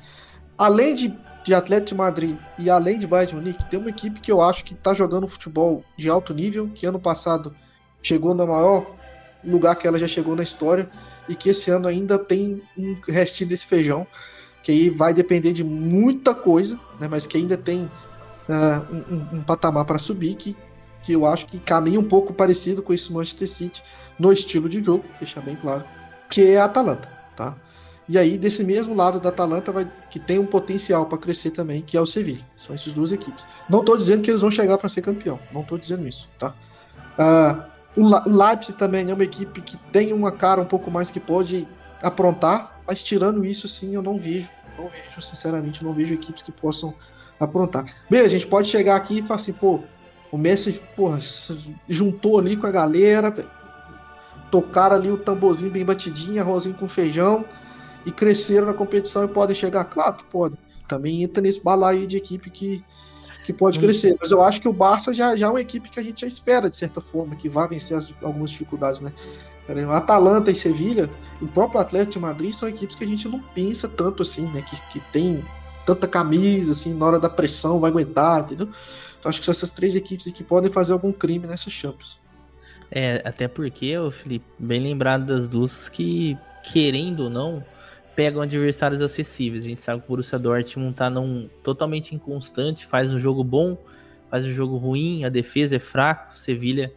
Além 0.57 0.95
de, 0.95 1.17
de 1.45 1.53
Atlético 1.53 1.89
de 1.89 1.95
Madrid 1.95 2.37
e 2.57 2.69
além 2.69 2.97
de 2.97 3.07
Bayern 3.07 3.31
de 3.31 3.35
Munique, 3.35 3.69
tem 3.69 3.79
uma 3.79 3.89
equipe 3.89 4.21
que 4.21 4.31
eu 4.31 4.41
acho 4.41 4.63
que 4.63 4.73
está 4.73 4.93
jogando 4.93 5.27
futebol 5.27 5.83
de 5.97 6.09
alto 6.09 6.33
nível, 6.33 6.69
que 6.73 6.85
ano 6.85 6.99
passado 6.99 7.55
chegou 8.01 8.33
no 8.33 8.45
maior 8.45 8.85
lugar 9.43 9.75
que 9.75 9.87
ela 9.87 9.99
já 9.99 10.07
chegou 10.07 10.35
na 10.35 10.43
história 10.43 10.89
e 11.27 11.35
que 11.35 11.49
esse 11.49 11.69
ano 11.69 11.87
ainda 11.87 12.17
tem 12.17 12.61
um 12.77 12.97
restinho 13.07 13.49
desse 13.49 13.65
feijão, 13.65 14.07
que 14.61 14.71
aí 14.71 14.89
vai 14.89 15.13
depender 15.13 15.51
de 15.51 15.63
muita 15.63 16.33
coisa, 16.33 16.79
né, 16.99 17.07
mas 17.09 17.27
que 17.27 17.37
ainda 17.37 17.57
tem 17.57 17.89
uh, 18.47 18.95
um, 19.13 19.37
um, 19.37 19.43
patamar 19.43 19.85
para 19.85 19.99
subir, 19.99 20.35
que, 20.35 20.55
que 21.01 21.13
eu 21.13 21.25
acho 21.25 21.45
que 21.47 21.59
caminha 21.59 21.99
um 21.99 22.07
pouco 22.07 22.33
parecido 22.33 22.81
com 22.81 22.93
esse 22.93 23.11
Manchester 23.11 23.49
City 23.49 23.83
no 24.17 24.31
estilo 24.31 24.69
de 24.69 24.83
jogo, 24.83 25.03
deixar 25.19 25.41
bem 25.41 25.55
claro, 25.55 25.83
que 26.29 26.41
é 26.41 26.57
a 26.57 26.65
Atalanta, 26.65 27.09
tá? 27.35 27.55
E 28.07 28.17
aí, 28.17 28.37
desse 28.37 28.63
mesmo 28.63 28.93
lado 28.93 29.19
da 29.19 29.29
Atalanta, 29.29 29.71
vai, 29.71 29.89
que 30.09 30.19
tem 30.19 30.37
um 30.37 30.45
potencial 30.45 31.05
para 31.05 31.17
crescer 31.17 31.51
também, 31.51 31.81
que 31.81 31.95
é 31.95 32.01
o 32.01 32.05
Sevilla. 32.05 32.43
São 32.57 32.75
essas 32.75 32.91
duas 32.91 33.11
equipes. 33.11 33.45
Não 33.69 33.79
estou 33.79 33.95
dizendo 33.95 34.21
que 34.21 34.29
eles 34.29 34.41
vão 34.41 34.51
chegar 34.51 34.77
para 34.77 34.89
ser 34.89 35.01
campeão. 35.01 35.39
Não 35.53 35.61
estou 35.61 35.77
dizendo 35.77 36.05
isso, 36.07 36.29
tá? 36.37 36.53
Uh, 37.17 38.01
o 38.01 38.29
Leipzig 38.29 38.77
também 38.77 39.09
é 39.09 39.13
uma 39.13 39.23
equipe 39.23 39.61
que 39.61 39.77
tem 39.91 40.11
uma 40.11 40.31
cara 40.31 40.59
um 40.59 40.65
pouco 40.65 40.91
mais 40.91 41.09
que 41.09 41.19
pode 41.19 41.67
aprontar, 42.01 42.81
mas 42.85 43.01
tirando 43.01 43.45
isso, 43.45 43.69
sim, 43.69 43.95
eu 43.95 44.01
não 44.01 44.17
vejo. 44.17 44.49
Não 44.77 44.89
vejo, 44.89 45.21
sinceramente, 45.21 45.83
não 45.83 45.93
vejo 45.93 46.13
equipes 46.13 46.41
que 46.41 46.51
possam 46.51 46.93
aprontar. 47.39 47.85
Bem, 48.09 48.21
a 48.21 48.27
gente 48.27 48.47
pode 48.47 48.67
chegar 48.67 48.95
aqui 48.95 49.19
e 49.19 49.21
falar 49.21 49.39
assim, 49.39 49.53
pô, 49.53 49.79
o 50.31 50.37
Messi, 50.37 50.81
porra, 50.95 51.19
juntou 51.87 52.39
ali 52.39 52.57
com 52.57 52.67
a 52.67 52.71
galera, 52.71 53.31
tocaram 54.53 54.95
ali 54.95 55.09
o 55.09 55.17
tamborzinho 55.17 55.71
bem 55.71 55.83
batidinho, 55.83 56.39
arrozinho 56.39 56.75
com 56.75 56.87
feijão, 56.87 57.43
e 58.05 58.11
cresceram 58.11 58.67
na 58.67 58.73
competição 58.75 59.23
e 59.23 59.27
podem 59.27 59.55
chegar? 59.55 59.83
Claro 59.85 60.17
que 60.17 60.25
podem. 60.25 60.59
Também 60.87 61.23
entra 61.23 61.41
nesse 61.41 61.59
balaio 61.59 62.05
de 62.05 62.17
equipe 62.17 62.51
que, 62.51 62.85
que 63.43 63.51
pode 63.51 63.79
hum. 63.79 63.81
crescer. 63.81 64.15
Mas 64.21 64.29
eu 64.29 64.43
acho 64.43 64.61
que 64.61 64.67
o 64.67 64.73
Barça 64.73 65.11
já, 65.11 65.35
já 65.35 65.47
é 65.47 65.49
uma 65.49 65.59
equipe 65.59 65.89
que 65.89 65.99
a 65.99 66.03
gente 66.03 66.21
já 66.21 66.27
espera, 66.27 66.69
de 66.69 66.75
certa 66.75 67.01
forma, 67.01 67.35
que 67.35 67.49
vai 67.49 67.67
vencer 67.67 67.97
as, 67.97 68.13
algumas 68.21 68.51
dificuldades, 68.51 69.01
né? 69.01 69.11
Atalanta 69.89 70.51
e 70.51 70.55
Sevilha, 70.55 71.09
o 71.41 71.47
próprio 71.47 71.79
Atlético 71.79 72.11
de 72.11 72.19
Madrid 72.19 72.53
são 72.53 72.69
equipes 72.69 72.95
que 72.95 73.03
a 73.03 73.07
gente 73.07 73.27
não 73.27 73.39
pensa 73.55 73.87
tanto 73.87 74.21
assim, 74.21 74.43
né? 74.53 74.61
Que, 74.61 74.79
que 74.91 74.99
tem 75.11 75.43
tanta 75.83 76.07
camisa, 76.07 76.73
assim, 76.73 76.93
na 76.93 77.07
hora 77.07 77.19
da 77.19 77.29
pressão 77.29 77.79
vai 77.79 77.89
aguentar, 77.89 78.41
entendeu? 78.41 78.69
Então 79.19 79.29
acho 79.29 79.39
que 79.39 79.45
são 79.45 79.51
essas 79.51 79.71
três 79.71 79.95
equipes 79.95 80.31
que 80.31 80.43
podem 80.43 80.71
fazer 80.71 80.93
algum 80.93 81.11
crime 81.11 81.47
nessa 81.47 81.71
Champions. 81.71 82.21
É, 82.95 83.23
até 83.25 83.47
porque, 83.47 83.97
o 83.97 84.11
Felipe, 84.11 84.45
bem 84.59 84.79
lembrado 84.79 85.25
das 85.25 85.47
duas 85.47 85.89
que, 85.89 86.37
querendo 86.61 87.21
ou 87.21 87.29
não, 87.29 87.65
pegam 88.15 88.43
adversários 88.43 89.01
acessíveis. 89.01 89.63
A 89.63 89.67
gente 89.67 89.81
sabe 89.81 90.01
que 90.01 90.05
o 90.05 90.09
Borussia 90.09 90.37
Dortmund 90.37 90.93
tá 90.93 91.09
num 91.09 91.49
totalmente 91.63 92.13
inconstante, 92.13 92.85
faz 92.85 93.11
um 93.11 93.17
jogo 93.17 93.43
bom, 93.43 93.75
faz 94.29 94.45
um 94.45 94.51
jogo 94.51 94.77
ruim, 94.77 95.25
a 95.25 95.29
defesa 95.29 95.77
é 95.77 95.79
fraca, 95.79 96.35
Sevilha 96.35 96.93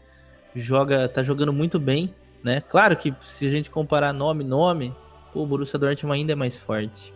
joga, 0.55 1.09
tá 1.09 1.23
jogando 1.23 1.53
muito 1.53 1.79
bem, 1.79 2.15
né? 2.43 2.61
Claro 2.61 2.95
que 2.95 3.15
se 3.23 3.47
a 3.47 3.51
gente 3.51 3.71
comparar 3.71 4.13
nome 4.13 4.45
nome, 4.45 4.95
o 5.35 5.47
Borussia 5.47 5.79
Dortmund 5.79 6.21
ainda 6.21 6.33
é 6.33 6.37
mais 6.37 6.57
forte. 6.57 7.16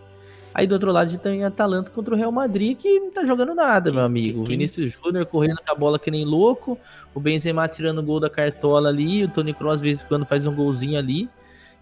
Aí 0.53 0.67
do 0.67 0.73
outro 0.73 0.91
lado 0.91 1.07
a 1.07 1.11
gente 1.11 1.21
tem 1.21 1.45
Atalanta 1.45 1.91
contra 1.91 2.15
o 2.15 2.17
Real 2.17 2.33
Madrid, 2.33 2.77
que 2.77 2.99
não 2.99 3.11
tá 3.11 3.25
jogando 3.25 3.55
nada, 3.55 3.93
meu 3.93 4.05
amigo. 4.05 4.43
O 4.43 4.45
Vinícius 4.45 4.93
Júnior 4.93 5.25
correndo 5.27 5.61
com 5.65 5.73
a 5.73 5.75
bola 5.75 5.99
que 5.99 6.11
nem 6.11 6.25
louco, 6.25 6.79
o 7.15 7.21
Benzema 7.21 7.69
tirando 7.69 7.99
o 7.99 8.03
gol 8.03 8.19
da 8.19 8.29
cartola 8.29 8.89
ali, 8.89 9.25
o 9.25 9.29
Tony 9.29 9.55
Kroos 9.55 9.75
às 9.75 9.81
vezes 9.81 10.03
quando 10.03 10.27
faz 10.27 10.47
um 10.47 10.55
golzinho 10.55 10.99
ali. 10.99 11.29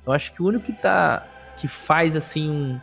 Eu 0.07 0.13
acho 0.13 0.33
que 0.33 0.43
o 0.43 0.47
único 0.47 0.67
que 0.67 0.73
tá 0.73 1.27
que 1.57 1.67
faz 1.67 2.15
assim 2.15 2.49
um, 2.49 2.81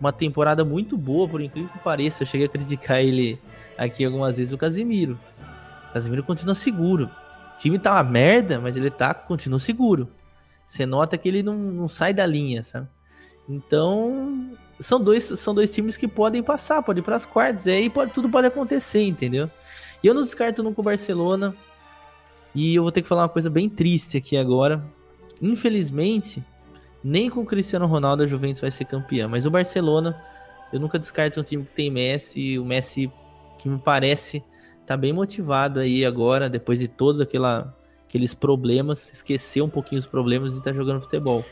uma 0.00 0.12
temporada 0.12 0.64
muito 0.64 0.96
boa, 0.96 1.28
por 1.28 1.40
incrível 1.40 1.70
que 1.70 1.78
pareça, 1.78 2.22
eu 2.22 2.26
cheguei 2.26 2.46
a 2.46 2.50
criticar 2.50 3.00
ele 3.00 3.38
aqui 3.76 4.04
algumas 4.04 4.36
vezes 4.36 4.52
o 4.52 4.58
Casimiro. 4.58 5.18
O 5.90 5.92
Casimiro 5.92 6.22
continua 6.22 6.54
seguro. 6.54 7.10
O 7.54 7.56
time 7.56 7.78
tá 7.78 7.92
uma 7.92 8.04
merda, 8.04 8.60
mas 8.60 8.76
ele 8.76 8.90
tá 8.90 9.12
continua 9.12 9.58
seguro. 9.58 10.08
Você 10.66 10.86
nota 10.86 11.18
que 11.18 11.28
ele 11.28 11.42
não, 11.42 11.56
não 11.56 11.88
sai 11.88 12.14
da 12.14 12.24
linha, 12.24 12.62
sabe? 12.62 12.88
Então, 13.48 14.56
são 14.80 15.00
dois, 15.00 15.24
são 15.24 15.54
dois 15.54 15.72
times 15.72 15.96
que 15.96 16.08
podem 16.08 16.42
passar, 16.42 16.82
podem 16.82 17.00
ir 17.00 17.04
para 17.04 17.16
as 17.16 17.26
quartas, 17.26 17.66
aí 17.66 17.88
pode, 17.88 18.12
tudo 18.12 18.28
pode 18.28 18.46
acontecer, 18.46 19.02
entendeu? 19.02 19.50
E 20.02 20.06
eu 20.06 20.14
não 20.14 20.22
descarto 20.22 20.62
nunca 20.62 20.80
o 20.80 20.84
Barcelona. 20.84 21.54
E 22.54 22.74
eu 22.74 22.82
vou 22.82 22.92
ter 22.92 23.02
que 23.02 23.08
falar 23.08 23.22
uma 23.22 23.28
coisa 23.28 23.50
bem 23.50 23.68
triste 23.68 24.16
aqui 24.16 24.36
agora. 24.36 24.84
Infelizmente, 25.42 26.44
nem 27.02 27.28
com 27.28 27.40
o 27.40 27.46
Cristiano 27.46 27.86
Ronaldo 27.86 28.22
a 28.22 28.26
Juventus 28.26 28.60
vai 28.60 28.70
ser 28.70 28.84
campeã, 28.84 29.26
mas 29.28 29.44
o 29.44 29.50
Barcelona, 29.50 30.20
eu 30.72 30.78
nunca 30.78 30.98
descarto 30.98 31.40
um 31.40 31.42
time 31.42 31.64
que 31.64 31.72
tem 31.72 31.90
Messi, 31.90 32.58
o 32.58 32.64
Messi 32.64 33.10
que 33.58 33.68
me 33.68 33.78
parece 33.78 34.42
tá 34.86 34.96
bem 34.96 35.12
motivado 35.12 35.80
aí 35.80 36.04
agora, 36.04 36.48
depois 36.48 36.78
de 36.78 36.88
todos 36.88 37.20
aquela, 37.20 37.76
aqueles 38.06 38.34
problemas, 38.34 39.12
esquecer 39.12 39.62
um 39.62 39.68
pouquinho 39.68 39.98
os 39.98 40.06
problemas 40.06 40.56
e 40.56 40.62
tá 40.62 40.72
jogando 40.72 41.00
futebol. 41.00 41.44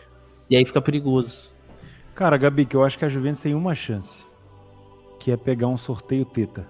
E 0.49 0.57
aí 0.57 0.65
fica 0.65 0.81
perigoso. 0.81 1.52
Cara, 2.15 2.37
Gabi, 2.37 2.67
que 2.67 2.77
eu 2.77 2.85
acho 2.85 2.99
que 2.99 3.05
a 3.05 3.09
Juventus 3.09 3.41
tem 3.41 3.55
uma 3.55 3.75
chance. 3.75 4.25
Que 5.19 5.33
é 5.33 5.37
pegar 5.37 5.69
um 5.69 5.77
sorteio 5.77 6.25
teta. 6.25 6.67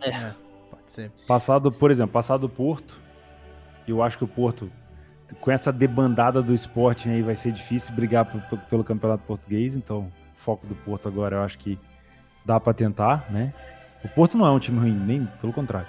É, 0.00 0.10
é 0.10 0.34
pode 0.70 0.92
ser. 0.92 1.10
Passado, 1.26 1.70
por 1.70 1.90
exemplo, 1.90 2.12
passado 2.12 2.44
o 2.44 2.48
Porto. 2.48 2.98
Eu 3.86 4.02
acho 4.02 4.18
que 4.18 4.24
o 4.24 4.28
Porto, 4.28 4.70
com 5.40 5.50
essa 5.50 5.72
debandada 5.72 6.42
do 6.42 6.54
esporte 6.54 7.08
aí, 7.08 7.22
vai 7.22 7.34
ser 7.34 7.52
difícil 7.52 7.94
brigar 7.94 8.26
pelo 8.68 8.84
campeonato 8.84 9.24
português. 9.24 9.76
Então, 9.76 10.00
o 10.00 10.12
foco 10.36 10.66
do 10.66 10.74
Porto 10.74 11.08
agora 11.08 11.36
eu 11.36 11.42
acho 11.42 11.58
que 11.58 11.78
dá 12.44 12.60
para 12.60 12.72
tentar, 12.72 13.30
né? 13.30 13.52
O 14.04 14.08
Porto 14.08 14.38
não 14.38 14.46
é 14.46 14.50
um 14.50 14.58
time 14.58 14.78
ruim, 14.78 14.94
nem 14.94 15.26
pelo 15.40 15.52
contrário. 15.52 15.88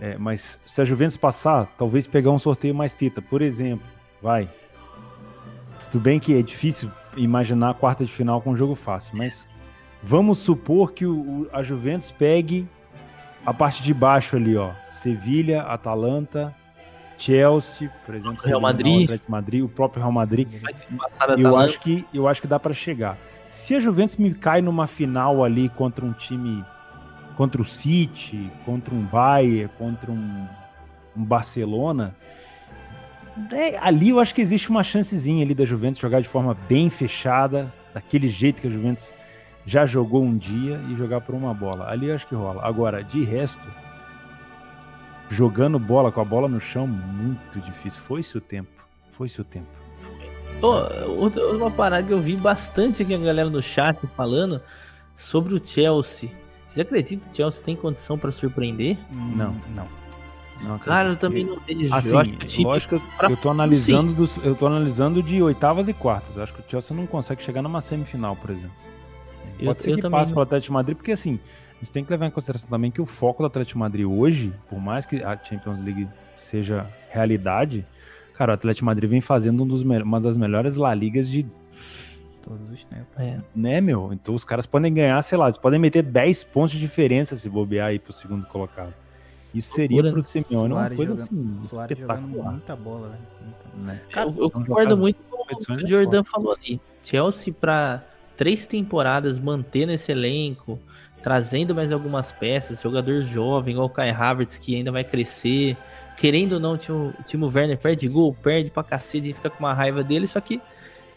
É, 0.00 0.18
mas 0.18 0.58
se 0.66 0.80
a 0.80 0.84
Juventus 0.84 1.16
passar, 1.16 1.66
talvez 1.78 2.06
pegar 2.06 2.30
um 2.30 2.38
sorteio 2.38 2.74
mais 2.74 2.94
teta. 2.94 3.22
Por 3.22 3.42
exemplo, 3.42 3.86
vai. 4.20 4.50
Tudo 5.90 6.02
bem 6.02 6.18
que 6.18 6.36
é 6.36 6.42
difícil 6.42 6.90
imaginar 7.16 7.70
a 7.70 7.74
quarta 7.74 8.04
de 8.04 8.12
final 8.12 8.40
com 8.40 8.50
um 8.50 8.56
jogo 8.56 8.74
fácil, 8.74 9.16
mas 9.16 9.48
vamos 10.02 10.38
supor 10.38 10.92
que 10.92 11.06
o, 11.06 11.48
a 11.52 11.62
Juventus 11.62 12.10
pegue 12.10 12.68
a 13.44 13.52
parte 13.52 13.82
de 13.82 13.92
baixo 13.92 14.36
ali, 14.36 14.56
ó. 14.56 14.72
Sevilha, 14.88 15.62
Atalanta, 15.62 16.54
Chelsea, 17.18 17.90
por 18.04 18.14
exemplo, 18.14 18.44
Real 18.44 18.60
Madrid, 18.60 19.20
Madrid, 19.28 19.62
o 19.62 19.68
próprio 19.68 20.00
Real 20.00 20.12
Madrid. 20.12 20.48
Eu 21.38 21.56
acho 21.56 21.80
que 21.80 22.06
eu 22.12 22.28
acho 22.28 22.40
que 22.40 22.48
dá 22.48 22.58
para 22.58 22.74
chegar. 22.74 23.16
Se 23.48 23.74
a 23.76 23.80
Juventus 23.80 24.16
me 24.16 24.34
cai 24.34 24.60
numa 24.60 24.86
final 24.86 25.44
ali 25.44 25.68
contra 25.68 26.04
um 26.04 26.12
time 26.12 26.64
contra 27.36 27.60
o 27.60 27.64
City, 27.64 28.50
contra 28.64 28.94
um 28.94 29.02
Bayern, 29.02 29.70
contra 29.76 30.10
um, 30.10 30.46
um 31.16 31.24
Barcelona, 31.24 32.14
é, 33.52 33.76
ali 33.78 34.10
eu 34.10 34.20
acho 34.20 34.34
que 34.34 34.40
existe 34.40 34.70
uma 34.70 34.82
chancezinha 34.82 35.44
ali 35.44 35.54
da 35.54 35.64
Juventus 35.64 36.00
jogar 36.00 36.20
de 36.20 36.28
forma 36.28 36.54
bem 36.68 36.88
fechada, 36.88 37.72
daquele 37.92 38.28
jeito 38.28 38.60
que 38.62 38.68
a 38.68 38.70
Juventus 38.70 39.12
já 39.66 39.86
jogou 39.86 40.22
um 40.22 40.36
dia 40.36 40.80
e 40.90 40.94
jogar 40.94 41.20
por 41.20 41.34
uma 41.34 41.52
bola. 41.52 41.88
Ali 41.90 42.08
eu 42.08 42.14
acho 42.14 42.26
que 42.26 42.34
rola. 42.34 42.62
Agora, 42.64 43.02
de 43.02 43.24
resto, 43.24 43.66
jogando 45.28 45.78
bola 45.78 46.12
com 46.12 46.20
a 46.20 46.24
bola 46.24 46.48
no 46.48 46.60
chão, 46.60 46.86
muito 46.86 47.60
difícil. 47.60 48.00
Foi-se 48.00 48.36
o 48.36 48.40
tempo. 48.40 48.70
Foi-se 49.12 49.40
o 49.40 49.44
tempo. 49.44 49.68
outra, 51.18 51.44
uma 51.52 51.70
parada 51.70 52.06
que 52.06 52.12
eu 52.12 52.20
vi 52.20 52.36
bastante 52.36 53.02
aqui 53.02 53.14
a 53.14 53.18
galera 53.18 53.48
no 53.48 53.62
chat 53.62 53.98
falando 54.16 54.60
sobre 55.16 55.54
o 55.54 55.64
Chelsea. 55.64 56.30
Você 56.66 56.82
acredita 56.82 57.26
que 57.26 57.32
o 57.32 57.36
Chelsea 57.36 57.64
tem 57.64 57.76
condição 57.76 58.18
para 58.18 58.32
surpreender? 58.32 58.98
Não, 59.10 59.54
não. 59.74 60.03
Não 60.62 60.78
Cara, 60.78 61.10
eu 61.10 61.16
também 61.16 61.44
não 61.44 61.58
vejo. 61.60 61.94
Assim, 61.94 62.10
eu 62.10 62.18
acho 62.18 62.30
que 62.32 62.62
lógico, 62.62 63.02
pra... 63.16 63.30
eu 63.30 63.36
tô 63.36 63.50
analisando 63.50 64.14
dos, 64.14 64.36
eu 64.38 64.54
tô 64.54 64.66
analisando 64.66 65.22
de 65.22 65.42
oitavas 65.42 65.88
e 65.88 65.92
quartas. 65.92 66.36
Eu 66.36 66.42
acho 66.42 66.54
que 66.54 66.60
o 66.60 66.64
Chelsea 66.66 66.96
não 66.96 67.06
consegue 67.06 67.42
chegar 67.42 67.60
numa 67.62 67.80
semifinal, 67.80 68.36
por 68.36 68.50
exemplo. 68.50 68.74
Sim. 69.32 69.64
Pode 69.66 69.78
eu, 69.80 69.94
ser 69.94 70.00
que 70.00 70.08
passe 70.08 70.30
não... 70.30 70.34
pro 70.34 70.42
Atlético 70.42 70.70
de 70.70 70.72
Madrid, 70.72 70.96
porque 70.96 71.12
assim, 71.12 71.38
a 71.76 71.78
gente 71.80 71.92
tem 71.92 72.04
que 72.04 72.10
levar 72.10 72.26
em 72.26 72.30
consideração 72.30 72.70
também 72.70 72.90
que 72.90 73.00
o 73.00 73.06
foco 73.06 73.42
do 73.42 73.46
Atlético 73.46 73.74
de 73.74 73.78
Madrid 73.78 74.06
hoje, 74.06 74.52
por 74.68 74.80
mais 74.80 75.04
que 75.04 75.22
a 75.22 75.36
Champions 75.36 75.80
League 75.80 76.08
seja 76.36 76.88
realidade, 77.10 77.86
cara, 78.34 78.52
o 78.52 78.54
Atlético 78.54 78.82
de 78.82 78.86
Madrid 78.86 79.10
vem 79.10 79.20
fazendo 79.20 79.62
um 79.62 79.66
dos, 79.66 79.82
uma 79.82 80.20
das 80.20 80.36
melhores 80.36 80.76
La 80.76 80.94
Ligas 80.94 81.28
de 81.28 81.46
todos 82.42 82.70
os 82.70 82.84
tempos. 82.84 83.18
É. 83.18 83.40
Né, 83.54 83.80
meu? 83.80 84.12
Então 84.12 84.34
os 84.34 84.44
caras 84.44 84.66
podem 84.66 84.92
ganhar, 84.92 85.20
sei 85.22 85.36
lá, 85.36 85.46
eles 85.46 85.56
podem 85.56 85.78
meter 85.78 86.02
10 86.02 86.44
pontos 86.44 86.72
de 86.72 86.78
diferença 86.78 87.36
se 87.36 87.48
bobear 87.48 87.88
aí 87.88 87.98
pro 87.98 88.12
segundo 88.12 88.46
colocado. 88.46 88.94
Isso 89.54 89.74
seria 89.74 90.02
para 90.02 90.20
o 90.20 90.24
Simeone 90.24 90.74
uma 90.74 90.88
coisa 90.90 91.16
jogando, 91.16 91.22
assim, 91.22 91.58
Suárez 91.58 91.98
espetacular. 91.98 92.50
muita 92.50 92.76
bola, 92.76 93.08
né? 93.08 93.18
Né? 93.76 94.00
Cara, 94.10 94.28
eu, 94.28 94.36
eu 94.38 94.50
concordo 94.50 94.96
muito 94.96 95.18
com 95.28 95.42
o 95.42 95.46
que 95.46 95.72
o 95.72 95.74
é 95.74 95.86
Jordan 95.86 96.20
é 96.20 96.24
falou 96.24 96.54
ali. 96.54 96.80
Chelsea 97.02 97.52
para 97.52 98.04
três 98.36 98.66
temporadas 98.66 99.38
manter 99.38 99.86
nesse 99.86 100.12
elenco, 100.12 100.78
trazendo 101.22 101.74
mais 101.74 101.92
algumas 101.92 102.32
peças, 102.32 102.80
jogador 102.80 103.22
jovem, 103.22 103.72
igual 103.72 103.86
o 103.86 103.90
Kai 103.90 104.10
Havertz, 104.10 104.58
que 104.58 104.76
ainda 104.76 104.92
vai 104.92 105.04
crescer. 105.04 105.76
Querendo 106.16 106.54
ou 106.54 106.60
não, 106.60 106.74
o 106.74 106.78
Timo, 106.78 107.14
Timo 107.26 107.46
Werner 107.52 107.78
perde 107.78 108.08
gol, 108.08 108.34
perde 108.34 108.70
pra 108.70 108.84
cacete 108.84 109.30
e 109.30 109.34
fica 109.34 109.50
com 109.50 109.58
uma 109.58 109.74
raiva 109.74 110.04
dele, 110.04 110.26
só 110.26 110.40
que 110.40 110.60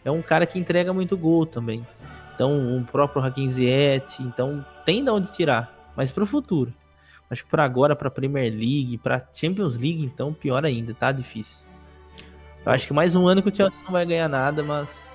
é 0.04 0.12
um 0.12 0.22
cara 0.22 0.46
que 0.46 0.58
entrega 0.58 0.94
muito 0.94 1.16
gol 1.16 1.46
também. 1.46 1.86
Então, 2.34 2.78
o 2.78 2.84
próprio 2.86 3.22
Hakim 3.24 3.48
Ziyech, 3.50 4.22
então 4.22 4.66
tem 4.86 5.04
de 5.04 5.10
onde 5.10 5.32
tirar, 5.34 5.92
mas 5.96 6.12
pro 6.12 6.26
futuro. 6.26 6.74
Acho 7.30 7.44
que 7.44 7.49
para 7.49 7.64
agora, 7.64 7.95
para 7.95 8.10
Premier 8.10 8.52
League, 8.52 8.98
para 8.98 9.28
Champions 9.34 9.78
League, 9.78 10.04
então 10.04 10.34
pior 10.34 10.66
ainda, 10.66 10.94
tá 10.94 11.12
difícil. 11.12 11.68
Eu 12.66 12.72
acho 12.72 12.88
que 12.88 12.94
mais 12.94 13.16
um 13.16 13.28
ano 13.28 13.41
que 13.41 13.49
o 13.49 13.56
Chelsea 13.56 13.80
não 13.84 13.91
vai 13.91 14.06
ganhar 14.06 14.30
nada, 14.30 14.64
mas 14.64 15.12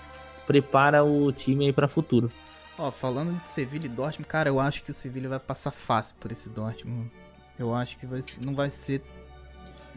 prepara 0.47 1.05
o 1.05 1.33
time 1.33 1.67
aí 1.67 1.73
para 1.73 1.89
futuro. 1.89 2.31
Ó, 2.79 2.91
falando 2.91 3.39
de 3.39 3.47
Sevilla 3.47 3.87
e 3.87 3.89
Dortmund, 3.89 4.27
cara, 4.27 4.49
eu 4.49 4.59
acho 4.59 4.83
que 4.83 4.91
o 4.91 4.95
Sevilla 4.95 5.29
vai 5.29 5.39
passar 5.39 5.71
fácil 5.71 6.17
por 6.19 6.33
esse 6.33 6.49
Dortmund. 6.49 7.11
Eu 7.59 7.75
acho 7.75 7.99
que 7.99 8.07
vai, 8.07 8.21
não 8.41 8.55
vai 8.55 8.71
ser 8.71 9.03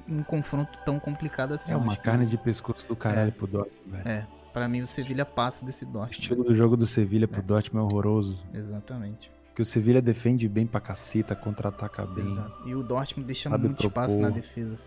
um 0.10 0.22
confronto 0.22 0.78
tão 0.86 1.00
complicado 1.00 1.54
assim. 1.54 1.72
É 1.72 1.76
uma 1.78 1.96
carne 1.96 2.26
que... 2.26 2.32
de 2.32 2.38
pescoço 2.38 2.88
do 2.88 2.96
caralho 2.96 3.30
é. 3.30 3.32
pro 3.32 3.48
Dortmund, 3.48 3.90
velho. 3.90 4.08
É. 4.08 4.28
Para 4.54 4.70
mim, 4.70 4.82
o 4.82 4.88
Sevilha 4.88 5.26
passa 5.26 5.66
desse 5.66 5.84
O 5.84 5.88
Dortmund. 5.88 6.22
estilo 6.22 6.44
do 6.44 6.54
jogo 6.54 6.78
do 6.78 6.88
Sevilha 6.88 7.28
pro 7.28 7.40
É. 7.40 7.44
Dortmund 7.44 7.84
é 7.84 7.94
horroroso. 7.94 8.42
Exatamente. 8.54 9.32
Porque 9.56 9.61
o 9.61 9.65
Sevilha 9.65 10.02
defende 10.02 10.49
bem 10.49 10.68
pra 10.68 10.82
caceta, 10.82 11.34
contra-ataca 11.34 12.06
bem. 12.06 12.27
Exato. 12.27 12.68
E 12.68 12.76
o 12.76 12.84
Dortmund 12.84 13.26
deixa 13.26 13.49
Sabe 13.49 13.68
muito 13.68 13.88
espaço 13.88 14.15
propor. 14.15 14.30
na 14.30 14.36
defesa. 14.36 14.77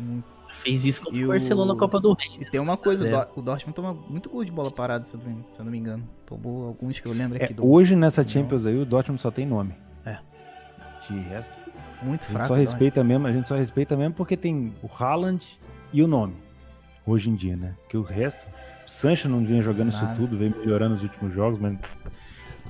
Muito. 0.00 0.36
Fez 0.52 0.84
isso 0.84 1.00
contra 1.00 1.16
E 1.16 1.24
o 1.24 1.28
Barcelona 1.28 1.72
na 1.74 1.78
Copa 1.78 2.00
do 2.00 2.12
Rei. 2.12 2.38
E 2.40 2.50
tem 2.50 2.58
uma 2.60 2.76
coisa, 2.76 3.04
o, 3.04 3.06
Zero. 3.06 3.18
Dor- 3.24 3.38
o 3.38 3.40
Dortmund 3.42 3.76
toma 3.76 3.94
muito 3.94 4.28
gol 4.28 4.44
de 4.44 4.50
bola 4.50 4.68
parada, 4.68 5.04
se 5.04 5.14
eu 5.14 5.20
não, 5.24 5.44
se 5.48 5.60
eu 5.60 5.64
não 5.64 5.70
me 5.70 5.78
engano. 5.78 6.02
Tomou 6.26 6.66
alguns 6.66 6.98
que 6.98 7.06
eu 7.06 7.12
lembro 7.12 7.38
É, 7.40 7.44
aqui 7.44 7.54
do. 7.54 7.64
hoje 7.64 7.94
nessa 7.94 8.22
Não. 8.22 8.28
Champions 8.28 8.66
aí, 8.66 8.76
o 8.76 8.84
Dortmund 8.84 9.20
só 9.22 9.30
tem 9.30 9.46
nome. 9.46 9.74
É. 10.04 10.18
De 11.08 11.16
resto, 11.20 11.56
Muito 12.02 12.22
a 12.24 12.26
gente 12.26 12.32
fraco. 12.32 12.48
só 12.48 12.54
respeita 12.54 13.04
mesmo, 13.04 13.28
a 13.28 13.32
gente 13.32 13.46
só 13.46 13.54
respeita 13.54 13.96
mesmo 13.96 14.14
porque 14.14 14.36
tem 14.36 14.74
o 14.82 14.88
Haaland 14.92 15.46
e 15.92 16.02
o 16.02 16.08
nome. 16.08 16.34
Hoje 17.06 17.30
em 17.30 17.36
dia, 17.36 17.56
né? 17.56 17.76
Porque 17.82 17.96
o 17.96 18.02
resto, 18.02 18.44
o 18.84 18.90
Sancho 18.90 19.28
não 19.28 19.44
vinha 19.44 19.62
jogando 19.62 19.92
Nada. 19.92 20.04
isso 20.12 20.20
tudo, 20.20 20.36
veio 20.36 20.50
melhorando 20.58 20.94
nos 20.94 21.04
últimos 21.04 21.32
jogos, 21.32 21.60
mas 21.60 21.78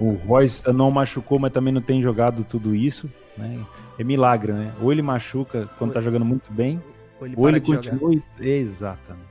o 0.00 0.12
Royce 0.12 0.70
não 0.72 0.90
machucou, 0.90 1.38
mas 1.38 1.52
também 1.52 1.72
não 1.72 1.80
tem 1.82 2.02
jogado 2.02 2.44
tudo 2.44 2.74
isso, 2.74 3.10
né? 3.36 3.58
É 3.98 4.04
milagre, 4.04 4.52
né? 4.52 4.72
Ou 4.80 4.92
ele 4.92 5.02
machuca 5.02 5.68
quando 5.78 5.90
Ou- 5.90 5.94
tá 5.94 6.00
jogando 6.02 6.24
muito 6.24 6.52
bem. 6.52 6.82
Ou 7.18 7.26
ele 7.26 7.34
ou 7.38 7.48
ele 7.48 7.58
jogar. 7.64 7.76
continua 7.90 8.14
e... 8.14 8.22
Exatamente. 8.48 9.26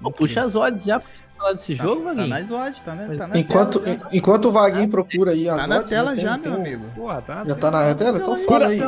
Pô, 0.00 0.10
puxa 0.10 0.42
as 0.42 0.54
odds 0.54 0.84
já 0.84 1.00
pra 1.00 1.08
falar 1.38 1.52
desse 1.54 1.74
Tá- 1.74 1.82
jogo, 1.82 2.02
tá, 2.02 2.08
Vaguinho. 2.08 2.28
nas 2.28 2.50
odds, 2.50 2.80
tá, 2.82 2.94
né? 2.94 3.16
Tá 3.16 3.26
na 3.28 3.38
Enquanto, 3.38 3.80
tela 3.80 3.96
já. 3.98 4.08
enquanto 4.12 4.44
o 4.46 4.50
Vaguinho 4.50 4.88
procura 4.90 5.30
aí 5.30 5.48
as 5.48 5.56
Tá 5.62 5.66
na 5.66 5.76
odds, 5.78 5.88
tela 5.90 6.10
né, 6.10 6.16
tem- 6.16 6.24
já, 6.24 6.38
tem 6.38 6.52
meu 6.52 6.60
amigo. 6.60 6.84
Porra, 6.94 7.22
tá 7.22 7.44
Já 7.48 7.54
tá 7.54 7.70
na 7.70 7.94
tela? 7.94 8.18
Então 8.18 8.38
fala 8.40 8.66
aí. 8.66 8.80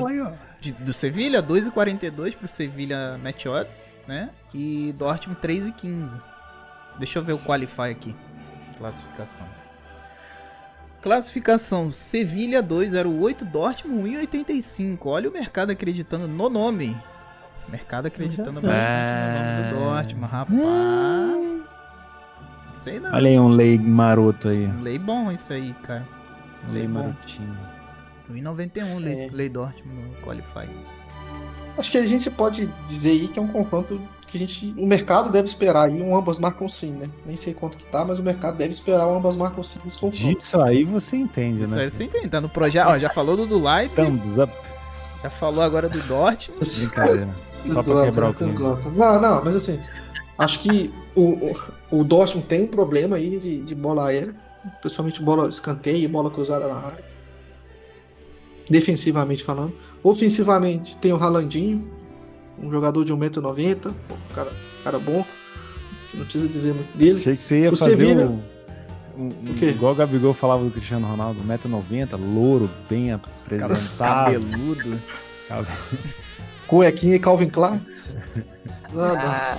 De- 0.60 0.72
do 0.72 0.92
Sevilha, 0.92 1.42
2,42 1.42 2.34
pro 2.34 2.48
Sevilha 2.48 3.18
Match 3.22 3.46
Odds, 3.46 3.94
né? 4.06 4.30
E 4.52 4.94
Dortmund 4.98 5.40
3,15. 5.40 6.18
Deixa 6.98 7.18
eu 7.18 7.24
ver 7.24 7.32
o 7.34 7.38
Qualify 7.38 7.90
aqui. 7.90 8.14
Classificação. 8.76 9.46
Classificação: 11.10 11.92
Sevilha 11.92 12.60
2,08, 12.60 13.44
Dortmund 13.44 14.10
1,85. 14.26 14.98
Olha 15.06 15.30
o 15.30 15.32
mercado 15.32 15.70
acreditando 15.70 16.26
no 16.26 16.50
nome. 16.50 16.96
Mercado 17.68 18.06
acreditando 18.06 18.60
bastante 18.60 19.12
no 19.20 19.38
nome 19.38 19.70
do 19.70 19.78
Dortmund, 19.84 20.32
rapaz. 20.32 21.62
Sei 22.72 22.98
não. 22.98 23.12
Olha 23.14 23.30
aí 23.30 23.38
um 23.38 23.46
lei 23.46 23.78
maroto 23.78 24.48
aí. 24.48 24.66
Um 24.66 24.82
lei 24.82 24.98
bom 24.98 25.30
isso 25.30 25.52
aí, 25.52 25.72
cara. 25.84 26.04
Um 26.68 26.72
lei 26.72 26.82
Lei 26.82 26.88
marotinho. 26.88 27.56
1,91 28.28 28.98
lei, 28.98 29.14
É. 29.14 29.28
lei 29.30 29.48
Dortmund 29.48 30.08
no 30.08 30.16
Qualify. 30.22 30.68
Acho 31.78 31.92
que 31.92 31.98
a 31.98 32.06
gente 32.06 32.28
pode 32.32 32.66
dizer 32.88 33.10
aí 33.10 33.28
que 33.28 33.38
é 33.38 33.42
um 33.42 33.46
confronto 33.46 34.00
que 34.36 34.44
a 34.44 34.46
gente, 34.46 34.74
o 34.78 34.86
mercado 34.86 35.30
deve 35.30 35.46
esperar 35.46 35.88
aí 35.88 36.02
um 36.02 36.16
ambas 36.16 36.38
marcam 36.38 36.68
sim, 36.68 36.92
né? 36.92 37.08
Nem 37.24 37.36
sei 37.36 37.54
quanto 37.54 37.78
que 37.78 37.86
tá, 37.86 38.04
mas 38.04 38.18
o 38.18 38.22
mercado 38.22 38.56
deve 38.56 38.72
esperar 38.72 39.06
um 39.06 39.16
ambas 39.16 39.36
marcam 39.36 39.62
sim. 39.62 39.80
Disso 39.84 40.60
aí 40.60 40.84
você 40.84 41.16
entende, 41.16 41.62
Isso 41.62 41.74
né? 41.74 41.84
aí 41.84 41.90
você 41.90 42.04
entende, 42.04 42.28
tá 42.28 42.40
no 42.40 42.48
projeto. 42.48 42.88
Ó, 42.88 42.98
já 42.98 43.10
falou 43.10 43.36
do, 43.36 43.46
do 43.46 43.62
Leipzig, 43.62 44.10
up. 44.40 44.52
já 45.22 45.30
falou 45.30 45.62
agora 45.62 45.88
do 45.88 46.00
Dortmund. 46.02 46.60
Brincadeira. 46.78 47.34
Só 47.66 47.82
pra 47.82 48.04
quebrar 48.04 48.30
o. 48.30 48.90
Não, 48.90 49.20
não, 49.20 49.44
mas 49.44 49.56
assim, 49.56 49.80
acho 50.38 50.60
que 50.60 50.92
o, 51.14 51.22
o, 51.22 51.56
o 51.90 52.04
Dortmund 52.04 52.46
tem 52.46 52.62
um 52.62 52.68
problema 52.68 53.16
aí 53.16 53.38
de, 53.38 53.62
de 53.62 53.74
bola 53.74 54.08
aérea, 54.08 54.34
principalmente 54.80 55.22
bola 55.22 55.48
escanteio 55.48 56.04
e 56.04 56.08
bola 56.08 56.30
cruzada 56.30 56.66
na 56.68 56.76
área. 56.76 57.04
Defensivamente 58.68 59.44
falando. 59.44 59.72
Ofensivamente, 60.02 60.96
tem 60.98 61.12
o 61.12 61.16
Ralandinho, 61.16 61.88
um 62.58 62.70
jogador 62.70 63.04
de 63.04 63.12
1,90m, 63.12 63.88
um 63.88 64.34
cara, 64.34 64.52
cara 64.84 64.98
bom. 64.98 65.24
Não 66.14 66.24
precisa 66.24 66.48
dizer 66.48 66.72
muito 66.72 66.96
dele. 66.96 67.18
Achei 67.20 67.36
que 67.36 67.42
você 67.42 67.60
ia 67.60 67.70
O 67.70 67.76
fazer 67.76 67.96
Sevilha- 67.96 68.26
um, 68.26 68.42
um- 69.18 69.22
um- 69.24 69.50
O 69.50 69.54
quê? 69.54 69.66
Igual 69.70 69.92
o 69.92 69.96
Gabigol 69.96 70.32
falava 70.32 70.64
do 70.64 70.70
Cristiano 70.70 71.06
Ronaldo, 71.06 71.40
1,90m, 71.42 72.16
louro, 72.16 72.70
bem 72.88 73.12
apresentado. 73.12 73.98
Cabeludo. 73.98 75.00
Cabe- 75.48 75.68
Cuequinha 76.66 77.16
e 77.16 77.18
Calvin 77.18 77.48
Klein. 77.50 77.84
Não. 78.92 79.14
Ah, 79.16 79.58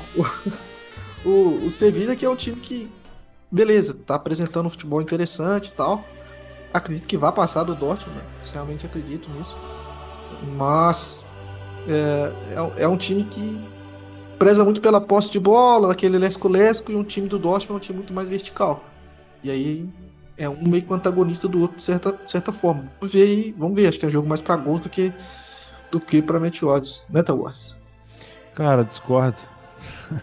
O, 1.25 1.65
o 1.65 1.71
Sevilla 1.71 2.15
que 2.15 2.25
é 2.25 2.29
um 2.29 2.35
time 2.35 2.57
que, 2.57 2.89
beleza, 3.51 3.93
tá 3.93 4.15
apresentando 4.15 4.65
um 4.65 4.69
futebol 4.69 5.01
interessante 5.01 5.67
e 5.67 5.73
tal. 5.73 6.03
Acredito 6.73 7.07
que 7.07 7.17
vai 7.17 7.31
passar 7.31 7.63
do 7.63 7.75
Dortmund, 7.75 8.17
né? 8.19 8.23
realmente 8.53 8.85
acredito 8.85 9.29
nisso. 9.31 9.55
Mas 10.57 11.25
é, 11.87 12.33
é, 12.53 12.83
é 12.83 12.87
um 12.87 12.97
time 12.97 13.23
que 13.23 13.61
preza 14.37 14.63
muito 14.63 14.81
pela 14.81 15.01
posse 15.01 15.31
de 15.31 15.39
bola, 15.39 15.91
aquele 15.91 16.17
lesco-lesco, 16.17 16.91
e 16.91 16.95
um 16.95 17.03
time 17.03 17.27
do 17.27 17.39
Dortmund 17.39 17.71
é 17.71 17.75
um 17.75 17.79
time 17.79 17.97
muito 17.97 18.13
mais 18.13 18.29
vertical. 18.29 18.83
E 19.43 19.49
aí 19.49 19.89
é 20.37 20.47
um 20.47 20.67
meio 20.67 20.83
que 20.83 20.93
antagonista 20.93 21.47
do 21.47 21.61
outro 21.61 21.77
de 21.77 21.83
certa, 21.83 22.11
de 22.11 22.29
certa 22.29 22.51
forma. 22.51 22.85
Vamos 22.99 23.13
ver 23.13 23.23
aí, 23.23 23.55
vamos 23.57 23.75
ver, 23.75 23.87
acho 23.87 23.99
que 23.99 24.05
é 24.05 24.07
um 24.07 24.11
jogo 24.11 24.27
mais 24.27 24.41
pra 24.41 24.55
gols 24.55 24.81
do 24.81 24.89
que, 24.89 25.13
do 25.91 25.99
que 25.99 26.21
pra 26.21 26.39
match 26.39 26.61
odds. 26.63 27.03
Meta 27.09 27.33
Wars. 27.33 27.75
Cara, 28.53 28.83
discordo. 28.83 29.37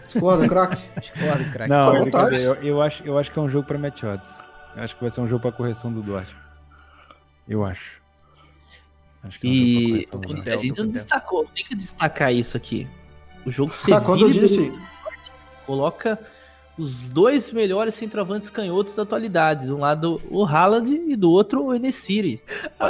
Discorda, 0.03 0.47
craque? 0.47 0.81
Discordo, 0.99 1.51
craque. 1.51 1.69
Não. 1.69 2.07
Eu, 2.33 2.55
eu 2.55 2.81
acho, 2.81 3.03
eu 3.03 3.17
acho 3.17 3.31
que 3.31 3.39
é 3.39 3.41
um 3.41 3.49
jogo 3.49 3.67
pra 3.67 3.77
match 3.77 4.03
odds. 4.03 4.33
Eu 4.75 4.83
acho 4.83 4.95
que 4.95 5.01
vai 5.01 5.09
ser 5.09 5.21
um 5.21 5.27
jogo 5.27 5.41
pra 5.41 5.51
correção 5.51 5.91
do 5.91 6.01
Dortmund. 6.01 6.43
Eu 7.47 7.63
acho. 7.63 8.01
Acho 9.25 9.39
que 9.39 9.47
é 9.47 9.49
um 9.49 9.53
E 9.53 10.05
com 10.05 10.17
Dortmund. 10.19 10.49
a 10.49 10.57
gente 10.57 10.77
não 10.77 10.87
destacou, 10.87 11.45
tem 11.53 11.65
que 11.65 11.75
destacar 11.75 12.33
isso 12.33 12.55
aqui. 12.55 12.87
O 13.45 13.51
jogo 13.51 13.71
Ah, 13.71 13.75
Sevilha 13.75 14.01
quando 14.01 14.21
eu 14.21 14.29
disse 14.31 14.71
coloca 15.65 16.19
os 16.77 17.07
dois 17.09 17.51
melhores 17.51 17.95
centroavantes 17.95 18.49
canhotos 18.49 18.95
da 18.95 19.03
atualidade. 19.03 19.65
De 19.65 19.71
um 19.71 19.79
lado 19.79 20.21
o 20.29 20.45
Haaland 20.45 20.93
e 20.93 21.15
do 21.15 21.31
outro 21.31 21.63
o 21.65 21.73
Enesiri. 21.73 22.41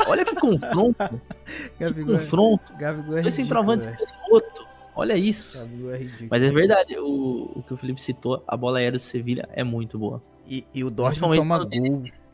Olha 0.07 0.25
que 0.25 0.35
confronto, 0.35 0.95
que 1.77 1.83
é- 1.83 1.91
confronto. 2.03 2.73
Gabigol 2.77 3.17
é 3.17 3.21
Dois 3.21 3.33
centroavantes 3.33 3.85
canhotos. 3.87 4.65
Olha 4.95 5.15
isso. 5.17 5.59
Gabigol 5.59 5.91
é 5.93 5.97
ridículo. 5.97 6.27
Mas 6.31 6.41
é 6.43 6.51
verdade, 6.51 6.97
o, 6.97 7.51
o 7.55 7.63
que 7.67 7.73
o 7.73 7.77
Felipe 7.77 8.01
citou, 8.01 8.43
a 8.47 8.57
bola 8.57 8.79
aérea 8.79 8.97
do 8.97 9.01
Sevilha 9.03 9.47
é 9.53 9.63
muito 9.63 9.99
boa. 9.99 10.21
E, 10.47 10.65
e 10.73 10.83
o 10.83 10.89
Dortmund 10.89 11.37
toma 11.37 11.57
gol 11.59 11.67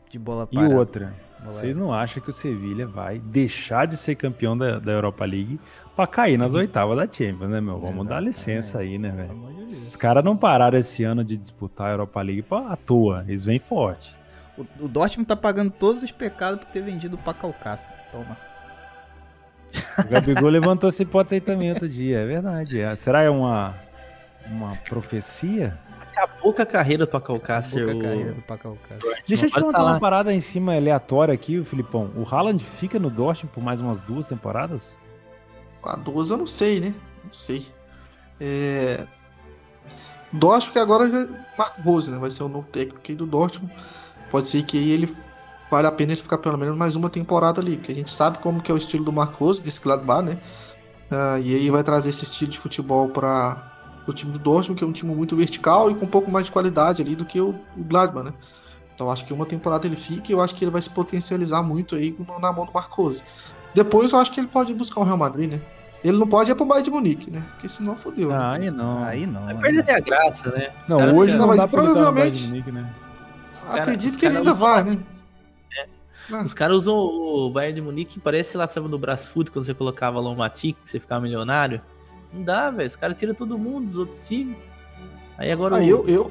de 0.08 0.18
bola 0.18 0.48
E 0.50 0.54
parada. 0.54 0.74
outra, 0.76 1.06
Bola 1.06 1.31
vocês 1.44 1.76
não 1.76 1.92
acham 1.92 2.22
que 2.22 2.30
o 2.30 2.32
Sevilha 2.32 2.86
vai 2.86 3.18
deixar 3.18 3.86
de 3.86 3.96
ser 3.96 4.14
campeão 4.14 4.56
da, 4.56 4.78
da 4.78 4.92
Europa 4.92 5.24
League 5.24 5.58
pra 5.96 6.06
cair 6.06 6.36
nas 6.36 6.54
oitavas 6.54 6.96
da 6.96 7.04
Champions, 7.04 7.50
né, 7.50 7.60
meu? 7.60 7.78
Vamos 7.78 8.06
dar 8.06 8.20
licença 8.20 8.78
aí, 8.78 8.98
né, 8.98 9.10
velho? 9.10 9.82
Os 9.84 9.96
caras 9.96 10.24
não 10.24 10.36
pararam 10.36 10.78
esse 10.78 11.02
ano 11.02 11.24
de 11.24 11.36
disputar 11.36 11.88
a 11.88 11.90
Europa 11.90 12.22
League 12.22 12.42
pra, 12.42 12.72
à 12.72 12.76
toa. 12.76 13.24
Eles 13.26 13.44
vêm 13.44 13.58
forte. 13.58 14.14
O, 14.56 14.84
o 14.84 14.88
Dortmund 14.88 15.26
tá 15.26 15.36
pagando 15.36 15.70
todos 15.70 16.02
os 16.02 16.10
pecados 16.12 16.60
por 16.60 16.66
ter 16.70 16.82
vendido 16.82 17.16
o 17.16 17.18
Pacalcasca. 17.18 17.94
Toma. 18.10 18.36
O 19.98 20.08
Gabigol 20.08 20.48
levantou 20.50 20.88
essa 20.88 21.02
hipótese 21.02 21.36
aí 21.36 21.40
também 21.40 21.70
outro 21.70 21.88
dia, 21.88 22.18
é 22.18 22.26
verdade. 22.26 22.80
É. 22.80 22.94
Será 22.94 23.22
é 23.22 23.30
uma, 23.30 23.74
uma 24.46 24.76
profecia? 24.76 25.78
Acabou 26.14 26.52
com 26.52 26.62
a 26.62 26.66
carreira 26.66 27.06
do 27.06 27.16
Alcácer. 27.16 27.86
Boca 27.86 27.96
o... 27.96 28.00
carreira 28.00 28.32
do 28.32 28.42
Pacalcasca. 28.42 29.16
Deixa 29.26 29.46
eu 29.46 29.50
te 29.50 29.54
perguntar 29.54 29.78
falar. 29.78 29.92
uma 29.92 30.00
parada 30.00 30.32
em 30.32 30.40
cima 30.40 30.76
aleatória 30.76 31.32
aqui, 31.32 31.62
Filipão. 31.64 32.10
O 32.14 32.22
Haaland 32.22 32.62
fica 32.62 32.98
no 32.98 33.10
Dortmund 33.10 33.52
por 33.54 33.62
mais 33.62 33.80
umas 33.80 34.00
duas 34.00 34.26
temporadas? 34.26 34.96
A 35.82 35.96
duas 35.96 36.30
eu 36.30 36.36
não 36.36 36.46
sei, 36.46 36.80
né? 36.80 36.94
Não 37.24 37.32
sei. 37.32 37.66
É... 38.38 39.06
Dortmund 40.32 40.72
que 40.72 40.78
agora 40.78 41.10
já... 41.10 41.26
Marco 41.56 41.82
Rose, 41.82 42.10
né? 42.10 42.18
Vai 42.18 42.30
ser 42.30 42.42
o 42.42 42.48
novo 42.48 42.68
técnico 42.70 43.00
aí 43.08 43.14
do 43.14 43.26
Dortmund. 43.26 43.72
Pode 44.30 44.48
ser 44.48 44.62
que 44.62 44.76
ele 44.92 45.14
vale 45.70 45.86
a 45.86 45.92
pena 45.92 46.12
ele 46.12 46.20
ficar 46.20 46.38
pelo 46.38 46.58
menos 46.58 46.76
mais 46.76 46.94
uma 46.94 47.08
temporada 47.08 47.60
ali, 47.60 47.78
porque 47.78 47.92
a 47.92 47.94
gente 47.94 48.10
sabe 48.10 48.38
como 48.38 48.60
que 48.60 48.70
é 48.70 48.74
o 48.74 48.76
estilo 48.76 49.04
do 49.04 49.12
Marco 49.12 49.42
Rose, 49.42 49.62
desse 49.62 49.80
Gladbach, 49.80 50.22
né? 50.22 50.38
Ah, 51.10 51.38
e 51.38 51.54
aí 51.54 51.70
vai 51.70 51.82
trazer 51.82 52.10
esse 52.10 52.24
estilo 52.24 52.50
de 52.50 52.58
futebol 52.58 53.08
para 53.08 53.71
o 54.06 54.12
time 54.12 54.32
do 54.32 54.38
Dortmund, 54.38 54.78
que 54.78 54.84
é 54.84 54.86
um 54.86 54.92
time 54.92 55.14
muito 55.14 55.36
vertical 55.36 55.90
e 55.90 55.94
com 55.94 56.04
um 56.04 56.08
pouco 56.08 56.30
mais 56.30 56.46
de 56.46 56.52
qualidade 56.52 57.02
ali 57.02 57.14
do 57.14 57.24
que 57.24 57.40
o, 57.40 57.50
o 57.76 57.84
Gladbach, 57.84 58.24
né? 58.26 58.32
Então 58.94 59.10
acho 59.10 59.24
que 59.24 59.32
uma 59.32 59.46
temporada 59.46 59.86
ele 59.86 59.96
fica 59.96 60.30
e 60.30 60.32
eu 60.32 60.40
acho 60.40 60.54
que 60.54 60.64
ele 60.64 60.70
vai 60.70 60.82
se 60.82 60.90
potencializar 60.90 61.62
muito 61.62 61.94
aí 61.96 62.14
na 62.40 62.52
mão 62.52 62.66
do 62.66 62.72
Marco 62.72 63.02
Rose. 63.02 63.22
Depois 63.74 64.12
eu 64.12 64.18
acho 64.18 64.30
que 64.32 64.40
ele 64.40 64.48
pode 64.48 64.74
buscar 64.74 65.00
o 65.00 65.04
Real 65.04 65.16
Madrid, 65.16 65.50
né? 65.50 65.60
Ele 66.04 66.18
não 66.18 66.26
pode 66.26 66.50
ir 66.50 66.54
pro 66.54 66.64
Bayern 66.66 66.84
de 66.84 66.90
Munique, 66.90 67.30
né? 67.30 67.44
Porque 67.52 67.68
senão 67.68 67.94
fodeu. 67.96 68.28
né? 68.28 68.34
Ah, 68.36 68.52
aí 68.52 68.70
não. 68.70 69.04
Aí 69.04 69.24
não. 69.24 69.44
Vai 69.44 69.54
né? 69.54 69.60
perder 69.60 69.80
até 69.80 69.94
a 69.94 70.00
graça, 70.00 70.50
né? 70.50 70.70
Os 70.82 70.88
não, 70.88 71.16
hoje 71.16 71.32
não, 71.34 71.46
Não, 71.46 71.56
mas 71.56 71.70
provavelmente- 71.70 72.42
de 72.42 72.48
Munique, 72.48 72.72
né? 72.72 72.92
cara- 73.62 73.82
Acredito 73.82 74.18
que 74.18 74.26
ele 74.26 74.38
ainda 74.38 74.52
vai, 74.52 74.84
né? 74.84 74.98
Os 76.44 76.54
caras 76.54 76.76
usam 76.76 76.94
o 76.94 77.50
Bayern 77.50 77.74
de 77.74 77.80
Munique, 77.82 78.20
parece 78.20 78.56
lá, 78.56 78.66
sabe, 78.68 78.88
no 78.88 78.98
Brasfoot, 78.98 79.50
quando 79.50 79.64
você 79.64 79.74
colocava 79.74 80.20
lá 80.20 80.30
o 80.30 80.36
Matic, 80.36 80.76
que 80.80 80.88
você 80.88 81.00
ficava 81.00 81.20
milionário. 81.20 81.80
Não 82.32 82.42
dá, 82.42 82.70
velho. 82.70 82.88
Os 82.88 82.96
caras 82.96 83.16
tiram 83.16 83.34
todo 83.34 83.58
mundo 83.58 83.86
dos 83.86 83.96
outros 83.96 84.26
times. 84.26 84.56
Aí 85.36 85.50
agora 85.50 85.76
o... 85.76 85.82
eu, 85.82 86.08
eu, 86.08 86.30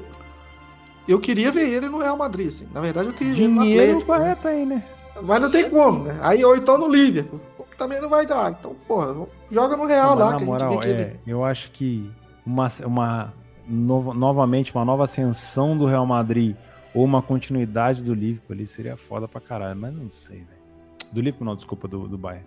eu 1.06 1.20
queria 1.20 1.50
ver 1.52 1.68
ele 1.68 1.88
no 1.88 1.98
Real 1.98 2.16
Madrid, 2.16 2.48
assim. 2.48 2.68
Na 2.72 2.80
verdade, 2.80 3.08
eu 3.08 3.12
queria 3.12 3.34
ver 3.34 3.42
ele 3.42 3.52
no 3.52 3.62
Dinheiro 3.62 3.98
Atlético. 4.00 4.48
né? 4.48 4.64
né? 4.64 4.84
Mas 5.22 5.42
não 5.42 5.50
tem 5.50 5.68
como, 5.68 6.04
né? 6.04 6.18
Aí, 6.22 6.44
ou 6.44 6.56
então 6.56 6.78
no 6.78 6.88
Liverpool. 6.88 7.40
Também 7.76 8.00
não 8.00 8.08
vai 8.08 8.24
dar. 8.24 8.52
Então, 8.52 8.76
porra, 8.86 9.26
joga 9.50 9.76
no 9.76 9.86
Real 9.86 10.10
Mas, 10.10 10.18
lá, 10.18 10.36
que 10.36 10.44
moral, 10.44 10.68
a 10.68 10.72
gente 10.72 10.86
vê 10.86 10.94
que 10.94 11.00
é, 11.00 11.04
ele... 11.04 11.20
eu 11.26 11.44
acho 11.44 11.70
que 11.72 12.10
uma, 12.46 12.68
uma 12.84 13.34
no, 13.66 14.14
novamente 14.14 14.74
uma 14.74 14.84
nova 14.84 15.04
ascensão 15.04 15.76
do 15.76 15.86
Real 15.86 16.06
Madrid 16.06 16.54
ou 16.94 17.04
uma 17.04 17.22
continuidade 17.22 18.02
do 18.02 18.14
Liverpool 18.14 18.54
ali 18.54 18.66
seria 18.66 18.96
foda 18.96 19.26
pra 19.26 19.40
caralho, 19.40 19.78
mas 19.78 19.92
não 19.92 20.10
sei, 20.10 20.38
velho. 20.38 20.62
Do 21.10 21.20
Liverpool 21.20 21.46
não, 21.46 21.56
desculpa, 21.56 21.88
do, 21.88 22.06
do 22.06 22.16
Bayern. 22.16 22.46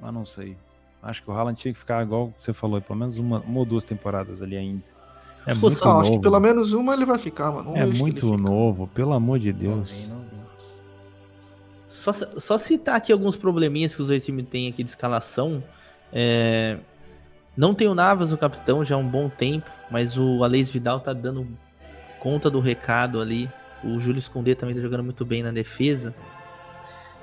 Mas 0.00 0.12
não 0.12 0.26
sei. 0.26 0.56
Acho 1.06 1.22
que 1.22 1.30
o 1.30 1.32
Haaland 1.32 1.56
tinha 1.56 1.72
que 1.72 1.78
ficar 1.78 2.02
igual 2.02 2.34
você 2.36 2.52
falou, 2.52 2.80
pelo 2.80 2.98
menos 2.98 3.16
uma, 3.16 3.38
uma 3.40 3.60
ou 3.60 3.64
duas 3.64 3.84
temporadas 3.84 4.42
ali 4.42 4.56
ainda. 4.56 4.82
É 5.46 5.54
Pô, 5.54 5.70
muito 5.70 5.84
novo. 5.84 6.00
Acho 6.00 6.12
que 6.12 6.18
pelo 6.18 6.40
menos 6.40 6.72
uma 6.72 6.92
ele 6.92 7.06
vai 7.06 7.18
ficar, 7.18 7.52
mano. 7.52 7.76
é 7.76 7.86
muito 7.86 8.36
novo, 8.36 8.88
pelo 8.88 9.12
amor 9.12 9.38
de 9.38 9.52
Deus. 9.52 10.08
Não 10.08 10.16
não 10.16 10.24
Só, 11.86 12.12
só 12.12 12.58
citar 12.58 12.96
aqui 12.96 13.12
alguns 13.12 13.36
probleminhas 13.36 13.94
que 13.94 14.02
os 14.02 14.08
dois 14.08 14.24
times 14.24 14.48
têm 14.48 14.68
aqui 14.68 14.82
de 14.82 14.90
escalação. 14.90 15.62
É... 16.12 16.78
Não 17.56 17.72
tem 17.72 17.86
o 17.86 17.94
Navas, 17.94 18.32
o 18.32 18.36
capitão, 18.36 18.84
já 18.84 18.96
há 18.96 18.98
um 18.98 19.08
bom 19.08 19.28
tempo, 19.28 19.70
mas 19.88 20.18
o 20.18 20.42
Alex 20.42 20.68
Vidal 20.70 20.98
tá 20.98 21.12
dando 21.12 21.46
conta 22.18 22.50
do 22.50 22.58
recado 22.58 23.20
ali. 23.20 23.48
O 23.84 24.00
Júlio 24.00 24.18
Escondê 24.18 24.56
também 24.56 24.74
tá 24.74 24.80
jogando 24.80 25.04
muito 25.04 25.24
bem 25.24 25.44
na 25.44 25.52
defesa. 25.52 26.12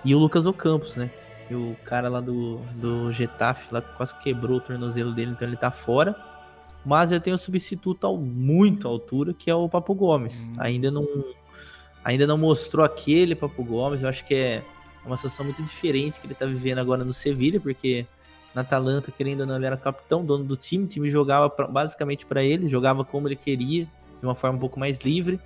E 0.05 0.15
o 0.15 0.17
Lucas 0.17 0.45
Ocampos, 0.45 0.95
né? 0.95 1.11
E 1.53 1.55
o 1.55 1.77
cara 1.85 2.09
lá 2.09 2.19
do, 2.19 2.57
do 2.73 3.11
Getafe 3.11 3.71
lá 3.71 3.79
quase 3.79 4.15
quebrou 4.15 4.57
o 4.57 4.61
tornozelo 4.61 5.13
dele, 5.13 5.33
então 5.33 5.47
ele 5.47 5.55
tá 5.55 5.69
fora. 5.69 6.15
Mas 6.83 7.11
ele 7.11 7.19
tem 7.19 7.31
um 7.31 7.37
substituto 7.37 8.07
a 8.07 8.11
muito 8.11 8.87
altura, 8.87 9.35
que 9.35 9.51
é 9.51 9.55
o 9.55 9.69
Papo 9.69 9.93
Gomes. 9.93 10.49
Hum. 10.49 10.55
Ainda 10.57 10.89
não 10.89 11.05
ainda 12.03 12.25
não 12.25 12.39
mostrou 12.39 12.83
aquele 12.83 13.35
Papo 13.35 13.63
Gomes. 13.63 14.01
Eu 14.01 14.09
acho 14.09 14.25
que 14.25 14.33
é 14.33 14.63
uma 15.05 15.15
situação 15.15 15.45
muito 15.45 15.61
diferente 15.61 16.19
que 16.19 16.25
ele 16.25 16.33
tá 16.33 16.47
vivendo 16.47 16.79
agora 16.79 17.05
no 17.05 17.13
Sevilha, 17.13 17.59
porque 17.59 18.07
na 18.55 18.61
Atalanta, 18.61 19.11
querendo 19.11 19.41
ou 19.41 19.45
não, 19.45 19.55
ele 19.55 19.67
era 19.67 19.77
capitão, 19.77 20.25
dono 20.25 20.43
do 20.43 20.57
time. 20.57 20.85
O 20.85 20.87
time 20.87 21.07
jogava 21.07 21.51
pra, 21.51 21.67
basicamente 21.67 22.25
para 22.25 22.43
ele, 22.43 22.67
jogava 22.67 23.05
como 23.05 23.27
ele 23.27 23.35
queria, 23.35 23.85
de 24.19 24.25
uma 24.25 24.33
forma 24.33 24.57
um 24.57 24.59
pouco 24.59 24.79
mais 24.79 24.99
livre. 25.01 25.39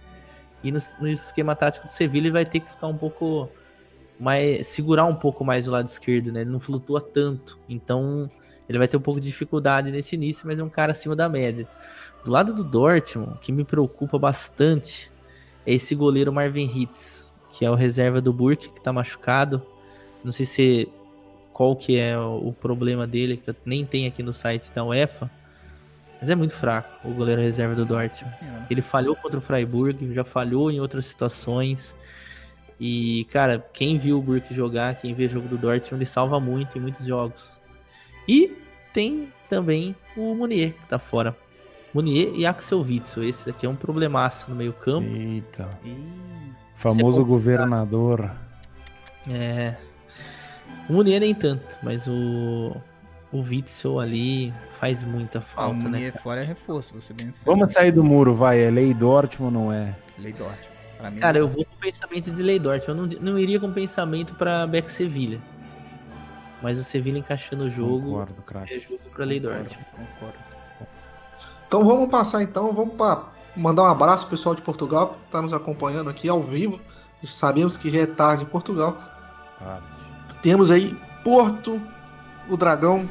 E 0.64 0.72
no, 0.72 0.80
no 1.02 1.10
esquema 1.10 1.54
tático 1.54 1.86
do 1.86 1.92
Sevilha, 1.92 2.28
ele 2.28 2.32
vai 2.32 2.46
ter 2.46 2.62
que 2.62 2.70
ficar 2.70 2.88
um 2.88 2.98
pouco 2.98 3.50
mais. 4.20 4.68
segurar 4.68 5.06
um 5.06 5.16
pouco 5.16 5.44
mais 5.46 5.68
o 5.68 5.72
lado 5.72 5.88
esquerdo, 5.88 6.32
né? 6.32 6.42
Ele 6.42 6.50
não 6.50 6.60
flutua 6.60 7.02
tanto. 7.02 7.60
Então 7.68 8.30
ele 8.68 8.78
vai 8.78 8.88
ter 8.88 8.98
um 8.98 9.02
pouco 9.02 9.20
de 9.20 9.28
dificuldade 9.28 9.92
nesse 9.92 10.16
início, 10.16 10.46
mas 10.46 10.60
é 10.60 10.64
um 10.64 10.70
cara 10.70 10.92
acima 10.92 11.16
da 11.16 11.30
média. 11.30 11.68
Do 12.24 12.32
lado 12.32 12.54
do 12.54 12.64
Dortmund, 12.64 13.34
o 13.34 13.38
que 13.38 13.52
me 13.52 13.64
preocupa 13.64 14.20
bastante 14.20 15.12
é 15.66 15.74
esse 15.74 15.96
goleiro 15.96 16.34
Marvin 16.34 16.66
Hitz, 16.66 17.34
que 17.52 17.66
é 17.66 17.72
o 17.72 17.76
reserva 17.76 18.20
do 18.20 18.34
Burke, 18.34 18.70
que 18.70 18.82
tá 18.82 18.92
machucado. 18.92 19.66
Não 20.24 20.32
sei 20.32 20.46
se 20.46 20.90
qual 21.54 21.76
que 21.76 21.98
é 21.98 22.18
o 22.18 22.52
problema 22.54 23.08
dele, 23.08 23.38
que 23.38 23.56
nem 23.66 23.86
tem 23.86 24.06
aqui 24.06 24.22
no 24.22 24.34
site 24.34 24.72
da 24.74 24.84
UEFA. 24.84 25.32
Mas 26.20 26.30
é 26.30 26.36
muito 26.36 26.54
fraco 26.54 27.08
o 27.08 27.14
goleiro 27.14 27.42
reserva 27.42 27.76
do 27.76 27.86
Dortmund. 27.86 28.36
Ele 28.70 28.82
falhou 28.82 29.16
contra 29.16 29.40
o 29.40 29.42
Freiburg, 29.42 30.14
já 30.14 30.24
falhou 30.24 30.70
em 30.70 30.80
outras 30.80 31.06
situações. 31.06 31.96
E, 32.80 33.26
cara, 33.32 33.66
quem 33.74 33.98
viu 33.98 34.20
o 34.20 34.22
Burke 34.22 34.54
jogar, 34.54 34.96
quem 34.96 35.14
vê 35.14 35.26
o 35.26 35.30
jogo 35.30 35.48
do 35.48 35.58
Dortmund, 35.58 35.96
ele 35.96 36.06
salva 36.06 36.40
muito 36.40 36.78
em 36.78 36.82
muitos 36.82 37.06
jogos. 37.06 37.60
E 38.28 38.56
tem 38.94 39.34
também 39.50 39.96
o 40.16 40.36
Munier, 40.36 40.74
que 40.74 40.86
tá 40.88 41.00
fora. 41.00 41.36
Munier 41.94 42.34
e 42.36 42.46
Axel 42.46 42.82
Witzel. 42.82 43.24
Esse 43.24 43.46
daqui 43.46 43.66
é 43.66 43.70
um 43.70 43.76
problemaço 43.76 44.50
no 44.50 44.56
meio 44.56 44.74
campo. 44.74 45.10
Eita. 45.10 45.70
E... 45.84 45.96
Famoso 46.76 47.22
é 47.22 47.24
governador. 47.24 48.30
É. 49.28 49.76
O 50.88 50.94
Munier 50.94 51.20
nem 51.20 51.34
tanto, 51.34 51.78
mas 51.82 52.08
o... 52.08 52.76
O 53.30 53.42
Witzel 53.42 54.00
ali 54.00 54.54
faz 54.80 55.04
muita 55.04 55.42
falta, 55.42 55.70
ah, 55.70 55.72
o 55.72 55.76
Munier 55.76 56.14
né? 56.14 56.20
fora 56.22 56.42
é 56.42 56.46
reforço, 56.46 56.94
você 56.94 57.14
bem 57.14 57.30
sabe. 57.34 57.46
Vamos 57.46 57.74
sair 57.74 57.92
do 57.92 58.02
muro, 58.02 58.34
vai. 58.34 58.62
É 58.62 58.72
Lei 58.72 58.94
Dortmund 58.94 59.58
ou 59.58 59.64
não 59.64 59.74
é? 59.74 59.94
Lei 60.18 60.32
Dortmund. 60.32 60.77
Cara, 61.20 61.38
eu 61.38 61.48
vou 61.48 61.64
com 61.66 61.76
pensamento 61.78 62.32
de 62.32 62.44
Lei 62.44 62.60
Dortmund. 62.60 63.16
Eu 63.16 63.22
não, 63.22 63.32
não 63.32 63.40
iria 63.40 63.60
com 63.60 63.72
pensamento 63.72 64.36
pra 64.36 64.66
Beck 64.66 64.92
Sevilha. 64.92 65.42
Mas 66.62 66.80
o 66.80 66.84
Sevilha 66.84 67.20
encaixando 67.20 67.66
o 67.66 67.70
jogo. 67.70 68.26
Concordo. 68.26 68.36
É 68.70 68.80
jogo 68.80 69.00
pra 69.14 69.26
Lei 69.26 69.40
Dortmund. 69.40 69.86
Concordo. 69.92 70.48
Então 71.68 71.86
vamos 71.86 72.10
passar 72.10 72.42
então, 72.42 72.74
vamos 72.74 72.96
para 72.96 73.26
mandar 73.56 73.84
um 73.84 73.88
abraço 73.88 74.26
pro 74.26 74.38
pessoal 74.38 74.56
de 74.56 74.62
Portugal 74.62 75.10
que 75.10 75.26
está 75.26 75.42
nos 75.42 75.52
acompanhando 75.52 76.10
aqui 76.10 76.30
ao 76.30 76.42
vivo. 76.42 76.80
Sabemos 77.24 77.76
que 77.76 77.90
já 77.90 78.00
é 78.00 78.06
tarde 78.06 78.44
em 78.44 78.48
Portugal. 78.48 78.98
Temos 80.42 80.72
aí 80.72 80.98
Porto, 81.24 81.82
o 82.48 82.56
Dragão 82.56 83.10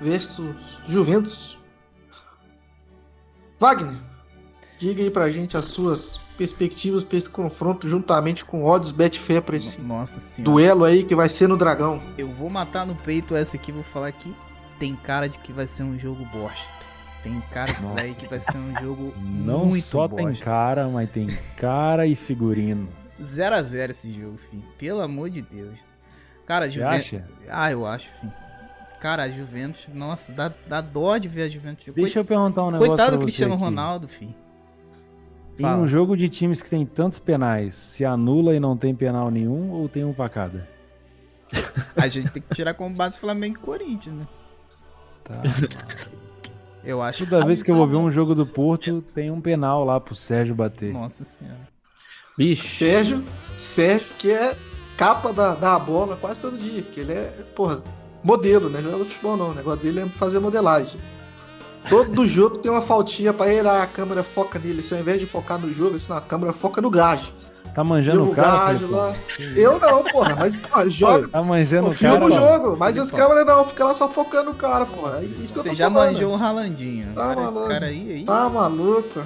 versus 0.00 0.80
Juventus. 0.86 1.58
Wagner, 3.58 3.96
diga 4.78 5.02
aí 5.02 5.10
pra 5.10 5.30
gente 5.30 5.56
as 5.56 5.66
suas 5.66 6.18
perspectivas 6.36 7.02
para 7.02 7.18
esse 7.18 7.28
confronto 7.28 7.88
juntamente 7.88 8.44
com 8.44 8.64
odds 8.64 8.92
Betfair 8.92 9.42
para 9.42 9.56
esse 9.56 9.80
Nossa 9.80 10.40
duelo 10.40 10.84
aí 10.84 11.02
que 11.02 11.14
vai 11.14 11.28
ser 11.28 11.48
no 11.48 11.56
Dragão. 11.56 12.02
Eu 12.16 12.28
vou 12.32 12.48
matar 12.48 12.86
no 12.86 12.94
peito 12.94 13.34
essa 13.34 13.56
aqui, 13.56 13.72
vou 13.72 13.82
falar 13.82 14.12
que 14.12 14.34
tem 14.78 14.94
cara 14.94 15.28
de 15.28 15.38
que 15.38 15.52
vai 15.52 15.66
ser 15.66 15.82
um 15.82 15.98
jogo 15.98 16.24
bosta. 16.26 16.78
Tem 17.22 17.42
cara 17.50 17.72
disso 17.72 17.92
daí 17.94 18.14
que 18.14 18.28
vai 18.28 18.38
ser 18.38 18.56
um 18.56 18.74
jogo 18.80 19.12
Não 19.18 19.66
muito 19.66 19.84
só 19.84 20.06
bosta. 20.06 20.24
tem 20.24 20.34
cara, 20.36 20.88
mas 20.88 21.10
tem 21.10 21.26
cara 21.56 22.06
e 22.06 22.14
figurino. 22.14 22.88
0 23.20 23.56
a 23.56 23.62
0 23.62 23.90
esse 23.90 24.12
jogo, 24.12 24.38
filho. 24.38 24.62
Pelo 24.78 25.00
amor 25.00 25.28
de 25.28 25.42
Deus. 25.42 25.76
Cara, 26.46 26.70
Juventus. 26.70 26.94
Acha? 26.94 27.28
Ah, 27.48 27.72
eu 27.72 27.84
acho, 27.84 28.08
filho. 28.20 28.32
Cara, 29.00 29.24
a 29.24 29.28
Juventus, 29.28 29.88
nossa, 29.92 30.32
dá, 30.32 30.52
dá 30.66 30.80
dó 30.80 31.18
de 31.18 31.28
ver 31.28 31.42
a 31.42 31.48
Juventus. 31.48 31.92
Deixa 31.94 32.20
eu 32.20 32.24
perguntar 32.24 32.64
um 32.64 32.70
negócio. 32.70 32.88
Coitado 32.88 33.16
do 33.16 33.22
Cristiano 33.22 33.54
Ronaldo, 33.56 34.08
filho. 35.58 35.68
Em 35.68 35.80
um 35.80 35.86
jogo 35.86 36.16
de 36.16 36.28
times 36.28 36.62
que 36.62 36.70
tem 36.70 36.86
tantos 36.86 37.18
penais, 37.18 37.74
se 37.74 38.04
anula 38.04 38.54
e 38.54 38.60
não 38.60 38.76
tem 38.76 38.94
penal 38.94 39.30
nenhum 39.30 39.70
ou 39.70 39.88
tem 39.88 40.04
um 40.04 40.12
pra 40.12 40.28
cada? 40.28 40.66
A 41.96 42.08
gente 42.08 42.30
tem 42.30 42.42
que 42.42 42.54
tirar 42.54 42.74
como 42.74 42.94
base 42.94 43.18
Flamengo 43.18 43.58
e 43.58 43.60
Corinthians, 43.60 44.16
né? 44.16 44.26
Tá. 45.24 45.42
Eu 46.84 47.02
acho 47.02 47.26
Toda 47.26 47.44
vez 47.44 47.62
que 47.62 47.70
eu 47.70 47.74
vou 47.74 47.86
ver 47.86 47.96
um 47.96 48.10
jogo 48.10 48.34
do 48.34 48.46
Porto, 48.46 49.02
tem 49.14 49.30
um 49.30 49.42
penal 49.42 49.84
lá 49.84 50.00
pro 50.00 50.14
Sérgio 50.14 50.54
bater. 50.54 50.90
Nossa 50.90 51.22
senhora. 51.22 51.68
Bicho. 52.36 52.62
Sérgio, 52.62 53.22
Sérgio, 53.58 54.08
que 54.16 54.30
é 54.30 54.56
capa 54.96 55.32
da, 55.32 55.54
da 55.54 55.78
bola 55.78 56.16
quase 56.16 56.40
todo 56.40 56.56
dia, 56.56 56.82
porque 56.82 57.00
ele 57.00 57.12
é, 57.12 57.26
porra, 57.54 57.82
modelo, 58.22 58.70
né? 58.70 58.80
Jogador 58.80 59.04
de 59.04 59.10
futebol 59.10 59.36
não, 59.36 59.50
o 59.50 59.54
negócio 59.54 59.80
dele 59.80 60.00
é 60.00 60.06
fazer 60.06 60.38
modelagem. 60.38 60.98
Todo 61.88 62.26
jogo 62.26 62.58
tem 62.58 62.70
uma 62.70 62.82
faltinha 62.82 63.32
pra 63.32 63.52
ele, 63.52 63.68
a 63.68 63.86
câmera 63.86 64.22
foca 64.22 64.58
nele. 64.58 64.82
Se 64.82 64.94
ao 64.94 65.00
invés 65.00 65.20
de 65.20 65.26
focar 65.26 65.58
no 65.58 65.72
jogo, 65.72 65.96
assim, 65.96 66.12
a 66.12 66.20
câmera 66.20 66.52
foca 66.52 66.80
no 66.80 66.90
gajo. 66.90 67.32
Tá 67.74 67.84
manjando 67.84 68.24
o 68.24 68.34
cara? 68.34 68.72
Gajo 68.72 68.90
lá. 68.90 69.14
Eu 69.54 69.78
não, 69.78 70.02
porra, 70.02 70.34
mas 70.36 70.56
porra, 70.56 70.90
joga. 70.90 71.28
Tá 71.28 71.42
manjando 71.42 71.90
o 71.90 71.94
cara. 71.94 72.24
o 72.24 72.30
jogo, 72.30 72.76
mas 72.76 72.98
as 72.98 73.10
câmeras 73.10 73.46
não, 73.46 73.64
fica 73.64 73.84
lá 73.84 73.94
só 73.94 74.08
focando 74.08 74.50
o 74.50 74.54
cara, 74.54 74.84
porra. 74.84 75.20
É 75.20 75.24
isso 75.42 75.54
Você 75.54 75.74
já 75.74 75.90
falando. 75.90 76.12
manjou 76.12 76.32
um 76.32 76.36
ralandinho. 76.36 77.14
Tá 77.14 77.28
cara, 77.28 77.40
maluco. 77.42 77.68
Cara 77.68 77.86
aí, 77.86 78.12
aí, 78.12 78.24
tá 78.24 78.48
maluco. 78.48 79.22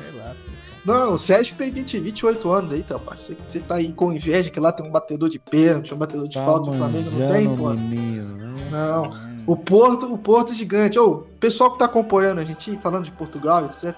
Não, 0.84 1.14
o 1.14 1.18
Sérgio 1.18 1.56
tem 1.56 1.70
20, 1.70 2.00
28 2.00 2.52
anos 2.52 2.72
aí, 2.72 2.80
então, 2.80 3.00
Você, 3.16 3.36
você 3.46 3.60
tá 3.60 3.76
aí 3.76 3.92
com 3.92 4.12
inveja 4.12 4.50
que 4.50 4.58
lá 4.58 4.72
tem 4.72 4.84
um 4.84 4.90
batedor 4.90 5.28
de 5.30 5.38
pênalti, 5.38 5.94
um 5.94 5.96
batedor 5.96 6.26
de 6.28 6.34
tá 6.34 6.44
falta, 6.44 6.70
o 6.70 6.74
Flamengo 6.74 7.10
não 7.10 7.28
tem, 7.28 7.56
pô. 7.56 7.70
Menino, 7.70 8.36
não. 8.70 9.31
O 9.46 9.56
Porto, 9.56 10.12
o 10.12 10.18
Porto 10.18 10.52
é 10.52 10.54
gigante. 10.54 10.98
Oh, 10.98 11.24
pessoal 11.40 11.72
que 11.72 11.78
tá 11.78 11.86
acompanhando 11.86 12.38
a 12.38 12.44
gente 12.44 12.76
falando 12.78 13.04
de 13.04 13.12
Portugal, 13.12 13.66
etc. 13.66 13.94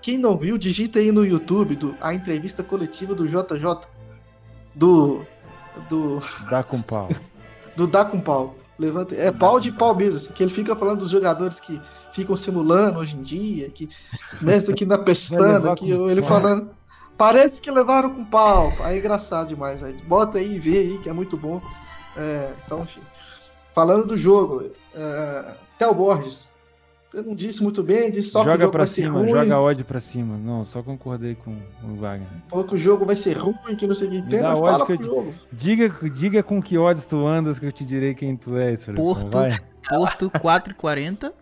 Quem 0.00 0.18
não 0.18 0.36
viu, 0.36 0.58
digita 0.58 0.98
aí 0.98 1.12
no 1.12 1.24
YouTube 1.24 1.76
do, 1.76 1.96
a 2.00 2.14
entrevista 2.14 2.62
coletiva 2.62 3.14
do 3.14 3.26
JJ. 3.26 3.86
Do. 4.74 5.24
Do. 5.88 6.22
Dá 6.50 6.62
com 6.62 6.80
pau. 6.80 7.08
do 7.76 7.86
Dá 7.86 8.04
com 8.04 8.20
pau. 8.20 8.56
Levanta, 8.78 9.16
é 9.16 9.32
pau 9.32 9.58
de 9.58 9.72
pau 9.72 9.92
mesmo, 9.92 10.18
assim, 10.18 10.32
que 10.32 10.40
ele 10.40 10.52
fica 10.52 10.76
falando 10.76 11.00
dos 11.00 11.10
jogadores 11.10 11.58
que 11.58 11.80
ficam 12.12 12.36
simulando 12.36 13.00
hoje 13.00 13.16
em 13.16 13.22
dia, 13.22 13.68
que 13.70 13.88
mestre 14.40 14.72
aqui 14.72 14.86
na 14.86 14.96
pestana, 14.96 15.74
que 15.74 15.90
ele 15.90 16.22
pau. 16.22 16.30
falando. 16.30 16.70
Parece 17.16 17.60
que 17.60 17.68
levaram 17.68 18.14
com 18.14 18.24
pau. 18.24 18.72
Aí 18.84 18.94
é 18.94 18.98
engraçado 19.00 19.48
demais, 19.48 19.80
velho. 19.80 19.98
Bota 20.04 20.38
aí 20.38 20.54
e 20.54 20.58
vê 20.60 20.78
aí, 20.78 20.98
que 20.98 21.08
é 21.08 21.12
muito 21.12 21.36
bom. 21.36 21.60
É, 22.16 22.52
então, 22.64 22.82
enfim. 22.82 23.00
Falando 23.74 24.06
do 24.06 24.16
jogo, 24.16 24.70
uh, 24.94 25.54
Theo 25.78 25.94
Borges, 25.94 26.52
você 26.98 27.22
não 27.22 27.34
disse 27.34 27.62
muito 27.62 27.82
bem, 27.82 28.10
disse 28.10 28.30
só 28.30 28.44
joga 28.44 28.50
que 28.50 28.56
o 28.56 28.60
jogo 28.66 28.72
pra 28.72 28.86
cima, 28.86 29.26
joga 29.26 29.58
ódio 29.58 29.84
pra 29.84 29.98
cima. 29.98 30.36
Não, 30.36 30.64
só 30.64 30.82
concordei 30.82 31.34
com 31.34 31.56
o 31.82 31.96
Wagner. 31.96 32.28
Falou 32.48 32.66
que 32.66 32.74
o 32.74 32.78
jogo 32.78 33.06
vai 33.06 33.16
ser 33.16 33.38
ruim, 33.38 33.54
que 33.78 33.86
não 33.86 33.94
sei 33.94 34.08
o 34.08 34.10
que 34.10 34.22
tem, 34.28 34.42
mas 34.42 34.58
fala 34.58 34.84
que 34.84 34.92
eu... 34.92 35.02
jogo. 35.02 35.34
Diga, 35.50 35.88
diga 36.10 36.42
com 36.42 36.60
que 36.60 36.76
ódios 36.76 37.06
tu 37.06 37.26
andas 37.26 37.58
que 37.58 37.64
eu 37.64 37.72
te 37.72 37.86
direi 37.86 38.14
quem 38.14 38.36
tu 38.36 38.58
és. 38.58 38.84
Porto, 38.84 39.30
vai. 39.30 39.56
Porto 39.88 40.30
4,40. 40.30 41.32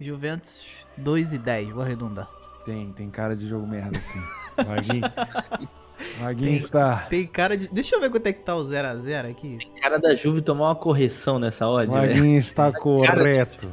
Juventus 0.00 0.86
2,10, 1.00 1.72
vou 1.72 1.82
arredondar. 1.82 2.28
Tem, 2.64 2.92
tem 2.92 3.10
cara 3.10 3.34
de 3.34 3.48
jogo 3.48 3.66
merda 3.66 3.98
assim. 3.98 4.20
Vaguinho. 4.56 5.02
Maguinho 6.20 6.56
está. 6.56 7.06
Tem 7.08 7.26
cara 7.26 7.56
de. 7.56 7.68
Deixa 7.68 7.96
eu 7.96 8.00
ver 8.00 8.10
quanto 8.10 8.26
é 8.26 8.32
que 8.32 8.40
tá 8.40 8.54
o 8.56 8.62
0x0 8.62 9.30
aqui. 9.30 9.58
Tem 9.58 9.70
cara 9.80 9.98
da 9.98 10.14
Juve 10.14 10.40
tomar 10.40 10.68
uma 10.68 10.76
correção 10.76 11.38
nessa 11.38 11.68
odd. 11.68 11.90
Maguinho 11.90 12.38
está 12.38 12.72
correto. 12.72 13.68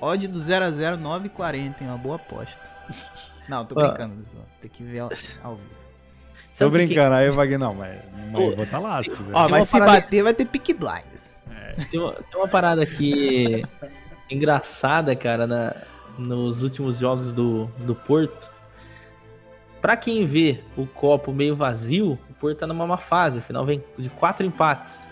Odd 0.00 0.28
do 0.28 0.38
0x0, 0.38 1.00
9,40, 1.00 1.56
hein? 1.56 1.74
Uma 1.80 1.98
boa 1.98 2.16
aposta. 2.16 2.60
Não, 3.48 3.64
tô 3.64 3.74
brincando, 3.74 4.14
Luizão. 4.14 4.42
Tem 4.60 4.70
que 4.70 4.82
ver 4.82 5.00
ao, 5.00 5.10
ao 5.42 5.56
vivo. 5.56 5.88
Tô 6.58 6.68
brincando, 6.68 7.14
que... 7.14 7.20
aí 7.20 7.26
eu 7.26 7.32
vou 7.32 7.46
não, 7.58 7.72
mas, 7.72 7.98
mas 8.12 8.40
eu 8.40 8.56
vou 8.56 8.64
estar 8.64 8.66
tá 8.66 8.78
lá. 8.78 9.00
Ó, 9.32 9.48
mas 9.48 9.66
se 9.66 9.78
parada... 9.78 10.00
bater, 10.00 10.22
vai 10.22 10.34
ter 10.34 10.44
pick 10.44 10.76
blinds. 10.76 11.36
É. 11.50 11.84
Tem, 11.84 12.00
uma, 12.00 12.12
tem 12.12 12.40
uma 12.40 12.48
parada 12.48 12.82
aqui 12.82 13.62
engraçada, 14.28 15.14
cara, 15.14 15.46
na, 15.46 15.74
nos 16.18 16.62
últimos 16.62 16.98
jogos 16.98 17.32
do, 17.32 17.66
do 17.78 17.94
Porto. 17.94 18.50
Pra 19.80 19.96
quem 19.96 20.26
vê 20.26 20.60
o 20.76 20.86
copo 20.86 21.32
meio 21.32 21.54
vazio, 21.54 22.18
o 22.28 22.34
Porto 22.34 22.58
tá 22.58 22.66
numa 22.66 22.86
má 22.86 22.96
fase, 22.96 23.38
afinal 23.38 23.64
vem 23.64 23.82
de 23.96 24.10
quatro 24.10 24.44
empates. 24.44 25.08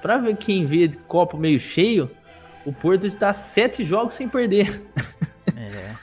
Pra 0.00 0.18
ver 0.18 0.36
quem 0.36 0.66
vê 0.66 0.88
de 0.88 0.96
copo 0.96 1.36
meio 1.36 1.60
cheio, 1.60 2.10
o 2.64 2.72
Porto 2.72 3.06
está 3.06 3.32
sete 3.32 3.84
jogos 3.84 4.14
sem 4.14 4.28
perder. 4.28 4.82
É. 5.54 5.94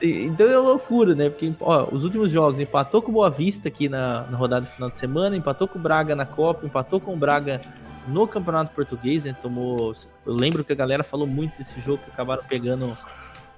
então 0.00 0.48
é 0.48 0.56
loucura, 0.58 1.14
né? 1.14 1.28
Porque 1.28 1.52
ó, 1.60 1.88
os 1.90 2.04
últimos 2.04 2.30
jogos 2.30 2.60
empatou 2.60 3.02
com 3.02 3.10
o 3.10 3.14
Boa 3.14 3.30
Vista 3.30 3.68
aqui 3.68 3.88
na, 3.88 4.22
na 4.22 4.36
rodada 4.36 4.64
de 4.64 4.72
final 4.72 4.90
de 4.90 4.98
semana, 4.98 5.36
empatou 5.36 5.66
com 5.66 5.78
o 5.78 5.82
Braga 5.82 6.14
na 6.14 6.26
Copa, 6.26 6.64
empatou 6.64 7.00
com 7.00 7.14
o 7.14 7.16
Braga 7.16 7.60
no 8.06 8.26
Campeonato 8.26 8.72
Português, 8.74 9.24
né? 9.24 9.32
Tomou. 9.32 9.92
Eu 10.24 10.32
lembro 10.32 10.64
que 10.64 10.72
a 10.72 10.76
galera 10.76 11.02
falou 11.02 11.26
muito 11.26 11.58
desse 11.58 11.80
jogo 11.80 12.02
que 12.04 12.10
acabaram 12.10 12.44
pegando 12.44 12.96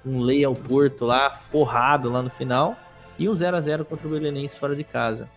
um 0.05 0.19
lei 0.19 0.43
ao 0.43 0.55
Porto 0.55 1.05
lá, 1.05 1.31
forrado 1.31 2.09
lá 2.09 2.21
no 2.21 2.29
final. 2.29 2.75
E 3.19 3.27
um 3.27 3.35
0 3.35 3.57
a 3.57 3.61
0 3.61 3.85
contra 3.85 4.07
o 4.07 4.09
Belenense 4.09 4.57
fora 4.57 4.75
de 4.75 4.83
casa. 4.83 5.29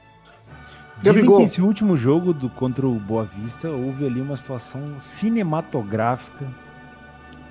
Dizem 1.02 1.26
que 1.26 1.42
esse 1.42 1.60
último 1.60 1.96
jogo 1.96 2.32
do, 2.32 2.48
contra 2.48 2.86
o 2.86 2.94
Boa 2.94 3.24
Vista 3.24 3.68
houve 3.68 4.06
ali 4.06 4.20
uma 4.20 4.36
situação 4.36 5.00
cinematográfica, 5.00 6.48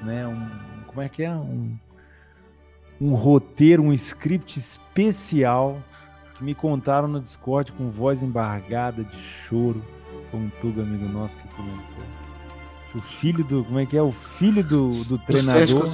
né? 0.02 0.26
Um, 0.26 0.48
como 0.88 1.02
é 1.02 1.10
que 1.10 1.24
é? 1.24 1.32
Um, 1.32 1.78
um 3.00 3.14
roteiro, 3.14 3.84
um 3.84 3.92
script 3.92 4.58
especial 4.58 5.84
que 6.36 6.44
me 6.44 6.56
contaram 6.56 7.10
no 7.10 7.20
Discord 7.20 7.74
com 7.74 7.90
voz 7.90 8.24
embargada 8.24 9.04
de 9.04 9.18
choro. 9.18 9.84
Foi 10.30 10.40
um 10.40 10.50
Tuga 10.62 10.82
amigo 10.82 11.06
nosso 11.10 11.38
que 11.38 11.48
comentou. 11.50 12.04
Que 12.92 12.98
o 12.98 13.02
filho 13.02 13.44
do. 13.44 13.66
Como 13.66 13.80
é 13.80 13.86
que 13.86 13.98
é? 13.98 14.02
O 14.02 14.12
filho 14.12 14.64
do, 14.64 14.92
do 14.92 15.18
treinador 15.18 15.86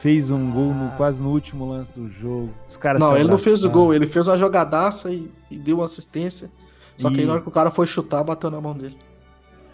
fez 0.00 0.30
um 0.30 0.50
gol 0.50 0.74
no, 0.74 0.90
quase 0.96 1.22
no 1.22 1.30
último 1.30 1.68
lance 1.68 1.90
do 1.92 2.08
jogo. 2.08 2.52
Os 2.68 2.76
caras 2.76 3.00
não, 3.00 3.16
ele 3.16 3.28
não 3.28 3.38
fez 3.38 3.64
o 3.64 3.70
gol, 3.70 3.94
ele 3.94 4.06
fez 4.06 4.28
uma 4.28 4.36
jogadaça 4.36 5.10
e, 5.10 5.30
e 5.50 5.56
deu 5.56 5.78
uma 5.78 5.86
assistência. 5.86 6.50
Só 6.96 7.10
que 7.10 7.20
aí 7.20 7.26
na 7.26 7.34
hora 7.34 7.42
que 7.42 7.48
o 7.48 7.52
cara 7.52 7.70
foi 7.70 7.86
chutar, 7.86 8.24
bateu 8.24 8.50
na 8.50 8.60
mão 8.60 8.74
dele. 8.74 8.96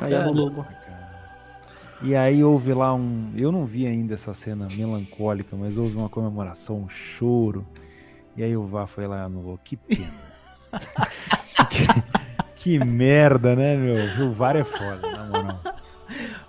Aí 0.00 0.12
era 0.12 0.28
o 0.28 0.32
logo. 0.32 0.66
E 2.02 2.16
aí 2.16 2.42
houve 2.42 2.74
lá 2.74 2.92
um. 2.92 3.32
Eu 3.36 3.52
não 3.52 3.64
vi 3.64 3.86
ainda 3.86 4.14
essa 4.14 4.34
cena 4.34 4.66
melancólica, 4.68 5.54
mas 5.54 5.78
houve 5.78 5.96
uma 5.96 6.08
comemoração, 6.08 6.80
um 6.80 6.88
choro. 6.88 7.64
E 8.36 8.42
aí 8.42 8.56
o 8.56 8.66
VAR 8.66 8.88
foi 8.88 9.06
lá 9.06 9.28
no 9.28 9.40
gol. 9.40 9.60
Que 9.62 9.76
pena. 9.76 10.10
que, 11.70 11.86
que, 12.56 12.78
merda, 12.78 13.54
né, 13.54 13.76
meu? 13.76 14.26
O 14.26 14.32
VAR 14.32 14.56
é 14.56 14.64
foda, 14.64 15.10
na 15.10 15.24
moral. 15.26 15.60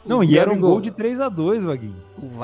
Não, 0.05 0.23
e 0.23 0.37
era 0.37 0.51
um 0.51 0.59
gol 0.59 0.81
de 0.81 0.91
3x2, 0.91 1.61
Vaguinho. 1.61 1.95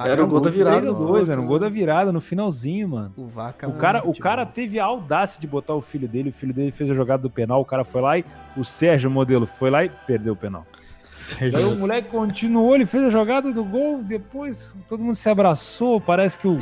Era 0.05 0.23
um 0.23 0.27
gol 0.27 0.39
da 0.39 0.49
virada. 0.49 0.87
3x2, 0.87 1.29
era 1.29 1.41
um 1.41 1.45
gol 1.45 1.59
da 1.59 1.69
virada 1.69 2.11
no 2.11 2.21
finalzinho, 2.21 2.89
mano. 2.89 3.13
O, 3.17 3.23
o 3.27 3.73
cara, 3.73 4.07
o 4.07 4.17
cara 4.17 4.45
teve 4.45 4.79
a 4.79 4.85
audácia 4.85 5.39
de 5.39 5.47
botar 5.47 5.75
o 5.75 5.81
filho 5.81 6.07
dele, 6.07 6.29
o 6.29 6.33
filho 6.33 6.53
dele 6.53 6.71
fez 6.71 6.89
a 6.89 6.93
jogada 6.93 7.21
do 7.21 7.29
penal, 7.29 7.61
o 7.61 7.65
cara 7.65 7.83
foi 7.83 8.01
lá 8.01 8.17
e 8.17 8.25
o 8.55 8.63
Sérgio 8.63 9.09
Modelo 9.11 9.45
foi 9.45 9.69
lá 9.69 9.83
e 9.83 9.89
perdeu 9.89 10.33
o 10.33 10.37
penal. 10.37 10.65
Sérgio. 11.09 11.59
Aí 11.59 11.65
o 11.65 11.75
moleque 11.75 12.09
continuou, 12.09 12.75
ele 12.75 12.85
fez 12.85 13.03
a 13.03 13.09
jogada 13.09 13.51
do 13.51 13.63
gol, 13.63 14.01
depois 14.03 14.75
todo 14.87 15.03
mundo 15.03 15.15
se 15.15 15.27
abraçou, 15.27 15.99
parece 15.99 16.37
que 16.37 16.47
o 16.47 16.57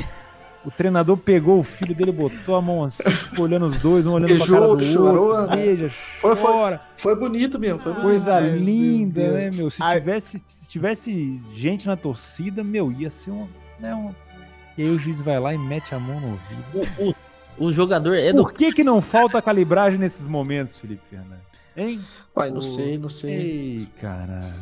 o 0.68 0.70
treinador 0.70 1.16
pegou 1.16 1.58
o 1.58 1.62
filho 1.62 1.94
dele, 1.94 2.12
botou 2.12 2.54
a 2.54 2.60
mão 2.60 2.84
assim, 2.84 3.10
ficou 3.10 3.46
olhando 3.46 3.64
os 3.64 3.78
dois, 3.78 4.06
um 4.06 4.12
olhando 4.12 4.28
Beijou, 4.28 4.46
pra 4.46 4.58
cara 4.58 4.76
do 4.76 4.82
chorou, 4.84 5.28
outro, 5.28 5.46
né? 5.46 5.56
beija, 5.56 5.88
foi, 5.88 6.36
foi, 6.36 6.78
foi, 6.94 7.16
bonito 7.16 7.58
mesmo, 7.58 7.78
foi 7.78 7.94
Coisa 7.94 8.38
linda, 8.38 9.32
né, 9.32 9.50
meu? 9.50 9.70
Se 9.70 9.78
tivesse, 9.78 10.44
se 10.46 10.68
tivesse 10.68 11.42
gente 11.54 11.86
na 11.86 11.96
torcida, 11.96 12.62
meu, 12.62 12.92
ia 12.92 13.08
ser 13.08 13.30
um, 13.30 13.48
né, 13.80 13.94
um... 13.94 14.14
E 14.76 14.82
aí 14.82 14.90
o 14.90 14.98
juiz 14.98 15.20
vai 15.20 15.40
lá 15.40 15.54
e 15.54 15.58
mete 15.58 15.94
a 15.94 15.98
mão 15.98 16.20
no 16.20 16.32
ouvido. 16.32 16.90
O, 16.98 17.64
o, 17.64 17.66
o 17.68 17.72
jogador 17.72 18.14
é 18.14 18.30
do... 18.30 18.42
Por 18.42 18.52
que 18.52 18.70
que 18.70 18.84
não 18.84 19.00
falta 19.00 19.40
calibragem 19.40 19.98
nesses 19.98 20.26
momentos, 20.26 20.76
Felipe 20.76 21.02
Fernandes? 21.08 21.48
Hein? 21.74 22.00
Pai, 22.34 22.50
não 22.50 22.60
sei, 22.60 22.98
não 22.98 23.08
sei. 23.08 23.34
Ei, 23.34 23.88
cara. 23.98 24.54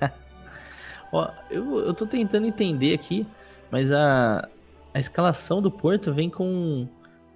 Ó, 1.10 1.30
eu, 1.50 1.78
eu 1.78 1.94
tô 1.94 2.06
tentando 2.06 2.46
entender 2.46 2.92
aqui, 2.92 3.26
mas 3.70 3.90
a, 3.90 4.46
a 4.98 5.00
escalação 5.00 5.62
do 5.62 5.70
Porto 5.70 6.12
vem 6.12 6.28
com 6.28 6.88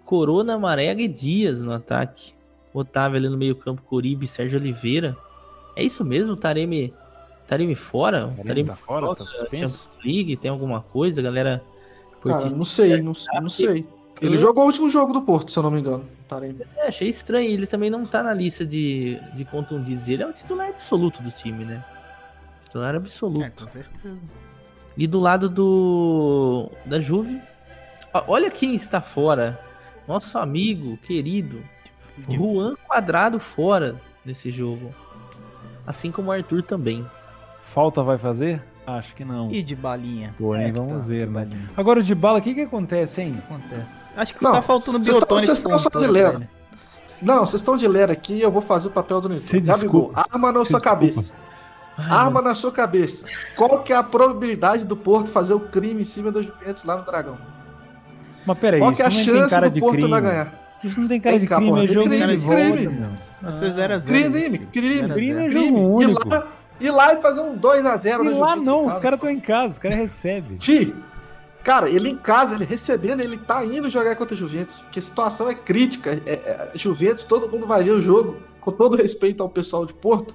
Corona, 0.05 0.59
Marega 0.59 1.01
e 1.01 1.07
Dias 1.07 1.63
no 1.63 1.73
ataque. 1.73 2.35
Otávio 2.75 3.19
ali 3.19 3.29
no 3.29 3.37
meio 3.37 3.55
campo, 3.55 3.83
Coribe, 3.83 4.27
Sérgio 4.27 4.59
Oliveira. 4.59 5.17
É 5.77 5.85
isso 5.85 6.05
mesmo? 6.05 6.37
Taremi, 6.37 6.93
Taremi 7.47 7.77
fora? 7.77 8.23
Taremi, 8.23 8.45
Taremi 8.45 8.69
tá 8.69 8.77
fora, 8.77 9.15
tá 9.15 9.25
Champions 9.25 9.89
League, 10.05 10.37
tem 10.37 10.51
alguma 10.51 10.81
coisa, 10.81 11.23
galera? 11.23 11.63
Cara, 12.21 12.51
não 12.51 12.65
sei, 12.65 13.01
não, 13.01 13.13
não 13.41 13.49
sei. 13.49 13.87
Ele 14.21 14.39
jogou 14.39 14.65
o 14.65 14.67
último 14.67 14.91
jogo 14.91 15.13
do 15.13 15.23
Porto, 15.23 15.53
se 15.53 15.59
eu 15.59 15.63
não 15.63 15.71
me 15.71 15.79
engano. 15.79 16.05
Taremi. 16.27 16.65
É, 16.77 16.89
achei 16.89 17.09
estranho, 17.09 17.49
ele 17.49 17.67
também 17.69 17.91
não 17.91 18.05
tá 18.05 18.25
na 18.25 18.35
lista 18.35 18.67
de, 18.67 19.21
de 19.35 19.45
contundidos. 19.45 20.09
Ele 20.09 20.23
é 20.23 20.27
o 20.27 20.33
titular 20.33 20.69
absoluto 20.69 21.23
do 21.23 21.31
time, 21.31 21.65
né? 21.65 21.85
Titular 22.65 22.97
absoluto. 22.97 23.45
É, 23.45 23.51
com 23.51 23.69
certeza. 23.69 24.27
E 24.97 25.07
do 25.07 25.21
lado 25.21 25.49
do 25.49 26.71
da 26.85 27.01
Juve, 27.01 27.41
olha 28.27 28.51
quem 28.51 28.75
está 28.75 29.01
fora. 29.01 29.61
Nosso 30.07 30.37
amigo 30.39 30.97
querido 30.99 31.63
Juan 32.29 32.75
Quadrado 32.87 33.39
fora 33.39 34.01
desse 34.25 34.51
jogo. 34.51 34.95
Assim 35.87 36.11
como 36.11 36.29
o 36.29 36.33
Arthur 36.33 36.63
também. 36.63 37.07
Falta 37.63 38.03
vai 38.03 38.19
fazer? 38.19 38.63
Acho 38.87 39.15
que 39.15 39.25
não. 39.25 39.51
E 39.51 39.63
de 39.63 39.77
balinha. 39.77 40.35
Porém, 40.37 40.69
é 40.69 40.73
vamos 40.73 40.93
tá, 40.93 40.99
ver, 40.99 41.29
né? 41.29 41.69
Agora 41.77 42.01
o 42.01 42.03
de 42.03 42.15
bala, 42.15 42.39
o 42.39 42.43
que 42.43 42.55
que 42.55 42.63
acontece, 42.63 43.23
hein? 43.23 43.31
O 43.31 43.33
que 43.35 43.39
acontece? 43.39 44.13
Acho 44.17 44.35
que 44.35 44.43
não, 44.43 44.53
tá 44.53 44.63
faltando 44.63 44.99
biotônico. 44.99 45.47
Vocês 45.47 45.59
estão 45.59 45.79
só 45.79 45.89
de 45.89 46.07
lera. 46.07 46.49
Não, 47.23 47.47
vocês 47.47 47.61
estão 47.61 47.77
de 47.77 47.87
lera 47.87 48.13
aqui, 48.13 48.41
eu 48.41 48.51
vou 48.51 48.63
fazer 48.63 48.89
o 48.89 48.91
papel 48.91 49.21
do 49.21 49.29
Nintendo. 49.29 49.67
Gabigol, 49.67 50.13
arma 50.15 50.51
na 50.51 50.65
sua 50.65 50.81
cabeça. 50.81 51.33
Ai, 51.97 52.11
Arma 52.11 52.41
na 52.41 52.55
sua 52.55 52.73
cabeça. 52.73 53.27
Qual 53.55 53.83
que 53.83 53.93
é 53.93 53.97
a 53.97 54.03
probabilidade 54.03 54.87
do 54.87 54.97
Porto 54.97 55.31
fazer 55.31 55.55
o 55.55 55.61
crime 55.61 56.01
em 56.01 56.05
cima 56.05 56.33
da 56.33 56.43
Juventus 56.43 56.85
lá 56.85 56.97
no 56.97 57.05
Dragão? 57.05 57.37
Mas 58.47 58.59
peraí, 58.59 58.81
Qual 58.81 58.93
que 58.93 59.03
é 59.03 59.07
a 59.07 59.11
chance 59.11 59.61
do 59.61 59.81
Porto 59.81 59.97
crime. 59.97 60.11
não 60.11 60.21
ganhar? 60.21 60.79
Isso 60.83 61.01
não 61.01 61.09
tem 61.09 61.21
cara 61.21 61.39
tem 61.39 61.47
de 61.47 61.55
crime, 61.55 61.85
é 61.85 61.87
jogo 61.87 62.09
crime, 62.09 62.37
de 62.37 62.47
crime. 62.47 62.87
Volta, 62.87 63.19
Vai 63.41 63.53
ser 63.53 63.71
0x0. 63.71 64.05
Crime, 64.05 64.59
crime, 64.59 65.09
crime, 65.09 65.47
é 65.47 65.49
jogo 65.49 65.79
único. 65.79 66.29
Ir 66.29 66.31
lá, 66.31 66.47
ir 66.81 66.91
lá 66.91 67.15
e 67.15 67.23
fazer 67.23 67.41
um 67.41 67.57
2x0 67.57 68.25
E 68.25 68.29
lá 68.31 68.57
não, 68.57 68.87
os 68.87 68.99
caras 68.99 69.17
estão 69.17 69.31
em 69.31 69.41
casa, 69.41 69.75
os 69.75 69.79
caras 69.79 69.99
recebem. 69.99 70.59
Fi, 70.61 70.95
cara, 71.63 71.89
ele 71.89 72.09
em 72.09 72.17
casa, 72.17 72.57
ele 72.57 72.65
recebendo, 72.65 73.21
ele 73.21 73.39
tá 73.39 73.65
indo 73.65 73.89
jogar 73.89 74.17
contra 74.17 74.35
a 74.35 74.39
Juventus, 74.39 74.77
porque 74.83 74.99
a 74.99 75.03
situação 75.03 75.49
é 75.49 75.55
crítica. 75.55 76.21
É, 76.27 76.33
é, 76.33 76.71
Juventus, 76.75 77.25
todo 77.25 77.49
mundo 77.49 77.67
vai 77.67 77.85
ver 77.85 77.93
o 77.93 78.03
jogo, 78.03 78.37
com 78.61 78.73
todo 78.73 78.97
respeito 78.97 79.41
ao 79.43 79.49
pessoal 79.49 79.87
de 79.87 79.95
Porto 79.95 80.35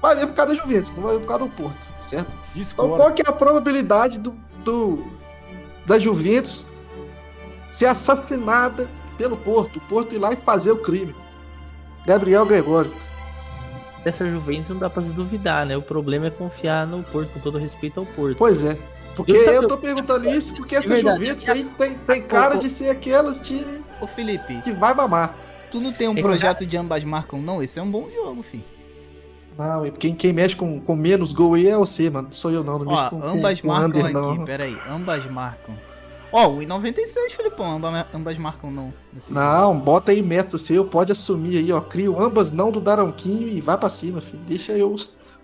vai 0.00 0.16
ver 0.16 0.26
por 0.26 0.34
causa 0.34 0.54
da 0.54 0.60
Juventus, 0.60 0.92
não 0.92 1.02
vai 1.02 1.14
ver 1.14 1.20
por 1.20 1.26
causa 1.26 1.44
do 1.44 1.50
Porto, 1.50 1.88
certo? 2.08 2.32
Discordo. 2.54 2.94
Então 2.94 3.04
qual 3.04 3.14
que 3.14 3.22
é 3.22 3.28
a 3.28 3.32
probabilidade 3.32 4.18
do, 4.18 4.34
do, 4.64 5.06
da 5.84 5.98
Juventus 5.98 6.66
ser 7.76 7.84
assassinada 7.84 8.88
pelo 9.18 9.36
Porto, 9.36 9.76
o 9.76 9.80
Porto 9.80 10.14
ir 10.14 10.18
lá 10.18 10.32
e 10.32 10.36
fazer 10.36 10.72
o 10.72 10.78
crime? 10.78 11.14
Gabriel 12.06 12.46
Gregório. 12.46 12.90
Dessa 14.02 14.26
Juventus 14.26 14.70
não 14.70 14.78
dá 14.78 14.88
pra 14.88 15.02
se 15.02 15.12
duvidar, 15.12 15.66
né? 15.66 15.76
O 15.76 15.82
problema 15.82 16.28
é 16.28 16.30
confiar 16.30 16.86
no 16.86 17.02
Porto, 17.02 17.34
com 17.34 17.40
todo 17.40 17.58
respeito 17.58 18.00
ao 18.00 18.06
Porto. 18.06 18.38
Pois 18.38 18.64
é. 18.64 18.78
Porque 19.14 19.32
eu, 19.32 19.52
eu 19.52 19.68
tô 19.68 19.76
perguntando 19.76 20.28
isso 20.30 20.54
porque 20.54 20.74
essa 20.74 20.96
Juventus 20.96 21.46
aí 21.50 21.64
tem, 21.76 21.94
tem 21.94 22.22
cara 22.22 22.56
de 22.56 22.70
ser 22.70 22.88
aquelas 22.88 23.42
times. 23.42 23.82
Ô 24.00 24.06
Felipe. 24.06 24.62
Que 24.62 24.72
vai 24.72 24.94
mamar. 24.94 25.36
Tu 25.70 25.78
não 25.78 25.92
tem 25.92 26.08
um 26.08 26.14
projeto 26.14 26.64
de 26.64 26.78
ambas 26.78 27.04
marcam, 27.04 27.42
não? 27.42 27.62
Esse 27.62 27.78
é 27.78 27.82
um 27.82 27.90
bom 27.90 28.08
jogo, 28.10 28.42
filho. 28.42 28.64
Não, 29.58 29.90
quem, 29.90 30.14
quem 30.14 30.32
mexe 30.32 30.56
com, 30.56 30.80
com 30.80 30.96
menos 30.96 31.32
gol 31.32 31.54
aí 31.54 31.68
é 31.68 31.76
você, 31.76 32.08
mano. 32.08 32.28
Não 32.28 32.34
sou 32.34 32.50
eu, 32.50 32.64
não. 32.64 32.78
Não 32.78 32.92
Ó, 32.92 33.10
com, 33.10 33.22
ambas 33.22 33.60
com, 33.60 33.68
marcam 33.68 33.90
com 33.90 33.98
under, 33.98 34.04
aqui, 34.04 34.38
não. 34.38 34.44
peraí. 34.46 34.78
Ambas 34.88 35.26
marcam. 35.30 35.74
Ó, 36.38 36.48
oh, 36.48 36.56
o 36.56 36.58
I96, 36.58 37.30
Filipão, 37.30 37.76
ambas, 37.76 38.06
ambas 38.12 38.36
marcam 38.36 38.70
não. 38.70 38.92
Não, 39.30 39.72
jogo. 39.72 39.80
bota 39.80 40.12
aí 40.12 40.20
método 40.20 40.58
seu, 40.58 40.84
pode 40.84 41.10
assumir 41.10 41.56
aí, 41.56 41.72
ó. 41.72 41.80
Crio 41.80 42.20
ambas 42.20 42.52
não 42.52 42.70
do 42.70 42.78
Daronquinho 42.78 43.48
e 43.48 43.58
vai 43.58 43.78
pra 43.78 43.88
cima, 43.88 44.20
filho. 44.20 44.42
Deixa 44.46 44.72
eu 44.72 44.94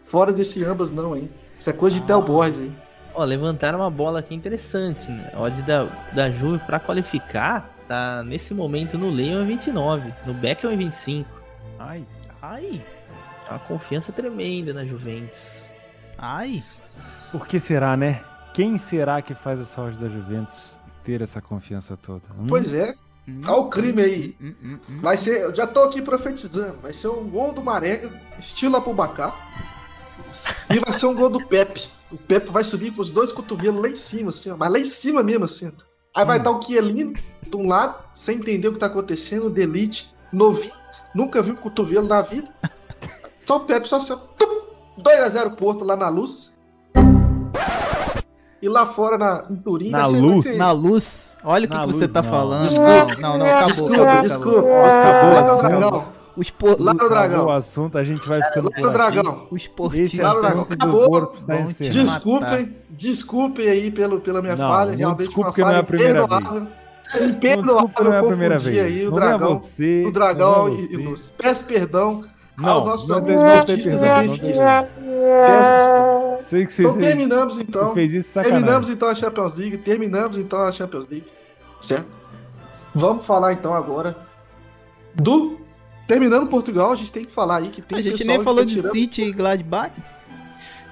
fora 0.02 0.34
desse 0.34 0.62
ambas 0.62 0.92
não 0.92 1.14
aí. 1.14 1.30
Isso 1.58 1.70
é 1.70 1.72
coisa 1.72 1.96
de 1.96 2.02
ah. 2.02 2.06
Tel 2.08 2.20
Boys 2.20 2.58
aí. 2.58 2.70
Ó, 3.14 3.24
levantaram 3.24 3.78
uma 3.78 3.88
bola 3.88 4.18
aqui 4.18 4.34
interessante, 4.34 5.10
né? 5.10 5.30
A 5.32 5.40
odd 5.40 5.62
da, 5.62 5.84
da 6.12 6.30
Juve 6.30 6.58
pra 6.66 6.78
qualificar 6.78 7.74
tá 7.88 8.22
nesse 8.22 8.52
momento 8.52 8.98
no 8.98 9.08
Leão 9.08 9.46
29, 9.46 10.12
no 10.26 10.34
Beck 10.34 10.66
é 10.66 10.76
25. 10.76 11.26
Ai, 11.78 12.06
ai 12.42 12.84
uma 13.48 13.58
confiança 13.60 14.12
tremenda 14.12 14.74
na 14.74 14.84
Juventus. 14.84 15.40
Ai. 16.18 16.62
Por 17.30 17.46
que 17.46 17.58
será, 17.58 17.96
né? 17.96 18.22
Quem 18.52 18.76
será 18.76 19.22
que 19.22 19.34
faz 19.34 19.58
essa 19.58 19.80
odd 19.80 19.98
da 19.98 20.06
Juventus 20.10 20.81
ter 21.04 21.22
essa 21.22 21.40
confiança 21.40 21.96
toda? 21.96 22.22
Hum? 22.38 22.46
Pois 22.48 22.72
é. 22.72 22.94
Hum, 23.28 23.40
Olha 23.46 23.56
o 23.56 23.68
crime 23.68 24.02
aí. 24.02 24.36
Hum, 24.40 24.54
hum, 24.62 24.78
vai 25.00 25.16
ser, 25.16 25.42
eu 25.42 25.54
já 25.54 25.66
tô 25.66 25.80
aqui 25.82 26.02
profetizando. 26.02 26.80
Vai 26.80 26.92
ser 26.92 27.08
um 27.08 27.28
gol 27.28 27.52
do 27.52 27.62
Marega, 27.62 28.20
estilo 28.38 28.76
Abubacar. 28.76 29.34
e 30.70 30.78
vai 30.80 30.92
ser 30.92 31.06
um 31.06 31.14
gol 31.14 31.30
do 31.30 31.46
Pepe. 31.46 31.88
O 32.10 32.18
Pepe 32.18 32.50
vai 32.50 32.64
subir 32.64 32.92
com 32.92 33.00
os 33.00 33.10
dois 33.10 33.32
cotovelos 33.32 33.80
lá 33.80 33.88
em 33.88 33.94
cima, 33.94 34.28
assim, 34.30 34.50
ó, 34.50 34.56
mas 34.56 34.70
lá 34.72 34.78
em 34.78 34.84
cima 34.84 35.22
mesmo, 35.22 35.44
assim. 35.44 35.72
Aí 36.14 36.24
vai 36.26 36.38
estar 36.38 36.50
o 36.50 36.58
Kielino 36.58 37.14
de 37.42 37.56
um 37.56 37.66
lado, 37.66 38.04
sem 38.14 38.36
entender 38.38 38.68
o 38.68 38.72
que 38.74 38.78
tá 38.78 38.86
acontecendo, 38.86 39.46
o 39.46 39.50
Delite, 39.50 40.14
novinho, 40.30 40.74
nunca 41.14 41.40
viu 41.40 41.56
cotovelo 41.56 42.06
na 42.06 42.20
vida. 42.20 42.48
Só 43.46 43.56
o 43.56 43.60
Pepe, 43.60 43.88
só 43.88 43.96
assim, 43.96 44.14
2x0 44.98 45.56
Porto 45.56 45.84
lá 45.84 45.96
na 45.96 46.08
luz. 46.08 46.51
E 48.62 48.68
lá 48.68 48.86
fora 48.86 49.18
na, 49.18 49.44
em 49.50 49.56
Turim 49.56 49.90
na 49.90 50.06
luz. 50.06 50.44
Ser... 50.44 50.56
Na 50.56 50.70
luz. 50.70 51.36
Olha 51.42 51.66
o 51.66 51.68
que, 51.68 51.78
que 51.80 51.86
você 51.86 52.06
tá 52.06 52.22
não. 52.22 52.30
falando. 52.30 52.68
Desculpa, 52.68 53.20
não, 53.20 53.38
não, 53.38 53.46
acabou. 53.46 53.66
Desculpa, 53.66 54.02
acabou, 54.02 54.22
desculpa. 54.22 54.58
Acabou, 54.60 55.38
acabou, 55.38 55.78
acabou. 55.78 56.12
Os 56.36 56.48
por... 56.48 56.80
Lá 56.80 56.94
no 56.94 57.08
Dragão. 57.08 57.46
o 57.46 57.52
assunto, 57.52 57.98
a 57.98 58.04
gente 58.04 58.26
vai 58.26 58.42
ficando 58.42 58.70
Lá 58.70 58.86
no 58.86 58.92
Dragão. 58.92 59.46
Os 59.50 59.66
portistas. 59.66 60.20
Lá 60.20 60.34
no 60.34 60.40
Dragão. 60.40 60.66
Acabou. 60.70 61.32
Desculpem, 61.78 62.76
desculpem 62.88 63.68
aí 63.68 63.90
pelo, 63.90 64.20
pela 64.20 64.40
minha 64.40 64.56
não, 64.56 64.68
falha. 64.68 64.92
Não 64.92 64.98
realmente 64.98 65.36
uma 65.36 65.52
falha 65.52 65.66
não 65.66 65.74
é 65.74 65.78
a 65.78 65.82
primeira 65.82 66.20
imperdoável. 66.20 66.68
Imperdoável, 67.20 68.12
é 68.12 68.22
primeira 68.22 68.58
vez. 68.58 68.84
aí 68.84 69.06
o 69.06 69.10
Dragão, 69.10 69.52
é 69.52 69.56
você, 69.56 70.04
o 70.06 70.12
Dragão 70.12 70.68
é 70.68 70.72
e 70.72 70.96
Luz. 70.96 71.32
Peço 71.36 71.64
perdão 71.66 72.24
não, 72.56 72.70
aos 72.70 72.86
nossos 72.86 73.08
não 73.08 73.18
amigos 73.18 73.42
portistas 73.42 74.02
e 74.02 74.08
benfiquistas. 74.08 74.58
Peço 75.46 75.70
desculpa. 75.70 76.42
Sei 76.42 76.66
que 76.66 76.82
então 76.82 76.98
terminamos 76.98 77.58
então. 77.58 77.94
Fez 77.94 78.12
isso 78.12 78.42
terminamos 78.42 78.90
então 78.90 79.08
a 79.08 79.14
Champions 79.14 79.56
League. 79.56 79.78
Terminamos 79.78 80.38
então 80.38 80.60
a 80.60 80.72
Champions 80.72 81.06
League. 81.08 81.26
Certo? 81.80 82.08
Vamos 82.94 83.24
falar 83.24 83.52
então 83.52 83.74
agora 83.74 84.16
do 85.14 85.62
Terminando 86.06 86.46
Portugal, 86.46 86.92
a 86.92 86.96
gente 86.96 87.12
tem 87.12 87.24
que 87.24 87.30
falar 87.30 87.58
aí 87.58 87.68
que 87.68 87.80
tem 87.80 87.98
A 87.98 88.02
gente 88.02 88.24
nem 88.24 88.42
falou 88.42 88.60
tá 88.60 88.66
de 88.66 88.74
tirando... 88.74 88.92
City 88.92 89.22
e 89.22 89.32
Gladbach. 89.32 89.92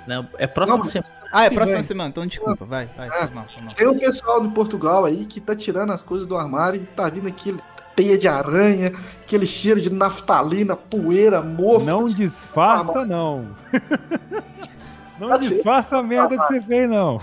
Não, 0.07 0.27
é 0.39 0.47
próxima 0.47 0.79
não, 0.79 0.85
semana. 0.85 1.13
Ah, 1.33 1.45
é 1.45 1.51
próxima 1.51 1.83
semana, 1.83 2.09
então 2.09 2.27
desculpa, 2.27 2.65
vai, 2.65 2.87
vai. 2.97 3.09
É, 3.09 3.29
não, 3.35 3.47
não. 3.63 3.75
Tem 3.75 3.87
um 3.87 3.99
pessoal 3.99 4.41
de 4.41 4.49
Portugal 4.49 5.05
aí 5.05 5.27
que 5.27 5.41
tá 5.41 5.55
tirando 5.55 5.93
as 5.93 6.03
coisas 6.03 6.27
do 6.27 6.37
armário 6.37 6.81
e 6.83 6.87
tá 6.87 7.09
vindo 7.09 7.29
aqui 7.29 7.55
teia 8.01 8.17
de 8.17 8.27
aranha, 8.27 8.93
aquele 9.23 9.47
cheiro 9.47 9.79
de 9.79 9.91
naftalina, 9.91 10.75
poeira, 10.75 11.43
mofo. 11.43 11.85
Não 11.85 12.07
disfarça, 12.07 13.05
não. 13.05 13.55
não 15.21 15.29
tá 15.29 15.37
disfarça 15.37 15.99
a 15.99 16.03
merda 16.03 16.39
que 16.39 16.47
você 16.47 16.63
fez, 16.63 16.89
não. 16.89 17.21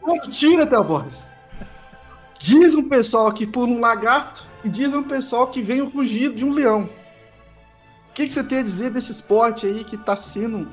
Quando 0.00 0.30
tira, 0.30 0.66
Theo 0.66 0.82
Borges. 0.82 1.26
Diz 2.40 2.74
um 2.74 2.88
pessoal 2.88 3.30
que 3.32 3.46
pula 3.46 3.68
um 3.68 3.80
lagarto 3.80 4.44
e 4.64 4.68
diz 4.68 4.94
um 4.94 5.02
pessoal 5.02 5.46
que 5.48 5.60
vem 5.60 5.82
o 5.82 5.88
rugido 5.88 6.34
de 6.34 6.44
um 6.44 6.52
leão. 6.52 6.88
O 8.08 8.14
que, 8.14 8.26
que, 8.26 8.32
você 8.32 8.42
tem 8.42 8.58
a 8.58 8.62
dizer 8.62 8.90
desse 8.90 9.12
esporte 9.12 9.66
aí 9.66 9.84
que 9.84 9.96
tá 9.96 10.16
sendo 10.16 10.66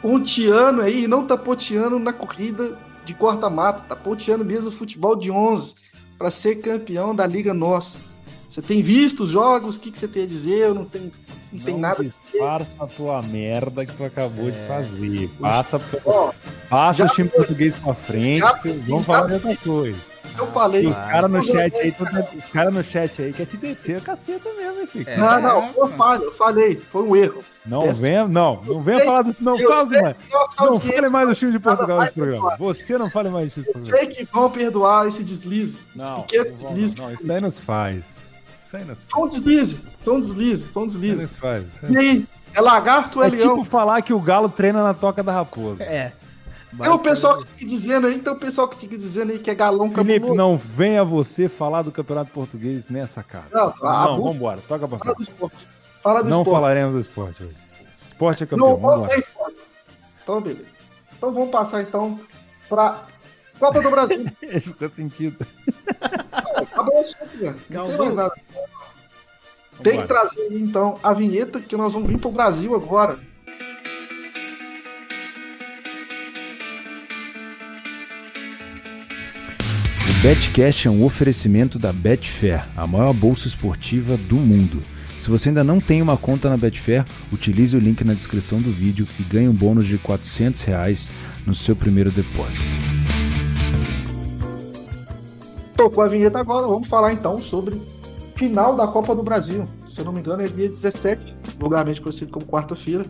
pontiano 0.00 0.82
aí 0.82 1.04
e 1.04 1.08
não 1.08 1.26
tá 1.26 1.36
pontiano 1.36 1.98
na 1.98 2.12
corrida 2.12 2.76
de 3.04 3.14
corta-mata, 3.14 3.84
tá 3.88 3.94
pontiano 3.94 4.44
mesmo 4.44 4.72
futebol 4.72 5.14
de 5.14 5.30
11 5.30 5.74
para 6.18 6.30
ser 6.30 6.56
campeão 6.56 7.14
da 7.14 7.26
Liga 7.26 7.54
Nossa. 7.54 8.07
Você 8.48 8.62
tem 8.62 8.82
visto 8.82 9.24
os 9.24 9.30
jogos? 9.30 9.76
O 9.76 9.80
que, 9.80 9.90
que 9.90 9.98
você 9.98 10.08
tem 10.08 10.24
a 10.24 10.26
dizer? 10.26 10.58
Eu 10.58 10.74
não 10.74 10.84
tenho, 10.86 11.04
não, 11.04 11.58
não 11.58 11.64
tem 11.64 11.78
nada. 11.78 12.02
Disfarça 12.02 12.70
a 12.80 12.86
tua 12.86 13.22
merda 13.22 13.84
que 13.84 13.92
tu 13.92 14.04
acabou 14.04 14.48
é. 14.48 14.50
de 14.50 14.66
fazer. 14.66 15.30
Passa, 15.38 15.80
Ó, 16.04 16.32
passa 16.70 17.04
o 17.04 17.08
time 17.10 17.28
português 17.28 17.76
pra 17.76 17.94
frente, 17.94 18.38
já, 18.38 18.54
vocês 18.54 18.86
vão 18.86 19.02
falar 19.02 19.26
de 19.26 19.34
outra 19.34 19.56
coisa. 19.56 19.98
Eu 20.38 20.46
falei. 20.46 20.86
Os 20.86 20.94
caras 20.94 21.30
no 21.30 21.42
chat 21.42 21.80
aí, 21.80 21.94
os 22.38 22.44
cara 22.46 22.70
no 22.70 22.84
chat 22.84 23.22
aí 23.22 23.32
quer 23.32 23.44
te 23.44 23.56
descer 23.56 23.98
a 23.98 24.00
caceta 24.00 24.48
mesmo, 24.54 24.80
hein, 24.80 24.86
filho. 24.86 25.08
É, 25.08 25.16
não, 25.16 25.42
não, 25.42 25.72
foi 25.72 25.88
falha, 25.90 26.22
eu 26.22 26.32
falei, 26.32 26.76
foi 26.76 27.02
um 27.02 27.16
erro. 27.16 27.44
Não 27.66 27.92
venha, 27.92 28.26
não, 28.26 28.62
não 28.64 28.80
venha 28.80 29.04
falar 29.04 29.22
do. 29.22 29.36
Não 29.40 29.58
fale 29.58 30.00
mais. 30.00 30.16
Não 30.60 30.80
fale 30.80 31.08
mais 31.08 31.28
do 31.28 31.34
time 31.34 31.52
de 31.52 31.58
Portugal 31.58 32.00
nesse 32.00 32.12
programa. 32.12 32.56
Você 32.56 32.96
não 32.96 33.10
fale 33.10 33.28
mais 33.28 33.48
do 33.48 33.50
time 33.52 33.66
de 33.66 33.72
Portugal. 33.72 33.98
Sei 33.98 34.06
que 34.06 34.24
vão 34.24 34.50
perdoar 34.50 35.08
esse 35.08 35.24
deslize. 35.24 35.78
Não, 35.94 36.06
esse 36.06 36.22
pequeno 36.22 36.50
deslize. 36.50 36.96
Não, 36.96 37.12
isso 37.12 37.26
daí 37.26 37.40
nos 37.40 37.58
faz. 37.58 38.17
Faz. 38.70 38.86
Foi 39.08 39.22
um 39.22 39.26
deslize, 39.26 39.80
foi 40.00 40.14
um 40.14 40.20
deslize, 40.20 40.64
foi 40.66 40.82
um 40.82 40.86
deslize. 40.86 41.24
Isso 41.24 41.38
faz. 41.38 41.64
E 41.88 41.96
aí, 41.96 42.26
é 42.54 42.60
lagarto 42.60 43.18
ou 43.18 43.24
é, 43.24 43.28
é 43.28 43.30
leão? 43.30 43.56
tipo 43.56 43.64
falar 43.64 44.02
que 44.02 44.12
o 44.12 44.20
galo 44.20 44.48
treina 44.48 44.82
na 44.82 44.94
toca 44.94 45.22
da 45.22 45.32
raposa. 45.32 45.82
É. 45.82 46.12
Tem 46.76 46.88
o 46.90 46.98
pessoal 46.98 47.38
que 47.38 47.46
fica 47.46 47.66
dizendo 47.66 48.06
aí, 48.06 48.18
tem 48.18 48.32
o 48.32 48.36
pessoal 48.36 48.68
que 48.68 48.76
fica 48.76 48.96
dizendo 48.96 49.32
aí 49.32 49.38
que 49.38 49.50
é 49.50 49.54
galão 49.54 49.90
Felipe, 49.90 50.20
cabuloso. 50.20 50.34
não 50.36 50.56
venha 50.56 51.02
você 51.02 51.48
falar 51.48 51.80
do 51.80 51.90
Campeonato 51.90 52.30
Português 52.30 52.88
nessa 52.90 53.22
casa. 53.22 53.46
Não, 53.50 53.72
não 53.80 54.16
bu... 54.18 54.24
vambora, 54.24 54.60
toca 54.68 54.86
pra 54.86 54.98
Fala 54.98 55.14
do 55.14 55.22
esporte. 55.22 55.66
Fala 56.02 56.22
do 56.22 56.28
não 56.28 56.40
esporte. 56.40 56.54
falaremos 56.54 56.94
do 56.94 57.00
esporte 57.00 57.42
hoje. 57.42 57.56
Esporte 58.06 58.42
é 58.42 58.46
campeão, 58.46 58.78
não, 58.78 58.98
não 58.98 59.10
é 59.10 59.18
esporte. 59.18 59.56
Então, 60.22 60.40
beleza. 60.42 60.76
Então 61.16 61.32
vamos 61.32 61.50
passar 61.50 61.80
então 61.80 62.20
pra 62.68 63.06
Copa 63.58 63.80
do 63.80 63.90
Brasil. 63.90 64.24
Ficou 64.60 64.88
sentido. 64.88 65.46
Acabou 66.56 66.96
o 66.96 67.00
assunto, 67.00 67.38
velho. 67.38 67.56
Não 67.68 67.86
tem 67.86 67.98
mais 67.98 68.14
nada. 68.14 68.34
Tem 69.82 70.00
que 70.00 70.06
trazer 70.06 70.48
então 70.52 70.98
a 71.02 71.12
vinheta 71.12 71.60
que 71.60 71.76
nós 71.76 71.92
vamos 71.92 72.08
vir 72.08 72.18
pro 72.18 72.30
Brasil 72.30 72.74
agora. 72.74 73.18
Betcast 80.20 80.88
é 80.88 80.90
um 80.90 81.04
oferecimento 81.04 81.78
da 81.78 81.92
Betfair, 81.92 82.66
a 82.76 82.88
maior 82.88 83.12
bolsa 83.12 83.46
esportiva 83.46 84.16
do 84.16 84.34
mundo. 84.34 84.82
Se 85.16 85.30
você 85.30 85.48
ainda 85.48 85.62
não 85.62 85.80
tem 85.80 86.02
uma 86.02 86.16
conta 86.16 86.50
na 86.50 86.56
Betfair, 86.56 87.04
utilize 87.32 87.76
o 87.76 87.80
link 87.80 88.02
na 88.02 88.14
descrição 88.14 88.60
do 88.60 88.72
vídeo 88.72 89.06
e 89.18 89.22
ganhe 89.22 89.48
um 89.48 89.54
bônus 89.54 89.86
de 89.86 89.96
400 89.96 90.62
reais 90.62 91.08
no 91.46 91.54
seu 91.54 91.76
primeiro 91.76 92.10
depósito. 92.10 92.66
Tocou 95.78 96.02
a 96.02 96.08
vinheta 96.08 96.40
agora, 96.40 96.66
vamos 96.66 96.88
falar 96.88 97.12
então 97.12 97.38
sobre 97.38 97.80
final 98.34 98.74
da 98.74 98.88
Copa 98.88 99.14
do 99.14 99.22
Brasil. 99.22 99.64
Se 99.88 100.00
eu 100.00 100.04
não 100.04 100.12
me 100.12 100.18
engano, 100.18 100.42
é 100.42 100.48
dia 100.48 100.68
17, 100.68 101.36
vulgarmente 101.56 102.00
conhecido 102.00 102.32
como 102.32 102.44
quarta-feira. 102.44 103.06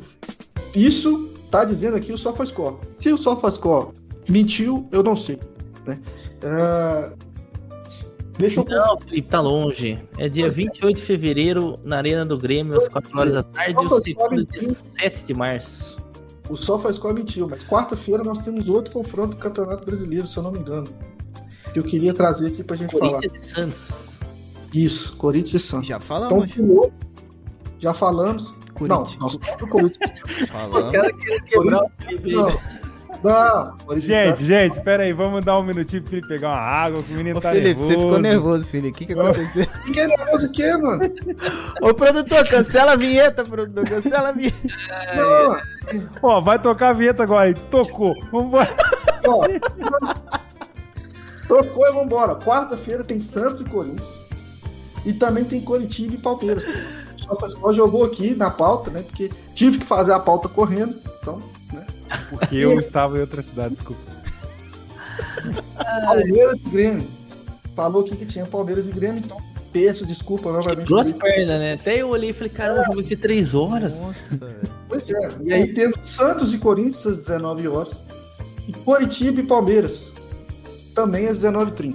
Isso 0.74 1.30
tá 1.50 1.64
dizendo 1.64 1.96
aqui 1.96 2.12
o 2.12 2.18
SofaScore. 2.18 2.76
Se 2.92 3.10
o 3.10 3.16
SofaScore 3.16 3.94
mentiu, 4.28 4.86
eu 4.92 5.02
não 5.02 5.16
sei. 5.16 5.40
Né? 5.86 5.98
Uh, 6.44 7.16
deixa 8.36 8.60
eu... 8.60 8.64
Não, 8.66 9.00
Felipe, 9.00 9.28
tá 9.30 9.40
longe. 9.40 9.98
É 10.18 10.28
dia 10.28 10.50
28 10.50 10.94
de 10.94 11.02
fevereiro, 11.02 11.78
na 11.82 11.96
Arena 11.96 12.26
do 12.26 12.36
Grêmio, 12.36 12.76
às 12.76 12.86
4 12.86 13.18
horas 13.18 13.32
da 13.32 13.42
tarde, 13.42 13.82
e 13.82 13.86
o 13.86 14.02
segundo 14.02 14.44
dia 14.44 14.70
7 14.70 15.24
de 15.24 15.32
março. 15.32 15.96
O 16.50 16.54
SofaScore 16.54 17.14
mentiu, 17.14 17.48
mas 17.48 17.64
quarta-feira 17.64 18.22
nós 18.22 18.40
temos 18.40 18.68
outro 18.68 18.92
confronto 18.92 19.36
do 19.36 19.36
Campeonato 19.36 19.86
Brasileiro, 19.86 20.26
se 20.26 20.36
eu 20.36 20.42
não 20.42 20.52
me 20.52 20.58
engano. 20.58 20.86
Que 21.72 21.78
eu 21.78 21.82
queria 21.82 22.14
trazer 22.14 22.48
aqui 22.48 22.64
pra 22.64 22.76
gente 22.76 22.90
Corinthians 22.90 23.20
falar. 23.20 23.20
Corinthians 23.20 23.44
e 23.44 23.48
Santos. 23.48 24.20
Isso, 24.72 25.16
Corinthians 25.16 25.62
e 25.62 25.66
Santos. 25.66 25.88
Já 25.88 26.00
falamos. 26.00 26.56
Então, 26.56 26.92
já 27.78 27.94
falamos. 27.94 28.54
Corinthians. 28.74 29.14
Não, 29.14 29.20
nós 29.20 29.32
estamos 29.32 29.58
do 29.58 29.68
Corinthians. 29.68 30.12
Falamos. 30.50 30.86
Os 30.86 30.92
caras 30.92 31.12
querem 31.16 31.42
quebrar 31.42 31.80
o 31.80 31.90
Felipe 31.98 32.32
não, 33.22 34.00
gente, 34.00 34.44
gente, 34.44 34.80
pera 34.80 35.02
aí, 35.02 35.12
vamos 35.12 35.44
dar 35.44 35.58
um 35.58 35.62
minutinho 35.62 36.02
pro 36.02 36.10
Felipe 36.10 36.28
pegar 36.28 36.50
uma 36.50 36.58
água, 36.58 37.02
que 37.02 37.12
o 37.12 37.16
menino 37.16 37.38
Ô, 37.38 37.42
tá 37.42 37.50
Felipe, 37.50 37.80
nervoso. 37.80 37.88
você 37.88 37.98
ficou 37.98 38.18
nervoso, 38.18 38.66
Felipe. 38.66 38.88
O 38.90 38.92
que 38.94 39.06
que 39.06 39.12
aconteceu? 39.12 39.66
Fiquei 39.84 40.06
nervoso 40.06 40.46
o 40.46 40.52
quê, 40.52 40.76
mano? 40.76 41.00
Ô, 41.82 41.94
produtor, 41.94 42.46
cancela 42.46 42.92
a 42.92 42.96
vinheta, 42.96 43.44
produtor, 43.44 43.88
cancela 43.88 44.28
a 44.28 44.32
vinheta. 44.32 44.56
Não. 45.16 45.60
Ó, 46.22 46.40
vai 46.40 46.60
tocar 46.60 46.90
a 46.90 46.92
vinheta 46.92 47.24
agora 47.24 47.46
aí. 47.48 47.54
Tocou. 47.54 48.14
Vambora. 48.30 48.68
Ó, 49.26 49.42
tocou 51.48 51.86
e 51.86 51.92
vambora. 51.92 52.36
Quarta-feira 52.36 53.02
tem 53.02 53.18
Santos 53.18 53.62
e 53.62 53.64
Corinthians. 53.64 54.20
E 55.04 55.12
também 55.12 55.44
tem 55.44 55.60
Coritiba 55.60 56.14
e 56.14 56.18
Palmeiras. 56.18 56.64
Só 57.16 57.72
jogou 57.72 58.04
aqui 58.04 58.34
na 58.34 58.50
pauta, 58.50 58.90
né? 58.90 59.02
Porque 59.02 59.30
tive 59.54 59.78
que 59.78 59.86
fazer 59.86 60.12
a 60.12 60.20
pauta 60.20 60.48
correndo. 60.48 60.96
Então, 61.20 61.42
né? 61.72 61.86
Porque 62.30 62.56
eu 62.56 62.78
estava 62.78 63.16
em 63.16 63.20
outra 63.22 63.42
cidade, 63.42 63.74
desculpa. 63.74 64.00
Palmeiras 66.04 66.58
e 66.58 66.68
Grêmio. 66.68 67.08
Falou 67.74 68.02
aqui 68.02 68.16
que 68.16 68.26
tinha 68.26 68.44
Palmeiras 68.44 68.86
e 68.88 68.92
Grêmio, 68.92 69.22
então 69.24 69.38
peço 69.72 70.04
desculpa 70.04 70.50
novamente. 70.50 70.86
Duas 70.86 71.12
pernas, 71.12 71.58
né? 71.60 71.74
Até 71.74 72.02
eu 72.02 72.08
olhei 72.08 72.30
e 72.30 72.32
falei, 72.32 72.48
caramba, 72.48 72.94
vai 72.94 73.04
ser 73.04 73.16
três 73.16 73.54
horas. 73.54 74.00
Nossa, 74.00 74.56
pois 74.88 75.08
é. 75.10 75.30
E 75.44 75.52
aí 75.52 75.72
temos 75.72 76.08
Santos 76.08 76.52
e 76.52 76.58
Corinthians 76.58 77.06
às 77.06 77.18
19 77.18 77.68
horas. 77.68 78.02
E 78.66 78.72
Coritiba 78.72 79.40
e 79.40 79.46
Palmeiras 79.46 80.10
também 80.98 81.28
às 81.28 81.44
19h30. 81.44 81.94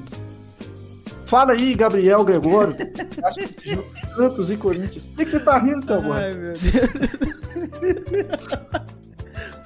Fala 1.25 1.51
aí, 1.51 1.75
Gabriel 1.75 2.23
Gregório. 2.23 2.73
Acho 3.25 3.39
que 3.39 3.77
Santos 4.15 4.49
e 4.49 4.55
Corinthians. 4.55 5.09
O 5.09 5.13
que, 5.13 5.25
que 5.25 5.31
você 5.31 5.41
tá 5.41 5.59
rindo, 5.59 5.85
Théo 5.85 6.13
Ai, 6.13 6.33
meu 6.33 6.53
Deus. 6.53 6.71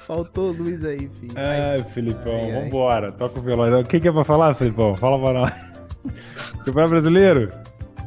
Faltou 0.00 0.50
luz 0.50 0.82
aí, 0.84 1.08
filho. 1.20 1.34
Ai, 1.36 1.84
Filipão, 1.92 2.32
ai, 2.32 2.50
ai. 2.50 2.64
vambora. 2.64 3.12
Toca 3.12 3.38
o 3.38 3.42
violão. 3.42 3.80
O 3.80 3.84
que, 3.84 4.00
que 4.00 4.08
é 4.08 4.12
pra 4.12 4.24
falar, 4.24 4.54
Filipão? 4.54 4.96
Fala 4.96 5.18
pra 5.18 5.32
nós. 5.40 5.52
Campeonato 6.64 6.90
brasileiro? 6.90 7.50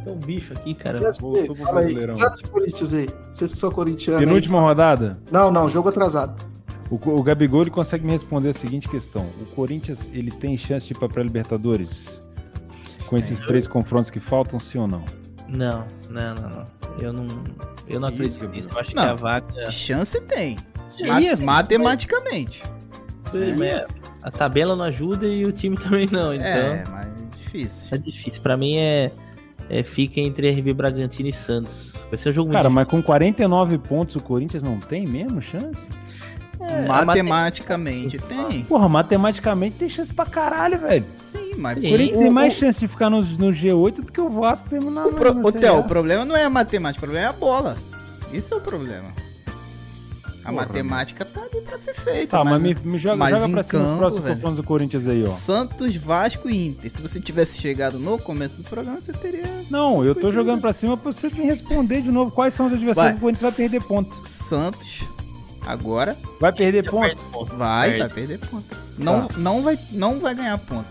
Tem 0.03 0.11
um 0.11 0.17
bicho 0.17 0.51
aqui, 0.53 0.73
cara. 0.73 0.99
Voltou 1.21 1.55
pro 1.55 1.63
Fala 1.63 1.81
Brasileirão. 1.81 2.15
Aí, 2.15 2.49
Corinthians 2.49 2.93
aí. 2.93 3.09
Vocês 3.31 3.53
que 3.53 3.59
são 3.59 3.71
corintianos. 3.71 4.19
Penúltima 4.19 4.57
aí. 4.57 4.65
rodada? 4.65 5.19
Não, 5.31 5.51
não, 5.51 5.69
jogo 5.69 5.89
atrasado. 5.89 6.50
O, 6.91 6.95
o 6.95 7.23
Gabigol 7.23 7.61
ele 7.61 7.71
consegue 7.71 8.05
me 8.05 8.11
responder 8.11 8.49
a 8.49 8.53
seguinte 8.53 8.89
questão: 8.89 9.25
O 9.41 9.45
Corinthians 9.55 10.09
ele 10.13 10.29
tem 10.29 10.57
chance 10.57 10.85
de 10.85 10.93
ir 10.93 10.97
pra 10.97 11.07
pré-Libertadores? 11.07 12.21
Com 13.07 13.17
esses 13.17 13.41
é, 13.41 13.45
três 13.45 13.65
confrontos 13.65 14.11
que 14.11 14.19
faltam, 14.19 14.59
sim 14.59 14.77
ou 14.77 14.87
não? 14.87 15.03
Não, 15.47 15.85
não, 16.09 16.35
não, 16.35 16.49
não. 16.49 16.65
Eu 16.99 17.13
não, 17.13 17.27
eu 17.87 17.99
não 17.99 18.09
Isso, 18.09 18.15
acredito 18.15 18.47
nisso. 18.49 18.69
Eu 18.73 18.79
acho 18.79 18.95
não, 18.95 19.03
que 19.03 19.09
a 19.09 19.13
vaga. 19.15 19.71
Chance 19.71 20.19
tem. 20.21 20.57
Isso, 21.21 21.45
matematicamente. 21.45 22.63
É, 23.33 23.87
a 24.21 24.29
tabela 24.29 24.75
não 24.75 24.85
ajuda 24.85 25.25
e 25.25 25.45
o 25.45 25.51
time 25.51 25.75
também 25.79 26.07
não. 26.11 26.33
Então, 26.33 26.45
é, 26.45 26.83
mas 26.89 27.07
é 27.07 27.37
difícil. 27.37 27.95
É 27.95 27.97
difícil. 27.97 28.41
Pra 28.41 28.57
mim 28.57 28.77
é, 28.77 29.11
é 29.69 29.83
fica 29.83 30.19
entre 30.19 30.49
RB 30.51 30.73
Bragantino 30.73 31.29
e 31.29 31.33
Santos. 31.33 32.05
Vai 32.09 32.17
ser 32.17 32.29
um 32.29 32.33
jogo 32.33 32.51
Cara, 32.51 32.69
mas 32.69 32.87
com 32.87 33.01
49 33.01 33.77
pontos 33.77 34.15
o 34.17 34.19
Corinthians 34.19 34.63
não 34.63 34.77
tem 34.79 35.07
mesmo 35.07 35.41
chance? 35.41 35.87
É, 36.61 36.85
matematicamente 36.87 38.17
tem. 38.19 38.63
Porra, 38.65 38.87
matematicamente 38.87 39.77
tem 39.77 39.89
chance 39.89 40.13
pra 40.13 40.25
caralho, 40.25 40.79
velho. 40.79 41.05
Sim, 41.17 41.53
mas 41.57 41.77
o 41.77 41.81
Corinthians 41.81 42.19
tem 42.19 42.29
mais 42.29 42.53
chance 42.53 42.79
de 42.79 42.87
ficar 42.87 43.09
no, 43.09 43.21
no 43.21 43.51
G8 43.51 43.95
do 43.95 44.11
que 44.11 44.21
o 44.21 44.29
Vasco 44.29 44.69
tem 44.69 44.79
na. 44.79 45.05
O, 45.05 45.13
pro, 45.13 45.47
o, 45.47 45.51
Theo, 45.51 45.79
o 45.79 45.83
problema 45.83 46.23
não 46.25 46.35
é 46.35 46.43
a 46.43 46.49
matemática, 46.49 47.03
o 47.03 47.07
problema 47.07 47.27
é 47.27 47.29
a 47.29 47.33
bola. 47.33 47.77
Isso 48.31 48.53
é 48.53 48.57
o 48.57 48.61
problema. 48.61 49.11
A 50.43 50.51
Porra, 50.51 50.65
matemática 50.65 51.23
tá 51.23 51.41
ali 51.41 51.61
pra 51.61 51.77
ser 51.77 51.93
feita. 51.93 52.37
Tá, 52.37 52.43
mas, 52.43 52.53
mas 52.53 52.61
me, 52.61 52.91
me, 52.91 52.97
joga, 52.97 53.15
mas 53.15 53.29
joga 53.31 53.49
pra 53.49 53.63
cima 53.63 53.79
campo, 53.79 53.91
os 53.91 53.97
próximos 53.99 54.29
confrontos 54.29 54.57
do 54.57 54.63
Corinthians 54.63 55.07
aí, 55.07 55.23
ó. 55.23 55.27
Santos, 55.27 55.95
Vasco 55.95 56.49
e 56.49 56.67
Inter. 56.67 56.89
Se 56.89 57.01
você 57.01 57.19
tivesse 57.21 57.59
chegado 57.59 57.99
no 57.99 58.17
começo 58.17 58.55
do 58.55 58.63
programa, 58.63 58.99
você 58.99 59.13
teria. 59.13 59.43
Não, 59.69 60.03
eu 60.03 60.15
tô 60.15 60.31
jogando 60.31 60.59
pra 60.59 60.73
cima 60.73 60.97
pra 60.97 61.11
você 61.11 61.29
me 61.29 61.45
responder 61.45 62.01
de 62.01 62.11
novo 62.11 62.31
quais 62.31 62.55
são 62.55 62.65
os 62.65 62.73
adversários 62.73 63.13
que 63.13 63.17
o 63.19 63.21
Corinthians 63.21 63.43
vai 63.43 63.51
perder 63.51 63.83
ponto. 63.87 64.27
Santos, 64.27 65.03
agora. 65.65 66.17
Vai 66.39 66.51
perder 66.51 66.89
ponto? 66.89 67.17
Vai, 67.55 67.97
vai 67.97 68.09
perder 68.09 68.39
ponto. 68.39 68.77
Não, 68.97 69.27
tá. 69.27 69.37
não, 69.37 69.61
vai, 69.61 69.77
não 69.91 70.19
vai 70.19 70.35
ganhar 70.35 70.57
ponto. 70.57 70.85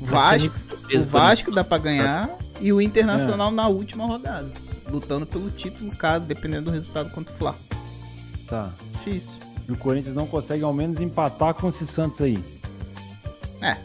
Vasco, 0.00 0.52
o 0.94 1.02
Vasco 1.04 1.50
dá 1.52 1.62
pra 1.62 1.78
ganhar 1.78 2.30
e 2.60 2.72
o 2.72 2.80
Internacional 2.80 3.50
é. 3.50 3.54
na 3.54 3.68
última 3.68 4.06
rodada. 4.06 4.50
Lutando 4.88 5.24
pelo 5.24 5.50
título, 5.50 5.94
caso, 5.96 6.26
dependendo 6.26 6.66
do 6.66 6.70
resultado 6.70 7.10
contra 7.10 7.34
o 7.34 7.38
Flá. 7.38 7.54
Tá. 8.48 8.70
Difícil. 8.92 9.40
E 9.68 9.72
o 9.72 9.76
Corinthians 9.76 10.14
não 10.14 10.26
consegue 10.26 10.64
ao 10.64 10.72
menos 10.72 11.00
empatar 11.00 11.54
com 11.54 11.68
esse 11.68 11.86
Santos 11.86 12.20
aí. 12.20 12.42
É. 13.60 13.76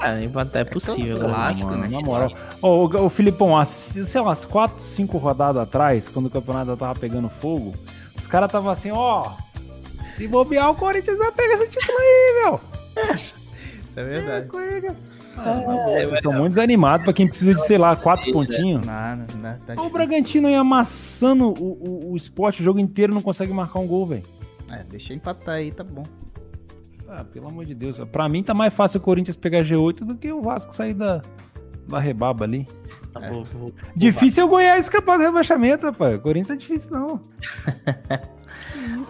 É, 0.00 0.24
empatar 0.24 0.62
é 0.62 0.64
possível, 0.64 1.16
é 1.16 1.20
clássico, 1.20 1.70
né? 1.70 1.88
Na 1.88 2.00
moral. 2.00 2.28
Ô, 2.60 2.86
o, 2.86 3.06
o 3.06 3.08
Filipão, 3.08 3.56
as, 3.56 3.68
sei 3.68 4.20
lá, 4.20 4.28
umas 4.28 4.44
4, 4.44 4.82
5 4.82 5.16
rodadas 5.16 5.62
atrás, 5.62 6.08
quando 6.08 6.26
o 6.26 6.30
campeonato 6.30 6.76
tava 6.76 6.98
pegando 6.98 7.28
fogo, 7.28 7.74
os 8.16 8.26
caras 8.26 8.48
estavam 8.48 8.70
assim, 8.70 8.90
ó, 8.90 9.32
se 10.16 10.26
bobear, 10.26 10.70
o 10.70 10.74
Corinthians 10.74 11.18
vai 11.18 11.30
pegar 11.32 11.54
esse 11.54 11.68
título 11.68 11.98
aí, 11.98 12.42
meu. 12.42 12.60
Isso 13.84 14.00
é 14.00 14.04
verdade. 14.04 14.48
É, 15.38 16.00
é, 16.00 16.02
vocês 16.02 16.12
estão 16.12 16.32
muito 16.32 16.54
desanimados 16.54 17.04
pra 17.04 17.12
quem 17.12 17.28
precisa 17.28 17.54
de, 17.54 17.64
sei 17.66 17.76
lá, 17.76 17.94
quatro 17.94 18.32
pontinhos. 18.32 18.84
Nada, 18.84 19.26
nada. 19.36 19.60
Tá 19.66 19.82
o 19.82 19.90
Bragantino 19.90 20.48
aí 20.48 20.54
amassando 20.54 21.48
o, 21.48 22.08
o, 22.08 22.12
o 22.12 22.16
esporte 22.16 22.62
o 22.62 22.64
jogo 22.64 22.78
inteiro 22.78 23.12
não 23.12 23.20
consegue 23.20 23.52
marcar 23.52 23.78
um 23.80 23.86
gol, 23.86 24.06
velho. 24.06 24.24
É, 24.72 24.82
deixa 24.84 25.12
empatar 25.12 25.56
aí, 25.56 25.70
tá 25.70 25.84
bom. 25.84 26.04
Ah, 27.08 27.22
pelo 27.22 27.48
amor 27.48 27.64
de 27.64 27.74
Deus. 27.74 27.98
Pra 28.10 28.28
mim 28.28 28.42
tá 28.42 28.54
mais 28.54 28.72
fácil 28.72 28.98
o 28.98 29.02
Corinthians 29.02 29.36
pegar 29.36 29.62
G8 29.62 30.04
do 30.04 30.16
que 30.16 30.32
o 30.32 30.42
Vasco 30.42 30.74
sair 30.74 30.94
da, 30.94 31.22
da 31.86 32.00
rebaba 32.00 32.44
ali. 32.44 32.66
Tá 33.12 33.20
é. 33.26 33.32
Difícil 33.94 34.42
é 34.42 34.46
o 34.46 34.48
Goiás 34.48 34.84
escapar 34.84 35.18
do 35.18 35.24
rebaixamento, 35.24 35.86
rapaz. 35.86 36.16
O 36.16 36.20
Corinthians 36.20 36.56
é 36.56 36.56
difícil, 36.56 36.90
não. 36.92 37.20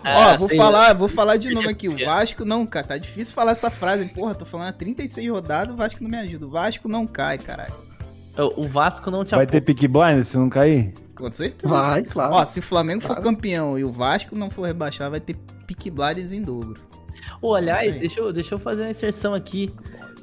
Ah, 0.05 0.35
Ó, 0.35 0.39
vou 0.39 0.49
falar, 0.49 0.93
vou 0.93 1.09
falar 1.09 1.37
de 1.37 1.51
novo 1.53 1.69
aqui. 1.69 1.89
O 1.89 1.97
Vasco 2.05 2.45
não 2.45 2.67
cai. 2.67 2.85
Tá 2.85 2.97
difícil 2.97 3.35
falar 3.35 3.53
essa 3.53 3.71
frase. 3.71 4.05
Porra, 4.07 4.35
tô 4.35 4.45
falando 4.45 4.69
há 4.69 4.73
36 4.73 5.29
rodadas, 5.31 5.75
o 5.75 5.77
Vasco 5.77 6.03
não 6.03 6.11
me 6.11 6.17
ajuda. 6.17 6.47
O 6.47 6.51
Vasco 6.51 6.89
não 6.89 7.07
cai, 7.07 7.39
caralho. 7.39 7.75
O 8.57 8.65
Vasco 8.65 9.11
não 9.11 9.25
te 9.25 9.35
Vai 9.35 9.47
ter 9.47 9.63
pick 9.63 9.89
blind 9.89 10.23
se 10.23 10.37
não 10.37 10.51
cair? 10.51 10.93
Com 11.15 11.33
certeza. 11.33 11.73
Vai, 11.73 12.03
claro. 12.03 12.35
Ó, 12.35 12.45
se 12.45 12.59
o 12.59 12.63
Flamengo 12.63 13.01
claro. 13.01 13.17
for 13.17 13.23
campeão 13.23 13.79
e 13.79 13.85
o 13.85 13.91
Vasco 13.91 14.37
não 14.37 14.51
for 14.51 14.67
rebaixar, 14.67 15.11
vai 15.11 15.21
ter 15.21 15.35
pick 15.67 15.91
blinds 15.91 16.31
em 16.33 16.43
dobro. 16.43 16.81
Ô, 17.41 17.55
aliás, 17.55 17.99
deixa 17.99 18.21
eu, 18.21 18.33
deixa 18.33 18.55
eu 18.55 18.59
fazer 18.59 18.83
uma 18.83 18.91
inserção 18.91 19.33
aqui. 19.33 19.75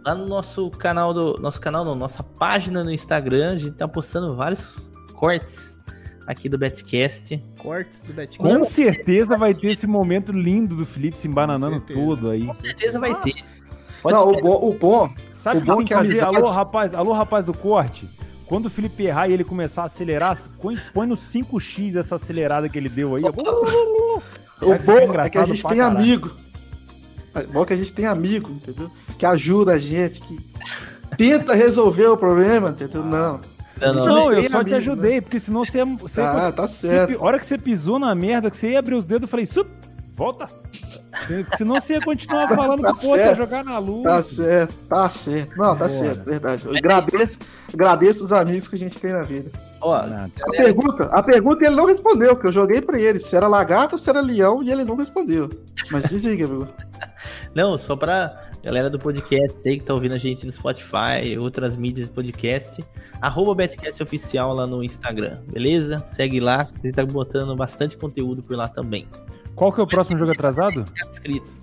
Lá 0.06 0.14
no 0.14 0.28
nosso 0.28 0.70
canal 0.70 1.14
do. 1.14 1.40
Nosso 1.42 1.60
canal 1.60 1.84
não, 1.84 1.96
nossa 1.96 2.22
página 2.22 2.84
no 2.84 2.92
Instagram, 2.92 3.54
a 3.54 3.56
gente 3.56 3.72
tá 3.72 3.88
postando 3.88 4.36
vários 4.36 4.88
cortes 5.16 5.80
aqui 6.26 6.50
do 6.50 6.58
Betcast. 6.58 7.42
Cortes 7.58 8.04
do 8.04 8.14
Betcast. 8.14 8.38
Com 8.38 8.64
certeza 8.64 9.38
vai 9.38 9.54
ter 9.54 9.72
esse 9.72 9.88
momento 9.88 10.32
lindo 10.32 10.76
do 10.76 10.86
Felipe 10.86 11.18
se 11.18 11.28
embananando 11.28 11.82
todo 11.82 12.32
aí. 12.32 12.46
Com 12.46 12.54
certeza 12.54 13.00
vai 13.00 13.20
ter. 13.22 13.36
Pode 14.02 14.18
não, 14.18 14.32
o 14.32 14.42
bom, 14.42 14.70
o 14.70 14.74
bom. 14.74 15.14
Sabe 15.32 15.60
o 15.60 15.62
bom 15.62 15.78
que, 15.78 15.86
que 15.86 15.94
amizade... 15.94 16.36
Alô, 16.36 16.50
rapaz, 16.50 16.94
alô, 16.94 17.14
rapaz 17.14 17.46
do 17.46 17.54
corte. 17.54 18.08
Quando 18.46 18.66
o 18.66 18.70
Felipe 18.70 19.04
errar 19.04 19.30
e 19.30 19.34
ele 19.34 19.44
começar 19.44 19.84
a 19.84 19.86
acelerar, 19.86 20.38
põe, 20.62 20.78
põe 20.94 21.08
no 21.08 21.16
5x 21.16 21.96
essa 21.96 22.16
acelerada 22.16 22.68
que 22.68 22.78
ele 22.78 22.90
deu 22.90 23.16
aí. 23.16 23.24
o 23.24 23.32
bom 23.32 23.42
é 25.24 25.30
que 25.30 25.38
a 25.38 25.46
gente 25.46 25.64
tem 25.64 25.78
caralho. 25.78 25.98
amigo. 25.98 26.32
É 27.34 27.44
bom 27.44 27.66
que 27.66 27.74
a 27.74 27.78
gente 27.78 27.94
tem 27.94 28.06
amigo, 28.06 28.52
entendeu? 28.52 28.92
Que 29.18 29.26
ajuda 29.26 29.74
a 29.74 29.80
gente, 29.80 30.22
que 30.22 30.38
tenta 31.18 31.56
resolver 31.56 32.08
o 32.08 32.18
problema, 32.18 32.70
entendeu? 32.70 33.04
Não. 33.04 33.40
Não, 33.80 33.94
não, 33.94 34.06
não 34.06 34.34
eu 34.34 34.50
só 34.50 34.58
amigo, 34.58 34.70
te 34.70 34.76
ajudei, 34.76 35.16
né? 35.16 35.22
porque 35.22 35.40
senão 35.40 35.66
você 35.66 35.80
ia. 35.80 35.86
Você 35.86 36.22
ah, 36.22 36.52
tá 36.52 36.68
certo. 36.68 37.18
a 37.18 37.24
hora 37.24 37.40
que 37.40 37.46
você 37.46 37.58
pisou 37.58 37.98
na 38.00 38.14
merda, 38.14 38.50
que 38.50 38.58
você 38.58 38.72
ia 38.72 38.80
abrir 38.80 38.96
os 38.96 39.06
dedos, 39.06 39.24
eu 39.24 39.28
falei, 39.28 39.46
Sup, 39.46 39.68
volta. 40.14 40.48
Senão 41.58 41.76
você 41.76 41.94
ia 41.94 42.02
continuar 42.02 42.48
falando 42.56 42.82
tá 42.82 42.94
que 42.94 43.08
ia 43.08 43.36
jogar 43.36 43.64
na 43.64 43.78
luz. 43.78 44.04
Tá 44.04 44.24
certo, 44.24 44.74
tá 44.88 45.10
certo. 45.10 45.58
Não, 45.58 45.66
tá 45.66 45.76
Bora. 45.76 45.90
certo, 45.90 46.24
verdade. 46.24 46.66
Eu 46.66 46.76
agradeço, 46.76 47.40
agradeço 47.74 48.24
os 48.24 48.34
amigos 48.34 48.68
que 48.68 48.76
a 48.76 48.80
gente 48.80 49.00
tem 49.00 49.12
na 49.12 49.24
vida. 49.24 49.52
Ó, 49.84 49.94
a, 49.94 50.30
pergunta, 50.50 51.04
a 51.08 51.22
pergunta 51.22 51.66
ele 51.66 51.76
não 51.76 51.86
respondeu, 51.86 52.38
que 52.38 52.48
eu 52.48 52.52
joguei 52.54 52.82
pra 52.82 52.98
ele 52.98 53.20
se 53.20 53.36
era 53.36 53.50
lagarto 53.50 53.96
ou 53.96 54.00
se 54.00 54.10
era 54.10 54.22
leão, 54.22 54.64
e 54.64 54.72
ele 54.72 54.86
não 54.86 54.96
respondeu. 54.96 55.50
Mas 55.92 56.06
diz 56.06 56.26
aí, 56.26 56.38
Gabriel. 56.38 56.68
Não, 57.54 57.78
só 57.78 57.96
pra 57.96 58.50
galera 58.64 58.90
do 58.90 58.98
podcast 58.98 59.58
aí 59.68 59.78
que 59.78 59.84
tá 59.84 59.94
ouvindo 59.94 60.14
a 60.14 60.18
gente 60.18 60.46
no 60.46 60.52
Spotify, 60.52 61.38
outras 61.40 61.76
mídias 61.76 62.08
de 62.08 62.14
podcast, 62.14 62.84
arroba 63.22 63.54
Betcast 63.54 64.02
Oficial 64.02 64.54
lá 64.54 64.66
no 64.66 64.84
Instagram, 64.84 65.40
beleza? 65.52 66.00
Segue 66.00 66.40
lá, 66.40 66.62
a 66.62 66.88
gente 66.88 66.94
tá 66.94 67.06
botando 67.06 67.56
bastante 67.56 67.98
conteúdo 67.98 68.42
por 68.42 68.56
lá 68.56 68.68
também. 68.68 69.06
Qual 69.54 69.72
que 69.72 69.80
é 69.80 69.84
o 69.84 69.88
próximo 69.88 70.18
jogo 70.18 70.32
atrasado? 70.32 70.86
Escrito. 71.12 71.63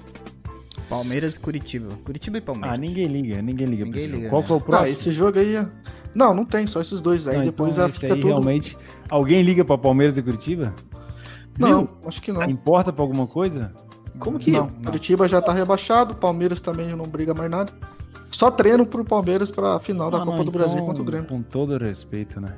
Palmeiras 0.90 1.36
e 1.36 1.40
Curitiba. 1.40 1.96
Curitiba 2.04 2.38
e 2.38 2.40
Palmeiras. 2.40 2.74
Ah, 2.74 2.76
ninguém 2.76 3.06
liga, 3.06 3.40
ninguém 3.40 3.66
liga. 3.68 3.84
Ninguém 3.84 4.06
liga 4.06 4.28
Qual 4.28 4.40
né? 4.40 4.46
que 4.48 4.52
é 4.52 4.56
o 4.56 4.60
próximo? 4.60 4.86
Ah, 4.86 4.90
esse 4.90 5.12
jogo 5.12 5.38
aí. 5.38 5.54
É- 5.54 5.68
não, 6.12 6.34
não 6.34 6.44
tem, 6.44 6.66
só 6.66 6.80
esses 6.80 7.00
dois 7.00 7.28
aí. 7.28 7.36
Não, 7.36 7.44
depois 7.44 7.76
então 7.76 7.88
fica 7.88 8.08
aí, 8.08 8.20
tudo. 8.20 8.26
Realmente, 8.26 8.76
alguém 9.08 9.40
liga 9.40 9.64
pra 9.64 9.78
Palmeiras 9.78 10.16
e 10.18 10.22
Curitiba? 10.22 10.74
Não, 11.56 11.86
Viu? 11.86 11.90
acho 12.06 12.20
que 12.20 12.32
não. 12.32 12.42
Importa 12.42 12.92
pra 12.92 13.04
alguma 13.04 13.28
coisa? 13.28 13.72
Como 14.18 14.36
que. 14.36 14.50
Não, 14.50 14.66
não. 14.66 14.82
Curitiba 14.82 15.28
já 15.28 15.40
tá 15.40 15.52
rebaixado, 15.52 16.16
Palmeiras 16.16 16.60
também 16.60 16.88
não 16.88 17.06
briga 17.06 17.32
mais 17.32 17.48
nada. 17.48 17.72
Só 18.32 18.50
treino 18.50 18.84
pro 18.84 19.04
Palmeiras 19.04 19.52
pra 19.52 19.78
final 19.78 20.08
ah, 20.08 20.10
da 20.10 20.18
Copa 20.18 20.38
não, 20.38 20.44
do 20.44 20.50
Brasil 20.50 20.74
então, 20.74 20.86
contra 20.86 21.02
o 21.02 21.06
Grêmio. 21.06 21.28
Com 21.28 21.40
todo 21.40 21.78
respeito, 21.78 22.40
né? 22.40 22.56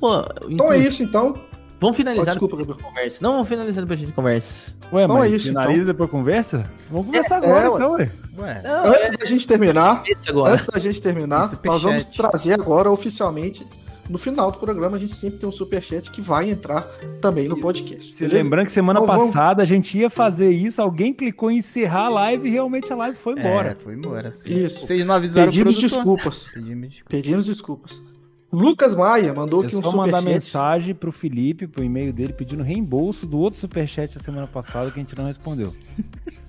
Pô, 0.00 0.24
então 0.48 0.72
é 0.72 0.78
isso, 0.78 1.02
então. 1.02 1.34
Vamos 1.80 1.96
finalizar 1.96 2.28
oh, 2.28 2.30
desculpa, 2.30 2.56
depois 2.56 2.80
conversa. 2.80 3.18
Não, 3.20 3.32
vamos 3.32 3.48
finalizar 3.48 3.82
depois 3.82 4.00
a 4.00 4.02
gente 4.04 4.14
conversa. 4.14 4.72
Ué, 4.92 5.06
mas 5.06 5.32
é 5.32 5.36
isso, 5.36 5.46
finaliza 5.48 5.74
então. 5.74 5.86
depois 5.86 6.10
conversa? 6.10 6.70
Vamos 6.90 7.06
conversar 7.06 7.42
é, 7.42 7.46
agora, 7.46 7.66
é, 7.66 7.68
então, 7.68 7.92
ué. 7.92 8.12
ué. 8.38 8.62
Não, 8.62 8.84
antes 8.92 9.08
é... 9.08 9.16
da 9.16 9.26
gente 9.26 9.46
terminar, 9.46 10.02
antes 10.46 10.66
da 10.66 10.78
gente 10.78 11.02
terminar, 11.02 11.50
nós 11.64 11.82
vamos 11.82 12.06
trazer 12.06 12.54
agora 12.54 12.90
oficialmente 12.90 13.66
no 14.08 14.18
final 14.18 14.52
do 14.52 14.58
programa 14.58 14.96
a 14.96 15.00
gente 15.00 15.14
sempre 15.14 15.38
tem 15.38 15.48
um 15.48 15.52
superchat 15.52 16.10
que 16.10 16.20
vai 16.20 16.50
entrar 16.50 16.82
também 17.20 17.48
no 17.48 17.60
podcast. 17.60 18.12
Se 18.12 18.26
lembrando 18.26 18.66
que 18.66 18.72
semana 18.72 19.00
então, 19.00 19.16
passada 19.16 19.56
vamos... 19.56 19.62
a 19.62 19.64
gente 19.64 19.98
ia 19.98 20.10
fazer 20.10 20.50
isso, 20.50 20.80
alguém 20.82 21.12
clicou 21.12 21.50
em 21.50 21.58
encerrar 21.58 22.06
a 22.06 22.08
live 22.10 22.48
e 22.48 22.52
realmente 22.52 22.92
a 22.92 22.96
live 22.96 23.16
foi 23.16 23.32
embora. 23.32 23.70
É, 23.70 23.74
foi 23.74 23.94
embora. 23.94 24.32
Sim. 24.32 24.66
Isso. 24.66 24.86
Vocês 24.86 25.04
não 25.06 25.14
avisaram 25.14 25.50
Pedimos 25.50 25.78
desculpas. 25.78 26.46
Pedimos 26.52 26.88
desculpas. 26.88 27.08
Pedimos 27.08 27.46
desculpas. 27.46 28.13
Lucas 28.54 28.94
Maia 28.94 29.32
mandou 29.34 29.60
aqui 29.60 29.76
um 29.76 29.82
superchat. 29.82 29.96
mandar 29.96 30.22
mensagem 30.22 30.94
pro 30.94 31.12
Felipe, 31.12 31.66
pro 31.66 31.84
e-mail 31.84 32.12
dele, 32.12 32.32
pedindo 32.32 32.62
reembolso 32.62 33.26
do 33.26 33.38
outro 33.38 33.58
superchat 33.58 34.14
da 34.14 34.22
semana 34.22 34.46
passada 34.46 34.90
que 34.90 34.98
a 34.98 35.02
gente 35.02 35.16
não 35.16 35.26
respondeu. 35.26 35.74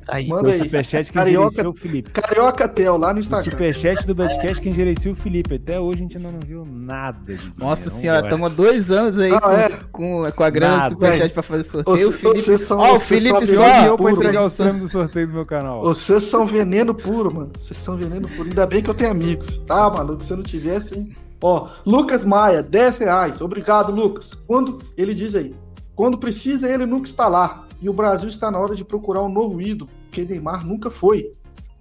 Aí, 0.08 0.28
Manda 0.28 0.52
aí. 0.52 0.60
Superchat 0.60 1.12
quem 1.12 1.20
Carioca, 1.20 1.68
o 1.68 1.74
Felipe. 1.74 2.12
Carioca 2.12 2.68
Tel, 2.68 2.98
lá 2.98 3.12
no 3.12 3.20
Instagram. 3.20 3.48
O 3.48 3.52
superchat 3.52 4.06
do 4.06 4.14
Betcast 4.14 4.62
quem 4.62 4.74
gerencia 4.74 5.12
o 5.12 5.16
Felipe. 5.16 5.56
Até 5.56 5.80
hoje 5.80 6.00
a 6.00 6.02
gente 6.02 6.18
ainda 6.18 6.32
não 6.32 6.40
viu 6.40 6.64
nada. 6.64 7.20
Nossa 7.58 7.90
senhora, 7.90 8.24
estamos 8.24 8.46
há 8.46 8.54
dois 8.54 8.92
anos 8.92 9.18
aí 9.18 9.32
com, 9.32 9.52
é. 9.52 9.70
com, 9.92 10.32
com, 10.32 10.44
a 10.44 10.50
grana 10.50 10.84
do 10.84 10.90
Superchat 10.90 11.34
pra 11.34 11.42
fazer 11.42 11.64
sorteio. 11.64 12.10
o 12.10 12.12
Felipe, 12.12 12.40
vocês 12.40 12.62
são, 12.62 12.80
oh, 12.80 12.94
o 12.94 13.00
Felipe 13.00 13.48
só. 13.48 13.86
Eu 13.86 13.98
pra 13.98 14.12
entregar 14.12 14.44
os 14.44 14.56
prêmios 14.56 14.84
do 14.84 14.90
sorteio 14.90 15.28
do 15.28 15.34
meu 15.34 15.46
canal. 15.46 15.82
Vocês 15.82 16.24
são 16.24 16.46
veneno 16.46 16.94
puro, 16.94 17.34
mano. 17.34 17.52
Vocês 17.56 17.80
são 17.80 17.98
veneno 17.98 18.28
puro. 18.30 18.50
Ainda 18.50 18.66
bem 18.68 18.84
que 18.84 18.90
eu 18.90 18.94
tenho 18.94 19.12
amigos. 19.12 19.58
Tá, 19.66 19.90
maluco? 19.90 20.24
Se 20.24 20.32
eu 20.32 20.38
não 20.38 20.44
tivesse, 20.44 21.00
hein? 21.00 21.16
Ó, 21.48 21.70
Lucas 21.86 22.26
Maia, 22.26 22.64
10 22.64 22.98
reais. 22.98 23.40
Obrigado, 23.40 23.92
Lucas. 23.92 24.34
Quando 24.48 24.82
ele 24.98 25.14
diz 25.14 25.36
aí, 25.36 25.56
quando 25.94 26.18
precisa, 26.18 26.68
ele 26.68 26.88
nunca 26.88 27.08
está 27.08 27.28
lá. 27.28 27.66
E 27.80 27.88
o 27.88 27.94
Brasil 27.94 28.28
está 28.28 28.50
na 28.50 28.58
hora 28.58 28.76
de 28.76 28.84
procurar 28.84 29.22
um 29.22 29.30
novo 29.30 29.62
ídolo, 29.62 29.88
que 30.12 30.26
Neymar 30.26 30.66
nunca 30.66 30.90
foi. 30.90 31.34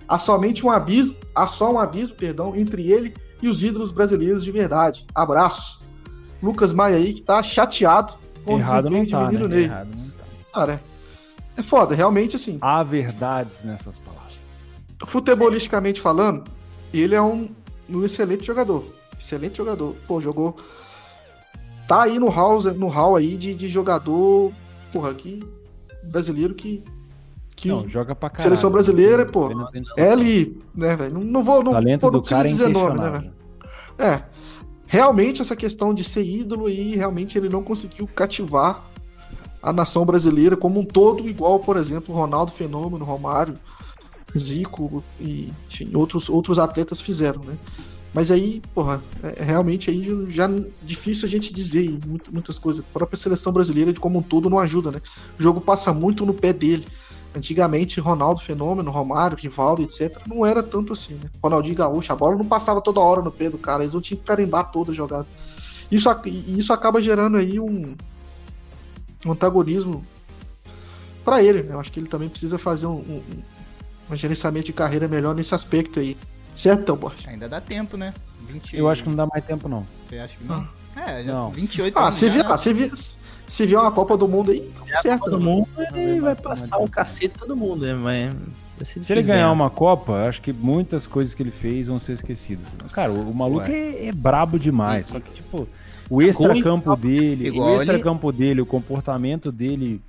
Há 0.06 0.18
somente 0.18 0.66
um 0.66 0.70
abismo, 0.70 1.16
há 1.34 1.46
só 1.46 1.72
um 1.72 1.78
abismo, 1.78 2.14
perdão, 2.14 2.54
entre 2.54 2.92
ele 2.92 3.14
e 3.40 3.48
os 3.48 3.64
ídolos 3.64 3.90
brasileiros 3.90 4.44
de 4.44 4.52
verdade. 4.52 5.06
Abraços. 5.14 5.80
Lucas 6.42 6.74
Maia 6.74 6.96
aí 6.96 7.14
que 7.14 7.22
tá 7.22 7.42
chateado 7.42 8.12
com 8.44 8.58
Errado 8.58 8.84
o 8.84 8.90
desempenho 8.90 9.10
tá, 9.10 9.22
de 9.22 9.32
menino 9.32 9.48
né? 9.48 9.56
Ney. 9.56 9.64
Errado 9.64 9.88
não 9.96 10.10
tá. 10.10 10.24
Cara, 10.52 10.82
é 11.56 11.62
foda, 11.62 11.94
realmente 11.94 12.36
assim. 12.36 12.58
Há 12.60 12.82
verdades 12.82 13.64
nessas 13.64 13.98
palavras. 13.98 14.34
Futebolisticamente 15.06 16.02
falando, 16.02 16.44
ele 16.92 17.14
é 17.14 17.22
um, 17.22 17.48
um 17.88 18.04
excelente 18.04 18.44
jogador. 18.44 18.84
Excelente 19.18 19.56
jogador. 19.56 19.94
Pô, 20.06 20.20
jogou. 20.20 20.56
Tá 21.86 22.02
aí 22.02 22.18
no 22.18 22.28
hall, 22.28 22.62
no 22.74 22.88
hall 22.88 23.16
aí 23.16 23.36
de, 23.36 23.54
de 23.54 23.68
jogador. 23.68 24.52
Porra, 24.92 25.12
que 25.14 25.42
brasileiro 26.02 26.54
que. 26.54 26.82
que 27.54 27.68
não, 27.68 27.88
joga 27.88 28.14
pra 28.14 28.30
caralho. 28.30 28.44
Seleção 28.44 28.70
brasileira, 28.70 29.26
pô. 29.26 29.50
É 29.96 30.10
ali, 30.10 30.60
né, 30.74 30.96
velho? 30.96 31.14
Não, 31.14 31.20
não 31.22 31.42
vou. 31.42 31.62
Não, 31.62 31.72
pô, 31.98 32.10
não 32.10 32.20
precisa 32.20 32.42
é 32.42 32.46
dizer 32.46 32.68
nome, 32.68 32.98
né, 32.98 33.10
velho? 33.10 33.32
É. 33.98 34.22
Realmente, 34.86 35.42
essa 35.42 35.56
questão 35.56 35.92
de 35.94 36.04
ser 36.04 36.24
ídolo 36.24 36.66
aí, 36.66 36.94
realmente 36.94 37.36
ele 37.36 37.48
não 37.48 37.62
conseguiu 37.62 38.06
cativar 38.06 38.84
a 39.62 39.72
nação 39.72 40.04
brasileira 40.04 40.56
como 40.56 40.78
um 40.78 40.84
todo, 40.84 41.28
igual, 41.28 41.58
por 41.58 41.76
exemplo, 41.76 42.14
Ronaldo 42.14 42.52
Fenômeno, 42.52 43.04
Romário, 43.04 43.54
Zico 44.36 45.02
e 45.18 45.52
enfim, 45.70 45.90
outros, 45.94 46.28
outros 46.28 46.58
atletas 46.58 47.00
fizeram, 47.00 47.42
né? 47.42 47.56
Mas 48.14 48.30
aí, 48.30 48.62
porra, 48.72 49.02
é, 49.24 49.42
é 49.42 49.44
realmente 49.44 49.90
aí 49.90 50.26
já 50.28 50.48
difícil 50.82 51.26
a 51.26 51.30
gente 51.30 51.52
dizer 51.52 51.98
muitas 52.32 52.56
coisas. 52.56 52.84
A 52.84 52.92
própria 52.98 53.18
seleção 53.18 53.52
brasileira, 53.52 53.92
de 53.92 53.98
como 53.98 54.20
um 54.20 54.22
todo, 54.22 54.48
não 54.48 54.60
ajuda, 54.60 54.92
né? 54.92 55.02
O 55.38 55.42
jogo 55.42 55.60
passa 55.60 55.92
muito 55.92 56.24
no 56.24 56.32
pé 56.32 56.52
dele. 56.52 56.86
Antigamente, 57.36 57.98
Ronaldo 57.98 58.40
Fenômeno, 58.40 58.92
Romário, 58.92 59.36
Rivaldo, 59.36 59.82
etc., 59.82 60.16
não 60.28 60.46
era 60.46 60.62
tanto 60.62 60.92
assim, 60.92 61.14
né? 61.14 61.28
Ronaldinho 61.42 61.74
Gaúcho, 61.74 62.12
a 62.12 62.16
bola 62.16 62.36
não 62.36 62.44
passava 62.44 62.80
toda 62.80 63.00
hora 63.00 63.20
no 63.20 63.32
pé 63.32 63.50
do 63.50 63.58
cara, 63.58 63.82
eles 63.82 63.94
não 63.94 64.00
tinham 64.00 64.20
que 64.20 64.24
carimbar 64.24 64.70
toda 64.70 64.92
a 64.92 64.94
jogada. 64.94 65.26
Isso, 65.90 66.08
isso 66.56 66.72
acaba 66.72 67.02
gerando 67.02 67.36
aí 67.36 67.58
um, 67.58 67.96
um 69.26 69.32
antagonismo 69.32 70.06
para 71.24 71.42
ele, 71.42 71.64
né? 71.64 71.74
Eu 71.74 71.80
acho 71.80 71.90
que 71.90 71.98
ele 71.98 72.06
também 72.06 72.28
precisa 72.28 72.58
fazer 72.58 72.86
um, 72.86 72.98
um, 72.98 73.22
um 74.08 74.14
gerenciamento 74.14 74.66
de 74.66 74.72
carreira 74.72 75.08
melhor 75.08 75.34
nesse 75.34 75.52
aspecto 75.56 75.98
aí. 75.98 76.16
Certo, 76.54 76.96
Borges? 76.96 77.26
Ainda 77.28 77.48
dá 77.48 77.60
tempo, 77.60 77.96
né? 77.96 78.14
20... 78.48 78.76
Eu 78.76 78.88
acho 78.88 79.02
que 79.02 79.08
não 79.08 79.16
dá 79.16 79.26
mais 79.26 79.44
tempo, 79.44 79.68
não. 79.68 79.86
Você 80.02 80.18
acha 80.18 80.36
que 80.36 80.44
não? 80.44 80.56
Ah. 80.56 80.84
É, 80.96 81.24
já 81.24 81.32
não. 81.32 81.50
28 81.50 81.98
Ah, 81.98 82.12
se 82.12 82.30
vier, 82.30 82.48
né? 82.48 82.56
se, 82.56 82.72
vier, 82.72 82.90
se 82.94 83.66
vier 83.66 83.80
uma 83.80 83.90
Copa 83.90 84.16
do 84.16 84.28
Mundo 84.28 84.52
aí, 84.52 84.70
é 84.88 84.96
certo. 84.98 85.20
Copa 85.20 85.30
do 85.32 85.40
Mundo, 85.40 85.68
ele 85.94 86.20
vai 86.20 86.36
passar 86.36 86.78
o 86.78 86.88
cacete 86.88 87.34
todo 87.36 87.56
mundo, 87.56 87.84
né? 87.84 87.94
Mas... 87.94 88.34
Se 88.86 89.12
ele 89.12 89.22
ganhar, 89.22 89.36
ganhar 89.36 89.52
uma 89.52 89.70
Copa, 89.70 90.28
acho 90.28 90.40
que 90.40 90.52
muitas 90.52 91.06
coisas 91.06 91.34
que 91.34 91.42
ele 91.42 91.50
fez 91.50 91.86
vão 91.86 91.98
ser 91.98 92.12
esquecidas. 92.12 92.66
Cara, 92.92 93.12
o, 93.12 93.30
o 93.30 93.34
maluco 93.34 93.66
é, 93.66 94.06
é, 94.06 94.12
brabo 94.12 94.58
demais. 94.58 95.08
Só 95.08 95.20
que, 95.20 95.32
tipo, 95.32 95.68
o 96.10 96.22
extra-campo 96.22 96.94
dele, 96.96 97.50
o 97.50 97.80
extra-campo 97.80 98.30
ele... 98.30 98.38
dele, 98.38 98.60
o 98.60 98.66
comportamento 98.66 99.50
dele 99.50 100.00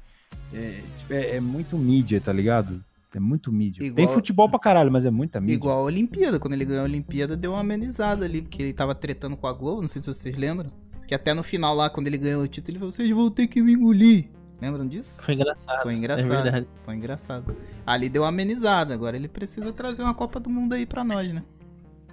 é, 0.54 0.82
tipo, 1.00 1.14
é, 1.14 1.36
é 1.36 1.40
muito 1.40 1.78
mídia, 1.78 2.20
tá 2.20 2.34
ligado? 2.34 2.82
É 3.18 3.20
muito 3.20 3.52
mídia. 3.52 3.84
Igual... 3.84 3.96
Tem 3.96 4.08
futebol 4.08 4.50
pra 4.50 4.60
caralho, 4.60 4.92
mas 4.92 5.06
é 5.06 5.12
muita 5.12 5.40
mídia. 5.40 5.56
Igual 5.56 5.80
a 5.80 5.84
Olimpíada. 5.84 6.40
Quando 6.40 6.54
ele 6.54 6.66
ganhou 6.66 6.82
a 6.82 6.86
Olimpíada, 6.86 7.36
deu 7.36 7.52
uma 7.52 7.62
amenizada 7.62 8.26
ali, 8.26 8.42
porque 8.42 8.62
ele 8.62 8.74
tava 8.74 8.94
tretando 8.94 9.38
com 9.38 9.48
a 9.48 9.54
Globo, 9.54 9.82
não 9.82 9.88
sei 9.88 10.02
se 10.02 10.08
vocês 10.08 10.36
lembram. 10.36 10.72
Que 11.08 11.14
até 11.14 11.34
no 11.34 11.44
final 11.44 11.76
lá, 11.76 11.90
quando 11.90 12.08
ele 12.08 12.18
ganhou 12.18 12.44
o 12.44 12.48
título, 12.48 12.72
ele 12.72 12.80
falou: 12.80 12.92
vocês 12.92 13.10
vão 13.10 13.30
ter 13.30 13.48
que 13.48 13.62
me 13.62 13.74
engolir. 13.74 14.30
Lembram 14.62 14.88
disso? 14.88 15.22
Foi 15.22 15.34
engraçado. 15.34 15.84
Foi 15.84 15.94
engraçado. 15.94 16.48
É 16.48 16.66
Foi 16.84 16.96
engraçado. 16.96 17.56
Ali 17.86 18.10
deu 18.10 18.24
uma 18.24 18.30
amenizada. 18.30 18.94
Agora 18.94 19.16
ele 19.16 19.28
precisa 19.28 19.72
trazer 19.72 20.02
uma 20.02 20.14
Copa 20.14 20.40
do 20.40 20.50
Mundo 20.50 20.74
aí 20.74 20.86
pra 20.86 21.04
nós, 21.04 21.32
né? 21.32 21.44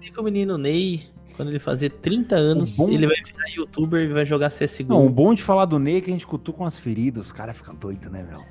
E 0.03 0.11
com 0.11 0.21
o 0.21 0.25
menino 0.25 0.59
Ney, 0.59 1.05
quando 1.37 1.49
ele 1.49 1.61
fazer 1.61 1.91
30 1.91 2.35
anos, 2.35 2.77
bom... 2.77 2.89
ele 2.89 3.07
vai 3.07 3.17
virar 3.25 3.55
youtuber 3.57 4.03
e 4.03 4.13
vai 4.13 4.25
jogar 4.27 4.51
CSGO. 4.51 4.89
Não, 4.89 5.07
o 5.07 5.11
bom 5.11 5.33
de 5.33 5.43
falar 5.43 5.65
do 5.65 5.79
Ney 5.79 5.97
é 5.97 6.01
que 6.01 6.11
a 6.11 6.13
gente 6.13 6.27
cutuca 6.27 6.59
com 6.59 6.65
as 6.65 6.79
feridas, 6.79 7.27
os 7.27 7.33
caras 7.33 7.57
ficam 7.57 7.75
doidos, 7.75 8.11
né, 8.11 8.27
meu? 8.29 8.45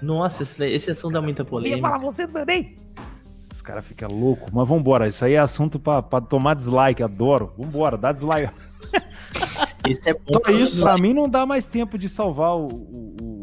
Nossa, 0.00 0.42
esse, 0.42 0.64
esse 0.64 0.90
assunto 0.90 1.14
dá 1.14 1.22
muita 1.22 1.44
polêmica. 1.44 1.74
Eu 1.74 1.78
ia 1.78 1.82
falar 1.82 1.98
você 1.98 2.26
também. 2.26 2.76
Os 3.50 3.62
caras 3.62 3.84
ficam 3.84 4.08
loucos. 4.08 4.50
Mas 4.52 4.68
vambora, 4.68 5.08
isso 5.08 5.24
aí 5.24 5.34
é 5.34 5.38
assunto 5.38 5.78
pra, 5.78 6.02
pra 6.02 6.20
tomar 6.20 6.54
dislike, 6.54 7.02
adoro. 7.02 7.52
Vambora, 7.56 7.96
dá 7.96 8.12
dislike. 8.12 8.52
Isso 9.88 10.08
é 10.08 10.12
bom. 10.12 10.20
Então, 10.28 10.54
isso, 10.54 10.82
pra 10.82 10.98
mim 10.98 11.14
não 11.14 11.28
dá 11.28 11.46
mais 11.46 11.66
tempo 11.66 11.96
de 11.96 12.08
salvar 12.08 12.56
o, 12.56 12.66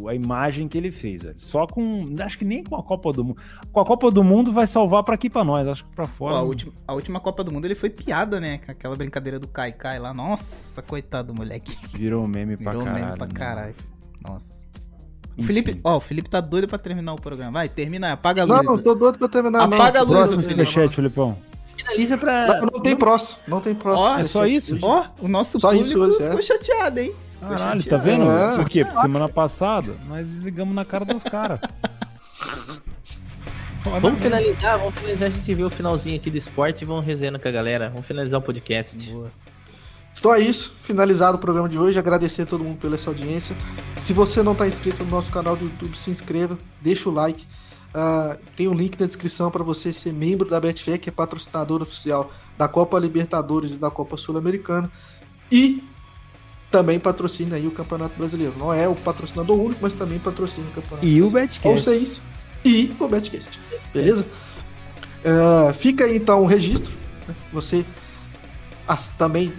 o, 0.03 0.07
a 0.07 0.14
imagem 0.14 0.68
que 0.68 0.77
ele 0.77 0.91
fez. 0.91 1.23
Velho. 1.23 1.40
Só 1.40 1.65
com. 1.65 2.14
Acho 2.19 2.38
que 2.38 2.45
nem 2.45 2.64
com 2.64 2.76
a 2.76 2.84
Copa 2.84 3.11
do 3.11 3.23
Mundo. 3.23 3.41
Com 3.72 3.80
a 3.80 3.86
Copa 3.86 4.11
do 4.11 4.23
Mundo 4.23 4.52
vai 4.52 4.68
salvar 4.68 5.03
pra 5.03 5.15
aqui 5.15 5.30
pra 5.30 5.44
nós. 5.44 5.68
Acho 5.68 5.86
que 5.86 5.95
pra 5.95 6.06
fora. 6.06 6.36
Ó, 6.36 6.38
a, 6.40 6.41
última, 6.41 6.73
a, 6.88 6.94
última, 6.94 7.19
Copa 7.19 7.44
do 7.44 7.52
Mundo 7.52 7.65
ele 7.65 7.76
foi 7.76 7.90
piada, 7.90 8.40
né? 8.40 8.60
Aquela 8.68 8.95
brincadeira 8.95 9.40
do 9.40 9.48
Kai 9.48 9.72
Kai 9.72 9.98
lá. 9.98 10.14
Nossa, 10.14 10.82
coitado 10.82 11.34
do 11.34 11.38
moleque. 11.40 11.76
Virou 11.94 12.27
meme 12.27 12.57
pra 12.57 12.72
Virou 12.73 12.86
caralho. 12.86 13.06
Virou 13.06 13.18
meme 13.18 13.34
pra 13.34 13.40
caralho. 13.40 13.76
Nossa. 14.22 14.74
O 15.38 15.44
Felipe, 15.44 15.80
ó, 15.84 15.98
o 15.98 15.99
Felipe 15.99 16.30
tá 16.30 16.40
doido 16.40 16.68
pra 16.68 16.78
terminar 16.78 17.14
o 17.14 17.20
programa. 17.20 17.52
Vai, 17.52 17.68
termina, 17.68 18.14
apaga 18.14 18.44
a 18.44 18.45
luz. 18.45 18.64
Não, 18.64 18.76
não 18.76 18.82
tô 18.82 18.95
doido 18.95 19.20
pra 19.20 19.28
terminar. 19.28 19.64
Apaga 19.64 20.03
não. 20.03 20.16
a 20.16 20.22
luz. 20.22 20.34
Próximo 20.34 20.66
chat, 20.66 20.95
Filipão. 20.95 21.38
Finaliza 21.76 22.18
pra. 22.18 22.48
Não, 22.48 22.70
não 22.74 22.82
tem 22.82 22.95
próximo. 22.95 23.40
Não 23.48 23.62
tem 23.62 23.76
próximo. 23.76 24.07
Ó, 24.07 24.18
é 24.18 24.24
só 24.24 24.48
isso? 24.48 24.78
Ó, 24.82 25.06
o 25.20 25.28
nosso 25.28 25.60
só 25.60 25.72
público 25.72 26.06
isso 26.07 26.22
ficou 26.22 26.40
é. 26.40 26.41
chateado, 26.41 26.99
hein? 26.99 27.14
Caralho, 27.41 27.84
tá 27.84 27.98
vendo? 27.98 28.32
É. 28.32 28.56
Por 28.56 28.70
quê? 28.70 28.86
Porque 28.86 29.02
semana 29.02 29.28
passada 29.28 29.94
nós 30.07 30.26
ligamos 30.41 30.74
na 30.74 30.86
cara 30.86 31.06
dos 31.06 31.24
caras. 31.24 31.60
vamos 34.02 34.20
finalizar, 34.20 34.80
vamos 34.80 34.95
finalizar. 34.95 35.28
A 35.28 35.32
gente 35.32 35.53
vê 35.53 35.64
o 35.64 35.70
finalzinho 35.70 36.16
aqui 36.16 36.32
do 36.32 36.38
esporte 36.38 36.82
e 36.82 36.86
vamos 36.86 37.06
resenhando 37.06 37.40
com 37.40 37.48
a 37.48 37.52
galera. 37.52 37.90
Vamos 37.90 38.06
finalizar 38.06 38.40
o 38.40 38.44
podcast. 38.44 39.12
Boa. 39.12 39.30
Então 40.26 40.34
é 40.34 40.39
isso, 40.39 40.73
finalizado 40.81 41.38
o 41.38 41.39
programa 41.39 41.69
de 41.69 41.77
hoje. 41.77 41.99
Agradecer 41.99 42.41
a 42.41 42.45
todo 42.47 42.64
mundo 42.64 42.80
pela 42.80 42.95
essa 42.95 43.11
audiência. 43.11 43.56
Se 44.02 44.11
você 44.11 44.41
não 44.41 44.53
está 44.53 44.68
inscrito 44.68 45.03
no 45.03 45.11
nosso 45.11 45.31
canal 45.31 45.56
do 45.56 45.65
YouTube, 45.65 45.95
se 45.95 46.10
inscreva, 46.10 46.57
deixa 46.81 47.07
o 47.07 47.14
like. 47.14 47.45
Uh, 47.93 48.35
tem 48.56 48.68
um 48.68 48.73
link 48.73 48.99
na 48.99 49.06
descrição 49.06 49.52
para 49.52 49.64
você 49.64 49.93
ser 49.93 50.11
membro 50.11 50.49
da 50.49 50.60
Betfair, 50.60 50.99
que 50.99 51.10
é 51.10 51.11
patrocinador 51.11 51.84
oficial 51.84 52.31
da 52.57 52.68
Copa 52.68 52.97
Libertadores 52.97 53.73
e 53.73 53.77
da 53.77 53.91
Copa 53.91 54.18
Sul-Americana. 54.18 54.91
E 55.52 55.84
também 56.72 56.99
patrocina 56.99 57.57
aí 57.57 57.68
o 57.68 57.72
Campeonato 57.72 58.18
Brasileiro. 58.18 58.56
Não 58.57 58.73
é 58.73 58.88
o 58.88 58.95
patrocinador 58.95 59.56
único, 59.60 59.81
mas 59.84 59.93
também 59.93 60.18
patrocina 60.18 60.68
o 60.69 60.72
Campeonato 60.72 61.06
E 61.06 61.22
o 61.22 61.30
Betcast. 61.30 61.68
Ou 61.68 61.77
seja, 61.77 62.22
e 62.65 62.91
o 62.99 63.07
Betcast. 63.07 63.60
Beleza? 63.93 64.26
Uh, 65.23 65.72
fica 65.76 66.06
aí 66.06 66.18
então 66.18 66.41
o 66.41 66.47
registro. 66.47 66.91
Né? 67.27 67.35
Você 67.53 67.85
as, 68.88 69.11
também 69.11 69.53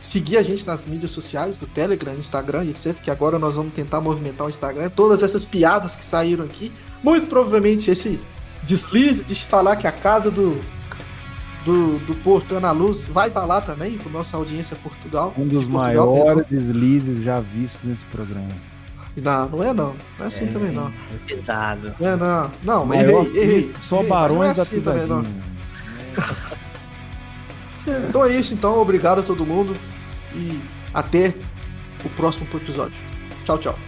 seguir 0.00 0.36
a 0.36 0.42
gente 0.42 0.66
nas 0.66 0.84
mídias 0.84 1.10
sociais, 1.10 1.58
do 1.58 1.66
Telegram, 1.66 2.14
Instagram, 2.14 2.64
etc. 2.66 3.00
Que 3.00 3.10
agora 3.10 3.38
nós 3.38 3.56
vamos 3.56 3.72
tentar 3.72 4.00
movimentar 4.00 4.46
o 4.46 4.50
Instagram. 4.50 4.90
Todas 4.90 5.22
essas 5.22 5.44
piadas 5.44 5.94
que 5.96 6.04
saíram 6.04 6.44
aqui. 6.44 6.72
Muito 7.02 7.26
provavelmente 7.26 7.90
esse 7.90 8.20
deslize 8.62 9.24
de 9.24 9.34
falar 9.46 9.76
que 9.76 9.86
a 9.86 9.92
casa 9.92 10.30
do, 10.30 10.60
do, 11.64 11.98
do 12.00 12.14
Porto 12.16 12.54
Ana 12.54 12.70
Luz 12.72 13.04
vai 13.04 13.28
estar 13.28 13.44
lá 13.44 13.60
também, 13.60 13.98
com 13.98 14.08
nossa 14.08 14.36
audiência 14.36 14.76
Portugal. 14.76 15.32
Um 15.36 15.46
dos 15.46 15.66
Portugal, 15.66 16.14
maiores 16.14 16.46
deslizes 16.48 17.22
já 17.22 17.40
vistos 17.40 17.84
nesse 17.84 18.04
programa. 18.06 18.48
Não, 19.16 19.48
não 19.48 19.62
é 19.62 19.72
não. 19.72 19.94
Não 20.18 20.24
é 20.24 20.28
assim 20.28 20.44
é 20.44 20.48
também 20.48 20.68
sim, 20.68 20.74
não. 20.74 20.88
É 20.88 21.18
pesado. 21.26 21.94
Não 21.98 22.08
é 22.08 22.16
não. 22.16 22.50
Não, 22.62 22.86
mas 22.86 23.02
errei, 23.02 23.36
errei. 23.36 23.72
Só 23.80 23.96
errei, 23.96 24.08
barões 24.08 24.58
é 24.58 24.62
assim 24.62 24.80
da 24.80 24.92
também, 24.92 25.06
não. 25.06 25.24
Então 28.08 28.24
é 28.24 28.34
isso, 28.34 28.54
então. 28.54 28.80
Obrigado 28.80 29.20
a 29.20 29.22
todo 29.22 29.44
mundo 29.44 29.74
e 30.34 30.60
até 30.92 31.34
o 32.04 32.08
próximo 32.10 32.46
episódio. 32.54 32.96
Tchau, 33.44 33.58
tchau. 33.58 33.78